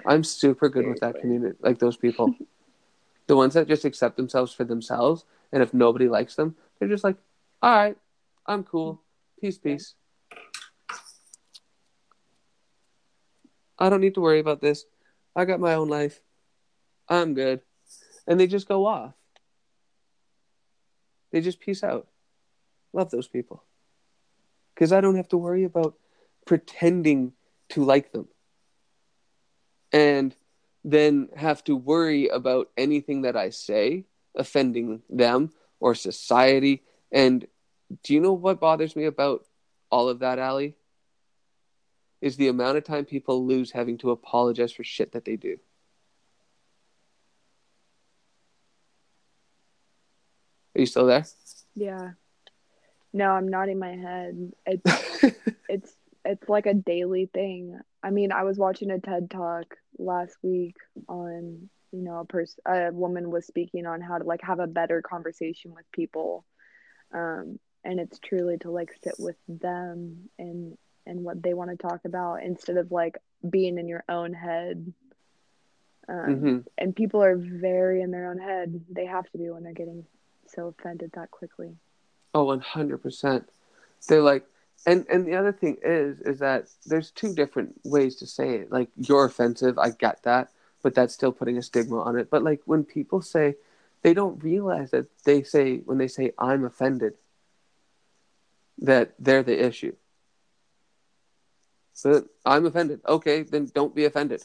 I'm 0.07 0.23
super 0.25 0.69
good 0.69 0.87
with 0.87 1.01
that 1.01 1.21
community, 1.21 1.57
like 1.61 1.79
those 1.79 1.97
people. 1.97 2.35
the 3.27 3.37
ones 3.37 3.55
that 3.55 3.69
just 3.69 3.85
accept 3.85 4.17
themselves 4.17 4.53
for 4.53 4.65
themselves, 4.65 5.25
and 5.53 5.63
if 5.63 5.75
nobody 5.75 6.09
likes 6.09 6.37
them, 6.37 6.57
they're 6.79 6.89
just 6.89 7.05
like, 7.05 7.17
all 7.63 7.75
right, 7.75 7.97
I'm 8.47 8.63
cool. 8.63 9.01
Peace, 9.41 9.59
peace. 9.59 9.95
I 13.79 13.89
don't 13.89 14.01
need 14.01 14.15
to 14.15 14.21
worry 14.21 14.39
about 14.39 14.61
this. 14.61 14.85
I 15.35 15.45
got 15.45 15.61
my 15.61 15.75
own 15.75 15.89
life. 15.89 16.21
I'm 17.09 17.35
good. 17.35 17.61
And 18.27 18.39
they 18.41 18.47
just 18.47 18.69
go 18.69 18.87
off. 18.87 19.15
They 21.33 21.41
just 21.41 21.61
peace 21.61 21.85
out. 21.85 22.09
Love 22.93 23.11
those 23.11 23.29
people. 23.29 23.63
Because 24.75 24.93
I 24.93 25.01
don't 25.01 25.17
have 25.17 25.29
to 25.29 25.37
worry 25.37 25.65
about 25.65 25.95
pretending 26.47 27.33
to 27.71 27.85
like 27.85 28.13
them. 28.13 28.29
And 29.93 30.35
then 30.85 31.29
have 31.37 31.65
to 31.65 31.77
worry 31.77 32.29
about 32.29 32.71
anything 32.77 33.23
that 33.23 33.37
I 33.37 33.51
say 33.51 34.05
offending 34.35 35.03
them 35.09 35.51
or 35.81 35.95
society. 35.95 36.85
And 37.11 37.47
do 38.03 38.15
you 38.15 38.21
know 38.21 38.33
what 38.33 38.61
bothers 38.61 38.97
me 38.97 39.05
about 39.05 39.45
all 39.91 40.09
of 40.09 40.21
that, 40.21 40.39
Allie? 40.39 40.75
Is 42.21 42.37
the 42.37 42.49
amount 42.49 42.79
of 42.79 42.85
time 42.85 43.05
people 43.05 43.47
lose 43.47 43.71
having 43.71 43.99
to 43.99 44.11
apologize 44.11 44.73
for 44.73 44.85
shit 44.85 45.13
that 45.13 45.25
they 45.25 45.37
do. 45.37 45.59
Are 50.77 50.81
you 50.81 50.87
still 50.87 51.07
there? 51.07 51.25
Yeah. 51.75 52.11
No, 53.13 53.31
I'm 53.31 53.49
nodding 53.49 53.79
my 53.79 53.97
head. 53.97 54.53
It's 54.67 55.35
it's 55.69 55.95
it's 56.25 56.49
like 56.49 56.67
a 56.67 56.75
daily 56.75 57.31
thing. 57.33 57.81
I 58.03 58.11
mean, 58.11 58.31
I 58.31 58.45
was 58.45 58.59
watching 58.59 58.91
a 58.91 59.01
TED 59.01 59.31
talk 59.31 59.75
last 59.99 60.37
week 60.43 60.77
on, 61.09 61.71
you 61.93 62.03
know, 62.03 62.19
a 62.21 62.25
person 62.27 62.63
a 62.67 62.93
woman 62.93 63.31
was 63.31 63.47
speaking 63.47 63.87
on 63.87 64.03
how 64.03 64.19
to 64.19 64.25
like 64.25 64.43
have 64.43 64.61
a 64.61 64.67
better 64.67 65.01
conversation 65.01 65.73
with 65.75 65.91
people. 65.93 66.45
Um 67.15 67.59
and 67.85 68.01
it's 68.01 68.19
truly 68.19 68.59
to 68.59 68.71
like 68.71 68.93
sit 69.03 69.15
with 69.19 69.37
them 69.49 70.29
and 70.39 70.77
and 71.07 71.21
what 71.25 71.43
they 71.43 71.55
want 71.55 71.71
to 71.71 71.77
talk 71.77 72.01
about 72.05 72.43
instead 72.43 72.77
of 72.77 72.93
like 72.93 73.17
being 73.49 73.79
in 73.79 73.89
your 73.89 74.05
own 74.11 74.35
head. 74.35 74.93
Um, 76.09 76.35
hmm 76.35 76.59
and 76.79 76.95
people 76.95 77.23
are 77.23 77.37
very 77.37 78.03
in 78.03 78.11
their 78.11 78.31
own 78.31 78.39
head. 78.39 78.85
They 78.91 79.07
have 79.07 79.31
to 79.31 79.39
be 79.39 79.49
when 79.51 79.63
they're 79.63 79.73
getting 79.73 80.05
so 80.55 80.69
offended 80.69 81.13
that 81.15 81.31
quickly. 81.31 81.77
Oh, 82.35 82.41
Oh, 82.41 82.45
one 82.45 82.61
hundred 82.61 82.99
percent. 82.99 83.49
They're 84.09 84.23
like, 84.23 84.45
and 84.87 85.07
and 85.11 85.27
the 85.27 85.37
other 85.37 85.53
thing 85.53 85.79
is, 85.83 86.21
is 86.21 86.39
that 86.41 86.67
there's 86.85 87.11
two 87.11 87.35
different 87.35 87.81
ways 87.85 88.17
to 88.17 88.27
say 88.27 88.57
it. 88.57 88.71
Like 88.71 88.89
you're 88.97 89.25
offensive, 89.25 89.79
I 89.79 89.91
get 89.91 90.23
that, 90.25 90.51
but 90.83 90.95
that's 90.95 91.15
still 91.15 91.33
putting 91.33 91.57
a 91.57 91.63
stigma 91.63 92.01
on 92.01 92.19
it. 92.19 92.29
But 92.31 92.43
like 92.43 92.61
when 92.67 92.85
people 92.85 93.23
say, 93.23 93.57
they 94.03 94.13
don't 94.15 94.43
realize 94.45 94.91
that 94.91 95.07
they 95.25 95.43
say 95.43 95.79
when 95.79 95.99
they 95.99 96.09
say 96.09 96.33
I'm 96.39 96.65
offended, 96.65 97.15
that 98.79 99.15
they're 99.19 99.43
the 99.43 99.65
issue. 99.65 99.95
So 101.95 102.27
I'm 102.45 102.67
offended. 102.67 103.01
Okay, 103.09 103.43
then 103.43 103.71
don't 103.75 103.95
be 103.95 104.05
offended. 104.05 104.43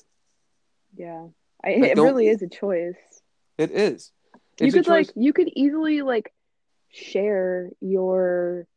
Yeah. 0.95 1.27
I, 1.63 1.75
Like, 1.75 1.91
it 1.91 1.97
really 1.97 2.29
is 2.29 2.41
a 2.41 2.47
choice. 2.47 2.95
It 3.57 3.71
is. 3.71 4.11
You 4.61 4.71
could 4.71 4.87
like 4.87 5.09
you 5.15 5.33
could 5.33 5.49
easily 5.55 6.01
like 6.01 6.33
share 6.89 7.69
your 7.81 8.67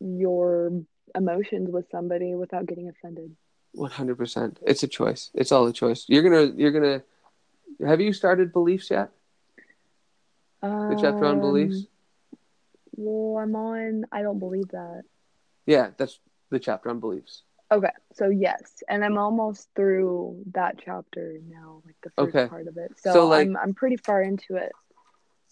your 0.00 0.72
emotions 1.14 1.70
with 1.70 1.86
somebody 1.90 2.34
without 2.34 2.66
getting 2.66 2.88
offended. 2.88 3.34
One 3.72 3.90
hundred 3.90 4.16
percent. 4.18 4.58
It's 4.66 4.82
a 4.82 4.88
choice. 4.88 5.30
It's 5.34 5.52
all 5.52 5.66
a 5.66 5.72
choice. 5.72 6.04
You're 6.08 6.22
gonna. 6.22 6.52
You're 6.56 6.72
gonna. 6.72 7.02
Have 7.86 8.00
you 8.00 8.12
started 8.12 8.52
beliefs 8.52 8.90
yet? 8.90 9.10
The 10.62 10.98
chapter 11.00 11.24
on 11.24 11.40
beliefs. 11.40 11.76
Um, 11.76 11.86
Well, 12.96 13.42
I'm 13.42 13.54
on. 13.56 14.04
I 14.12 14.22
don't 14.22 14.38
believe 14.38 14.68
that. 14.68 15.02
Yeah, 15.66 15.90
that's 15.96 16.18
the 16.50 16.58
chapter 16.58 16.90
on 16.90 17.00
beliefs. 17.00 17.42
Okay, 17.72 17.92
so 18.14 18.28
yes, 18.28 18.82
and 18.88 19.04
I'm 19.04 19.16
almost 19.16 19.68
through 19.76 20.42
that 20.54 20.74
chapter 20.84 21.38
now, 21.48 21.82
like 21.86 21.94
the 22.02 22.10
first 22.10 22.34
Okay. 22.34 22.48
part 22.48 22.66
of 22.66 22.76
it. 22.76 22.90
So, 22.98 23.12
So, 23.12 23.28
like- 23.28 23.46
I'm 23.46 23.56
I'm 23.56 23.74
pretty 23.74 23.96
far 23.96 24.20
into 24.22 24.56
it. 24.56 24.72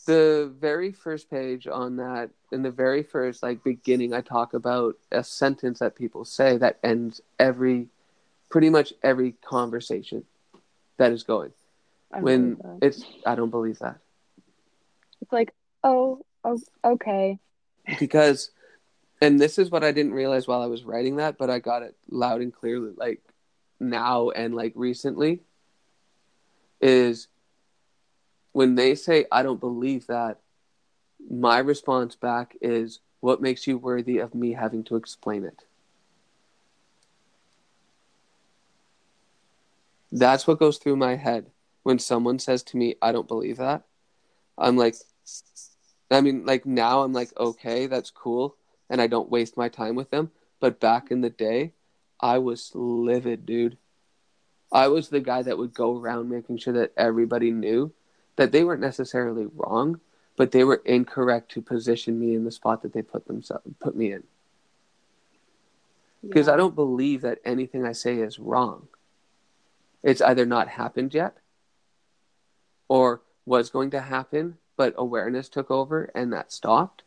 The 0.07 0.53
very 0.59 0.93
first 0.93 1.29
page 1.29 1.67
on 1.67 1.97
that, 1.97 2.31
in 2.53 2.63
the 2.63 2.71
very 2.71 3.03
first 3.03 3.43
like 3.43 3.63
beginning, 3.63 4.15
I 4.15 4.21
talk 4.23 4.55
about 4.55 4.97
a 5.13 5.23
sentence 5.23 5.81
that 5.81 5.97
people 5.97 6.25
say 6.25 6.57
that 6.57 6.79
ends 6.83 7.21
every, 7.39 7.89
pretty 8.49 8.71
much 8.71 8.95
every 9.03 9.33
conversation. 9.33 10.25
that 10.97 11.13
is 11.13 11.23
going. 11.25 11.53
I 12.13 12.21
When 12.21 12.57
it's 12.81 13.05
I 13.27 13.35
don't 13.35 13.51
believe 13.51 13.79
that. 13.81 13.99
it's 15.21 15.33
like, 15.33 15.53
oh, 15.85 16.25
oh, 16.45 16.59
okay. 16.85 17.39
because 17.99 18.51
and 19.21 19.41
this 19.41 19.59
is 19.59 19.71
what 19.71 19.85
I 19.85 19.93
didn't 19.93 20.13
realize 20.13 20.47
while 20.47 20.63
I 20.63 20.67
was 20.67 20.85
writing 20.85 21.17
that, 21.17 21.39
but 21.39 21.51
I 21.51 21.59
got 21.59 21.83
it 21.83 21.97
loud 22.09 22.41
and 22.41 22.53
clear 22.53 22.79
like 22.97 23.21
now 23.81 24.31
and 24.31 24.55
like 24.55 24.73
recently 24.75 25.41
is 26.81 27.29
when 28.59 28.75
they 28.75 28.93
say 28.97 29.25
I 29.31 29.45
don't 29.45 29.61
believe 29.61 30.09
that 30.09 30.41
my 31.31 31.61
response 31.61 32.17
back 32.17 32.57
is 32.61 32.99
what 33.21 33.41
makes 33.41 33.69
you 33.69 33.79
worthy 33.79 34.19
of 34.19 34.35
me 34.35 34.55
having 34.55 34.83
to 34.87 34.97
explain 34.97 35.45
it. 35.45 35.63
That's 40.11 40.49
what 40.49 40.59
goes 40.59 40.79
through 40.79 40.97
my 40.97 41.15
head 41.15 41.53
when 41.85 42.01
someone 42.01 42.41
says 42.41 42.65
to 42.65 42.77
me 42.77 42.97
I 43.01 43.13
don't 43.13 43.29
believe 43.29 43.59
that. 43.59 43.85
I'm 44.59 44.77
like 44.77 44.97
I 46.11 46.21
mean, 46.21 46.45
like 46.45 46.67
now 46.67 47.03
I'm 47.03 47.13
like, 47.13 47.31
okay, 47.39 47.87
that's 47.87 48.11
cool, 48.11 48.57
and 48.91 49.01
I 49.01 49.07
don't 49.07 49.31
waste 49.31 49.57
my 49.57 49.69
time 49.69 49.95
with 49.95 50.11
them. 50.11 50.33
But 50.59 50.81
back 50.81 51.13
in 51.13 51.21
the 51.21 51.31
day, 51.31 51.75
I 52.21 52.39
was 52.39 52.73
livid, 52.75 53.47
dude. 53.47 53.79
I 54.73 54.89
was 54.89 55.11
the 55.11 55.21
guy 55.21 55.43
that 55.43 55.59
would 55.59 55.75
go 55.75 55.97
around 55.97 56.29
making 56.29 56.59
sure 56.59 56.73
that 56.73 56.93
everybody 56.97 57.53
knew 57.53 57.93
that 58.39 58.53
they 58.53 58.63
weren't 58.63 58.81
necessarily 58.81 59.47
wrong, 59.57 60.01
but 60.37 60.53
they 60.53 60.63
were 60.63 60.81
incorrect 60.85 61.51
to 61.51 61.61
position 61.61 62.21
me 62.21 62.37
in 62.37 62.45
the 62.45 62.53
spot 62.53 62.83
that 62.83 62.93
they 62.93 63.03
put 63.03 63.27
themselves 63.27 63.65
put 63.81 63.97
me 63.97 64.13
in. 64.13 64.23
Because 66.23 66.47
Yeah. 66.47 66.55
I 66.55 66.57
don't 66.57 66.77
believe 66.77 67.23
that 67.23 67.41
anything 67.45 67.85
I 67.85 67.91
say 67.91 68.19
is 68.19 68.39
wrong. 68.39 68.87
It's 70.05 70.23
either 70.23 70.47
not 70.47 70.69
happened 70.69 71.15
yet, 71.15 71.39
or 72.87 73.23
was 73.45 73.71
going 73.71 73.91
to 73.91 74.01
happen, 74.01 74.59
but 74.77 74.95
awareness 74.97 75.49
took 75.49 75.69
over 75.69 76.05
and 76.15 76.33
that 76.33 76.53
stopped, 76.53 77.03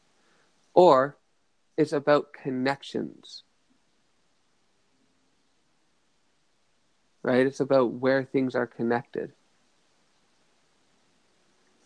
or 0.73 1.15
it's 1.77 1.93
about 1.93 2.33
connections. 2.33 3.43
Right? 7.23 7.47
It's 7.47 7.61
about 7.61 7.93
where 7.93 8.25
things 8.25 8.53
are 8.53 8.67
connected. 8.67 9.31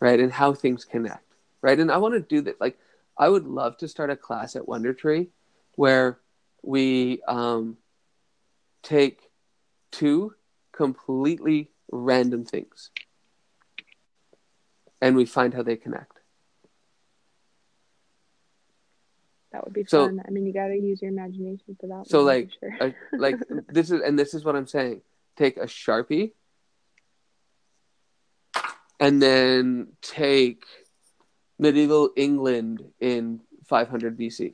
Right? 0.06 0.20
And 0.20 0.32
how 0.32 0.54
things 0.54 0.86
connect. 0.86 1.26
Right? 1.64 1.80
And 1.80 1.92
I 1.92 1.98
want 1.98 2.14
to 2.14 2.20
do 2.20 2.42
that. 2.42 2.62
Like, 2.62 2.78
I 3.18 3.28
would 3.28 3.48
love 3.48 3.76
to 3.78 3.88
start 3.88 4.12
a 4.12 4.16
class 4.16 4.56
at 4.56 4.68
Wonder 4.68 4.94
Tree 4.94 5.30
where 5.74 6.20
we 6.62 7.24
um, 7.28 7.78
take 8.84 9.32
two 9.92 10.36
completely 10.72 11.72
random 11.92 12.46
things 12.46 12.92
and 15.02 15.16
we 15.16 15.26
find 15.26 15.56
how 15.56 15.64
they 15.64 15.76
connect. 15.76 16.20
That 19.54 19.64
would 19.64 19.74
be 19.74 19.86
So- 19.86 20.06
fun. 20.06 20.22
I 20.28 20.30
mean, 20.30 20.46
you 20.46 20.54
got 20.54 20.68
to 20.68 20.76
use 20.76 21.02
your 21.02 21.10
imagination 21.10 21.76
for 21.82 21.88
that. 21.88 22.08
So, 22.08 22.20
one, 22.20 22.28
like, 22.28 22.50
sure. 22.60 22.78
a, 22.80 23.18
like 23.18 23.38
this 23.70 23.90
is 23.90 24.02
and 24.02 24.20
this 24.20 24.36
is 24.36 24.46
what 24.46 24.56
I'm 24.56 24.68
saying. 24.68 25.02
Take 25.36 25.58
a 25.58 25.66
sharpie, 25.66 26.34
and 29.00 29.22
then 29.22 29.88
take 30.02 30.64
medieval 31.60 32.12
England 32.16 32.84
in 33.00 33.42
500 33.66 34.18
BC. 34.18 34.54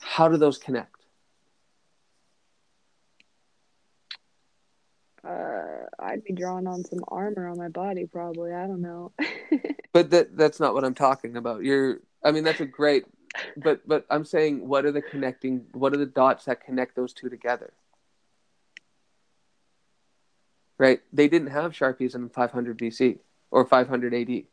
How 0.00 0.28
do 0.28 0.36
those 0.36 0.58
connect? 0.58 0.96
uh, 5.26 5.86
I'd 5.98 6.24
be 6.24 6.32
drawing 6.32 6.66
on 6.66 6.84
some 6.84 7.00
armor 7.08 7.48
on 7.48 7.58
my 7.58 7.68
body, 7.68 8.06
probably. 8.06 8.52
I 8.52 8.66
don't 8.66 8.82
know. 8.82 9.12
But 9.92 10.10
that 10.10 10.36
that's 10.36 10.60
not 10.60 10.74
what 10.74 10.84
I'm 10.84 10.92
talking 10.92 11.38
about. 11.38 11.62
You're 11.64 12.00
I 12.22 12.30
mean 12.30 12.44
that's 12.44 12.60
a 12.60 12.66
great 12.66 13.06
but 13.56 13.80
but 13.88 14.04
I'm 14.10 14.26
saying 14.26 14.68
what 14.68 14.84
are 14.84 14.92
the 14.92 15.00
connecting 15.00 15.64
what 15.72 15.94
are 15.94 15.96
the 15.96 16.04
dots 16.04 16.44
that 16.44 16.62
connect 16.62 16.96
those 16.96 17.14
two 17.14 17.30
together? 17.30 17.72
Right? 20.78 21.00
They 21.12 21.28
didn't 21.28 21.48
have 21.48 21.72
Sharpies 21.72 22.14
in 22.14 22.28
500 22.28 22.78
BC 22.78 23.18
or 23.50 23.64
500 23.64 24.14
AD. 24.14 24.44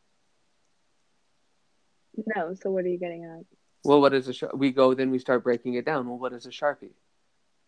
no. 2.35 2.53
So 2.53 2.71
what 2.71 2.85
are 2.85 2.89
you 2.89 2.97
getting 2.97 3.25
at? 3.25 3.45
Well, 3.83 3.99
what 3.99 4.13
is 4.13 4.27
a 4.27 4.33
Shar- 4.33 4.55
we 4.55 4.71
go 4.71 4.93
then 4.93 5.11
we 5.11 5.19
start 5.19 5.43
breaking 5.43 5.73
it 5.73 5.85
down. 5.85 6.07
Well, 6.07 6.17
what 6.17 6.33
is 6.33 6.45
a 6.45 6.49
Sharpie? 6.49 6.91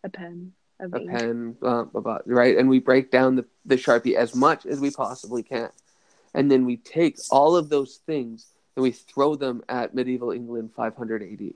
A 0.04 0.08
pen. 0.08 0.52
A 0.78 0.88
pen, 0.88 1.52
blah, 1.52 1.84
blah, 1.84 2.00
blah, 2.02 2.18
right? 2.26 2.58
And 2.58 2.68
we 2.68 2.80
break 2.80 3.10
down 3.10 3.36
the, 3.36 3.46
the 3.64 3.76
Sharpie 3.76 4.14
as 4.14 4.34
much 4.34 4.66
as 4.66 4.78
we 4.78 4.90
possibly 4.90 5.42
can. 5.42 5.70
And 6.34 6.50
then 6.50 6.66
we 6.66 6.76
take 6.76 7.16
all 7.30 7.56
of 7.56 7.70
those 7.70 7.96
things 8.06 8.52
and 8.76 8.82
we 8.82 8.90
throw 8.90 9.36
them 9.36 9.62
at 9.70 9.94
medieval 9.94 10.32
England 10.32 10.72
500 10.76 11.22
AD. 11.22 11.54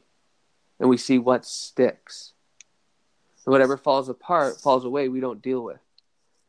And 0.78 0.88
we 0.88 0.96
see 0.96 1.18
what 1.18 1.44
sticks. 1.44 2.32
And 3.44 3.52
whatever 3.52 3.76
falls 3.76 4.08
apart, 4.08 4.58
falls 4.58 4.86
away, 4.86 5.08
we 5.08 5.20
don't 5.20 5.42
deal 5.42 5.62
with. 5.62 5.80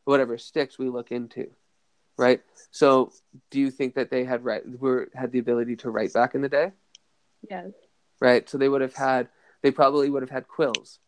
Whatever 0.04 0.38
sticks, 0.38 0.78
we 0.78 0.88
look 0.88 1.12
into. 1.12 1.50
Right? 2.18 2.42
So, 2.70 3.12
do 3.50 3.58
you 3.60 3.70
think 3.70 3.94
that 3.94 4.10
they 4.10 4.24
had 4.24 4.44
right, 4.44 4.62
were 4.78 5.08
had 5.14 5.32
the 5.32 5.38
ability 5.38 5.76
to 5.76 5.90
write 5.90 6.12
back 6.12 6.34
in 6.34 6.42
the 6.42 6.48
day? 6.48 6.72
Yes. 7.48 7.70
Right? 8.20 8.48
So 8.48 8.58
they 8.58 8.68
would 8.68 8.82
have 8.82 8.94
had, 8.94 9.28
they 9.62 9.70
probably 9.70 10.10
would 10.10 10.22
have 10.22 10.30
had 10.30 10.46
quills, 10.48 10.98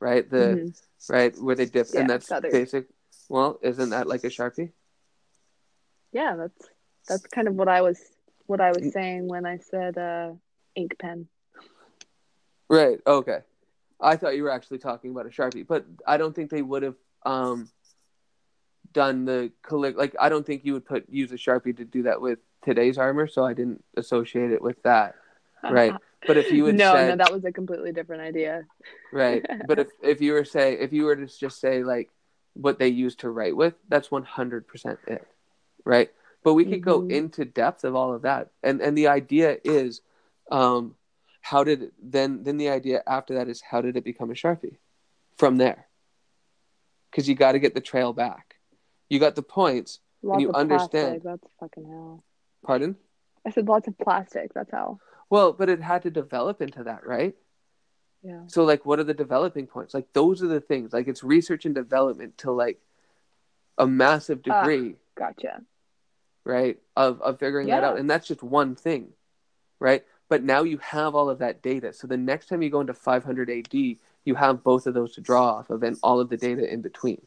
right? 0.00 0.28
The 0.28 0.36
Mhm. 0.36 0.82
right 1.08 1.38
where 1.38 1.54
they 1.54 1.66
dip, 1.66 1.88
Yeah, 1.92 2.00
and 2.00 2.10
that's 2.10 2.28
feathers. 2.28 2.52
basic. 2.52 2.88
Well, 3.28 3.58
isn't 3.62 3.90
that 3.90 4.06
like 4.06 4.24
a 4.24 4.28
sharpie? 4.28 4.72
Yeah, 6.12 6.36
that's 6.36 6.68
that's 7.08 7.26
kind 7.26 7.48
of 7.48 7.54
what 7.54 7.68
I 7.68 7.82
was 7.82 8.00
what 8.46 8.60
I 8.60 8.72
Mm. 8.72 8.82
was 8.82 8.92
saying 8.92 9.28
when 9.28 9.46
I 9.46 9.58
said 9.58 9.98
uh, 9.98 10.32
ink 10.74 10.98
pen. 10.98 11.28
Right. 12.68 13.00
Okay. 13.06 13.40
I 14.00 14.16
thought 14.16 14.36
you 14.36 14.42
were 14.42 14.50
actually 14.50 14.78
talking 14.78 15.10
about 15.10 15.26
a 15.26 15.30
sharpie, 15.30 15.66
but 15.66 15.86
I 16.06 16.16
don't 16.16 16.34
think 16.34 16.50
they 16.50 16.62
would 16.62 16.82
have 16.82 16.96
um, 17.24 17.68
done 18.94 19.26
the 19.26 19.52
like. 19.70 20.14
I 20.18 20.30
don't 20.30 20.46
think 20.46 20.64
you 20.64 20.72
would 20.72 20.86
put 20.86 21.04
use 21.10 21.30
a 21.32 21.36
sharpie 21.36 21.76
to 21.76 21.84
do 21.84 22.04
that 22.04 22.20
with 22.22 22.38
today's 22.64 22.96
armor, 22.96 23.26
so 23.26 23.44
I 23.44 23.52
didn't 23.52 23.84
associate 23.98 24.50
it 24.50 24.62
with 24.62 24.82
that. 24.84 25.16
Right. 25.68 25.92
But 26.26 26.38
if 26.38 26.50
you 26.50 26.64
would 26.64 26.76
no, 26.78 26.94
said 26.94 27.08
no, 27.08 27.16
that 27.22 27.30
was 27.34 27.44
a 27.44 27.52
completely 27.52 27.92
different 27.92 28.22
idea. 28.22 28.64
right, 29.12 29.44
but 29.66 29.78
if 29.78 29.88
if 30.02 30.22
you 30.22 30.32
were 30.32 30.46
say 30.46 30.72
if 30.72 30.90
you 30.90 31.04
were 31.04 31.16
to 31.16 31.26
just 31.26 31.60
say 31.60 31.84
like 31.84 32.08
what 32.54 32.78
they 32.78 32.88
used 32.88 33.20
to 33.20 33.28
write 33.28 33.54
with, 33.54 33.74
that's 33.90 34.10
one 34.10 34.22
hundred 34.22 34.66
percent 34.66 34.98
it. 35.06 35.26
Right. 35.84 36.10
But 36.42 36.54
we 36.54 36.64
could 36.64 36.80
go 36.80 37.02
Mhm. 37.02 37.10
into 37.12 37.44
depth 37.44 37.84
of 37.84 37.94
all 37.94 38.14
of 38.14 38.22
that, 38.22 38.48
and 38.62 38.80
and 38.80 38.96
the 38.96 39.08
idea 39.08 39.58
is, 39.64 40.00
um, 40.50 40.94
how 41.42 41.62
did 41.62 41.82
it, 41.82 41.92
then 42.02 42.42
then 42.42 42.56
the 42.56 42.70
idea 42.70 43.02
after 43.06 43.34
that 43.34 43.48
is 43.48 43.60
how 43.60 43.82
did 43.82 43.98
it 43.98 44.02
become 44.04 44.30
a 44.30 44.34
sharpie, 44.34 44.78
from 45.36 45.58
there. 45.58 45.88
Because 47.10 47.28
you 47.28 47.34
got 47.34 47.52
to 47.52 47.58
get 47.58 47.74
the 47.74 47.82
trail 47.82 48.14
back. 48.14 48.53
You 49.08 49.18
got 49.18 49.34
the 49.34 49.42
points. 49.42 50.00
Lots 50.22 50.40
you 50.40 50.48
of 50.50 50.54
understand. 50.54 51.22
plastic. 51.22 51.22
That's 51.22 51.52
fucking 51.60 51.84
hell. 51.84 52.24
Pardon. 52.64 52.96
I 53.46 53.50
said 53.50 53.68
lots 53.68 53.86
of 53.88 53.98
plastic. 53.98 54.54
That's 54.54 54.70
how. 54.70 54.98
Well, 55.30 55.52
but 55.52 55.68
it 55.68 55.80
had 55.82 56.02
to 56.02 56.10
develop 56.10 56.62
into 56.62 56.84
that, 56.84 57.06
right? 57.06 57.34
Yeah. 58.22 58.40
So 58.46 58.64
like 58.64 58.86
what 58.86 58.98
are 58.98 59.04
the 59.04 59.12
developing 59.14 59.66
points? 59.66 59.92
Like 59.92 60.10
those 60.14 60.42
are 60.42 60.46
the 60.48 60.60
things. 60.60 60.92
Like 60.94 61.08
it's 61.08 61.22
research 61.22 61.66
and 61.66 61.74
development 61.74 62.38
to 62.38 62.52
like 62.52 62.80
a 63.76 63.86
massive 63.86 64.40
Ah. 64.48 64.62
degree, 64.62 64.94
Gotcha. 65.14 65.60
right? 66.44 66.78
Of 66.96 67.20
of 67.20 67.38
figuring 67.38 67.66
that 67.68 67.84
out. 67.84 67.98
And 67.98 68.08
that's 68.08 68.26
just 68.26 68.42
one 68.42 68.76
thing. 68.76 69.08
Right? 69.78 70.04
But 70.30 70.42
now 70.42 70.62
you 70.62 70.78
have 70.78 71.14
all 71.14 71.28
of 71.28 71.40
that 71.40 71.60
data. 71.60 71.92
So 71.92 72.06
the 72.06 72.16
next 72.16 72.46
time 72.48 72.62
you 72.62 72.70
go 72.70 72.80
into 72.80 72.94
500 72.94 73.50
AD, 73.50 73.74
you 74.24 74.34
have 74.36 74.64
both 74.64 74.86
of 74.86 74.94
those 74.94 75.14
to 75.16 75.20
draw 75.20 75.56
off 75.58 75.68
of 75.68 75.82
and 75.82 75.98
all 76.02 76.18
of 76.18 76.30
the 76.30 76.38
data 76.38 76.66
in 76.72 76.80
between. 76.80 77.20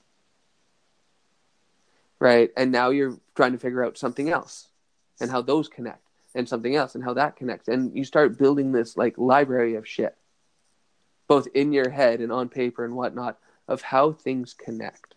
Right? 2.19 2.51
And 2.57 2.71
now 2.71 2.89
you're 2.89 3.17
trying 3.35 3.51
to 3.51 3.59
figure 3.59 3.83
out 3.83 3.97
something 3.97 4.29
else 4.29 4.69
and 5.21 5.29
how 5.29 5.41
those 5.41 5.67
connect 5.67 6.01
and 6.33 6.47
something 6.47 6.75
else 6.75 6.95
and 6.95 7.03
how 7.03 7.13
that 7.13 7.35
connects. 7.35 7.67
And 7.67 7.95
you 7.95 8.03
start 8.03 8.37
building 8.37 8.71
this 8.71 8.97
like 8.97 9.17
library 9.17 9.75
of 9.75 9.87
shit, 9.87 10.15
both 11.27 11.47
in 11.53 11.73
your 11.73 11.89
head 11.89 12.21
and 12.21 12.31
on 12.31 12.49
paper 12.49 12.85
and 12.85 12.95
whatnot, 12.95 13.37
of 13.67 13.81
how 13.81 14.11
things 14.11 14.53
connect. 14.53 15.15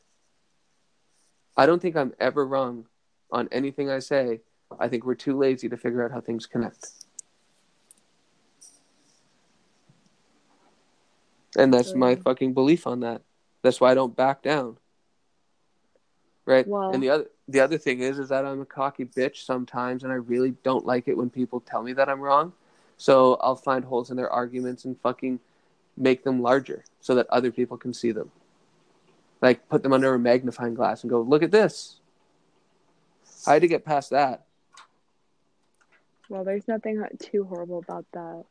I 1.56 1.66
don't 1.66 1.80
think 1.80 1.96
I'm 1.96 2.14
ever 2.18 2.46
wrong 2.46 2.86
on 3.30 3.48
anything 3.52 3.90
I 3.90 3.98
say. 3.98 4.40
I 4.78 4.88
think 4.88 5.04
we're 5.04 5.14
too 5.14 5.36
lazy 5.36 5.68
to 5.68 5.76
figure 5.76 6.04
out 6.04 6.10
how 6.10 6.20
things 6.20 6.46
connect. 6.46 6.90
And 11.56 11.74
that's 11.74 11.94
my 11.94 12.14
fucking 12.16 12.54
belief 12.54 12.86
on 12.86 13.00
that. 13.00 13.22
That's 13.62 13.80
why 13.80 13.90
I 13.90 13.94
don't 13.94 14.16
back 14.16 14.42
down. 14.42 14.78
Right? 16.46 16.66
Well- 16.66 16.90
and 16.92 17.02
the 17.02 17.10
other 17.10 17.26
the 17.48 17.60
other 17.60 17.78
thing 17.78 18.00
is 18.00 18.18
is 18.18 18.28
that 18.28 18.44
I'm 18.46 18.60
a 18.60 18.66
cocky 18.66 19.04
bitch 19.04 19.44
sometimes 19.44 20.04
and 20.04 20.12
I 20.12 20.16
really 20.16 20.52
don't 20.62 20.86
like 20.86 21.08
it 21.08 21.16
when 21.16 21.30
people 21.30 21.60
tell 21.60 21.82
me 21.82 21.92
that 21.94 22.08
I'm 22.08 22.20
wrong. 22.20 22.52
So 22.96 23.34
I'll 23.40 23.56
find 23.56 23.84
holes 23.84 24.10
in 24.10 24.16
their 24.16 24.30
arguments 24.30 24.84
and 24.84 24.98
fucking 25.00 25.40
make 25.96 26.22
them 26.22 26.42
larger 26.42 26.84
so 27.00 27.14
that 27.14 27.26
other 27.30 27.50
people 27.50 27.76
can 27.76 27.92
see 27.92 28.12
them. 28.12 28.30
like 29.42 29.68
put 29.68 29.82
them 29.82 29.92
under 29.92 30.14
a 30.14 30.18
magnifying 30.18 30.74
glass 30.74 31.02
and 31.02 31.10
go, 31.10 31.22
look 31.22 31.42
at 31.42 31.50
this. 31.50 31.96
I 33.46 33.54
had 33.54 33.62
to 33.62 33.68
get 33.68 33.84
past 33.86 34.10
that. 34.10 34.44
Well, 36.28 36.44
there's 36.44 36.68
nothing 36.68 37.02
too 37.18 37.44
horrible 37.44 37.78
about 37.78 38.04
that. 38.12 38.44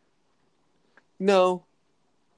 No, 1.19 1.63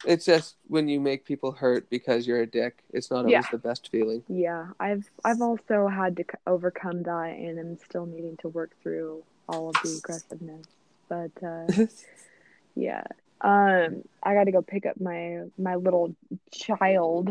it's 0.05 0.25
just 0.25 0.55
when 0.67 0.87
you 0.87 0.99
make 0.99 1.25
people 1.25 1.51
hurt 1.51 1.89
because 1.89 2.25
you're 2.25 2.41
a 2.41 2.47
dick. 2.47 2.83
It's 2.91 3.11
not 3.11 3.19
always 3.19 3.31
Yeah. 3.31 3.41
the 3.51 3.57
best 3.57 3.89
feeling. 3.91 4.23
Yeah, 4.27 4.67
I've 4.79 5.09
I've 5.23 5.41
also 5.41 5.87
had 5.87 6.17
to 6.17 6.25
overcome 6.47 7.03
that, 7.03 7.35
and 7.37 7.59
I'm 7.59 7.77
still 7.77 8.05
needing 8.05 8.37
to 8.37 8.49
work 8.49 8.71
through 8.81 9.23
all 9.47 9.69
of 9.69 9.75
the 9.83 9.95
aggressiveness. 9.97 10.65
But 11.09 11.31
uh, 11.43 11.85
yeah, 12.75 13.03
um, 13.41 14.03
I 14.23 14.33
got 14.33 14.45
to 14.45 14.51
go 14.51 14.61
pick 14.61 14.85
up 14.85 14.99
my 14.99 15.43
my 15.57 15.75
little 15.75 16.15
child. 16.51 17.29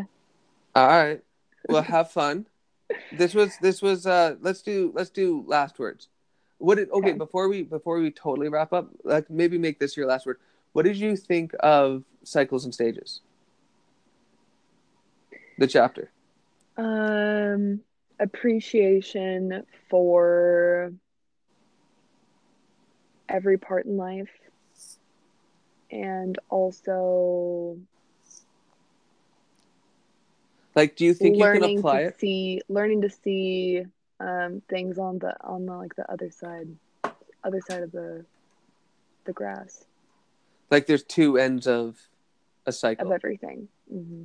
All 0.74 0.86
right. 0.86 1.20
Well, 1.68 1.82
have 1.96 2.10
fun. 2.10 2.46
This 3.12 3.34
was 3.34 3.56
this 3.58 3.82
was 3.82 4.06
uh 4.06 4.36
let's 4.40 4.62
do 4.62 4.92
let's 4.94 5.10
do 5.10 5.44
last 5.46 5.78
words. 5.78 6.08
What 6.58 6.74
did 6.76 6.90
okay, 6.90 7.10
Okay. 7.10 7.18
before 7.18 7.48
we 7.48 7.62
before 7.62 7.98
we 7.98 8.10
totally 8.10 8.48
wrap 8.48 8.72
up, 8.72 8.90
like 9.04 9.30
maybe 9.30 9.58
make 9.58 9.78
this 9.78 9.96
your 9.96 10.06
last 10.06 10.26
word. 10.26 10.38
What 10.72 10.84
did 10.84 10.96
you 10.96 11.16
think 11.16 11.52
of 11.60 12.04
cycles 12.24 12.64
and 12.64 12.72
stages? 12.74 13.20
The 15.58 15.66
chapter. 15.66 16.10
Um, 16.76 17.80
appreciation 18.18 19.64
for 19.88 20.92
every 23.28 23.58
part 23.58 23.86
in 23.86 23.96
life, 23.96 24.30
and 25.90 26.38
also 26.48 27.78
Like 30.76 30.96
do 30.96 31.04
you 31.04 31.14
think 31.14 31.36
you 31.36 31.44
can 31.50 31.62
apply 31.64 32.02
to 32.02 32.08
it? 32.08 32.20
see 32.20 32.62
learning 32.68 33.02
to 33.02 33.10
see 33.10 33.84
um 34.20 34.62
things 34.68 34.98
on 34.98 35.18
the 35.18 35.34
on 35.44 35.66
the 35.66 35.72
like 35.72 35.96
the 35.96 36.10
other 36.10 36.30
side 36.30 36.68
other 37.42 37.60
side 37.68 37.82
of 37.82 37.92
the 37.92 38.24
the 39.24 39.32
grass 39.32 39.84
Like 40.70 40.86
there's 40.86 41.02
two 41.02 41.36
ends 41.38 41.66
of 41.66 41.96
a 42.66 42.72
cycle 42.72 43.06
of 43.06 43.12
everything 43.12 43.68
hmm 43.90 44.24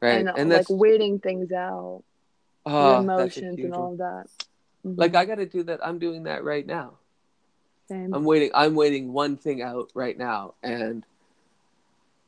right? 0.00 0.20
and, 0.20 0.30
And, 0.36 0.50
like 0.50 0.66
waiting 0.68 1.18
things 1.18 1.52
out 1.52 2.02
oh, 2.64 2.84
your 2.84 3.18
that's 3.18 3.36
a 3.36 3.40
emotions 3.40 3.58
and 3.58 3.74
all 3.74 3.92
of 3.92 3.98
that 3.98 4.26
Mhm. 4.84 4.98
Like 4.98 5.14
I 5.14 5.24
got 5.24 5.36
to 5.36 5.46
do 5.46 5.62
that. 5.64 5.84
I'm 5.84 5.98
doing 5.98 6.24
that 6.24 6.44
right 6.44 6.66
now. 6.66 6.94
Same. 7.88 8.14
I'm 8.14 8.24
waiting. 8.24 8.50
I'm 8.54 8.74
waiting 8.74 9.12
one 9.12 9.36
thing 9.36 9.62
out 9.62 9.90
right 9.94 10.16
now, 10.16 10.54
and 10.62 11.04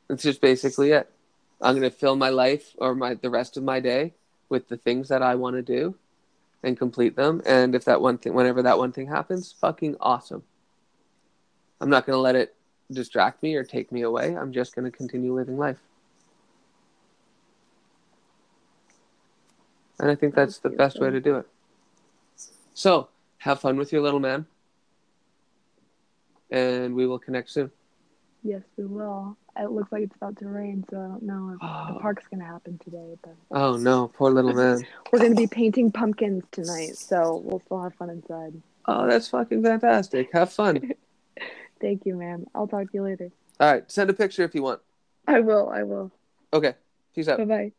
it's 0.09 0.23
just 0.23 0.41
basically 0.41 0.93
it. 0.93 1.11
I'm 1.61 1.75
gonna 1.75 1.91
fill 1.91 2.17
my 2.17 2.31
life 2.31 2.75
or 2.79 2.95
my 2.95 3.15
the 3.15 3.31
rest 3.31 3.57
of 3.57 3.63
my 3.65 3.81
day 3.81 4.15
with 4.49 4.69
the 4.69 4.77
things 4.77 5.09
that 5.09 5.23
I 5.23 5.35
want 5.35 5.57
to 5.57 5.63
do, 5.63 5.97
and 6.63 6.79
complete 6.79 7.17
them. 7.17 7.43
And 7.47 7.75
if 7.75 7.85
that 7.87 8.01
one 8.01 8.19
thing, 8.19 8.35
whenever 8.35 8.63
that 8.63 8.79
one 8.79 8.93
thing 8.93 9.07
happens, 9.09 9.53
fucking 9.53 9.97
awesome. 10.01 10.43
I'm 11.81 11.91
not 11.91 12.07
gonna 12.07 12.19
let 12.19 12.37
it 12.37 12.55
distract 12.95 13.43
me 13.43 13.55
or 13.57 13.65
take 13.65 13.93
me 13.93 14.03
away. 14.03 14.37
I'm 14.37 14.53
just 14.53 14.75
gonna 14.75 14.91
continue 14.91 15.35
living 15.35 15.59
life. 15.59 15.79
And 19.99 20.11
I 20.11 20.15
think 20.15 20.35
that's 20.35 20.59
the 20.59 20.71
best 20.71 21.01
way 21.01 21.11
to 21.11 21.21
do 21.21 21.37
it. 21.37 21.47
So, 22.75 23.09
have 23.39 23.61
fun 23.61 23.77
with 23.77 23.93
your 23.93 24.03
little 24.03 24.21
man. 24.21 24.47
And 26.51 26.95
we 26.95 27.07
will 27.07 27.19
connect 27.19 27.51
soon. 27.51 27.71
yes 28.43 28.63
we 28.77 28.85
will 28.85 29.37
it 29.57 29.71
looks 29.71 29.91
like 29.93 30.03
it's 30.03 30.17
about 30.17 30.37
to 30.37 30.47
rain 30.49 30.85
so 30.91 30.99
i 30.99 31.07
don't 31.07 31.23
know 31.23 31.53
if 31.55 31.61
the 31.61 31.95
Oh. 31.97 31.99
park's 32.01 32.25
gonna 32.29 32.45
happen 32.45 32.77
today 32.85 33.17
but 33.23 33.35
Oh 33.51 33.77
no, 33.79 34.09
poor 34.09 34.31
little 34.31 34.53
man. 34.53 34.85
we're 35.11 35.21
gonna 35.21 35.35
be 35.35 35.47
painting 35.47 35.91
pumpkins 35.91 36.45
tonight 36.53 36.95
so 36.97 37.41
we'll 37.45 37.61
still 37.61 37.83
have 37.83 37.95
fun 37.95 38.11
inside 38.11 38.53
Oh, 38.87 39.07
that's 39.07 39.29
fucking 39.29 39.63
fantastic. 39.63 40.29
Have 40.35 40.53
fun. 40.53 40.93
thank 41.81 42.05
you 42.07 42.15
ma'am. 42.17 42.47
i'll 42.55 42.67
talk 42.69 42.85
to 42.91 42.95
you 42.95 43.03
later 43.03 43.31
All 43.61 43.73
right, 43.73 43.91
send 43.91 44.11
a 44.11 44.15
picture 44.15 44.43
if 44.45 44.55
you 44.55 44.63
want. 44.63 44.81
i 45.27 45.41
will 45.41 45.69
i 45.71 45.83
will 45.83 46.11
Okay, 46.53 46.75
peace 47.15 47.29
out. 47.29 47.39
bye 47.39 47.45
bye 47.45 47.73